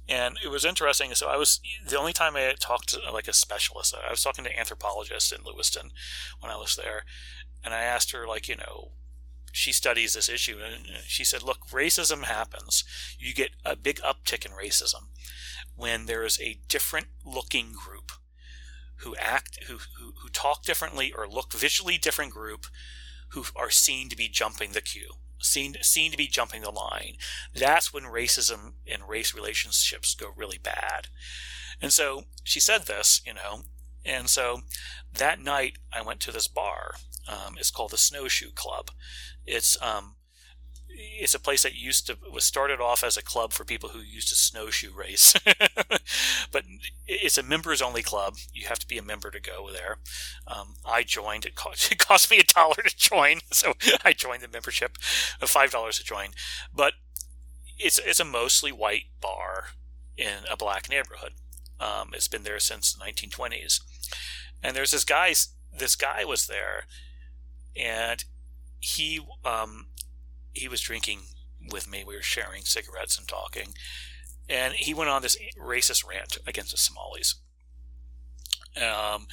and 0.08 0.38
it 0.44 0.48
was 0.48 0.66
interesting. 0.66 1.14
So 1.14 1.30
I 1.30 1.38
was 1.38 1.60
the 1.88 2.00
only 2.00 2.14
time 2.14 2.36
I 2.36 2.56
talked 2.60 2.90
to 2.90 3.12
like 3.12 3.28
a 3.28 3.34
specialist. 3.34 3.94
I 3.96 4.10
was 4.10 4.24
talking 4.24 4.44
to 4.46 4.52
an 4.52 4.58
anthropologist 4.58 5.32
in 5.32 5.46
Lewiston 5.46 5.92
when 6.40 6.52
I 6.52 6.58
was 6.58 6.76
there, 6.76 7.04
and 7.64 7.74
I 7.74 7.84
asked 7.84 8.12
her 8.14 8.28
like, 8.28 8.48
you 8.48 8.56
know, 8.56 8.94
she 9.52 9.72
studies 9.72 10.14
this 10.14 10.30
issue 10.30 10.58
and 10.64 10.86
she 11.06 11.24
said, 11.24 11.44
look, 11.44 11.68
racism 11.70 12.24
happens. 12.24 12.84
You 13.18 13.34
get 13.34 13.52
a 13.66 13.76
big 13.76 14.00
uptick 14.02 14.46
in 14.46 14.52
racism 14.52 15.08
when 15.76 16.06
there 16.06 16.24
is 16.24 16.40
a 16.40 16.60
different 16.68 17.08
looking 17.26 17.74
group 17.74 18.12
who 18.98 19.16
act, 19.16 19.64
who, 19.68 19.78
who, 19.98 20.14
who 20.22 20.30
talk 20.30 20.64
differently 20.64 21.14
or 21.16 21.28
look 21.28 21.54
visually 21.54 21.98
different 21.98 22.34
group 22.34 22.66
who 23.30 23.46
are 23.56 23.70
seen 23.70 24.10
to 24.10 24.18
be 24.18 24.28
jumping 24.28 24.72
the 24.72 24.82
queue, 24.82 25.12
seen, 25.40 25.76
seen 25.82 26.12
to 26.12 26.18
be 26.18 26.28
jumping 26.28 26.62
the 26.62 26.72
line. 26.72 27.16
That's 27.54 27.94
when 27.94 28.04
racism 28.04 28.74
and 28.92 29.08
race 29.08 29.34
relationships 29.34 30.16
go 30.16 30.32
really 30.36 30.58
bad. 30.58 31.08
And 31.82 31.94
so 31.94 32.24
she 32.44 32.60
said 32.60 32.88
this, 32.88 33.22
you 33.26 33.34
know, 33.34 33.62
and 34.06 34.30
so 34.30 34.62
that 35.14 35.42
night 35.42 35.78
I 35.94 36.02
went 36.02 36.20
to 36.22 36.32
this 36.32 36.48
bar. 36.48 36.96
Um, 37.28 37.56
it's 37.58 37.72
called 37.72 37.92
the 37.92 37.98
Snowshoe 37.98 38.52
Club. 38.52 38.92
It's 39.46 39.82
um, 39.82 40.16
it's 41.00 41.34
a 41.34 41.40
place 41.40 41.64
that 41.64 41.76
used 41.76 42.08
to 42.08 42.18
was 42.32 42.44
started 42.44 42.82
off 42.82 43.04
as 43.04 43.16
a 43.16 43.24
club 43.24 43.54
for 43.54 43.64
people 43.64 43.90
who 43.90 44.00
used 44.00 44.30
to 44.30 44.36
snowshoe 44.36 44.92
race, 44.94 45.34
but 46.52 46.64
it's 47.08 47.38
a 47.38 47.44
members 47.44 47.82
only 47.82 48.04
club. 48.04 48.36
You 48.54 48.68
have 48.68 48.80
to 48.80 48.88
be 48.88 48.98
a 48.98 49.04
member 49.04 49.32
to 49.32 49.40
go 49.40 49.70
there. 49.72 49.98
Um, 50.48 50.76
I 50.86 51.04
joined. 51.04 51.46
It 51.46 51.56
cost, 51.56 51.92
it 51.92 51.98
cost 51.98 52.30
me 52.30 52.40
a 52.40 52.44
dollar 52.44 52.76
to 52.76 52.96
join, 52.96 53.40
so 53.52 53.74
I 54.04 54.14
joined 54.14 54.42
the 54.42 54.48
membership, 54.48 54.98
uh, 55.42 55.48
five 55.48 55.72
dollars 55.72 55.98
to 56.00 56.04
join. 56.04 56.30
But 56.74 56.94
it's 57.78 58.00
it's 58.00 58.20
a 58.20 58.26
mostly 58.26 58.72
white 58.72 59.06
bar 59.22 59.70
in 60.18 60.46
a 60.52 60.58
black 60.58 60.90
neighborhood. 60.90 61.34
Um, 61.80 62.10
it's 62.14 62.28
been 62.28 62.44
there 62.44 62.60
since 62.60 62.94
the 62.94 63.04
1920s, 63.04 63.82
and 64.62 64.76
there's 64.76 64.92
this 64.92 65.06
guy. 65.06 65.34
This 65.78 65.96
guy 65.96 66.26
was 66.26 66.48
there, 66.48 66.86
and 67.76 68.26
he 68.80 69.20
um, 69.46 69.88
he 70.54 70.68
was 70.68 70.82
drinking 70.82 71.22
with 71.72 71.90
me. 71.90 72.04
We 72.06 72.16
were 72.16 72.22
sharing 72.22 72.64
cigarettes 72.64 73.18
and 73.18 73.28
talking, 73.28 73.74
and 74.48 74.74
he 74.74 74.94
went 74.94 75.10
on 75.10 75.22
this 75.22 75.38
racist 75.60 76.08
rant 76.08 76.38
against 76.48 76.72
the 76.72 76.78
Somalis. 76.78 77.36
Um, 78.78 79.28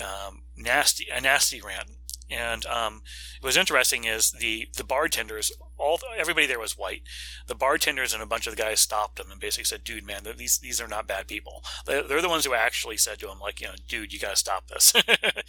um, 0.00 0.42
nasty, 0.56 1.08
a 1.14 1.20
nasty 1.20 1.60
rant. 1.60 1.90
And 2.30 2.64
um, 2.66 3.02
what 3.40 3.48
was 3.48 3.56
interesting 3.56 4.04
is 4.04 4.30
the 4.30 4.68
the 4.76 4.84
bartenders, 4.84 5.50
all 5.76 5.98
everybody 6.16 6.46
there 6.46 6.60
was 6.60 6.78
white. 6.78 7.02
The 7.48 7.56
bartenders 7.56 8.14
and 8.14 8.22
a 8.22 8.26
bunch 8.26 8.46
of 8.46 8.54
the 8.54 8.62
guys 8.62 8.78
stopped 8.78 9.18
him 9.18 9.32
and 9.32 9.40
basically 9.40 9.64
said, 9.64 9.82
"Dude, 9.82 10.06
man, 10.06 10.22
these 10.36 10.58
these 10.58 10.80
are 10.80 10.86
not 10.86 11.08
bad 11.08 11.26
people." 11.26 11.64
They're, 11.86 12.04
they're 12.04 12.22
the 12.22 12.28
ones 12.28 12.44
who 12.44 12.54
actually 12.54 12.98
said 12.98 13.18
to 13.18 13.30
him, 13.30 13.40
like, 13.40 13.60
you 13.60 13.66
know, 13.66 13.74
"Dude, 13.88 14.12
you 14.12 14.20
got 14.20 14.30
to 14.30 14.36
stop 14.36 14.68
this." 14.68 14.92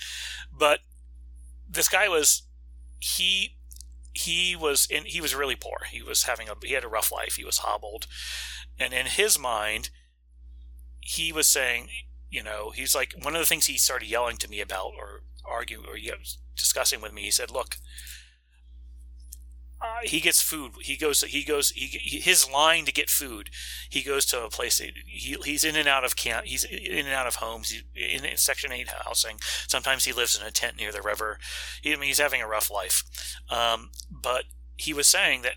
but 0.57 0.79
this 1.69 1.87
guy 1.87 2.09
was 2.09 2.43
he 3.01 3.57
he 4.13 4.55
was 4.55 4.85
in 4.89 5.05
he 5.05 5.19
was 5.19 5.35
really 5.35 5.55
poor. 5.55 5.79
He 5.89 6.01
was 6.01 6.23
having 6.23 6.47
a 6.47 6.53
he 6.63 6.73
had 6.73 6.83
a 6.83 6.89
rough 6.89 7.11
life. 7.11 7.35
He 7.35 7.43
was 7.43 7.59
hobbled, 7.59 8.07
and 8.79 8.93
in 8.93 9.07
his 9.07 9.37
mind, 9.39 9.89
he 10.99 11.33
was 11.33 11.47
saying, 11.47 11.89
you 12.29 12.43
know, 12.43 12.69
he's 12.69 12.95
like 12.95 13.13
one 13.21 13.35
of 13.35 13.41
the 13.41 13.45
things 13.45 13.65
he 13.65 13.77
started 13.77 14.07
yelling 14.07 14.37
to 14.37 14.49
me 14.49 14.61
about 14.61 14.93
or 14.97 15.23
arguing 15.43 15.85
or 15.85 15.97
discussing 16.55 17.01
with 17.01 17.11
me. 17.11 17.23
He 17.23 17.31
said, 17.31 17.49
"Look, 17.49 17.77
he 20.03 20.19
gets 20.19 20.41
food. 20.41 20.73
He 20.81 20.95
goes. 20.95 21.21
He 21.21 21.43
goes. 21.43 21.71
He, 21.71 22.19
his 22.19 22.49
line 22.49 22.85
to 22.85 22.91
get 22.91 23.09
food. 23.09 23.49
He 23.89 24.01
goes 24.01 24.25
to 24.27 24.43
a 24.43 24.49
place. 24.49 24.79
He 24.79 25.37
he's 25.43 25.63
in 25.63 25.75
and 25.75 25.87
out 25.87 26.03
of 26.03 26.15
camp. 26.15 26.45
He's 26.45 26.63
in 26.63 27.05
and 27.05 27.13
out 27.13 27.27
of 27.27 27.35
homes. 27.35 27.71
He's 27.93 28.21
in 28.21 28.37
Section 28.37 28.71
Eight 28.71 28.89
housing. 28.89 29.37
Sometimes 29.67 30.05
he 30.05 30.13
lives 30.13 30.39
in 30.39 30.45
a 30.45 30.51
tent 30.51 30.77
near 30.77 30.91
the 30.91 31.01
river. 31.01 31.39
He, 31.81 31.93
I 31.93 31.95
mean, 31.95 32.07
he's 32.07 32.19
having 32.19 32.41
a 32.41 32.47
rough 32.47 32.69
life. 32.69 33.03
Um, 33.49 33.91
but 34.09 34.45
he 34.77 34.93
was 34.93 35.07
saying 35.07 35.43
that 35.43 35.55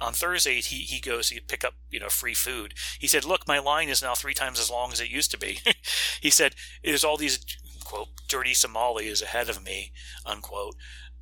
on 0.00 0.12
Thursday 0.12 0.60
he, 0.60 0.78
he 0.78 1.00
goes 1.00 1.30
to 1.30 1.40
pick 1.40 1.64
up 1.64 1.74
you 1.90 2.00
know 2.00 2.08
free 2.08 2.34
food. 2.34 2.74
He 2.98 3.06
said, 3.06 3.24
"Look, 3.24 3.46
my 3.46 3.58
line 3.58 3.88
is 3.88 4.02
now 4.02 4.14
three 4.14 4.34
times 4.34 4.58
as 4.58 4.70
long 4.70 4.92
as 4.92 5.00
it 5.00 5.10
used 5.10 5.30
to 5.30 5.38
be." 5.38 5.60
he 6.20 6.30
said, 6.30 6.54
"There's 6.82 7.04
all 7.04 7.16
these 7.16 7.44
quote 7.84 8.08
dirty 8.28 8.54
Somalis 8.54 9.22
ahead 9.22 9.48
of 9.48 9.62
me," 9.62 9.92
unquote. 10.26 10.76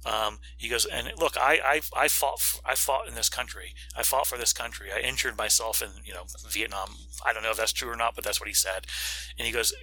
Um, 0.06 0.38
he 0.56 0.68
goes, 0.68 0.86
and 0.86 1.10
look, 1.18 1.36
I, 1.36 1.60
I, 1.62 1.80
I 2.04 2.08
fought, 2.08 2.40
I 2.64 2.74
fought 2.74 3.06
in 3.06 3.14
this 3.14 3.28
country. 3.28 3.74
I 3.94 4.02
fought 4.02 4.26
for 4.26 4.38
this 4.38 4.52
country. 4.52 4.88
I 4.90 5.00
injured 5.00 5.36
myself 5.36 5.82
in, 5.82 5.90
you 6.04 6.14
know, 6.14 6.24
Vietnam. 6.48 6.96
I 7.24 7.32
don't 7.32 7.42
know 7.42 7.50
if 7.50 7.58
that's 7.58 7.72
true 7.72 7.90
or 7.90 7.96
not, 7.96 8.14
but 8.14 8.24
that's 8.24 8.40
what 8.40 8.48
he 8.48 8.54
said. 8.54 8.86
And 9.38 9.46
he 9.46 9.52
goes, 9.52 9.74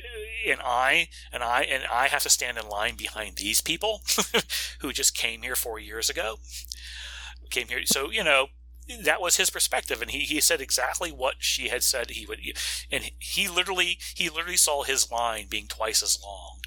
and 0.48 0.60
I, 0.64 1.10
and 1.32 1.44
I, 1.44 1.62
and 1.64 1.84
I 1.92 2.08
have 2.08 2.24
to 2.24 2.30
stand 2.30 2.58
in 2.58 2.68
line 2.68 2.96
behind 2.96 3.38
these 3.38 3.62
people 3.62 4.02
who 4.80 4.92
just 4.92 5.16
came 5.16 5.44
here 5.44 5.56
four 5.56 5.78
years 5.78 6.10
ago. 6.10 6.38
Came 7.52 7.68
here. 7.68 7.86
So, 7.86 8.10
you 8.10 8.24
know, 8.24 8.48
that 9.04 9.22
was 9.22 9.36
his 9.36 9.50
perspective 9.50 10.02
and 10.02 10.12
he, 10.12 10.20
he 10.20 10.40
said 10.40 10.62
exactly 10.62 11.12
what 11.12 11.36
she 11.40 11.68
had 11.68 11.84
said 11.84 12.10
he 12.10 12.26
would 12.26 12.40
and 12.90 13.12
he 13.20 13.48
literally 13.48 13.98
he 14.16 14.30
literally 14.30 14.56
saw 14.56 14.84
his 14.84 15.12
line 15.12 15.48
being 15.50 15.68
twice 15.68 16.02
as 16.02 16.18
long 16.24 16.60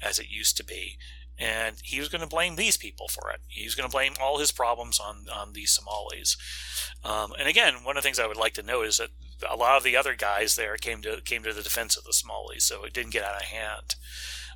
as 0.00 0.20
it 0.20 0.30
used 0.30 0.56
to 0.56 0.64
be 0.64 0.96
and 1.38 1.76
he 1.82 1.98
was 1.98 2.08
going 2.08 2.22
to 2.22 2.26
blame 2.26 2.56
these 2.56 2.76
people 2.76 3.08
for 3.08 3.30
it. 3.30 3.40
He 3.48 3.64
was 3.64 3.74
going 3.74 3.88
to 3.88 3.94
blame 3.94 4.14
all 4.20 4.38
his 4.38 4.52
problems 4.52 4.98
on 4.98 5.26
on 5.32 5.52
these 5.52 5.70
Somalis. 5.70 6.36
Um, 7.04 7.32
and 7.38 7.48
again, 7.48 7.84
one 7.84 7.96
of 7.96 8.02
the 8.02 8.06
things 8.06 8.18
I 8.18 8.26
would 8.26 8.36
like 8.36 8.54
to 8.54 8.62
note 8.62 8.86
is 8.86 8.98
that 8.98 9.10
a 9.48 9.56
lot 9.56 9.76
of 9.76 9.84
the 9.84 9.96
other 9.96 10.14
guys 10.14 10.56
there 10.56 10.76
came 10.76 11.02
to 11.02 11.20
came 11.20 11.42
to 11.42 11.52
the 11.52 11.62
defense 11.62 11.96
of 11.96 12.04
the 12.04 12.12
Somalis, 12.12 12.64
so 12.64 12.84
it 12.84 12.92
didn't 12.92 13.12
get 13.12 13.24
out 13.24 13.42
of 13.42 13.48
hand. 13.48 13.96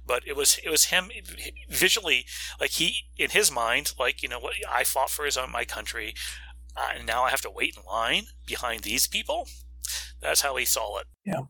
But 0.06 0.22
it 0.26 0.36
was 0.36 0.58
it 0.64 0.70
was 0.70 0.86
him 0.86 1.10
visually, 1.68 2.24
like 2.60 2.70
he 2.70 3.04
in 3.16 3.30
his 3.30 3.52
mind, 3.52 3.92
like 3.98 4.22
you 4.22 4.28
know 4.28 4.40
what 4.40 4.54
I 4.68 4.84
fought 4.84 5.10
for 5.10 5.28
own 5.38 5.52
my 5.52 5.64
country, 5.64 6.14
uh, 6.76 6.90
and 6.96 7.06
now 7.06 7.24
I 7.24 7.30
have 7.30 7.42
to 7.42 7.50
wait 7.50 7.76
in 7.76 7.82
line 7.84 8.24
behind 8.46 8.82
these 8.82 9.06
people. 9.06 9.48
That's 10.20 10.40
how 10.42 10.56
he 10.56 10.64
saw 10.64 10.98
it. 10.98 11.06
Yeah, 11.26 11.42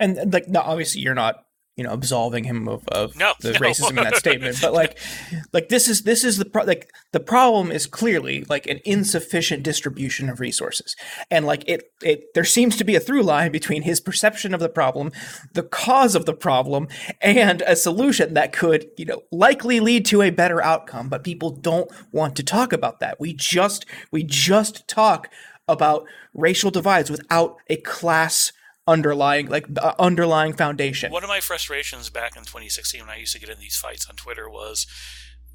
and 0.00 0.32
like 0.32 0.48
now, 0.48 0.62
obviously 0.62 1.02
you're 1.02 1.14
not 1.14 1.44
you 1.78 1.84
know 1.84 1.92
absolving 1.92 2.42
him 2.42 2.68
of, 2.68 2.86
of 2.88 3.16
no, 3.16 3.32
the 3.40 3.52
no. 3.52 3.58
racism 3.60 3.90
in 3.90 3.96
that 3.96 4.16
statement. 4.16 4.58
But 4.60 4.72
like 4.72 4.98
like 5.52 5.68
this 5.68 5.86
is 5.86 6.02
this 6.02 6.24
is 6.24 6.36
the 6.36 6.44
pro- 6.44 6.64
like 6.64 6.90
the 7.12 7.20
problem 7.20 7.70
is 7.70 7.86
clearly 7.86 8.44
like 8.44 8.66
an 8.66 8.80
insufficient 8.84 9.62
distribution 9.62 10.28
of 10.28 10.40
resources. 10.40 10.96
And 11.30 11.46
like 11.46 11.62
it 11.68 11.92
it 12.02 12.34
there 12.34 12.44
seems 12.44 12.76
to 12.76 12.84
be 12.84 12.96
a 12.96 13.00
through 13.00 13.22
line 13.22 13.52
between 13.52 13.82
his 13.82 14.00
perception 14.00 14.52
of 14.52 14.60
the 14.60 14.68
problem 14.68 15.12
the 15.54 15.62
cause 15.62 16.16
of 16.16 16.26
the 16.26 16.34
problem 16.34 16.88
and 17.20 17.62
a 17.62 17.76
solution 17.76 18.34
that 18.34 18.52
could 18.52 18.90
you 18.96 19.04
know 19.04 19.22
likely 19.30 19.78
lead 19.78 20.04
to 20.06 20.20
a 20.20 20.30
better 20.30 20.60
outcome. 20.60 21.08
But 21.08 21.22
people 21.22 21.50
don't 21.50 21.90
want 22.10 22.34
to 22.36 22.42
talk 22.42 22.72
about 22.72 22.98
that. 22.98 23.20
We 23.20 23.32
just 23.32 23.86
we 24.10 24.24
just 24.24 24.88
talk 24.88 25.30
about 25.68 26.08
racial 26.34 26.72
divides 26.72 27.10
without 27.10 27.58
a 27.68 27.76
class 27.76 28.52
underlying 28.88 29.48
like 29.48 29.66
uh, 29.80 29.94
underlying 29.98 30.54
foundation. 30.54 31.12
One 31.12 31.22
of 31.22 31.28
my 31.28 31.40
frustrations 31.40 32.10
back 32.10 32.34
in 32.34 32.42
2016 32.42 33.00
when 33.00 33.10
I 33.10 33.18
used 33.18 33.34
to 33.34 33.40
get 33.40 33.50
in 33.50 33.60
these 33.60 33.76
fights 33.76 34.08
on 34.08 34.16
Twitter 34.16 34.48
was 34.48 34.86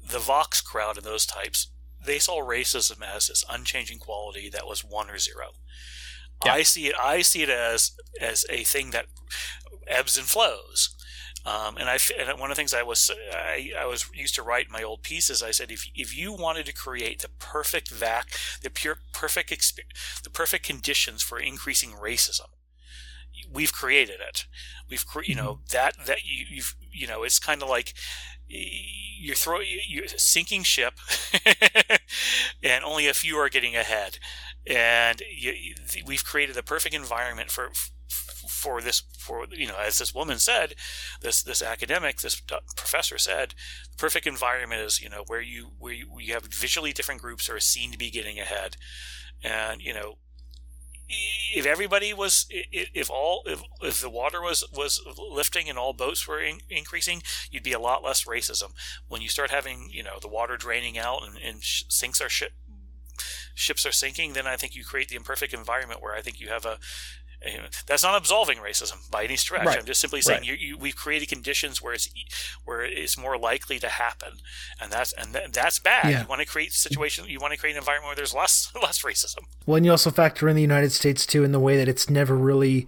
the 0.08 0.20
Vox 0.20 0.60
crowd 0.60 0.96
and 0.96 1.04
those 1.04 1.26
types. 1.26 1.68
They 2.02 2.18
saw 2.18 2.40
racism 2.42 3.02
as 3.02 3.26
this 3.26 3.44
unchanging 3.50 3.98
quality 3.98 4.48
that 4.50 4.66
was 4.66 4.84
one 4.84 5.10
or 5.10 5.18
zero. 5.18 5.52
Yeah. 6.44 6.54
I 6.54 6.62
see 6.62 6.86
it. 6.86 6.94
I 7.00 7.22
see 7.22 7.42
it 7.42 7.50
as 7.50 7.92
as 8.20 8.46
a 8.48 8.62
thing 8.62 8.90
that 8.90 9.06
ebbs 9.86 10.16
and 10.16 10.26
flows. 10.26 10.94
Um, 11.46 11.76
and 11.76 11.90
I 11.90 11.98
and 12.18 12.38
one 12.38 12.50
of 12.50 12.56
the 12.56 12.60
things 12.60 12.72
I 12.72 12.82
was 12.82 13.10
I, 13.32 13.72
I 13.78 13.84
was 13.84 14.08
used 14.14 14.34
to 14.36 14.42
write 14.42 14.70
my 14.70 14.82
old 14.82 15.02
pieces. 15.02 15.42
I 15.42 15.50
said 15.50 15.70
if 15.70 15.86
if 15.94 16.16
you 16.16 16.32
wanted 16.32 16.66
to 16.66 16.72
create 16.72 17.20
the 17.20 17.28
perfect 17.28 17.90
vac, 17.90 18.30
the 18.62 18.70
pure 18.70 18.98
perfect 19.12 19.50
exp- 19.50 20.22
the 20.22 20.30
perfect 20.30 20.64
conditions 20.64 21.22
for 21.22 21.38
increasing 21.38 21.90
racism, 21.90 22.48
we've 23.54 23.72
created 23.72 24.16
it. 24.20 24.46
We've 24.90 25.06
cre- 25.06 25.24
you 25.24 25.34
know 25.34 25.54
mm-hmm. 25.54 25.72
that 25.72 25.94
that 26.06 26.24
you, 26.24 26.44
you've 26.50 26.76
you 26.92 27.06
know 27.06 27.22
it's 27.22 27.38
kind 27.38 27.62
of 27.62 27.68
like 27.68 27.94
you're 28.46 29.34
throwing 29.34 29.66
you're 29.88 30.08
sinking 30.08 30.64
ship, 30.64 30.94
and 32.62 32.84
only 32.84 33.08
a 33.08 33.14
few 33.14 33.36
are 33.36 33.48
getting 33.48 33.76
ahead. 33.76 34.18
And 34.66 35.22
you, 35.30 35.74
we've 36.06 36.24
created 36.24 36.56
the 36.56 36.62
perfect 36.62 36.94
environment 36.94 37.50
for 37.50 37.70
for 38.08 38.80
this 38.80 39.02
for 39.18 39.46
you 39.50 39.66
know 39.66 39.78
as 39.78 39.98
this 39.98 40.14
woman 40.14 40.38
said 40.38 40.74
this 41.20 41.42
this 41.42 41.62
academic 41.62 42.20
this 42.20 42.40
professor 42.76 43.18
said 43.18 43.54
the 43.90 43.96
perfect 43.96 44.26
environment 44.26 44.80
is 44.80 45.00
you 45.00 45.08
know 45.08 45.24
where 45.26 45.40
you 45.40 45.70
where 45.78 45.92
you, 45.92 46.06
you 46.18 46.32
have 46.32 46.44
visually 46.44 46.92
different 46.92 47.20
groups 47.20 47.48
are 47.48 47.58
seen 47.60 47.90
to 47.90 47.98
be 47.98 48.10
getting 48.10 48.38
ahead 48.38 48.76
and 49.42 49.82
you 49.82 49.92
know 49.92 50.18
if 51.08 51.66
everybody 51.66 52.12
was 52.12 52.46
if 52.50 53.10
all 53.10 53.42
if, 53.46 53.62
if 53.82 54.00
the 54.00 54.10
water 54.10 54.40
was 54.40 54.64
was 54.72 55.00
lifting 55.30 55.68
and 55.68 55.78
all 55.78 55.92
boats 55.92 56.26
were 56.26 56.40
in, 56.40 56.58
increasing 56.68 57.22
you'd 57.50 57.62
be 57.62 57.72
a 57.72 57.78
lot 57.78 58.02
less 58.02 58.24
racism. 58.24 58.72
When 59.08 59.22
you 59.22 59.28
start 59.28 59.50
having 59.50 59.90
you 59.92 60.02
know 60.02 60.18
the 60.20 60.28
water 60.28 60.56
draining 60.56 60.98
out 60.98 61.22
and, 61.26 61.36
and 61.36 61.58
sinks 61.62 62.20
are 62.20 62.28
ship 62.28 62.52
ships 63.54 63.86
are 63.86 63.92
sinking 63.92 64.32
then 64.32 64.46
i 64.46 64.56
think 64.56 64.74
you 64.74 64.84
create 64.84 65.08
the 65.08 65.14
imperfect 65.14 65.54
environment 65.54 66.02
where 66.02 66.14
i 66.14 66.20
think 66.20 66.40
you 66.40 66.48
have 66.48 66.64
a 66.64 66.78
that's 67.86 68.02
not 68.02 68.16
absolving 68.16 68.58
racism 68.58 69.10
by 69.10 69.24
any 69.24 69.36
stretch. 69.36 69.66
Right. 69.66 69.78
I'm 69.78 69.84
just 69.84 70.00
simply 70.00 70.20
saying 70.20 70.40
right. 70.40 70.48
you, 70.48 70.54
you, 70.54 70.78
we've 70.78 70.96
created 70.96 71.28
conditions 71.28 71.82
where 71.82 71.92
it's 71.92 72.08
where 72.64 72.82
it's 72.82 73.18
more 73.18 73.38
likely 73.38 73.78
to 73.78 73.88
happen, 73.88 74.34
and 74.80 74.90
that's 74.90 75.12
and 75.12 75.32
th- 75.32 75.52
that's 75.52 75.78
bad. 75.78 76.10
Yeah. 76.10 76.22
You 76.22 76.28
want 76.28 76.40
to 76.40 76.46
create 76.46 76.72
situations. 76.72 77.28
You 77.28 77.40
want 77.40 77.52
to 77.52 77.58
create 77.58 77.72
an 77.72 77.78
environment 77.78 78.08
where 78.08 78.16
there's 78.16 78.34
less 78.34 78.72
less 78.82 79.02
racism. 79.02 79.44
Well, 79.66 79.76
and 79.76 79.86
you 79.86 79.92
also 79.92 80.10
factor 80.10 80.48
in 80.48 80.56
the 80.56 80.62
United 80.62 80.92
States 80.92 81.26
too, 81.26 81.44
in 81.44 81.52
the 81.52 81.60
way 81.60 81.76
that 81.76 81.88
it's 81.88 82.08
never 82.08 82.34
really 82.34 82.86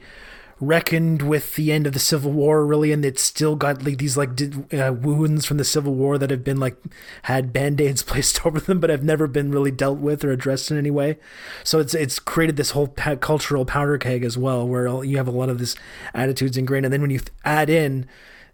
reckoned 0.59 1.21
with 1.21 1.55
the 1.57 1.71
end 1.71 1.87
of 1.87 1.93
the 1.93 1.99
Civil 1.99 2.33
War, 2.33 2.65
really, 2.65 2.93
and 2.93 3.05
it's 3.05 3.23
still 3.23 3.57
got 3.57 3.85
like 3.85 3.99
these 3.99 4.17
like 4.17 4.31
uh, 4.73 4.93
wounds 4.93 5.45
from 5.45 5.59
the 5.59 5.65
Civil 5.65 5.95
War 5.95 6.17
that 6.19 6.31
have 6.31 6.45
been 6.45 6.59
like 6.59 6.77
had 7.23 7.53
band 7.53 7.81
aids 7.81 8.03
placed 8.05 8.45
over 8.47 8.61
them, 8.61 8.81
but 8.81 8.91
have 8.91 9.05
never 9.05 9.27
been 9.27 9.51
really 9.51 9.71
dealt 9.71 9.99
with 9.99 10.25
or 10.25 10.33
addressed 10.33 10.71
in 10.71 10.79
any 10.79 10.91
way. 10.91 11.19
So 11.65 11.79
it's 11.79 11.95
it's 11.95 12.19
created 12.19 12.57
this 12.57 12.71
whole 12.71 12.89
cultural 12.89 13.65
powder 13.65 13.99
keg 13.99 14.25
as 14.25 14.39
well, 14.39 14.67
where 14.67 15.05
you 15.05 15.17
have 15.19 15.29
a 15.29 15.33
lot 15.33 15.49
of 15.49 15.59
this 15.59 15.77
attitudes 16.15 16.57
ingrained, 16.57 16.87
and 16.87 16.93
then 16.93 17.03
when 17.03 17.11
you 17.11 17.21
add 17.45 17.69
in 17.69 18.07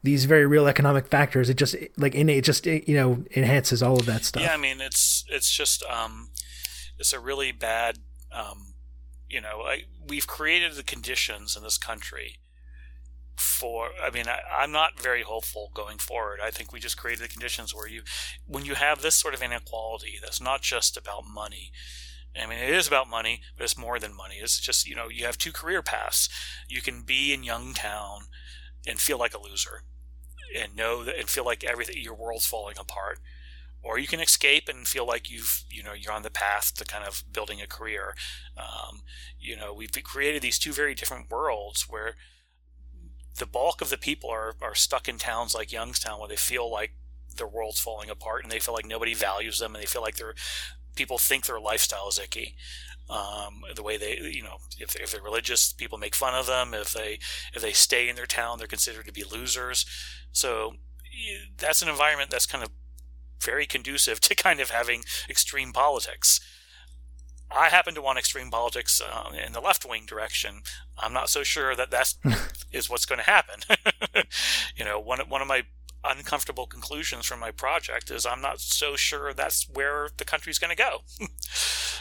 these 0.03 0.25
very 0.25 0.47
real 0.47 0.67
economic 0.67 1.07
factors, 1.07 1.49
it 1.49 1.55
just 1.55 1.77
like 1.97 2.15
in 2.15 2.29
it 2.29 2.43
just 2.43 2.67
it, 2.67 2.89
you 2.89 2.97
know 2.97 3.25
enhances 3.37 3.83
all 3.83 3.99
of 3.99 4.07
that 4.07 4.25
stuff. 4.25 4.43
Yeah, 4.43 4.55
I 4.55 4.57
mean 4.57 4.81
it's 4.81 5.25
it's 5.29 5.51
just 5.51 5.85
um 5.85 6.31
it's 6.99 7.13
a 7.13 7.21
really 7.21 7.53
bad. 7.53 7.99
Um, 8.33 8.72
you 9.33 9.41
know, 9.41 9.63
I, 9.63 9.85
we've 10.07 10.27
created 10.27 10.75
the 10.75 10.83
conditions 10.83 11.57
in 11.57 11.63
this 11.63 11.79
country 11.79 12.39
for 13.35 13.89
i 14.01 14.11
mean 14.11 14.27
I, 14.29 14.63
am 14.63 14.73
not 14.73 15.01
very 15.01 15.23
hopeful 15.23 15.71
going 15.73 15.97
forward 15.97 16.39
i 16.45 16.51
think 16.51 16.71
we 16.71 16.79
just 16.79 16.99
created 16.99 17.25
the 17.25 17.29
conditions 17.33 17.75
where 17.75 17.89
you 17.89 18.03
when 18.47 18.67
you 18.67 18.75
have 18.75 19.01
this 19.01 19.15
sort 19.15 19.33
of 19.33 19.43
inequality 19.43 20.19
that's 20.21 20.41
not 20.41 20.61
just 20.61 20.99
about 20.99 21.25
money 21.27 21.73
I 22.41 22.47
mean, 22.47 22.59
it 22.59 22.71
is 22.71 22.89
about 22.89 23.11
money, 23.11 23.43
but 23.57 23.65
it's 23.65 23.77
more 23.77 23.99
than 23.99 24.17
money. 24.17 24.37
It's 24.37 24.59
just, 24.59 24.87
you 24.89 24.95
know, 24.95 25.09
you 25.09 25.27
have 25.27 25.37
two 25.37 25.53
career 25.53 25.83
paths. 25.83 26.29
You 26.69 26.81
can 26.81 27.03
be 27.03 27.33
in 27.33 27.43
Youngstown 27.43 28.23
and 28.87 28.99
feel 28.99 29.19
like 29.19 29.35
a 29.35 29.41
loser 29.41 29.83
and 30.59 30.75
know 30.75 31.05
that 31.05 31.19
and 31.19 31.29
feel 31.29 31.45
like 31.45 31.63
everything, 31.63 31.97
your 31.99 32.15
world's 32.15 32.47
falling 32.47 32.77
apart. 32.79 33.19
Or 33.83 33.99
you 33.99 34.07
can 34.07 34.21
escape 34.21 34.69
and 34.69 34.87
feel 34.87 35.07
like 35.07 35.29
you've, 35.29 35.65
you 35.69 35.83
know, 35.83 35.93
you're 35.93 36.13
on 36.13 36.23
the 36.23 36.31
path 36.31 36.73
to 36.77 36.85
kind 36.85 37.05
of 37.05 37.25
building 37.33 37.61
a 37.61 37.67
career. 37.67 38.15
Um, 38.57 39.03
you 39.39 39.57
know, 39.57 39.75
we've 39.75 39.91
created 40.05 40.41
these 40.41 40.59
two 40.59 40.73
very 40.73 40.95
different 40.95 41.31
worlds 41.31 41.87
where 41.89 42.15
the 43.39 43.47
bulk 43.47 43.81
of 43.81 43.91
the 43.91 43.99
people 43.99 44.31
are, 44.31 44.55
are 44.63 44.75
stuck 44.75 45.09
in 45.09 45.19
towns 45.19 45.55
like 45.55 45.73
Youngstown 45.73 46.21
where 46.21 46.29
they 46.29 46.37
feel 46.37 46.71
like 46.71 46.93
their 47.37 47.49
world's 47.49 47.81
falling 47.81 48.11
apart 48.11 48.43
and 48.43 48.53
they 48.53 48.59
feel 48.59 48.75
like 48.75 48.87
nobody 48.87 49.15
values 49.15 49.59
them 49.59 49.75
and 49.75 49.83
they 49.83 49.87
feel 49.87 50.03
like 50.03 50.17
they're 50.17 50.35
people 50.95 51.19
think 51.19 51.47
their 51.47 51.61
lifestyle 51.61 52.09
is 52.09 52.19
icky. 52.19 52.55
Um, 53.09 53.63
the 53.75 53.83
way 53.83 53.97
they, 53.97 54.19
you 54.19 54.43
know, 54.43 54.59
if 54.79 54.93
they're, 54.93 55.03
if 55.03 55.11
they're 55.11 55.23
religious, 55.23 55.73
people 55.73 55.99
make 55.99 56.15
fun 56.15 56.35
of 56.35 56.47
them. 56.47 56.73
If 56.75 56.93
they 56.93 57.19
if 57.55 57.63
they 57.63 57.73
stay 57.73 58.09
in 58.09 58.17
their 58.17 58.27
town, 58.27 58.59
they're 58.59 58.67
considered 58.67 59.07
to 59.07 59.13
be 59.13 59.25
losers. 59.25 59.85
So 60.33 60.75
that's 61.59 61.83
an 61.83 61.89
environment 61.89 62.31
that's 62.31 62.47
kind 62.47 62.65
of 62.65 62.71
very 63.43 63.67
conducive 63.67 64.21
to 64.29 64.35
kind 64.35 64.61
of 64.61 64.71
having 64.71 65.05
extreme 65.29 65.73
politics. 65.73 66.41
I 67.55 67.69
happen 67.69 67.95
to 67.95 68.03
want 68.03 68.19
extreme 68.19 68.51
politics 68.51 69.01
uh, 69.01 69.31
in 69.47 69.53
the 69.53 69.61
left 69.61 69.85
wing 69.87 70.07
direction. 70.07 70.63
I'm 70.99 71.13
not 71.13 71.29
so 71.29 71.43
sure 71.43 71.77
that 71.77 71.91
that's 71.91 72.17
is 72.73 72.89
what's 72.89 73.05
going 73.05 73.19
to 73.19 73.25
happen. 73.25 73.61
you 74.77 74.85
know, 74.85 74.99
one 74.99 75.21
one 75.29 75.43
of 75.43 75.49
my 75.49 75.65
uncomfortable 76.05 76.67
conclusions 76.67 77.27
from 77.27 77.41
my 77.41 77.51
project 77.51 78.11
is 78.11 78.27
I'm 78.27 78.41
not 78.41 78.61
so 78.61 78.97
sure 78.97 79.33
that's 79.33 79.69
where 79.69 80.09
the 80.17 80.25
country's 80.25 80.59
going 80.59 80.75
to 80.75 80.77
go. 80.77 81.03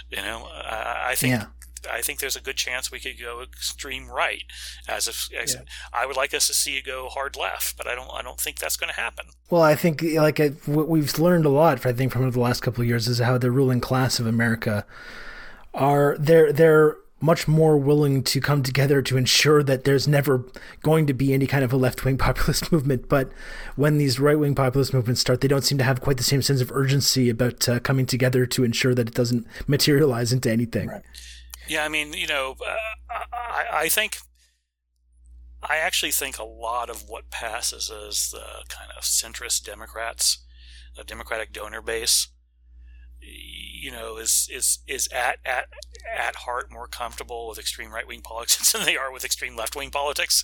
you 0.09 0.17
know, 0.17 0.47
uh, 0.53 1.01
I 1.05 1.15
think. 1.15 1.31
Yeah. 1.31 1.45
I 1.89 2.01
think 2.01 2.19
there's 2.19 2.36
a 2.36 2.41
good 2.41 2.57
chance 2.57 2.91
we 2.91 2.99
could 2.99 3.19
go 3.19 3.41
extreme 3.41 4.09
right, 4.09 4.43
as 4.88 5.07
if 5.07 5.29
as 5.38 5.55
yeah. 5.55 5.61
I 5.93 6.05
would 6.05 6.15
like 6.15 6.34
us 6.34 6.47
to 6.47 6.53
see 6.53 6.77
it 6.77 6.86
go 6.86 7.09
hard 7.09 7.36
left, 7.36 7.77
but 7.77 7.88
I 7.88 7.95
don't. 7.95 8.09
I 8.11 8.21
don't 8.21 8.39
think 8.39 8.59
that's 8.59 8.77
going 8.77 8.89
to 8.93 8.99
happen. 8.99 9.27
Well, 9.49 9.61
I 9.61 9.75
think 9.75 10.01
like 10.01 10.39
I, 10.39 10.49
what 10.65 10.88
we've 10.88 11.17
learned 11.17 11.45
a 11.45 11.49
lot, 11.49 11.86
I 11.86 11.93
think, 11.93 12.11
from 12.11 12.29
the 12.29 12.39
last 12.39 12.61
couple 12.61 12.82
of 12.82 12.88
years 12.88 13.07
is 13.07 13.19
how 13.19 13.38
the 13.38 13.51
ruling 13.51 13.82
class 13.82 14.19
of 14.19 14.27
America 14.27 14.86
are 15.73 16.17
they're 16.19 16.51
they're 16.51 16.97
much 17.21 17.47
more 17.47 17.77
willing 17.77 18.23
to 18.23 18.41
come 18.41 18.63
together 18.63 19.01
to 19.03 19.15
ensure 19.15 19.61
that 19.61 19.84
there's 19.84 20.07
never 20.07 20.43
going 20.82 21.05
to 21.05 21.13
be 21.13 21.34
any 21.34 21.45
kind 21.45 21.63
of 21.63 21.71
a 21.71 21.77
left 21.77 22.03
wing 22.03 22.17
populist 22.17 22.71
movement. 22.71 23.07
But 23.07 23.32
when 23.75 23.97
these 23.97 24.19
right 24.19 24.38
wing 24.38 24.55
populist 24.55 24.93
movements 24.93 25.21
start, 25.21 25.41
they 25.41 25.47
don't 25.47 25.63
seem 25.63 25.77
to 25.77 25.84
have 25.84 26.01
quite 26.01 26.17
the 26.17 26.23
same 26.23 26.41
sense 26.41 26.61
of 26.61 26.71
urgency 26.71 27.29
about 27.29 27.69
uh, 27.69 27.79
coming 27.79 28.05
together 28.05 28.45
to 28.47 28.63
ensure 28.63 28.95
that 28.95 29.07
it 29.07 29.13
doesn't 29.13 29.45
materialize 29.67 30.34
into 30.34 30.51
anything. 30.51 30.89
Right. 30.89 31.03
Yeah, 31.68 31.86
I 31.86 31.89
mean, 31.89 32.14
you 32.14 32.28
know, 32.28 32.55
uh, 32.66 33.24
I, 33.32 33.66
I 33.74 33.89
think. 33.89 34.18
I 35.64 35.78
actually 35.78 36.12
think 36.12 36.39
a 36.39 36.43
lot 36.43 36.89
of 36.89 37.07
what 37.07 37.30
passes 37.30 37.91
as 37.91 38.32
the 38.32 38.66
kind 38.68 38.89
of 38.97 39.03
centrist 39.03 39.64
Democrats, 39.64 40.43
the 40.95 41.03
Democratic 41.03 41.53
donor 41.53 41.84
base 41.84 42.30
you 43.22 43.91
know, 43.91 44.18
is 44.18 44.47
is 44.51 44.80
is 44.88 45.07
at 45.12 45.38
at 45.45 45.66
at 46.18 46.36
heart 46.36 46.72
more 46.72 46.88
comfortable 46.88 47.47
with 47.47 47.57
extreme 47.57 47.91
right 47.91 48.07
wing 48.07 48.22
politics 48.22 48.72
than 48.74 48.86
they 48.86 48.97
are 48.97 49.12
with 49.12 49.26
extreme 49.26 49.55
left 49.55 49.76
wing 49.76 49.91
politics. 49.91 50.43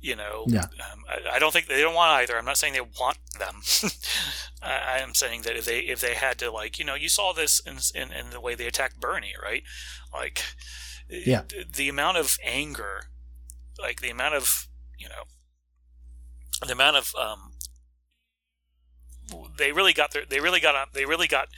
You 0.00 0.14
know, 0.14 0.44
yeah. 0.46 0.62
Um, 0.62 1.02
I, 1.08 1.36
I, 1.36 1.38
don't 1.40 1.52
think 1.52 1.66
they 1.66 1.80
don't 1.80 1.94
want 1.94 2.12
either. 2.12 2.38
I'm 2.38 2.44
not 2.44 2.56
saying 2.56 2.72
they 2.72 2.80
want 2.80 3.18
them. 3.36 3.62
I, 4.62 4.98
am 4.98 5.14
saying 5.14 5.42
that 5.42 5.56
if 5.56 5.64
they 5.64 5.80
if 5.80 6.00
they 6.00 6.14
had 6.14 6.38
to 6.38 6.50
like 6.50 6.78
you 6.78 6.84
know 6.84 6.94
you 6.94 7.08
saw 7.08 7.32
this 7.32 7.60
in 7.60 7.78
in, 7.94 8.12
in 8.12 8.30
the 8.30 8.40
way 8.40 8.54
they 8.54 8.66
attacked 8.66 9.00
Bernie 9.00 9.34
right, 9.40 9.62
like 10.12 10.42
yeah, 11.08 11.42
the, 11.48 11.64
the 11.64 11.88
amount 11.88 12.16
of 12.16 12.38
anger, 12.44 13.02
like 13.80 14.00
the 14.00 14.10
amount 14.10 14.34
of 14.34 14.68
you 14.98 15.08
know, 15.08 15.24
the 16.66 16.72
amount 16.72 16.96
of 16.96 17.14
um, 17.18 17.52
they 19.56 19.72
really 19.72 19.92
got 19.92 20.12
their 20.12 20.24
they 20.28 20.40
really 20.40 20.60
got 20.60 20.92
they 20.92 21.04
really 21.04 21.28
got 21.28 21.48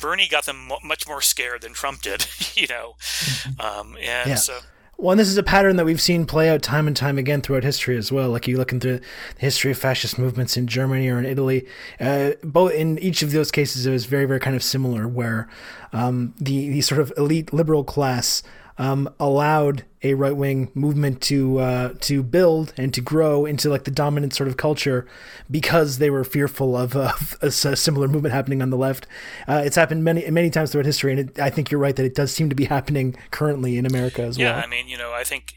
Bernie 0.00 0.28
got 0.28 0.46
them 0.46 0.70
much 0.84 1.06
more 1.06 1.20
scared 1.20 1.62
than 1.62 1.74
Trump 1.74 2.02
did, 2.02 2.26
you 2.54 2.66
know, 2.68 2.94
mm-hmm. 3.00 3.60
um, 3.60 3.96
and 4.00 4.30
yeah. 4.30 4.34
so. 4.36 4.60
Well, 4.98 5.16
this 5.16 5.28
is 5.28 5.36
a 5.36 5.42
pattern 5.42 5.76
that 5.76 5.84
we've 5.84 6.00
seen 6.00 6.26
play 6.26 6.48
out 6.48 6.62
time 6.62 6.86
and 6.86 6.96
time 6.96 7.18
again 7.18 7.40
throughout 7.40 7.64
history 7.64 7.96
as 7.96 8.12
well. 8.12 8.30
Like 8.30 8.46
you 8.46 8.56
look 8.56 8.72
into 8.72 8.98
the 8.98 9.40
history 9.40 9.72
of 9.72 9.78
fascist 9.78 10.16
movements 10.16 10.56
in 10.56 10.68
Germany 10.68 11.08
or 11.08 11.18
in 11.18 11.24
Italy, 11.24 11.66
uh, 11.98 12.32
both 12.44 12.72
in 12.72 12.98
each 13.00 13.22
of 13.22 13.32
those 13.32 13.50
cases, 13.50 13.84
it 13.84 13.90
was 13.90 14.04
very, 14.04 14.26
very 14.26 14.38
kind 14.38 14.54
of 14.54 14.62
similar, 14.62 15.08
where 15.08 15.48
um, 15.92 16.34
the 16.38 16.68
the 16.68 16.80
sort 16.82 17.00
of 17.00 17.12
elite 17.16 17.52
liberal 17.52 17.82
class 17.82 18.44
um, 18.78 19.12
allowed 19.20 19.84
a 20.02 20.14
right 20.14 20.36
wing 20.36 20.70
movement 20.74 21.20
to 21.22 21.58
uh, 21.58 21.94
to 22.00 22.22
build 22.22 22.72
and 22.76 22.92
to 22.94 23.00
grow 23.00 23.46
into 23.46 23.68
like 23.68 23.84
the 23.84 23.90
dominant 23.90 24.34
sort 24.34 24.48
of 24.48 24.56
culture 24.56 25.06
because 25.50 25.98
they 25.98 26.10
were 26.10 26.24
fearful 26.24 26.76
of, 26.76 26.96
uh, 26.96 27.12
a, 27.40 27.46
a, 27.46 27.50
similar 27.50 28.08
movement 28.08 28.34
happening 28.34 28.62
on 28.62 28.70
the 28.70 28.76
left. 28.76 29.06
Uh, 29.46 29.62
it's 29.64 29.76
happened 29.76 30.04
many 30.04 30.28
many 30.30 30.50
times 30.50 30.72
throughout 30.72 30.86
history, 30.86 31.12
and 31.12 31.20
it, 31.20 31.38
I 31.38 31.50
think 31.50 31.70
you're 31.70 31.80
right 31.80 31.94
that 31.96 32.04
it 32.04 32.14
does 32.14 32.32
seem 32.32 32.48
to 32.48 32.56
be 32.56 32.64
happening 32.64 33.16
currently 33.30 33.76
in 33.76 33.86
America 33.86 34.22
as 34.22 34.38
yeah, 34.38 34.50
well. 34.50 34.58
Yeah, 34.58 34.64
I 34.64 34.66
mean, 34.66 34.88
you 34.88 34.98
know, 34.98 35.12
I 35.12 35.24
think 35.24 35.54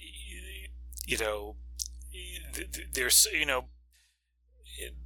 you 1.08 1.18
know, 1.18 1.56
there's 2.94 3.28
you 3.34 3.46
know 3.46 3.66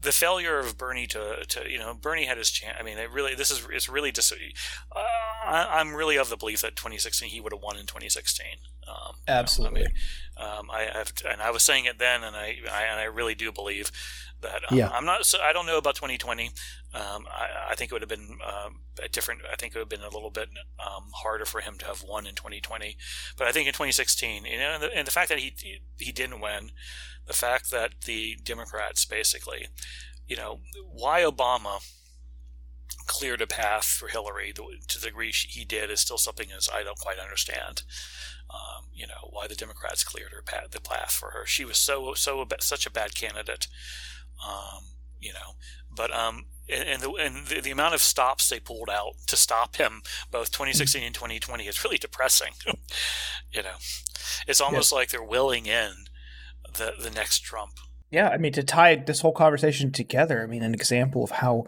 the 0.02 0.12
failure 0.12 0.58
of 0.60 0.78
Bernie 0.78 1.08
to, 1.08 1.46
to 1.48 1.70
you 1.70 1.78
know 1.78 1.94
Bernie 1.94 2.26
had 2.26 2.38
his 2.38 2.50
chance. 2.50 2.78
I 2.80 2.84
mean, 2.84 2.98
it 2.98 3.12
really 3.12 3.36
this 3.36 3.52
is 3.52 3.68
it's 3.72 3.90
really 3.90 4.12
just. 4.12 4.32
Uh, 4.32 5.00
I, 5.46 5.80
am 5.82 5.94
really 5.94 6.18
of 6.18 6.30
the 6.30 6.38
belief 6.38 6.62
that 6.62 6.76
2016 6.76 7.30
he 7.30 7.40
would 7.40 7.54
have 7.54 7.62
won 7.62 7.78
in 7.78 7.86
2016. 7.86 8.46
Um, 8.88 9.16
Absolutely. 9.28 9.82
You 9.82 9.88
know, 9.88 9.92
I, 10.38 10.52
mean, 10.52 10.60
um, 10.60 10.72
I 10.72 10.98
have, 10.98 11.14
and 11.30 11.42
I 11.42 11.52
was 11.52 11.64
saying 11.64 11.86
it 11.86 12.00
then, 12.00 12.24
and 12.24 12.36
I, 12.36 12.58
I 12.72 12.84
and 12.84 13.00
I 13.00 13.06
really 13.06 13.36
do 13.36 13.52
believe 13.52 13.92
that. 14.42 14.62
Um, 14.70 14.78
yeah. 14.78 14.90
I'm 14.90 15.06
not. 15.06 15.26
So 15.26 15.40
I 15.42 15.54
don't 15.54 15.66
know 15.66 15.78
about 15.78 15.96
2020. 15.96 16.52
Um, 16.94 17.26
I, 17.28 17.72
I, 17.72 17.76
think 17.76 17.92
it 17.92 17.94
would 17.94 18.02
have 18.02 18.10
been 18.10 18.40
um, 18.46 18.82
a 19.04 19.08
different. 19.08 19.42
I 19.52 19.56
think 19.56 19.76
it 19.76 19.78
would 19.78 19.92
have 19.92 20.02
been 20.02 20.08
a 20.08 20.14
little 20.14 20.32
bit 20.32 20.50
um, 20.80 21.12
harder 21.14 21.46
for 21.46 21.62
him 21.62 21.76
to 21.80 21.86
have 21.86 22.04
won 22.04 22.26
in 22.26 22.36
2020. 22.36 22.98
But 23.38 23.48
I 23.48 23.52
think 23.52 23.68
in 23.68 23.74
2016, 23.74 24.46
you 24.46 24.58
know, 24.58 24.72
and 24.74 24.84
the, 24.84 24.98
and 24.98 25.08
the 25.08 25.12
fact 25.12 25.30
that 25.30 25.40
he 25.40 25.54
he 25.98 26.12
didn't 26.12 26.42
win 26.42 26.72
the 27.30 27.34
fact 27.34 27.70
that 27.70 27.92
the 28.06 28.36
Democrats 28.44 29.06
basically, 29.06 29.68
you 30.28 30.36
know, 30.36 30.60
why 30.92 31.22
Obama 31.22 31.80
cleared 33.06 33.42
a 33.42 33.48
path 33.48 33.86
for 33.86 34.08
Hillary 34.08 34.52
to 34.52 35.00
the 35.00 35.06
degree 35.06 35.32
he 35.32 35.64
did 35.64 35.92
is 35.92 36.00
still 36.00 36.18
something 36.18 36.50
as 36.56 36.68
I 36.74 36.84
don't 36.84 36.98
quite 36.98 37.20
understand. 37.20 37.84
Um, 38.50 38.86
you 38.92 39.06
know 39.06 39.30
why 39.30 39.48
the 39.48 39.56
Democrats 39.56 40.04
cleared 40.04 40.32
her 40.32 40.42
path, 40.42 40.72
the 40.72 40.82
path 40.82 41.12
for 41.12 41.30
her. 41.32 41.46
She 41.46 41.64
was 41.64 41.78
so 41.78 42.16
so 42.16 42.46
such 42.60 42.88
a 42.88 42.92
bad 42.92 43.14
candidate. 43.14 43.68
Um, 44.48 44.84
you 45.20 45.34
know, 45.34 45.56
but 45.94 46.16
um, 46.16 46.46
and, 46.70 47.02
the, 47.02 47.12
and 47.12 47.48
the, 47.48 47.62
the, 47.62 47.72
amount 47.72 47.94
of 47.94 48.02
stops 48.02 48.48
they 48.48 48.60
pulled 48.60 48.90
out 48.90 49.14
to 49.28 49.36
stop 49.36 49.76
him, 49.76 50.02
both 50.32 50.52
2016 50.52 51.04
and 51.04 51.14
2020, 51.14 51.68
is 51.68 51.84
really 51.84 51.98
depressing. 51.98 52.54
you 53.52 53.64
know, 53.64 53.76
it's 54.48 54.62
almost 54.62 54.94
like 54.94 55.10
they're 55.10 55.24
willing 55.24 55.66
in 55.66 55.92
the 56.78 56.94
the 57.02 57.10
next 57.10 57.40
Trump. 57.40 57.74
Yeah, 58.12 58.30
I 58.30 58.38
mean 58.38 58.54
to 58.54 58.64
tie 58.64 58.96
this 58.96 59.22
whole 59.22 59.34
conversation 59.34 59.92
together, 59.92 60.42
I 60.44 60.48
mean 60.48 60.64
an 60.64 60.74
example 60.74 61.24
of 61.24 61.32
how 61.32 61.66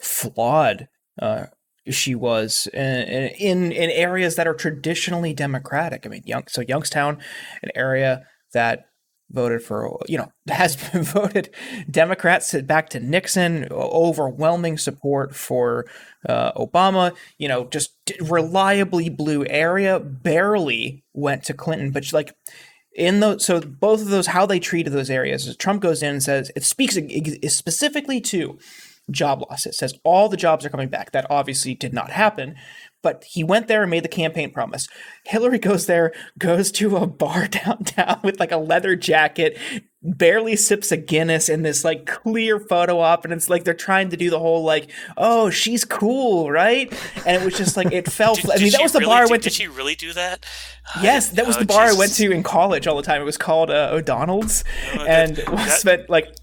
flawed 0.00 0.88
uh, 1.20 1.46
she 1.88 2.14
was 2.14 2.68
in, 2.72 3.30
in, 3.38 3.72
in 3.72 3.90
areas 3.90 4.36
that 4.36 4.46
are 4.46 4.54
traditionally 4.54 5.34
democratic. 5.34 6.06
I 6.06 6.08
mean, 6.08 6.22
young 6.24 6.44
so 6.48 6.62
Youngstown, 6.62 7.18
an 7.62 7.70
area 7.74 8.22
that 8.52 8.86
voted 9.32 9.62
for 9.62 9.98
you 10.06 10.18
know 10.18 10.30
has 10.48 10.76
been 10.76 11.02
voted 11.02 11.50
Democrats 11.90 12.54
back 12.62 12.88
to 12.90 13.00
Nixon, 13.00 13.68
overwhelming 13.70 14.78
support 14.78 15.34
for 15.34 15.86
uh, 16.28 16.52
Obama. 16.52 17.14
You 17.38 17.48
know, 17.48 17.64
just 17.64 17.94
reliably 18.20 19.08
blue 19.08 19.44
area, 19.46 19.98
barely 19.98 21.04
went 21.12 21.44
to 21.44 21.54
Clinton, 21.54 21.90
but 21.90 22.12
like 22.12 22.34
in 22.94 23.20
those 23.20 23.44
so 23.44 23.60
both 23.60 24.02
of 24.02 24.08
those 24.08 24.26
how 24.26 24.44
they 24.44 24.60
treated 24.60 24.92
those 24.92 25.08
areas 25.10 25.56
trump 25.56 25.80
goes 25.80 26.02
in 26.02 26.10
and 26.10 26.22
says 26.22 26.50
it 26.54 26.62
speaks 26.62 26.98
specifically 27.48 28.20
to 28.20 28.58
job 29.10 29.42
loss 29.48 29.66
it 29.66 29.74
says 29.74 29.94
all 30.04 30.28
the 30.28 30.36
jobs 30.36 30.64
are 30.64 30.68
coming 30.68 30.88
back 30.88 31.10
that 31.12 31.26
obviously 31.30 31.74
did 31.74 31.94
not 31.94 32.10
happen 32.10 32.54
but 33.02 33.24
he 33.24 33.42
went 33.44 33.68
there 33.68 33.82
and 33.82 33.90
made 33.90 34.04
the 34.04 34.08
campaign 34.08 34.52
promise. 34.52 34.88
Hillary 35.24 35.58
goes 35.58 35.86
there, 35.86 36.12
goes 36.38 36.70
to 36.72 36.96
a 36.96 37.06
bar 37.06 37.46
downtown 37.48 38.20
with 38.22 38.40
like 38.40 38.52
a 38.52 38.56
leather 38.56 38.96
jacket, 38.96 39.58
barely 40.02 40.56
sips 40.56 40.90
a 40.90 40.96
Guinness 40.96 41.48
in 41.48 41.62
this 41.62 41.84
like 41.84 42.06
clear 42.06 42.58
photo 42.58 42.98
op, 42.98 43.24
and 43.24 43.32
it's 43.32 43.48
like 43.50 43.64
they're 43.64 43.74
trying 43.74 44.10
to 44.10 44.16
do 44.16 44.30
the 44.30 44.38
whole 44.38 44.64
like, 44.64 44.90
oh, 45.16 45.50
she's 45.50 45.84
cool, 45.84 46.50
right? 46.50 46.92
And 47.26 47.40
it 47.40 47.44
was 47.44 47.56
just 47.56 47.76
like 47.76 47.92
it 47.92 48.10
felt. 48.12 48.40
Did, 48.40 48.50
I 48.50 48.56
mean, 48.58 48.72
that 48.72 48.82
was 48.82 48.92
the 48.92 49.00
really 49.00 49.10
bar 49.10 49.22
I 49.22 49.26
went 49.26 49.42
Did 49.42 49.50
to. 49.50 49.54
she 49.56 49.68
really 49.68 49.94
do 49.94 50.12
that? 50.14 50.44
Yes, 51.00 51.30
that 51.30 51.46
was 51.46 51.56
Oh, 51.56 51.60
the 51.60 51.66
bar 51.66 51.82
I 51.84 51.92
went 51.92 52.12
to 52.14 52.30
in 52.32 52.42
college 52.42 52.86
all 52.88 52.96
the 52.96 53.02
time. 53.04 53.20
It 53.22 53.24
was 53.24 53.38
called 53.38 53.70
uh, 53.70 53.90
O'Donnell's, 53.92 54.64
Oh, 54.94 55.04
and 55.06 55.36
that- 55.46 55.78
spent 55.78 56.10
like 56.10 56.34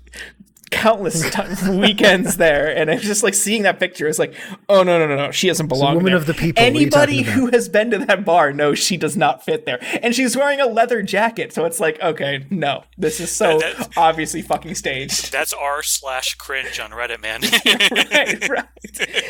countless 0.72 1.30
ti 1.32 1.70
weekends 1.72 2.38
there. 2.38 2.76
And 2.76 2.90
I'm 2.92 3.00
just 3.00 3.24
like 3.24 3.34
seeing 3.34 3.64
that 3.64 3.80
picture. 3.80 4.08
It's 4.08 4.20
like, 4.20 4.34
oh 4.68 4.84
no, 4.84 5.00
no, 5.00 5.08
no, 5.08 5.16
no, 5.16 5.32
she 5.32 5.48
doesn't 5.48 5.68
belong. 5.68 5.96
woman 5.96 6.12
there. 6.12 6.16
of 6.18 6.26
the 6.26 6.34
people, 6.34 6.64
what 6.64 6.72
are 6.72 6.76
you 6.76 6.82
Anybody 6.82 7.22
who 7.24 7.48
has 7.52 7.70
been 7.70 7.92
to 7.92 7.98
that 8.00 8.26
bar 8.26 8.54
knows 8.54 8.80
she 8.80 8.98
does 8.98 9.18
not 9.18 9.44
fit 9.44 9.66
there, 9.66 9.80
and 10.02 10.14
she's 10.16 10.36
wearing 10.38 10.60
a 10.60 10.66
leather 10.68 11.02
jacket. 11.02 11.54
So 11.54 11.66
it's 11.66 11.80
like, 11.80 12.00
okay, 12.02 12.46
no, 12.50 12.84
this 12.98 13.20
is 13.20 13.32
so 13.32 13.60
That- 13.60 13.78
that- 13.78 13.90
obviously 13.98 14.42
fucking 14.42 14.76
staged. 14.76 15.32
That's 15.32 15.54
r 15.54 15.82
slash 15.84 16.36
cringe 16.36 16.80
on 16.80 16.92
Reddit, 16.92 17.22
man. 17.22 17.42
right, 18.12 18.50
right. 18.50 19.24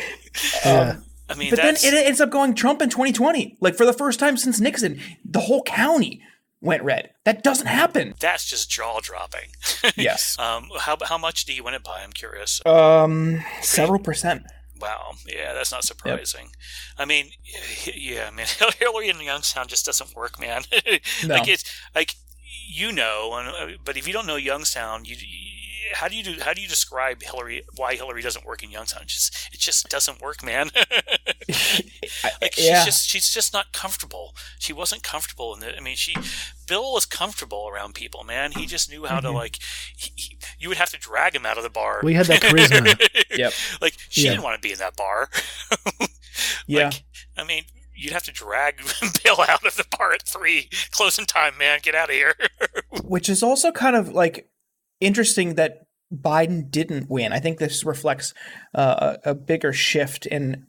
Um, 0.64 0.70
yeah. 0.72 0.96
I 1.28 1.34
mean, 1.34 1.50
But 1.50 1.56
then 1.56 1.74
it 1.76 2.06
ends 2.06 2.20
up 2.20 2.30
going 2.30 2.54
Trump 2.54 2.82
in 2.82 2.88
2020. 2.90 3.56
Like 3.60 3.76
for 3.76 3.84
the 3.86 3.92
first 3.92 4.18
time 4.18 4.36
since 4.36 4.60
Nixon, 4.60 5.00
the 5.24 5.40
whole 5.40 5.62
county 5.62 6.22
went 6.60 6.82
red. 6.82 7.10
That 7.24 7.42
doesn't 7.42 7.66
happen. 7.66 8.14
that's 8.20 8.44
just 8.44 8.70
jaw 8.70 9.00
dropping. 9.00 9.50
Yes. 9.96 10.38
um, 10.38 10.68
how 10.80 10.96
how 11.02 11.18
much 11.18 11.44
do 11.44 11.52
you 11.54 11.64
win 11.64 11.74
it 11.74 11.82
by? 11.82 12.02
I'm 12.02 12.12
curious. 12.12 12.60
Um, 12.66 13.42
several 13.62 13.98
percent. 13.98 14.42
Wow, 14.80 15.12
yeah, 15.26 15.52
that's 15.52 15.72
not 15.72 15.84
surprising. 15.84 16.50
I 16.98 17.04
mean, 17.04 17.30
yeah, 17.94 18.30
man, 18.30 18.46
Hillary 18.78 19.10
in 19.10 19.20
Youngstown 19.20 19.68
just 19.68 19.84
doesn't 19.86 20.14
work, 20.16 20.40
man. 20.40 20.62
No. 21.26 21.34
like 21.34 21.48
it's 21.48 21.64
like 21.94 22.14
you 22.72 22.92
know, 22.92 23.34
and, 23.34 23.48
uh, 23.48 23.76
but 23.84 23.96
if 23.96 24.06
you 24.06 24.12
don't 24.12 24.26
know 24.26 24.36
Youngstown, 24.36 25.04
you, 25.04 25.16
you 25.18 25.49
how 25.94 26.08
do 26.08 26.16
you 26.16 26.22
do 26.22 26.34
how 26.40 26.52
do 26.52 26.60
you 26.60 26.68
describe 26.68 27.22
Hillary 27.22 27.62
why 27.76 27.94
Hillary 27.94 28.22
doesn't 28.22 28.44
work 28.44 28.62
in 28.62 28.70
Youngstown? 28.70 29.02
It 29.02 29.08
just 29.08 29.48
it 29.52 29.60
just 29.60 29.88
doesn't 29.88 30.20
work, 30.20 30.42
man. 30.44 30.70
like 32.40 32.54
she's 32.54 32.66
yeah. 32.66 32.84
just 32.84 33.08
she's 33.08 33.30
just 33.30 33.52
not 33.52 33.72
comfortable. 33.72 34.34
She 34.58 34.72
wasn't 34.72 35.02
comfortable 35.02 35.54
in 35.54 35.60
the. 35.60 35.76
I 35.76 35.80
mean, 35.80 35.96
she 35.96 36.14
Bill 36.66 36.92
was 36.92 37.06
comfortable 37.06 37.68
around 37.68 37.94
people, 37.94 38.24
man. 38.24 38.52
He 38.52 38.66
just 38.66 38.90
knew 38.90 39.04
how 39.06 39.16
Mm-hmm. 39.16 39.26
to 39.26 39.32
like. 39.32 39.58
He, 39.96 40.12
he, 40.16 40.38
you 40.58 40.68
would 40.68 40.78
have 40.78 40.90
to 40.90 40.98
drag 40.98 41.34
him 41.34 41.44
out 41.44 41.56
of 41.56 41.62
the 41.64 41.70
bar. 41.70 42.00
We 42.02 42.14
had 42.14 42.26
that 42.26 42.42
charisma. 42.42 42.98
Yep. 43.36 43.52
Like 43.80 43.94
she 44.08 44.24
Yeah. 44.24 44.30
didn't 44.30 44.44
want 44.44 44.60
to 44.60 44.66
be 44.66 44.72
in 44.72 44.78
that 44.78 44.96
bar. 44.96 45.28
Yeah. 46.66 46.90
I 47.36 47.44
mean, 47.44 47.64
you'd 47.94 48.12
have 48.12 48.22
to 48.24 48.32
drag 48.32 48.76
Bill 49.22 49.40
out 49.40 49.64
of 49.64 49.76
the 49.76 49.84
bar 49.96 50.12
at 50.12 50.22
three. 50.22 50.68
Closing 50.90 51.26
time, 51.26 51.54
man. 51.58 51.78
Get 51.82 51.94
out 51.94 52.08
of 52.10 52.14
here. 52.14 52.34
Which 53.04 53.28
is 53.28 53.42
also 53.42 53.72
kind 53.72 53.94
of 53.96 54.08
like 54.10 54.48
interesting 55.00 55.54
that 55.54 55.86
Biden 56.12 56.70
didn't 56.70 57.08
win. 57.08 57.32
I 57.32 57.38
think 57.38 57.58
this 57.58 57.84
reflects 57.84 58.34
uh, 58.74 59.16
a, 59.24 59.34
bigger 59.34 59.72
shift 59.72 60.26
in 60.26 60.66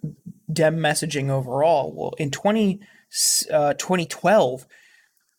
Dem 0.52 0.78
messaging 0.78 1.30
overall. 1.30 1.94
Well, 1.96 2.14
in 2.20 2.30
20, 2.30 2.80
uh, 3.52 3.74
2012, 3.74 4.68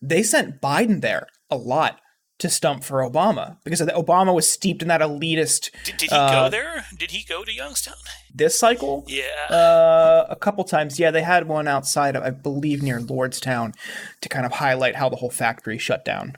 they 0.01 0.23
sent 0.23 0.60
Biden 0.60 1.01
there 1.01 1.28
a 1.51 1.56
lot 1.56 2.01
to 2.40 2.48
stump 2.48 2.82
for 2.82 3.09
Obama 3.09 3.59
because 3.62 3.81
Obama 3.81 4.35
was 4.35 4.48
steeped 4.48 4.82
in 4.82 4.89
that 4.89 5.01
elitist 5.01 5.70
Did, 5.85 5.97
did 5.98 6.10
he 6.10 6.16
Uh, 6.16 6.44
go 6.44 6.51
there? 6.51 6.85
Did 6.98 7.12
he 7.12 7.23
go 7.23 7.44
to 7.44 7.52
Youngstown? 7.52 7.94
this 8.35 8.59
cycle. 8.59 9.05
Yeah. 9.06 9.55
Uh, 9.55 10.27
a 10.28 10.36
couple 10.36 10.64
times, 10.64 10.98
yeah. 10.98 11.12
They 11.12 11.23
had 11.23 11.47
one 11.47 11.69
outside 11.69 12.16
of, 12.16 12.24
I 12.24 12.31
believe, 12.31 12.82
near 12.82 12.98
Lordstown, 12.98 13.74
to 14.20 14.28
kind 14.28 14.44
of 14.47 14.52
highlight 14.52 14.97
how 14.97 15.09
the 15.09 15.16
whole 15.16 15.31
factory 15.31 15.78
shut 15.78 16.05
down. 16.05 16.36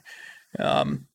Um, 0.59 1.07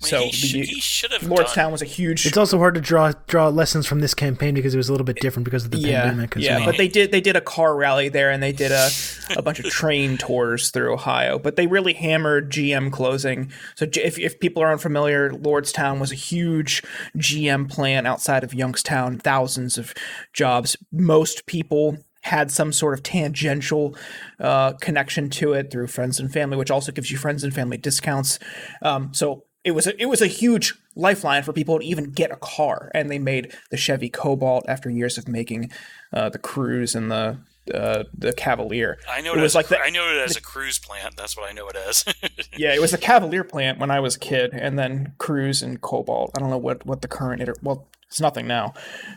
mean, 0.00 0.08
so 0.10 0.20
he, 0.24 0.30
sh- 0.30 0.52
the, 0.52 0.62
he 0.62 0.80
should 0.80 1.12
have 1.12 1.22
Lordstown 1.22 1.54
done. 1.54 1.72
was 1.72 1.82
a 1.82 1.86
huge. 1.86 2.24
It's 2.24 2.36
also 2.36 2.58
hard 2.58 2.74
to 2.74 2.80
draw 2.80 3.12
draw 3.26 3.48
lessons 3.48 3.86
from 3.86 4.00
this 4.00 4.14
campaign 4.14 4.54
because 4.54 4.72
it 4.74 4.76
was 4.76 4.88
a 4.88 4.92
little 4.92 5.04
bit 5.04 5.16
different 5.16 5.44
because 5.44 5.64
of 5.64 5.72
the 5.72 5.78
yeah, 5.78 6.02
pandemic 6.02 6.36
as 6.36 6.44
yeah. 6.44 6.58
well. 6.58 6.66
But 6.66 6.76
they 6.76 6.88
did 6.88 7.10
they 7.10 7.20
did 7.20 7.34
a 7.34 7.40
car 7.40 7.74
rally 7.74 8.08
there, 8.08 8.30
and 8.30 8.40
they 8.42 8.52
did 8.52 8.70
a 8.70 8.90
a 9.36 9.42
bunch 9.42 9.58
of 9.58 9.64
train 9.70 10.16
tours 10.16 10.70
through 10.70 10.92
Ohio. 10.92 11.38
But 11.38 11.56
they 11.56 11.66
really 11.66 11.94
hammered 11.94 12.50
GM 12.50 12.92
closing. 12.92 13.50
So 13.74 13.86
if 13.92 14.18
if 14.18 14.38
people 14.38 14.62
are 14.62 14.70
unfamiliar, 14.70 15.30
Lordstown 15.30 15.98
was 15.98 16.12
a 16.12 16.16
huge 16.16 16.82
GM 17.16 17.68
plant 17.68 18.06
outside 18.06 18.44
of 18.44 18.54
Youngstown, 18.54 19.18
thousands 19.18 19.78
of 19.78 19.94
jobs. 20.32 20.76
Most 20.92 21.46
people 21.46 21.98
had 22.22 22.50
some 22.50 22.72
sort 22.72 22.94
of 22.94 23.02
tangential 23.02 23.96
uh, 24.38 24.72
connection 24.74 25.30
to 25.30 25.52
it 25.54 25.70
through 25.70 25.86
friends 25.86 26.20
and 26.20 26.32
family, 26.32 26.56
which 26.56 26.70
also 26.70 26.92
gives 26.92 27.10
you 27.10 27.16
friends 27.16 27.42
and 27.42 27.54
family 27.54 27.76
discounts. 27.76 28.38
Um, 28.82 29.14
so 29.14 29.44
it 29.68 29.74
was 29.74 29.86
a, 29.86 30.00
it 30.00 30.06
was 30.06 30.22
a 30.22 30.26
huge 30.26 30.74
lifeline 30.96 31.42
for 31.42 31.52
people 31.52 31.78
to 31.78 31.84
even 31.84 32.10
get 32.10 32.30
a 32.32 32.36
car, 32.36 32.90
and 32.94 33.10
they 33.10 33.18
made 33.18 33.52
the 33.70 33.76
Chevy 33.76 34.08
Cobalt 34.08 34.64
after 34.66 34.88
years 34.88 35.18
of 35.18 35.28
making 35.28 35.70
uh, 36.12 36.30
the 36.30 36.38
Cruze 36.38 36.94
and 36.96 37.10
the 37.10 37.38
uh, 37.74 38.04
the 38.16 38.32
Cavalier. 38.32 38.98
I 39.10 39.20
know 39.20 39.34
it 39.34 39.38
it, 39.38 39.42
was 39.42 39.52
as 39.52 39.54
like 39.56 39.66
a, 39.66 39.68
the- 39.70 39.80
I 39.80 39.90
know 39.90 40.08
it 40.08 40.16
as 40.24 40.36
a 40.36 40.40
Cruze 40.40 40.82
plant. 40.82 41.16
That's 41.18 41.36
what 41.36 41.48
I 41.48 41.52
know 41.52 41.68
it 41.68 41.76
as. 41.76 42.04
Yeah, 42.56 42.74
it 42.74 42.80
was 42.80 42.90
the 42.92 42.98
Cavalier 42.98 43.44
plant 43.44 43.78
when 43.78 43.90
I 43.90 44.00
was 44.00 44.16
a 44.16 44.18
kid, 44.18 44.50
and 44.52 44.78
then 44.78 45.12
Cruze 45.18 45.62
and 45.62 45.80
Cobalt. 45.80 46.32
I 46.34 46.40
don't 46.40 46.50
know 46.50 46.58
what 46.58 46.84
what 46.86 47.02
the 47.02 47.08
current 47.08 47.42
iter- 47.42 47.56
well, 47.62 47.86
it's 48.08 48.20
nothing 48.20 48.46
now, 48.48 48.72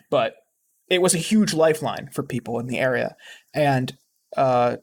but 0.10 0.36
it 0.90 1.02
was 1.02 1.16
a 1.16 1.18
huge 1.18 1.54
lifeline 1.54 2.10
for 2.12 2.24
people 2.24 2.60
in 2.60 2.68
the 2.68 2.78
area, 2.78 3.16
and 3.54 3.98
uh, 4.36 4.76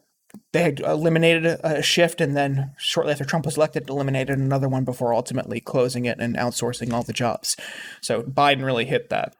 they 0.51 0.63
had 0.63 0.79
eliminated 0.79 1.45
a, 1.45 1.77
a 1.77 1.81
shift, 1.81 2.21
and 2.21 2.35
then 2.35 2.73
shortly 2.77 3.11
after 3.11 3.25
Trump 3.25 3.45
was 3.45 3.57
elected, 3.57 3.89
eliminated 3.89 4.37
another 4.37 4.69
one 4.69 4.83
before 4.83 5.13
ultimately 5.13 5.59
closing 5.59 6.05
it 6.05 6.19
and 6.19 6.35
outsourcing 6.35 6.93
all 6.93 7.03
the 7.03 7.13
jobs. 7.13 7.55
So 8.01 8.23
Biden 8.23 8.63
really 8.63 8.85
hit 8.85 9.09
that, 9.09 9.35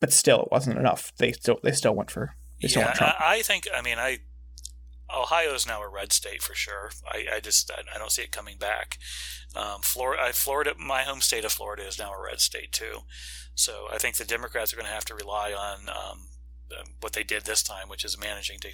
but 0.00 0.12
still, 0.12 0.42
it 0.42 0.52
wasn't 0.52 0.78
enough. 0.78 1.12
They 1.18 1.32
still 1.32 1.58
they 1.62 1.72
still 1.72 1.94
went 1.94 2.10
for 2.10 2.36
they 2.60 2.68
still 2.68 2.82
yeah, 2.82 2.86
went 2.86 2.96
Trump. 2.96 3.14
I, 3.20 3.36
I 3.36 3.42
think. 3.42 3.68
I 3.74 3.82
mean, 3.82 3.98
I 3.98 4.18
Ohio 5.14 5.54
is 5.54 5.66
now 5.66 5.82
a 5.82 5.88
red 5.88 6.12
state 6.12 6.42
for 6.42 6.54
sure. 6.54 6.90
I, 7.06 7.26
I 7.36 7.40
just 7.40 7.70
I, 7.70 7.82
I 7.94 7.98
don't 7.98 8.12
see 8.12 8.22
it 8.22 8.32
coming 8.32 8.58
back. 8.58 8.98
Um, 9.54 9.80
Florida, 9.82 10.22
I, 10.22 10.32
Florida, 10.32 10.74
my 10.78 11.02
home 11.02 11.20
state 11.20 11.44
of 11.44 11.52
Florida 11.52 11.86
is 11.86 11.98
now 11.98 12.12
a 12.12 12.22
red 12.22 12.40
state 12.40 12.72
too. 12.72 13.00
So 13.54 13.86
I 13.92 13.98
think 13.98 14.16
the 14.16 14.24
Democrats 14.24 14.72
are 14.72 14.76
going 14.76 14.88
to 14.88 14.92
have 14.92 15.04
to 15.06 15.14
rely 15.14 15.52
on 15.52 15.88
um, 15.88 16.26
what 17.00 17.12
they 17.12 17.22
did 17.22 17.44
this 17.44 17.62
time, 17.62 17.88
which 17.88 18.04
is 18.04 18.18
managing 18.18 18.58
to 18.60 18.70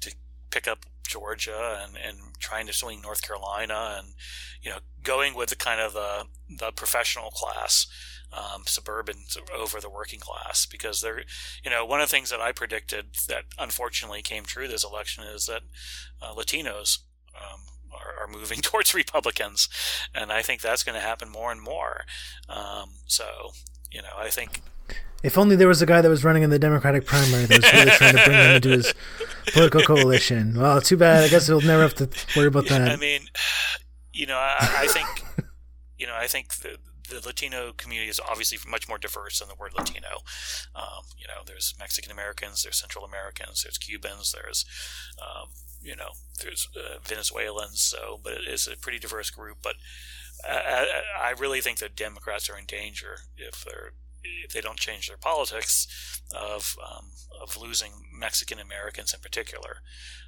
to 0.00 0.14
pick 0.50 0.66
up 0.66 0.86
Georgia 1.06 1.82
and, 1.84 1.96
and 1.96 2.18
trying 2.38 2.66
to 2.66 2.72
swing 2.72 3.00
North 3.00 3.22
Carolina 3.22 3.96
and 3.98 4.14
you 4.62 4.70
know 4.70 4.78
going 5.02 5.34
with 5.34 5.50
the 5.50 5.56
kind 5.56 5.80
of 5.80 5.92
the 5.92 6.24
the 6.48 6.72
professional 6.72 7.30
class 7.30 7.86
um, 8.32 8.62
suburban 8.66 9.16
over 9.54 9.80
the 9.80 9.90
working 9.90 10.20
class 10.20 10.66
because 10.66 11.00
they're 11.00 11.22
you 11.64 11.70
know 11.70 11.84
one 11.84 12.00
of 12.00 12.08
the 12.08 12.10
things 12.10 12.30
that 12.30 12.40
I 12.40 12.52
predicted 12.52 13.06
that 13.28 13.44
unfortunately 13.58 14.22
came 14.22 14.44
true 14.44 14.68
this 14.68 14.84
election 14.84 15.24
is 15.24 15.46
that 15.46 15.62
uh, 16.20 16.34
Latinos 16.34 16.98
um, 17.34 17.60
are, 17.92 18.24
are 18.24 18.28
moving 18.28 18.60
towards 18.62 18.94
Republicans. 18.94 19.68
And 20.14 20.32
I 20.32 20.42
think 20.42 20.60
that's 20.60 20.82
going 20.82 20.98
to 20.98 21.06
happen 21.06 21.28
more 21.28 21.52
and 21.52 21.62
more. 21.62 22.02
Um, 22.48 22.90
so 23.06 23.52
you 23.90 24.02
know 24.02 24.14
I 24.18 24.28
think 24.28 24.62
If 25.22 25.36
only 25.38 25.56
there 25.56 25.66
was 25.66 25.82
a 25.82 25.86
guy 25.86 26.00
that 26.02 26.08
was 26.08 26.24
running 26.24 26.42
in 26.42 26.50
the 26.50 26.58
Democratic 26.58 27.04
primary 27.04 27.46
that 27.46 27.62
was 27.62 27.72
really 27.72 27.90
trying 27.90 28.16
to 28.16 28.24
bring 28.24 28.36
him 28.36 28.56
into 28.56 28.68
his 28.70 28.94
political 29.52 29.80
coalition. 29.80 30.54
Well, 30.56 30.80
too 30.80 30.96
bad. 30.96 31.24
I 31.24 31.28
guess 31.28 31.48
we'll 31.48 31.62
never 31.62 31.82
have 31.82 31.94
to 31.94 32.08
worry 32.36 32.46
about 32.46 32.68
that. 32.68 32.88
I 32.88 32.96
mean, 32.96 33.22
you 34.12 34.26
know, 34.26 34.36
I, 34.36 34.56
I 34.60 34.86
think, 34.86 35.48
you 35.98 36.06
know, 36.06 36.14
I 36.14 36.26
think 36.26 36.54
the, 36.56 36.76
the 37.08 37.20
Latino 37.26 37.72
community 37.72 38.08
is 38.08 38.20
obviously 38.20 38.58
much 38.70 38.88
more 38.88 38.98
diverse 38.98 39.40
than 39.40 39.48
the 39.48 39.54
word 39.54 39.72
Latino. 39.76 40.22
Um, 40.74 41.04
you 41.18 41.26
know, 41.26 41.42
there's 41.44 41.74
Mexican 41.78 42.12
Americans, 42.12 42.62
there's 42.62 42.78
Central 42.78 43.04
Americans, 43.04 43.62
there's 43.64 43.78
Cubans, 43.78 44.32
there's, 44.32 44.64
um, 45.20 45.48
you 45.80 45.96
know, 45.96 46.10
there's 46.42 46.68
uh, 46.76 46.98
Venezuelans. 47.02 47.80
So, 47.80 48.20
but 48.22 48.34
it 48.34 48.48
is 48.48 48.68
a 48.68 48.76
pretty 48.76 48.98
diverse 48.98 49.30
group. 49.30 49.58
But 49.62 49.74
I, 50.48 50.86
I, 51.22 51.28
I 51.28 51.30
really 51.30 51.60
think 51.60 51.78
that 51.78 51.96
Democrats 51.96 52.48
are 52.48 52.58
in 52.58 52.66
danger 52.66 53.16
if 53.36 53.64
they're 53.64 53.92
if 54.44 54.52
they 54.52 54.60
don't 54.60 54.78
change 54.78 55.08
their 55.08 55.16
politics 55.16 55.86
of 56.34 56.76
um, 56.84 57.06
of 57.40 57.56
losing 57.56 57.92
Mexican 58.12 58.58
Americans 58.58 59.12
in 59.14 59.20
particular 59.20 59.78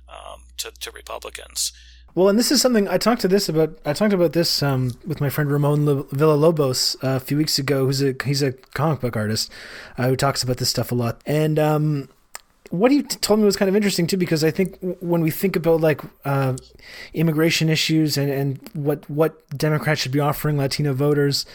um, 0.08 0.42
to 0.58 0.70
to 0.70 0.90
Republicans. 0.90 1.72
Well, 2.14 2.28
and 2.28 2.38
this 2.38 2.50
is 2.50 2.60
something 2.60 2.88
I 2.88 2.98
talked 2.98 3.20
to 3.22 3.28
this 3.28 3.48
about. 3.48 3.78
I 3.84 3.92
talked 3.92 4.12
about 4.14 4.32
this 4.32 4.62
um, 4.62 4.92
with 5.06 5.20
my 5.20 5.30
friend 5.30 5.50
Ramon 5.50 5.86
Lo- 5.86 6.02
Villalobos 6.04 6.96
uh, 7.04 7.16
a 7.16 7.20
few 7.20 7.36
weeks 7.36 7.58
ago. 7.58 7.86
Who's 7.86 8.02
a 8.02 8.14
he's 8.24 8.42
a 8.42 8.52
comic 8.52 9.00
book 9.00 9.16
artist 9.16 9.52
uh, 9.96 10.08
who 10.08 10.16
talks 10.16 10.42
about 10.42 10.56
this 10.56 10.70
stuff 10.70 10.90
a 10.90 10.94
lot. 10.94 11.20
And 11.26 11.58
um, 11.58 12.08
what 12.70 12.90
he 12.90 13.02
told 13.02 13.38
me 13.38 13.44
was 13.44 13.56
kind 13.56 13.68
of 13.68 13.76
interesting 13.76 14.06
too, 14.06 14.16
because 14.16 14.42
I 14.42 14.50
think 14.50 14.78
when 14.80 15.20
we 15.20 15.30
think 15.30 15.56
about 15.56 15.80
like 15.80 16.00
uh, 16.24 16.56
immigration 17.14 17.68
issues 17.68 18.16
and, 18.16 18.30
and 18.30 18.70
what 18.72 19.08
what 19.08 19.48
Democrats 19.56 20.00
should 20.00 20.12
be 20.12 20.20
offering 20.20 20.56
Latino 20.56 20.94
voters, 20.94 21.46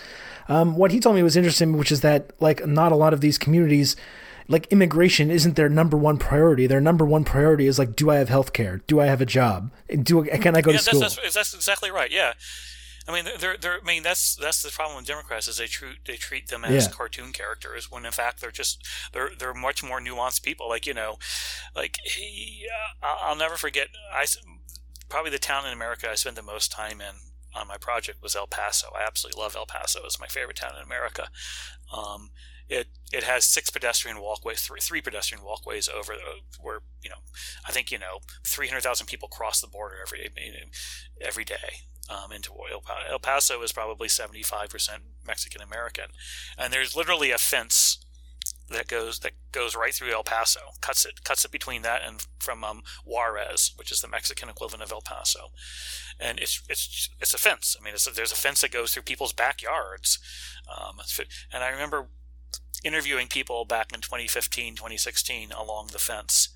um, 0.47 0.75
what 0.75 0.91
he 0.91 0.99
told 0.99 1.15
me 1.15 1.23
was 1.23 1.35
interesting, 1.35 1.77
which 1.77 1.91
is 1.91 2.01
that 2.01 2.31
like 2.39 2.65
not 2.65 2.91
a 2.91 2.95
lot 2.95 3.13
of 3.13 3.21
these 3.21 3.37
communities 3.37 3.95
like 4.47 4.67
immigration 4.67 5.31
isn't 5.31 5.55
their 5.55 5.69
number 5.69 5.97
one 5.97 6.17
priority. 6.17 6.67
Their 6.67 6.81
number 6.81 7.05
one 7.05 7.23
priority 7.23 7.67
is 7.67 7.79
like, 7.79 7.95
do 7.95 8.09
I 8.09 8.15
have 8.15 8.29
health 8.29 8.53
care? 8.53 8.81
Do 8.87 8.99
I 8.99 9.05
have 9.05 9.21
a 9.21 9.25
job? 9.25 9.71
Do 9.89 10.23
can 10.23 10.55
I 10.55 10.61
go 10.61 10.71
yeah, 10.71 10.77
to 10.77 10.83
school? 10.83 10.99
That's, 10.99 11.15
that's, 11.15 11.33
that's 11.33 11.53
exactly 11.53 11.91
right. 11.91 12.11
Yeah. 12.11 12.33
I 13.07 13.13
mean, 13.13 13.25
they're, 13.39 13.57
they're, 13.57 13.79
I 13.81 13.85
mean, 13.85 14.03
that's 14.03 14.35
that's 14.35 14.63
the 14.63 14.71
problem 14.71 14.97
with 14.97 15.05
Democrats 15.05 15.47
is 15.49 15.57
they 15.57 15.67
treat 15.67 16.05
they 16.05 16.15
treat 16.15 16.47
them 16.47 16.63
as 16.63 16.85
Yeah. 16.85 16.91
cartoon 16.91 17.33
characters 17.33 17.91
when 17.91 18.05
in 18.05 18.13
fact 18.13 18.39
they're 18.39 18.51
just 18.51 18.85
they're 19.11 19.31
they're 19.37 19.53
much 19.53 19.83
more 19.83 19.99
nuanced 19.99 20.41
people. 20.41 20.69
Like 20.69 20.85
you 20.85 20.93
know, 20.93 21.17
like 21.75 21.97
he, 22.03 22.65
uh, 22.71 23.05
I'll 23.05 23.29
I'll 23.29 23.35
never 23.35 23.55
forget. 23.55 23.87
I 24.13 24.25
probably 25.09 25.31
the 25.31 25.39
town 25.39 25.65
in 25.65 25.73
America 25.73 26.09
I 26.09 26.15
spent 26.15 26.37
the 26.37 26.41
most 26.41 26.71
time 26.71 27.01
in 27.01 27.15
on 27.55 27.67
my 27.67 27.77
project 27.77 28.21
was 28.21 28.35
El 28.35 28.47
Paso. 28.47 28.87
I 28.95 29.05
absolutely 29.05 29.41
love 29.41 29.55
El 29.55 29.65
Paso. 29.65 30.01
It's 30.05 30.19
my 30.19 30.27
favorite 30.27 30.57
town 30.57 30.73
in 30.77 30.83
America. 30.83 31.29
Um, 31.95 32.31
it 32.69 32.87
it 33.11 33.23
has 33.23 33.45
six 33.45 33.69
pedestrian 33.69 34.19
walkways, 34.19 34.61
three, 34.61 34.79
three 34.79 35.01
pedestrian 35.01 35.43
walkways 35.43 35.89
over 35.89 36.13
where 36.59 36.79
you 37.01 37.09
know, 37.09 37.17
I 37.67 37.71
think 37.71 37.91
you 37.91 37.99
know, 37.99 38.19
three 38.43 38.67
hundred 38.67 38.81
thousand 38.81 39.07
people 39.07 39.27
cross 39.27 39.61
the 39.61 39.67
border 39.67 39.95
every 40.01 40.29
every 41.21 41.43
day 41.43 41.83
um, 42.09 42.31
into 42.31 42.51
El 42.71 42.81
Paso. 42.81 43.11
El 43.11 43.19
Paso 43.19 43.61
is 43.61 43.71
probably 43.71 44.07
seventy 44.07 44.43
five 44.43 44.69
percent 44.69 45.03
Mexican 45.25 45.61
American, 45.61 46.05
and 46.57 46.73
there's 46.73 46.95
literally 46.95 47.31
a 47.31 47.37
fence 47.37 48.02
that 48.73 48.87
goes 48.87 49.19
that 49.19 49.33
goes 49.51 49.75
right 49.75 49.93
through 49.93 50.13
El 50.13 50.23
Paso, 50.23 50.59
cuts 50.81 51.05
it 51.05 51.23
cuts 51.23 51.45
it 51.45 51.51
between 51.51 51.81
that 51.83 52.01
and 52.05 52.25
from 52.39 52.63
um, 52.63 52.83
Juarez, 53.05 53.73
which 53.75 53.91
is 53.91 54.01
the 54.01 54.07
Mexican 54.07 54.49
equivalent 54.49 54.83
of 54.83 54.91
El 54.91 55.01
Paso, 55.01 55.51
and 56.19 56.39
it's 56.39 56.61
it's 56.69 57.09
it's 57.19 57.33
a 57.33 57.37
fence. 57.37 57.75
I 57.79 57.83
mean, 57.83 57.93
a, 57.93 58.11
there's 58.11 58.31
a 58.31 58.35
fence 58.35 58.61
that 58.61 58.71
goes 58.71 58.93
through 58.93 59.03
people's 59.03 59.33
backyards, 59.33 60.19
um, 60.69 60.99
and 61.51 61.63
I 61.63 61.69
remember 61.69 62.07
interviewing 62.83 63.27
people 63.27 63.65
back 63.65 63.93
in 63.93 64.01
2015, 64.01 64.75
2016 64.75 65.51
along 65.51 65.89
the 65.93 65.99
fence 65.99 66.49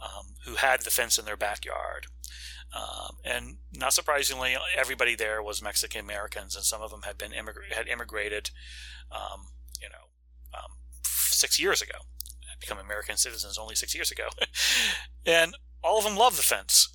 um, 0.00 0.34
who 0.44 0.56
had 0.56 0.82
the 0.82 0.90
fence 0.90 1.18
in 1.18 1.24
their 1.24 1.36
backyard. 1.36 2.06
Um, 2.74 3.16
and 3.24 3.56
not 3.72 3.92
surprisingly, 3.92 4.56
everybody 4.76 5.14
there 5.14 5.42
was 5.42 5.62
Mexican 5.62 6.00
Americans, 6.00 6.54
and 6.54 6.64
some 6.64 6.82
of 6.82 6.90
them 6.90 7.02
had 7.02 7.18
been 7.18 7.32
immigra- 7.32 7.72
had 7.72 7.88
immigrated, 7.88 8.50
um, 9.10 9.48
you 9.82 9.88
know, 9.88 10.56
um, 10.56 10.76
six 11.40 11.58
years 11.58 11.80
ago, 11.82 11.98
become 12.60 12.78
American 12.78 13.16
citizens 13.16 13.56
only 13.58 13.74
six 13.74 13.94
years 13.94 14.10
ago, 14.10 14.28
and 15.26 15.54
all 15.82 15.98
of 15.98 16.04
them 16.04 16.16
loved 16.16 16.36
the 16.38 16.42
fence, 16.42 16.88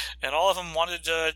and 0.22 0.34
all 0.34 0.50
of 0.50 0.56
them 0.56 0.74
wanted 0.74 1.04
to. 1.04 1.34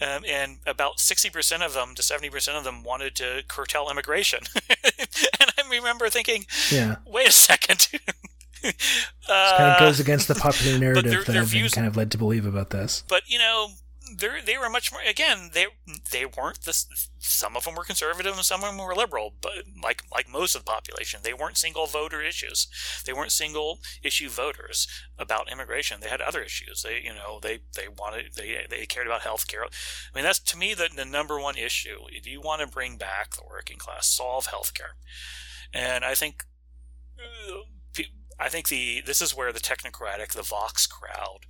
Um, 0.00 0.22
and 0.28 0.58
about 0.64 0.98
60% 0.98 1.66
of 1.66 1.74
them 1.74 1.96
to 1.96 2.02
70% 2.02 2.56
of 2.56 2.62
them 2.62 2.84
wanted 2.84 3.16
to 3.16 3.42
curtail 3.48 3.88
immigration. 3.90 4.38
and 4.70 5.50
I 5.58 5.68
remember 5.68 6.08
thinking, 6.08 6.44
yeah, 6.70 6.96
wait 7.04 7.26
a 7.26 7.32
second. 7.32 7.88
it 7.92 8.02
kind 8.62 8.74
of 9.26 9.76
Uh, 9.76 9.78
goes 9.80 9.98
against 9.98 10.28
the 10.28 10.36
popular 10.36 10.78
narrative 10.78 11.10
their- 11.10 11.24
that 11.24 11.32
their 11.32 11.42
I've 11.42 11.50
been 11.50 11.68
kind 11.70 11.86
of 11.88 11.96
led 11.96 12.12
to 12.12 12.18
believe 12.18 12.46
about 12.46 12.70
this. 12.70 13.02
but 13.08 13.22
you 13.26 13.40
know 13.40 13.70
they 14.16 14.40
they 14.44 14.58
were 14.58 14.70
much 14.70 14.92
more 14.92 15.00
again 15.08 15.50
they 15.52 15.66
they 16.10 16.24
weren't 16.24 16.62
this 16.62 16.86
some 17.18 17.56
of 17.56 17.64
them 17.64 17.74
were 17.74 17.84
conservative 17.84 18.34
and 18.34 18.44
some 18.44 18.62
of 18.62 18.70
them 18.70 18.84
were 18.84 18.94
liberal 18.94 19.34
but 19.40 19.64
like 19.82 20.02
like 20.12 20.28
most 20.28 20.54
of 20.54 20.64
the 20.64 20.70
population 20.70 21.20
they 21.22 21.34
weren't 21.34 21.56
single 21.56 21.86
voter 21.86 22.22
issues. 22.22 22.68
They 23.04 23.12
weren't 23.12 23.32
single 23.32 23.80
issue 24.02 24.28
voters 24.28 24.86
about 25.18 25.50
immigration. 25.50 26.00
They 26.00 26.08
had 26.08 26.20
other 26.20 26.42
issues. 26.42 26.82
They 26.82 27.00
you 27.02 27.14
know 27.14 27.38
they 27.42 27.60
they 27.74 27.88
wanted 27.88 28.34
they 28.36 28.66
they 28.68 28.86
cared 28.86 29.06
about 29.06 29.22
health 29.22 29.46
care 29.48 29.64
i 29.64 29.68
mean 30.14 30.24
that's 30.24 30.38
to 30.40 30.56
me 30.56 30.74
the, 30.74 30.88
the 30.94 31.04
number 31.04 31.38
one 31.40 31.56
issue. 31.56 32.00
If 32.10 32.26
you 32.26 32.40
want 32.40 32.60
to 32.60 32.66
bring 32.66 32.96
back 32.96 33.34
the 33.34 33.42
working 33.48 33.78
class 33.78 34.06
solve 34.06 34.46
health 34.46 34.74
care 34.74 34.94
and 35.72 36.04
i 36.04 36.14
think 36.14 36.44
uh, 37.18 37.62
I 38.38 38.48
think 38.48 38.68
the 38.68 39.02
this 39.04 39.20
is 39.20 39.36
where 39.36 39.52
the 39.52 39.60
technocratic, 39.60 40.32
the 40.32 40.42
Vox 40.42 40.86
crowd, 40.86 41.40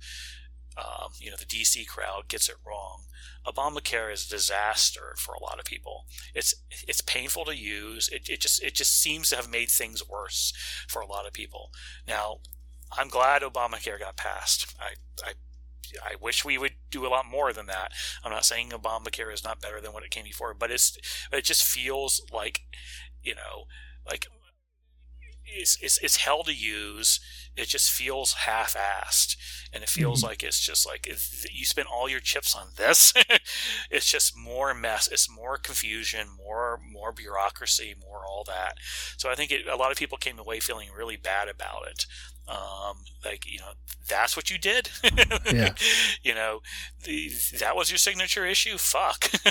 um, 0.77 1.11
you 1.19 1.29
know, 1.29 1.37
the 1.37 1.45
DC 1.45 1.87
crowd 1.87 2.27
gets 2.27 2.49
it 2.49 2.55
wrong. 2.65 3.03
Obamacare 3.45 4.11
is 4.11 4.25
a 4.25 4.29
disaster 4.29 5.15
for 5.17 5.33
a 5.33 5.41
lot 5.41 5.59
of 5.59 5.65
people. 5.65 6.05
It's 6.33 6.53
it's 6.87 7.01
painful 7.01 7.45
to 7.45 7.57
use. 7.57 8.09
It, 8.09 8.29
it 8.29 8.41
just 8.41 8.63
it 8.63 8.75
just 8.75 8.99
seems 8.99 9.29
to 9.29 9.35
have 9.35 9.49
made 9.49 9.69
things 9.69 10.07
worse 10.07 10.53
for 10.87 11.01
a 11.01 11.07
lot 11.07 11.25
of 11.25 11.33
people. 11.33 11.71
Now, 12.07 12.39
I'm 12.97 13.07
glad 13.07 13.41
Obamacare 13.41 13.99
got 13.99 14.17
passed. 14.17 14.75
I 14.79 14.93
I 15.25 15.33
I 16.03 16.15
wish 16.21 16.45
we 16.45 16.57
would 16.57 16.73
do 16.91 17.05
a 17.05 17.09
lot 17.09 17.25
more 17.25 17.51
than 17.53 17.65
that. 17.67 17.91
I'm 18.23 18.31
not 18.31 18.45
saying 18.45 18.69
Obamacare 18.69 19.33
is 19.33 19.43
not 19.43 19.61
better 19.61 19.81
than 19.81 19.93
what 19.93 20.03
it 20.03 20.11
came 20.11 20.25
before, 20.25 20.53
but 20.53 20.71
it's 20.71 20.97
it 21.31 21.43
just 21.43 21.63
feels 21.63 22.21
like 22.31 22.61
you 23.23 23.35
know 23.35 23.65
like 24.07 24.27
it's, 25.51 25.77
it's, 25.81 25.97
it's 25.99 26.17
hell 26.17 26.43
to 26.43 26.53
use. 26.53 27.19
It 27.59 27.67
just 27.67 27.91
feels 27.91 28.33
half-assed, 28.33 29.35
and 29.73 29.83
it 29.83 29.89
feels 29.89 30.21
Mhm. 30.21 30.23
like 30.23 30.43
it's 30.43 30.59
just 30.59 30.85
like 30.85 31.07
if 31.07 31.45
you 31.51 31.65
spent 31.65 31.87
all 31.87 32.09
your 32.09 32.19
chips 32.21 32.55
on 32.55 32.69
this. 32.75 33.13
it's 33.91 34.09
just 34.09 34.35
more 34.37 34.73
mess. 34.73 35.07
It's 35.07 35.29
more 35.29 35.57
confusion, 35.57 36.29
more 36.29 36.79
more 36.81 37.11
bureaucracy, 37.11 37.95
more 37.99 38.25
all 38.25 38.43
that. 38.45 38.75
So 39.17 39.29
I 39.29 39.35
think 39.35 39.51
it, 39.51 39.67
a 39.67 39.75
lot 39.75 39.91
of 39.91 39.97
people 39.97 40.17
came 40.17 40.39
away 40.39 40.59
feeling 40.59 40.89
really 40.95 41.17
bad 41.17 41.47
about 41.49 41.87
it. 41.87 42.05
Um, 42.49 42.97
like 43.23 43.45
you 43.45 43.59
know, 43.59 43.73
that's 44.07 44.35
what 44.35 44.49
you 44.49 44.57
did. 44.57 44.89
Yeah. 45.53 45.73
you 46.23 46.33
know, 46.35 46.61
the, 47.03 47.31
that 47.59 47.75
was 47.75 47.91
your 47.91 47.97
signature 47.97 48.45
issue. 48.45 48.77
Fuck. 48.77 49.31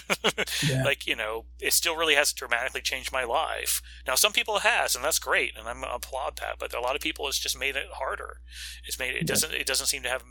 Yeah. 0.68 0.82
like 0.84 1.06
you 1.06 1.14
know 1.14 1.44
it 1.60 1.72
still 1.72 1.96
really 1.96 2.14
has 2.14 2.32
dramatically 2.32 2.80
changed 2.80 3.12
my 3.12 3.22
life 3.24 3.80
now 4.06 4.14
some 4.14 4.32
people 4.32 4.56
it 4.56 4.62
has 4.62 4.94
and 4.96 5.04
that's 5.04 5.18
great 5.18 5.52
and 5.56 5.68
i'm 5.68 5.84
applaud 5.84 6.36
that 6.40 6.56
but 6.58 6.74
a 6.74 6.80
lot 6.80 6.96
of 6.96 7.00
people 7.02 7.28
it's 7.28 7.38
just 7.38 7.58
made 7.58 7.76
it 7.76 7.86
harder 7.94 8.38
it's 8.86 8.98
made 8.98 9.10
it, 9.14 9.22
Yeah. 9.22 9.26
doesn't 9.26 9.54
it 9.54 9.66
doesn't 9.66 9.86
seem 9.86 10.02
to 10.02 10.08
have 10.08 10.24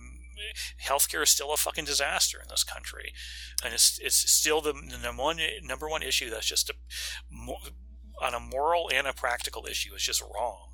healthcare 0.85 1.23
is 1.23 1.29
still 1.29 1.53
a 1.53 1.57
fucking 1.57 1.85
disaster 1.85 2.39
in 2.41 2.47
this 2.49 2.63
country 2.63 3.13
and 3.63 3.73
it's 3.73 3.99
it's 3.99 4.15
still 4.29 4.59
the, 4.61 4.73
the 4.73 4.97
number 5.01 5.23
one 5.23 5.39
number 5.63 5.87
one 5.89 6.03
issue 6.03 6.29
that's 6.29 6.47
just 6.47 6.69
a, 6.69 6.73
on 8.21 8.33
a 8.33 8.39
moral 8.39 8.89
and 8.93 9.07
a 9.07 9.13
practical 9.13 9.65
issue 9.65 9.93
is 9.95 10.03
just 10.03 10.21
wrong 10.21 10.66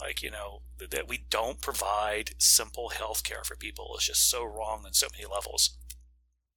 like 0.00 0.22
you 0.22 0.30
know 0.30 0.62
that 0.90 1.08
we 1.08 1.24
don't 1.30 1.60
provide 1.60 2.30
simple 2.38 2.90
health 2.90 3.22
care 3.24 3.44
for 3.44 3.56
people 3.56 3.94
is 3.98 4.06
just 4.06 4.28
so 4.28 4.44
wrong 4.44 4.82
on 4.84 4.92
so 4.92 5.06
many 5.12 5.24
levels 5.26 5.76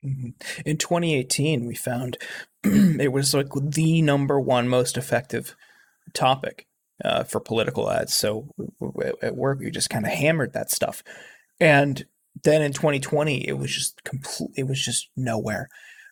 Mhm. 0.05 0.33
In 0.65 0.77
2018, 0.77 1.65
we 1.65 1.75
found 1.75 2.17
it 2.63 3.11
was 3.11 3.33
like 3.33 3.47
the 3.53 4.01
number 4.01 4.39
one 4.39 4.67
most 4.67 4.97
effective 4.97 5.55
topic 6.13 6.67
uh, 7.03 7.23
for 7.23 7.39
political 7.39 7.89
ads. 7.89 8.13
So 8.13 8.49
w- 8.57 8.71
w- 8.79 9.17
at 9.21 9.35
work, 9.35 9.59
we 9.59 9.71
just 9.71 9.89
kind 9.89 10.05
of 10.05 10.11
hammered 10.11 10.53
that 10.53 10.71
stuff. 10.71 11.03
And 11.59 12.05
then 12.43 12.61
in 12.61 12.73
2020, 12.73 13.47
it 13.47 13.57
was 13.57 13.71
just 13.73 14.03
complete. 14.03 14.51
It 14.55 14.67
was 14.67 14.83
just 14.83 15.09
nowhere. 15.15 15.69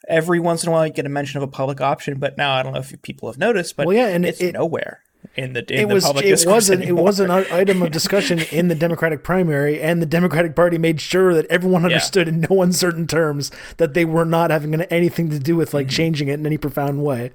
Every 0.09 0.39
once 0.39 0.63
in 0.63 0.69
a 0.69 0.71
while, 0.71 0.87
you 0.87 0.93
get 0.93 1.05
a 1.05 1.09
mention 1.09 1.37
of 1.37 1.43
a 1.47 1.51
public 1.51 1.79
option, 1.79 2.19
but 2.19 2.37
now 2.37 2.53
I 2.53 2.63
don't 2.63 2.73
know 2.73 2.79
if 2.79 3.01
people 3.03 3.29
have 3.29 3.37
noticed, 3.37 3.77
but 3.77 3.87
well, 3.87 3.95
yeah, 3.95 4.07
and 4.07 4.25
it's 4.25 4.41
it, 4.41 4.53
nowhere 4.53 5.01
in 5.35 5.53
the 5.53 5.59
in 5.73 5.79
it 5.85 5.87
the 5.87 5.93
was 5.93 6.03
public 6.05 6.25
it 6.25 6.29
discourse 6.29 6.55
was 6.55 6.69
an, 6.69 6.79
it 6.81 6.85
anymore. 6.85 7.03
was 7.05 7.19
an 7.19 7.31
item 7.51 7.81
of 7.81 7.91
discussion 7.91 8.39
in 8.51 8.67
the 8.67 8.75
Democratic 8.75 9.23
primary, 9.23 9.81
and 9.81 10.01
the 10.01 10.05
Democratic 10.05 10.55
Party 10.55 10.77
made 10.77 11.01
sure 11.01 11.33
that 11.33 11.45
everyone 11.47 11.83
understood 11.85 12.27
in 12.27 12.45
no 12.49 12.61
uncertain 12.61 13.07
terms 13.07 13.51
that 13.77 13.93
they 13.93 14.05
were 14.05 14.25
not 14.25 14.51
having 14.51 14.73
anything 14.83 15.29
to 15.29 15.39
do 15.39 15.55
with 15.55 15.73
like 15.73 15.87
Mm-hmm. 15.87 15.95
changing 15.95 16.27
it 16.29 16.33
in 16.35 16.45
any 16.45 16.57
profound 16.57 17.03
way. 17.03 17.31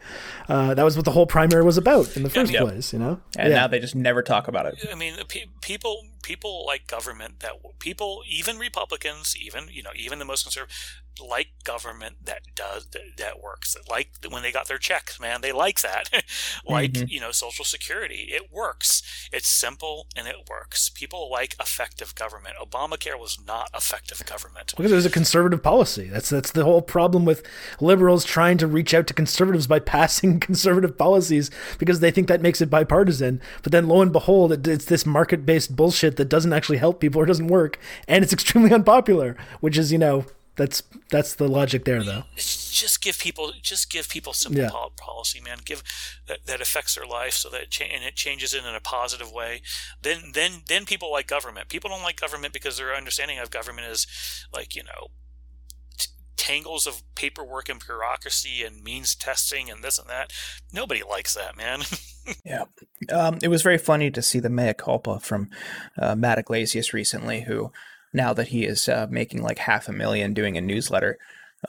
Uh, 0.48 0.74
that 0.74 0.82
was 0.85 0.97
what 0.97 1.05
the 1.05 1.10
whole 1.12 1.27
primary 1.27 1.62
was 1.65 1.77
about 1.77 2.16
in 2.16 2.23
the 2.23 2.31
first 2.31 2.52
Yep. 2.52 2.62
place, 2.62 2.93
you 2.93 2.98
know. 2.98 3.20
and 3.36 3.51
yeah. 3.51 3.56
now 3.60 3.66
they 3.66 3.78
just 3.78 3.94
never 3.94 4.23
talk 4.23 4.48
about 4.48 4.66
it. 4.66 4.74
I 4.90 4.94
mean, 4.94 5.15
pe- 5.28 5.47
people 5.60 6.05
people 6.29 6.63
like 6.67 6.87
government 6.87 7.41
that 7.41 7.53
people, 7.79 8.23
even 8.29 8.59
Republicans, 8.59 9.35
even 9.41 9.65
you 9.73 9.83
know, 9.83 9.91
even 9.97 10.19
the 10.19 10.27
most 10.27 10.43
conservative, 10.43 10.77
like 11.27 11.49
government 11.65 12.17
that 12.27 12.43
does 12.55 12.87
that, 13.17 13.41
works. 13.43 13.75
Like 13.89 14.11
when 14.29 14.43
they 14.43 14.53
got 14.53 14.69
their 14.69 14.77
checks, 14.79 15.19
man, 15.19 15.41
they 15.41 15.53
like 15.53 15.81
that. 15.81 16.11
like 16.67 16.93
Mhm. 16.93 17.09
you 17.09 17.19
know, 17.21 17.33
Social 17.33 17.65
Security, 17.65 18.29
it 18.31 18.53
works. 18.53 19.03
It's 19.33 19.49
simple 19.49 20.07
and 20.15 20.29
it 20.29 20.37
works. 20.51 20.91
People 20.91 21.31
like 21.31 21.57
effective 21.59 22.15
government. 22.15 22.57
Obamacare 22.63 23.19
was 23.19 23.39
not 23.47 23.71
effective 23.75 24.25
government. 24.27 24.75
because 24.77 24.93
it 24.93 24.97
was 24.97 25.07
a 25.07 25.11
conservative 25.11 25.63
policy. 25.63 26.09
That's 26.09 26.29
that's 26.29 26.53
the 26.53 26.65
whole 26.65 26.83
problem 26.83 27.25
with 27.25 27.43
liberals 27.81 28.25
trying 28.27 28.59
to 28.59 28.67
reach 28.67 28.93
out 28.93 29.07
to 29.07 29.15
conservatives 29.15 29.67
by 29.67 29.79
passing 29.97 30.39
conservative 30.41 30.99
policies 30.99 31.51
because 31.79 32.01
they 32.01 32.11
think 32.11 32.29
that 32.29 32.43
makes 32.43 32.61
it 32.61 32.69
bipartisan. 32.69 33.41
But 33.63 33.73
then 33.73 33.89
lo 33.89 34.03
and 34.03 34.13
behold, 34.13 34.53
it, 34.53 34.69
it's 34.69 34.85
this 34.85 35.07
market-based 35.07 35.75
bullshit 35.75 36.18
that 36.19 36.28
doesn't 36.28 36.53
actually 36.53 36.78
help 36.78 37.01
people 37.01 37.20
or 37.20 37.27
doesn't 37.27 37.49
work, 37.49 37.78
and 38.07 38.23
it's 38.23 38.32
extremely 38.32 38.73
unpopular. 38.78 39.36
Which 39.61 39.77
is, 39.78 39.90
you 39.90 39.99
know, 39.99 40.27
that's 40.57 40.82
that's 41.11 41.35
the 41.35 41.49
logic 41.49 41.85
there, 41.85 42.03
though. 42.03 42.24
Just 42.36 43.03
give 43.03 43.19
people 43.19 43.53
just 43.62 43.90
give 43.90 44.09
people 44.09 44.32
simple 44.32 44.62
Yeah. 44.62 44.70
policy 44.97 45.40
man 45.40 45.59
give 45.65 45.82
that, 46.28 46.47
that 46.47 46.61
affects 46.61 46.95
their 46.95 47.07
life 47.07 47.32
so 47.32 47.49
that 47.49 47.62
it 47.62 47.70
cha- 47.70 47.85
and 47.85 48.05
it 48.05 48.15
changes 48.15 48.55
it 48.55 48.65
in 48.65 48.74
a 48.74 48.81
positive 48.81 49.32
way 49.32 49.62
then 50.03 50.31
then 50.32 50.62
then 50.69 50.85
people 50.85 51.11
like 51.11 51.27
government 51.27 51.69
people 51.69 51.90
don't 51.90 52.03
like 52.05 52.20
government 52.20 52.53
because 52.53 52.77
their 52.77 52.95
understanding 52.95 53.39
of 53.40 53.51
government 53.51 53.89
is 53.89 54.07
like 54.53 54.77
you 54.77 54.85
know 54.85 55.09
tangles 56.39 56.86
of 56.86 57.02
paperwork 57.15 57.69
and 57.69 57.85
bureaucracy 57.85 58.62
and 58.65 58.82
means 58.82 59.15
testing 59.15 59.69
and 59.70 59.82
this 59.85 59.98
and 59.98 60.09
that 60.09 60.32
nobody 60.73 61.02
likes 61.02 61.35
that 61.35 61.56
man 61.56 61.82
yeah. 62.44 62.65
Um, 63.10 63.39
it 63.43 63.48
was 63.48 63.62
very 63.62 63.78
funny 63.78 64.10
to 64.10 64.20
see 64.23 64.39
the 64.39 64.51
mea 64.51 64.74
culpa 64.74 65.19
from 65.20 65.48
uh, 65.98 66.15
Matt 66.15 66.39
Yglesias 66.39 66.93
recently, 66.93 67.40
who, 67.43 67.73
now 68.12 68.35
that 68.35 68.48
he 68.48 68.65
is 68.66 68.86
uh, 68.89 69.06
making 69.09 69.43
like 69.43 69.59
half 69.59 69.89
a 69.89 69.93
million 69.93 70.35
doing 70.35 70.56
a 70.59 70.60
newsletter, 70.60 71.19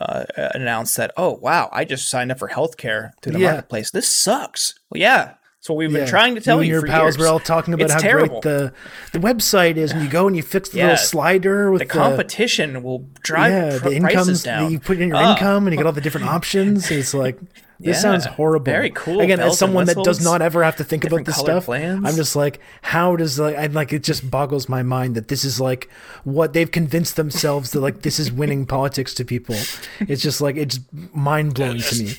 uh, 0.01 0.25
announced 0.37 0.97
that, 0.97 1.11
oh, 1.15 1.31
wow, 1.41 1.69
I 1.71 1.85
just 1.85 2.09
signed 2.09 2.31
up 2.31 2.39
for 2.39 2.49
healthcare 2.49 3.11
through 3.21 3.33
the 3.33 3.39
Yeah. 3.39 3.51
marketplace. 3.53 3.91
This 3.91 4.07
sucks. 4.09 4.77
Well, 4.89 4.99
yeah. 5.01 5.35
So 5.69 5.75
we've 5.75 5.91
been 5.91 6.01
Yeah. 6.01 6.07
trying 6.07 6.33
to 6.33 6.41
tell 6.41 6.63
you. 6.63 6.69
you, 6.69 6.73
your 6.79 6.87
pals 6.87 7.13
years. 7.13 7.17
were 7.19 7.27
all 7.27 7.39
talking 7.39 7.75
about 7.75 7.83
It's 7.83 7.93
how 7.93 7.99
terrible. 7.99 8.41
great 8.41 8.41
the 8.41 8.73
the 9.11 9.19
website 9.19 9.77
is, 9.77 9.91
and 9.91 10.01
you 10.01 10.09
go 10.09 10.25
and 10.25 10.35
you 10.35 10.41
fix 10.41 10.69
the 10.69 10.79
Yeah. 10.79 10.83
little 10.85 10.97
slider 10.97 11.69
with 11.69 11.81
the 11.81 11.85
competition 11.85 12.81
will 12.81 13.05
drive 13.21 13.51
yeah, 13.53 13.77
pr- 13.79 13.89
the 13.89 13.95
incomes 13.97 14.41
down. 14.41 14.71
you 14.71 14.79
put 14.79 14.99
in 14.99 15.09
your 15.09 15.17
Ah. 15.17 15.33
income, 15.33 15.67
and 15.67 15.73
you 15.73 15.77
get 15.77 15.85
all 15.85 15.91
the 15.91 16.01
different 16.01 16.25
options. 16.37 16.89
It's 16.89 17.13
like 17.13 17.37
this 17.79 17.97
Yeah. 17.97 18.01
sounds 18.01 18.25
horrible. 18.25 18.65
Very 18.65 18.89
cool. 18.89 19.19
Again, 19.21 19.37
Bells 19.37 19.53
as 19.53 19.59
someone 19.59 19.85
that 19.85 20.03
does 20.03 20.23
not 20.23 20.41
ever 20.41 20.63
have 20.63 20.75
to 20.77 20.83
think 20.83 21.05
about 21.05 21.25
this 21.25 21.35
stuff, 21.37 21.65
plans. 21.65 22.03
I'm 22.03 22.15
just 22.15 22.35
like, 22.35 22.59
how 22.81 23.15
does 23.15 23.37
like 23.37 23.55
I 23.55 23.67
like 23.67 23.93
it 23.93 24.01
just 24.01 24.31
boggles 24.31 24.67
my 24.67 24.81
mind 24.81 25.13
that 25.13 25.27
this 25.27 25.45
is 25.45 25.61
like 25.61 25.87
what 26.23 26.53
they've 26.53 26.71
convinced 26.71 27.15
themselves 27.15 27.69
that 27.73 27.81
like 27.81 28.01
this 28.01 28.17
is 28.19 28.31
winning 28.31 28.65
politics 28.65 29.13
to 29.13 29.23
people. 29.23 29.55
It's 29.99 30.23
just 30.23 30.41
like 30.41 30.57
it's 30.57 30.79
mind 31.13 31.53
blowing 31.53 31.79
to 31.79 32.03
me. 32.03 32.15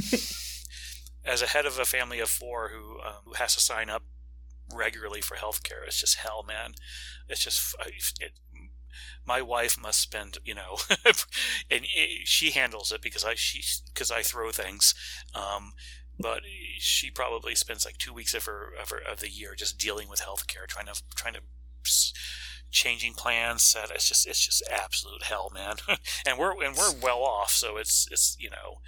As 1.28 1.42
a 1.42 1.46
head 1.46 1.66
of 1.66 1.78
a 1.78 1.84
family 1.84 2.20
of 2.20 2.28
four 2.28 2.70
who 2.70 3.00
um, 3.00 3.22
who 3.24 3.34
has 3.34 3.54
to 3.54 3.60
sign 3.60 3.90
up 3.90 4.02
regularly 4.74 5.20
for 5.20 5.36
healthcare, 5.36 5.86
it's 5.86 6.00
just 6.00 6.18
hell, 6.18 6.44
man. 6.46 6.74
It's 7.28 7.44
just 7.44 7.74
it, 8.20 8.32
my 9.26 9.42
wife 9.42 9.80
must 9.80 10.00
spend, 10.00 10.38
you 10.44 10.54
know, 10.54 10.78
and 11.70 11.84
it, 11.94 12.26
she 12.26 12.50
handles 12.50 12.92
it 12.92 13.02
because 13.02 13.24
I 13.24 13.34
she 13.34 13.62
because 13.92 14.10
I 14.10 14.22
throw 14.22 14.50
things. 14.50 14.94
Um, 15.34 15.72
but 16.18 16.40
she 16.78 17.10
probably 17.10 17.54
spends 17.54 17.84
like 17.84 17.98
two 17.98 18.12
weeks 18.12 18.34
of 18.34 18.46
her, 18.46 18.72
of 18.80 18.90
her 18.90 18.98
of 18.98 19.20
the 19.20 19.28
year 19.28 19.54
just 19.54 19.78
dealing 19.78 20.08
with 20.08 20.20
healthcare, 20.20 20.66
trying 20.66 20.86
to 20.86 21.00
trying 21.14 21.34
to 21.34 21.40
changing 22.70 23.14
plans. 23.14 23.62
Set 23.62 23.90
it's 23.90 24.08
just 24.08 24.26
it's 24.26 24.44
just 24.44 24.62
absolute 24.70 25.24
hell, 25.24 25.50
man. 25.54 25.76
and 26.26 26.38
we're 26.38 26.52
and 26.64 26.76
we're 26.76 26.92
well 27.00 27.22
off, 27.22 27.50
so 27.50 27.76
it's 27.76 28.08
it's 28.10 28.36
you 28.40 28.50
know, 28.50 28.80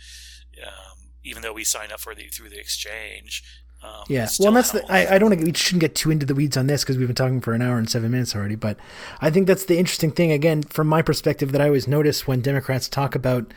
um, 0.67 1.10
even 1.25 1.43
though 1.43 1.53
we 1.53 1.65
sign 1.65 1.93
up 1.93 2.01
for 2.01 2.15
the 2.15 2.29
through 2.29 2.51
the 2.51 2.59
exchange. 2.59 3.43
Um, 3.83 4.05
Yeah. 4.09 4.29
Well, 4.39 4.53
that's 4.53 4.73
the. 4.73 4.85
I, 4.93 5.15
I 5.15 5.19
don't, 5.19 5.35
we 5.43 5.55
shouldn't 5.55 5.81
get 5.81 5.95
too 5.95 6.11
into 6.11 6.27
the 6.27 6.35
weeds 6.35 6.57
on 6.59 6.67
this 6.67 6.83
because 6.83 6.99
we've 6.99 7.09
been 7.09 7.15
talking 7.15 7.41
for 7.41 7.55
an 7.55 7.63
hour 7.63 7.79
and 7.79 7.89
seven 7.89 8.11
minutes 8.11 8.37
already. 8.37 8.55
But 8.55 8.77
I 9.23 9.31
think 9.31 9.47
that's 9.47 9.65
the 9.65 9.79
interesting 9.79 10.11
thing, 10.11 10.33
again, 10.33 10.63
from 10.63 10.87
my 10.87 11.01
perspective, 11.01 11.53
that 11.53 11.63
I 11.63 11.67
always 11.67 11.89
notice 11.89 12.27
when 12.27 12.43
Democrats 12.43 12.91
talk 12.91 13.15
about, 13.15 13.55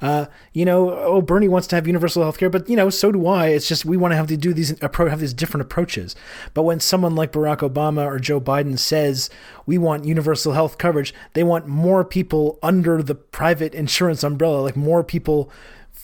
uh, 0.00 0.26
you 0.54 0.64
know, 0.64 0.92
oh, 0.92 1.20
Bernie 1.20 1.48
wants 1.48 1.66
to 1.68 1.76
have 1.76 1.86
universal 1.86 2.22
health 2.22 2.38
care, 2.38 2.48
but, 2.48 2.70
you 2.70 2.76
know, 2.76 2.88
so 2.88 3.12
do 3.12 3.26
I. 3.26 3.48
It's 3.48 3.68
just 3.68 3.84
we 3.84 3.98
want 3.98 4.12
to 4.12 4.16
have 4.16 4.28
to 4.28 4.36
do 4.38 4.54
these, 4.54 4.78
have 4.80 5.20
these 5.20 5.34
different 5.34 5.66
approaches. 5.66 6.16
But 6.54 6.62
when 6.62 6.80
someone 6.80 7.14
like 7.14 7.32
Barack 7.32 7.58
Obama 7.58 8.06
or 8.06 8.18
Joe 8.18 8.40
Biden 8.40 8.78
says 8.78 9.28
we 9.66 9.76
want 9.76 10.06
universal 10.06 10.54
health 10.54 10.78
coverage, 10.78 11.12
they 11.34 11.44
want 11.44 11.66
more 11.66 12.02
people 12.02 12.58
under 12.62 13.02
the 13.02 13.14
private 13.14 13.74
insurance 13.74 14.24
umbrella, 14.24 14.62
like 14.62 14.76
more 14.76 15.04
people 15.04 15.52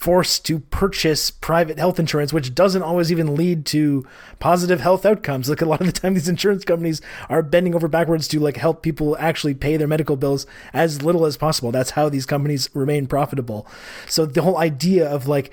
forced 0.02 0.44
to 0.44 0.58
purchase 0.58 1.30
private 1.30 1.78
health 1.78 2.00
insurance, 2.00 2.32
which 2.32 2.56
doesn't 2.56 2.82
always 2.82 3.12
even 3.12 3.36
lead 3.36 3.64
to 3.64 4.04
positive 4.40 4.80
health 4.80 5.06
outcomes. 5.06 5.48
Like 5.48 5.62
a 5.62 5.64
lot 5.64 5.80
of 5.80 5.86
the 5.86 5.92
time, 5.92 6.14
these 6.14 6.28
insurance 6.28 6.64
companies 6.64 7.00
are 7.28 7.40
bending 7.40 7.72
over 7.72 7.86
backwards 7.86 8.26
to 8.28 8.40
like 8.40 8.56
help 8.56 8.82
people 8.82 9.16
actually 9.20 9.54
pay 9.54 9.76
their 9.76 9.86
medical 9.86 10.16
bills 10.16 10.44
as 10.72 11.02
little 11.02 11.24
as 11.24 11.36
possible. 11.36 11.70
That's 11.70 11.90
how 11.90 12.08
these 12.08 12.26
companies 12.26 12.68
remain 12.74 13.06
profitable. 13.06 13.64
So 14.08 14.26
the 14.26 14.42
whole 14.42 14.58
idea 14.58 15.08
of 15.08 15.28
like 15.28 15.52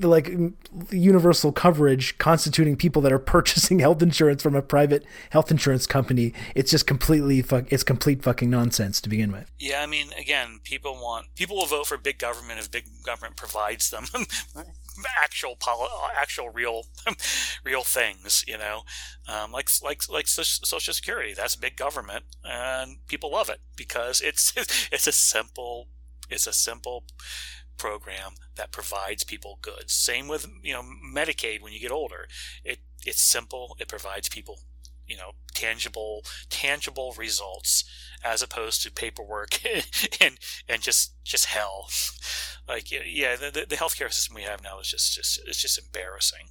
like 0.00 0.30
universal 0.90 1.52
coverage 1.52 2.16
constituting 2.18 2.76
people 2.76 3.02
that 3.02 3.12
are 3.12 3.18
purchasing 3.34 3.78
health 3.80 4.02
insurance 4.02 4.42
from 4.42 4.54
a 4.54 4.62
private 4.62 5.04
health 5.30 5.50
insurance 5.50 5.86
company 5.86 6.32
it's 6.54 6.70
just 6.70 6.86
completely 6.86 7.42
fuck 7.42 7.70
it's 7.70 7.82
complete 7.82 8.22
fucking 8.22 8.48
nonsense 8.48 9.00
to 9.00 9.08
begin 9.08 9.30
with 9.32 9.50
Yeah, 9.58 9.82
I 9.82 9.86
mean, 9.86 10.12
again, 10.18 10.60
people 10.64 10.94
want 10.94 11.34
people 11.34 11.56
will 11.56 11.66
vote 11.66 11.86
for 11.86 11.96
big 11.98 12.18
government 12.18 12.58
if 12.58 12.70
big 12.70 12.86
government 13.04 13.36
provides 13.36 13.90
them 13.90 14.06
actual 15.22 15.56
poli- 15.56 15.88
actual 16.16 16.50
real 16.50 16.86
real 17.64 17.82
things. 17.82 18.44
You 18.46 18.58
know, 18.58 18.82
um, 19.28 19.52
like 19.52 19.68
like 19.82 20.02
like 20.08 20.26
Social 20.26 20.94
Security. 20.94 21.34
That's 21.34 21.56
big 21.56 21.76
government, 21.76 22.24
and 22.44 22.98
people 23.06 23.30
love 23.30 23.48
it 23.48 23.60
because 23.76 24.20
it's 24.20 24.52
it's 24.92 25.06
a 25.06 25.12
simple 25.12 25.88
it's 26.30 26.46
a 26.46 26.52
simple 26.52 27.04
program 27.76 28.32
that 28.56 28.72
provides 28.72 29.24
people 29.24 29.58
goods. 29.62 29.92
Same 29.92 30.28
with 30.28 30.46
you 30.62 30.72
know 30.72 30.82
Medicaid 30.82 31.60
when 31.62 31.72
you 31.72 31.80
get 31.80 31.90
older. 31.90 32.26
It 32.64 32.78
it's 33.04 33.20
simple. 33.22 33.76
It 33.78 33.88
provides 33.88 34.28
people 34.28 34.60
you 35.06 35.16
know 35.16 35.32
tangible 35.54 36.24
tangible 36.48 37.14
results 37.18 37.84
as 38.24 38.42
opposed 38.42 38.82
to 38.82 38.90
paperwork 38.90 39.60
and 40.20 40.38
and 40.68 40.82
just 40.82 41.12
just 41.24 41.46
hell 41.46 41.88
like 42.66 42.90
yeah, 42.90 43.00
yeah 43.04 43.36
the, 43.36 43.66
the- 43.68 43.76
healthcare 43.76 44.10
system 44.12 44.34
we 44.34 44.42
have 44.42 44.62
now 44.62 44.78
is 44.80 44.88
just 44.88 45.14
just 45.14 45.40
it's 45.46 45.60
just 45.60 45.78
embarrassing 45.78 46.46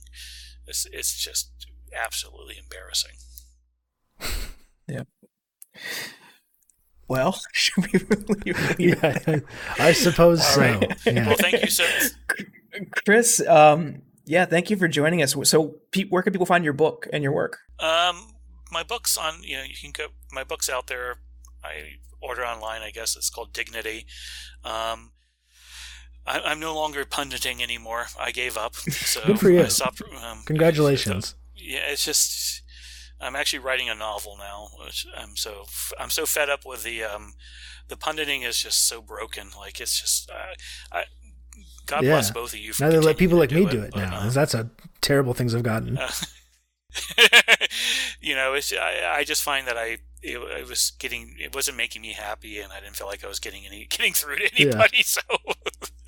it's 0.68 0.86
it's 0.92 1.18
just 1.18 1.50
absolutely 1.96 2.56
embarrassing 2.62 3.16
Well, 7.08 7.40
should 7.52 7.86
we 7.92 8.00
leave 8.00 8.80
it 8.80 8.80
yeah 8.80 9.20
i, 9.28 9.88
I 9.88 9.92
suppose 9.92 10.46
so 10.46 10.62
right. 10.62 10.98
yeah. 11.06 11.28
well 11.28 11.38
thank 11.38 11.62
you 11.62 11.70
so 11.70 11.86
Chris, 13.06 13.40
um, 13.48 14.02
yeah, 14.26 14.46
thank 14.46 14.72
you 14.72 14.78
for 14.78 14.88
joining 14.88 15.22
us. 15.22 15.36
So, 15.44 15.76
Pete, 15.92 16.10
where 16.10 16.24
can 16.24 16.34
people 16.34 16.48
find 16.48 16.64
your 16.64 16.74
book 16.74 17.08
and 17.14 17.22
your 17.22 17.32
work? 17.32 17.60
um 17.80 18.34
my 18.72 18.84
books 18.84 19.18
on 19.18 19.44
you 19.44 19.58
know 19.58 19.64
you 19.64 19.76
can 19.80 19.92
go 19.92 20.08
my 20.32 20.44
books 20.44 20.70
out 20.70 20.88
there 20.88 21.18
i 21.64 21.98
order 22.22 22.44
online 22.44 22.82
i 22.82 22.90
guess 22.90 23.16
it's 23.16 23.30
called 23.30 23.54
dignity 23.54 24.06
um 24.64 25.12
I, 26.26 26.40
I'm 26.40 26.60
no 26.62 26.74
longer 26.74 27.04
punditing 27.04 27.62
anymore. 27.62 28.06
I 28.18 28.32
gave 28.32 28.56
up. 28.56 28.76
So 28.92 29.20
Good 29.26 29.42
for 29.42 29.50
you. 29.50 29.60
I 29.60 29.68
stopped. 29.68 30.02
Um, 30.24 30.44
congratulations 30.46 31.36
yeah, 31.64 31.82
it's 31.88 32.06
just 32.06 32.63
I'm 33.26 33.36
actually 33.36 33.60
writing 33.60 33.90
a 33.90 33.96
novel 33.96 34.36
now, 34.38 34.70
which 34.84 35.06
I'm 35.18 35.36
so 35.36 35.66
I'm 36.00 36.10
so 36.10 36.26
fed 36.26 36.50
up 36.50 36.66
with 36.66 36.84
the 36.84 37.04
um 37.04 37.34
the 37.88 37.98
punditing 37.98 38.44
is 38.44 38.62
just 38.62 38.88
so 38.88 39.02
broken. 39.02 39.50
Like 39.58 39.80
it's 39.80 40.00
just 40.00 40.30
uh, 40.30 40.54
I 40.92 41.06
God 41.86 42.04
Yeah. 42.04 42.12
bless 42.12 42.32
both 42.32 42.54
of 42.54 42.60
you. 42.60 42.74
For 42.74 42.84
now 42.84 42.90
they 42.90 43.00
let 43.00 43.18
people 43.18 43.38
like 43.38 43.52
me 43.52 43.66
do 43.66 43.82
it 43.82 43.92
but, 43.92 44.00
now 44.00 44.16
uh, 44.20 44.30
that's 44.30 44.54
a 44.54 44.70
terrible 45.02 45.34
things 45.34 45.54
i've 45.54 45.64
gotten 45.64 45.98
uh, 45.98 46.10
you 48.24 48.36
know, 48.36 48.54
it's 48.54 48.74
I, 48.74 49.18
I 49.20 49.24
just 49.24 49.44
find 49.44 49.68
that 49.68 49.78
I 49.78 49.98
it, 50.26 50.38
it 50.38 50.68
was 50.68 50.94
getting 51.00 51.36
it 51.40 51.54
wasn't 51.54 51.78
making 51.78 52.02
me 52.02 52.14
happy, 52.14 52.60
and 52.60 52.72
I 52.72 52.80
didn't 52.80 52.96
feel 52.96 53.08
like 53.08 53.24
I 53.24 53.28
was 53.28 53.40
getting 53.40 53.66
any 53.66 53.86
getting 53.90 54.14
through 54.14 54.38
to 54.38 54.50
Yeah. 54.56 54.66
anybody. 54.70 55.04
So 55.04 55.22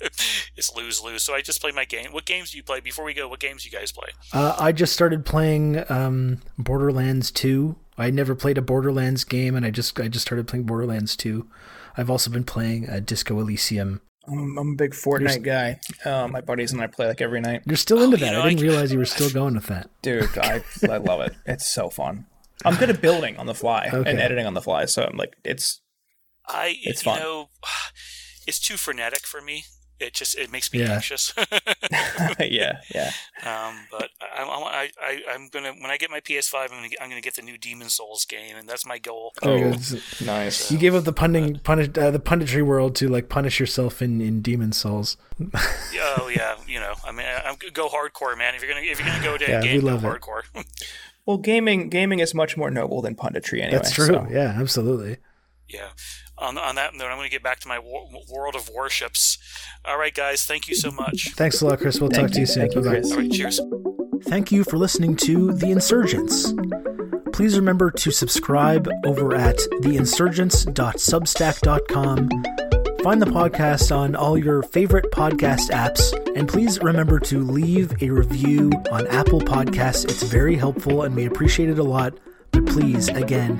it's 0.56 0.74
lose 0.74 1.02
lose. 1.02 1.22
So 1.22 1.34
I 1.34 1.42
just 1.42 1.60
play 1.60 1.72
my 1.72 1.84
game. 1.84 2.12
What 2.12 2.24
games 2.24 2.50
do 2.50 2.56
you 2.56 2.62
play? 2.62 2.80
Before 2.80 3.04
we 3.04 3.14
go, 3.14 3.28
what 3.28 3.40
games 3.40 3.62
do 3.62 3.68
you 3.70 3.78
guys 3.78 3.92
play? 3.92 4.08
Uh, 4.32 4.56
I 4.58 4.72
just 4.72 4.92
started 4.92 5.24
playing 5.24 5.84
um, 5.90 6.40
Borderlands 6.58 7.30
2. 7.30 7.76
I 7.98 8.10
never 8.10 8.34
played 8.34 8.58
a 8.58 8.62
Borderlands 8.62 9.24
game, 9.24 9.54
and 9.54 9.64
I 9.64 9.70
just 9.70 9.98
I 10.00 10.08
just 10.08 10.26
started 10.26 10.46
playing 10.48 10.64
Borderlands 10.66 11.16
2. 11.16 11.46
I've 11.96 12.10
also 12.10 12.30
been 12.30 12.44
playing 12.44 12.88
uh, 12.88 13.00
Disco 13.04 13.38
Elysium. 13.40 14.00
I'm, 14.28 14.58
I'm 14.58 14.72
a 14.72 14.74
big 14.76 14.92
Fortnite 14.92 15.42
guy. 15.42 15.78
Uh, 16.04 16.28
my 16.28 16.40
buddies 16.40 16.72
and 16.72 16.80
I 16.82 16.86
play 16.86 17.06
like 17.06 17.20
every 17.20 17.40
night. 17.40 17.62
You're 17.66 17.76
still 17.76 18.02
into 18.02 18.16
Oh, 18.16 18.18
you 18.20 18.24
that. 18.26 18.32
know, 18.32 18.42
I 18.42 18.48
didn't 18.50 18.60
I- 18.60 18.68
realize 18.68 18.92
you 18.92 18.98
were 18.98 19.04
still 19.04 19.30
going 19.40 19.54
with 19.54 19.66
that. 19.66 19.90
Dude, 20.02 20.36
I 20.38 20.62
I 20.90 20.96
love 20.98 21.20
it. 21.20 21.34
It's 21.46 21.66
so 21.72 21.90
fun. 21.90 22.26
I'm 22.64 22.74
good 22.76 22.90
at 22.90 23.00
building 23.00 23.36
on 23.36 23.46
the 23.46 23.54
fly 23.54 23.90
Okay. 23.92 24.10
and 24.10 24.18
editing 24.18 24.46
on 24.46 24.54
the 24.54 24.62
fly, 24.62 24.86
so 24.86 25.02
I'm 25.04 25.16
like, 25.16 25.36
it's 25.44 25.80
I 26.48 26.76
It's 26.82 27.04
you 27.04 27.12
fun. 27.12 27.20
know, 27.20 27.48
it's 28.46 28.58
too 28.58 28.76
frenetic 28.76 29.26
for 29.26 29.40
me. 29.40 29.64
It 29.98 30.12
just 30.12 30.36
it 30.36 30.52
makes 30.52 30.72
me 30.72 30.80
Yeah. 30.80 30.94
anxious. 30.94 31.32
yeah, 32.40 32.80
yeah. 32.94 33.10
um, 33.44 33.86
but 33.90 34.10
I, 34.20 34.42
I, 34.42 34.90
I, 35.02 35.22
I'm 35.32 35.48
gonna 35.48 35.72
when 35.72 35.90
I 35.90 35.96
get 35.96 36.10
my 36.10 36.20
PS5, 36.20 36.54
I'm 36.64 36.68
gonna 36.68 36.88
get, 36.88 37.00
I'm 37.02 37.08
gonna 37.08 37.20
get 37.20 37.34
the 37.36 37.42
new 37.42 37.56
Demon 37.56 37.88
Souls 37.88 38.24
game, 38.24 38.56
and 38.56 38.68
that's 38.68 38.84
my 38.84 38.98
goal. 38.98 39.32
Oh, 39.42 39.56
It's- 39.56 40.20
nice. 40.20 40.70
You 40.70 40.78
gave 40.78 40.94
up 40.94 41.04
the 41.04 41.12
punning, 41.12 41.58
punish, 41.60 41.88
uh, 41.96 42.10
the 42.10 42.18
punditry 42.20 42.62
world 42.64 42.94
to 42.96 43.08
like 43.08 43.28
punish 43.28 43.58
yourself 43.58 44.02
in 44.02 44.20
in 44.20 44.42
Demon 44.42 44.72
Souls. 44.72 45.16
Oh 45.54 46.30
yeah, 46.34 46.56
you 46.66 46.78
know, 46.80 46.94
I 47.06 47.12
mean, 47.12 47.26
I, 47.26 47.42
I'm 47.48 47.56
go 47.72 47.88
hardcore, 47.88 48.36
man. 48.36 48.54
If 48.54 48.62
you're 48.62 48.72
gonna 48.72 48.84
if 48.84 48.98
you're 48.98 49.08
gonna 49.08 49.24
go 49.24 49.38
to 49.38 49.44
Yeah, 49.50 49.58
a 49.58 49.62
we 49.62 49.68
game, 49.68 49.80
go 49.80 49.94
it. 49.96 50.00
hardcore. 50.02 50.42
Well, 51.24 51.38
gaming 51.38 51.88
gaming 51.88 52.20
is 52.20 52.34
much 52.34 52.56
more 52.56 52.70
noble 52.70 53.02
than 53.02 53.16
punditry 53.16 53.54
anyway. 53.60 53.72
That's 53.72 53.90
true. 53.90 54.06
so- 54.06 54.28
Yeah, 54.30 54.54
absolutely. 54.60 55.16
yeah. 55.68 55.88
On 56.38 56.58
on 56.58 56.74
that 56.74 56.94
note, 56.94 57.06
I'm 57.06 57.16
gonna 57.16 57.28
get 57.28 57.42
back 57.42 57.60
to 57.60 57.68
my 57.68 57.78
war, 57.78 58.08
World 58.30 58.54
of 58.54 58.68
Warships. 58.68 59.38
All 59.84 59.98
right, 59.98 60.14
guys, 60.14 60.44
thank 60.44 60.68
you 60.68 60.74
so 60.74 60.90
much. 60.90 61.32
Thanks 61.34 61.62
a 61.62 61.66
lot, 61.66 61.78
Chris. 61.78 62.00
We'll 62.00 62.10
talk 62.10 62.30
to 62.32 62.40
you 62.40 62.46
soon. 62.46 62.64
Thank 62.64 62.74
you, 62.74 62.82
Bye-bye. 62.82 63.08
All 63.08 63.16
right, 63.16 63.32
cheers. 63.32 63.60
Thank 64.24 64.52
you 64.52 64.64
for 64.64 64.76
listening 64.76 65.16
to 65.16 65.52
The 65.52 65.70
Insurgents. 65.70 66.52
Please 67.32 67.56
remember 67.56 67.90
to 67.90 68.10
subscribe 68.10 68.88
over 69.04 69.34
at 69.34 69.56
theinsurgents.substack.com. 69.82 72.28
Find 73.02 73.22
the 73.22 73.26
podcast 73.26 73.94
on 73.96 74.16
all 74.16 74.36
your 74.36 74.62
favorite 74.62 75.10
podcast 75.12 75.70
apps 75.70 76.12
And 76.36 76.48
please 76.48 76.78
remember 76.82 77.20
to 77.20 77.40
leave 77.40 78.02
a 78.02 78.10
review 78.10 78.70
on 78.90 79.06
Apple 79.06 79.40
Podcasts. 79.40 80.04
It's 80.04 80.22
very 80.22 80.56
helpful 80.56 81.02
and 81.02 81.14
we 81.14 81.24
appreciate 81.24 81.70
it 81.70 81.78
a 81.78 81.84
lot. 81.84 82.14
But 82.50 82.66
please, 82.66 83.08
again, 83.08 83.56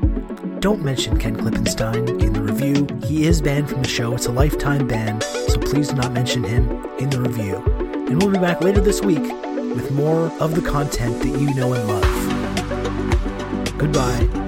don't 0.66 0.82
mention 0.82 1.16
Ken 1.16 1.36
Klippenstein 1.36 2.20
in 2.20 2.32
the 2.32 2.42
review. 2.42 2.88
He 3.06 3.28
is 3.28 3.40
banned 3.40 3.70
from 3.70 3.82
the 3.82 3.88
show. 3.88 4.14
It's 4.14 4.26
a 4.26 4.32
lifetime 4.32 4.88
ban, 4.88 5.20
so 5.20 5.60
please 5.60 5.90
do 5.90 5.94
not 5.94 6.12
mention 6.12 6.42
him 6.42 6.68
in 6.98 7.08
the 7.08 7.20
review. 7.20 7.62
And 8.08 8.20
we'll 8.20 8.32
be 8.32 8.40
back 8.40 8.60
later 8.62 8.80
this 8.80 9.00
week 9.00 9.22
with 9.22 9.92
more 9.92 10.26
of 10.40 10.56
the 10.56 10.68
content 10.68 11.22
that 11.22 11.38
you 11.40 11.54
know 11.54 11.72
and 11.72 11.86
love. 11.86 13.78
Goodbye. 13.78 14.45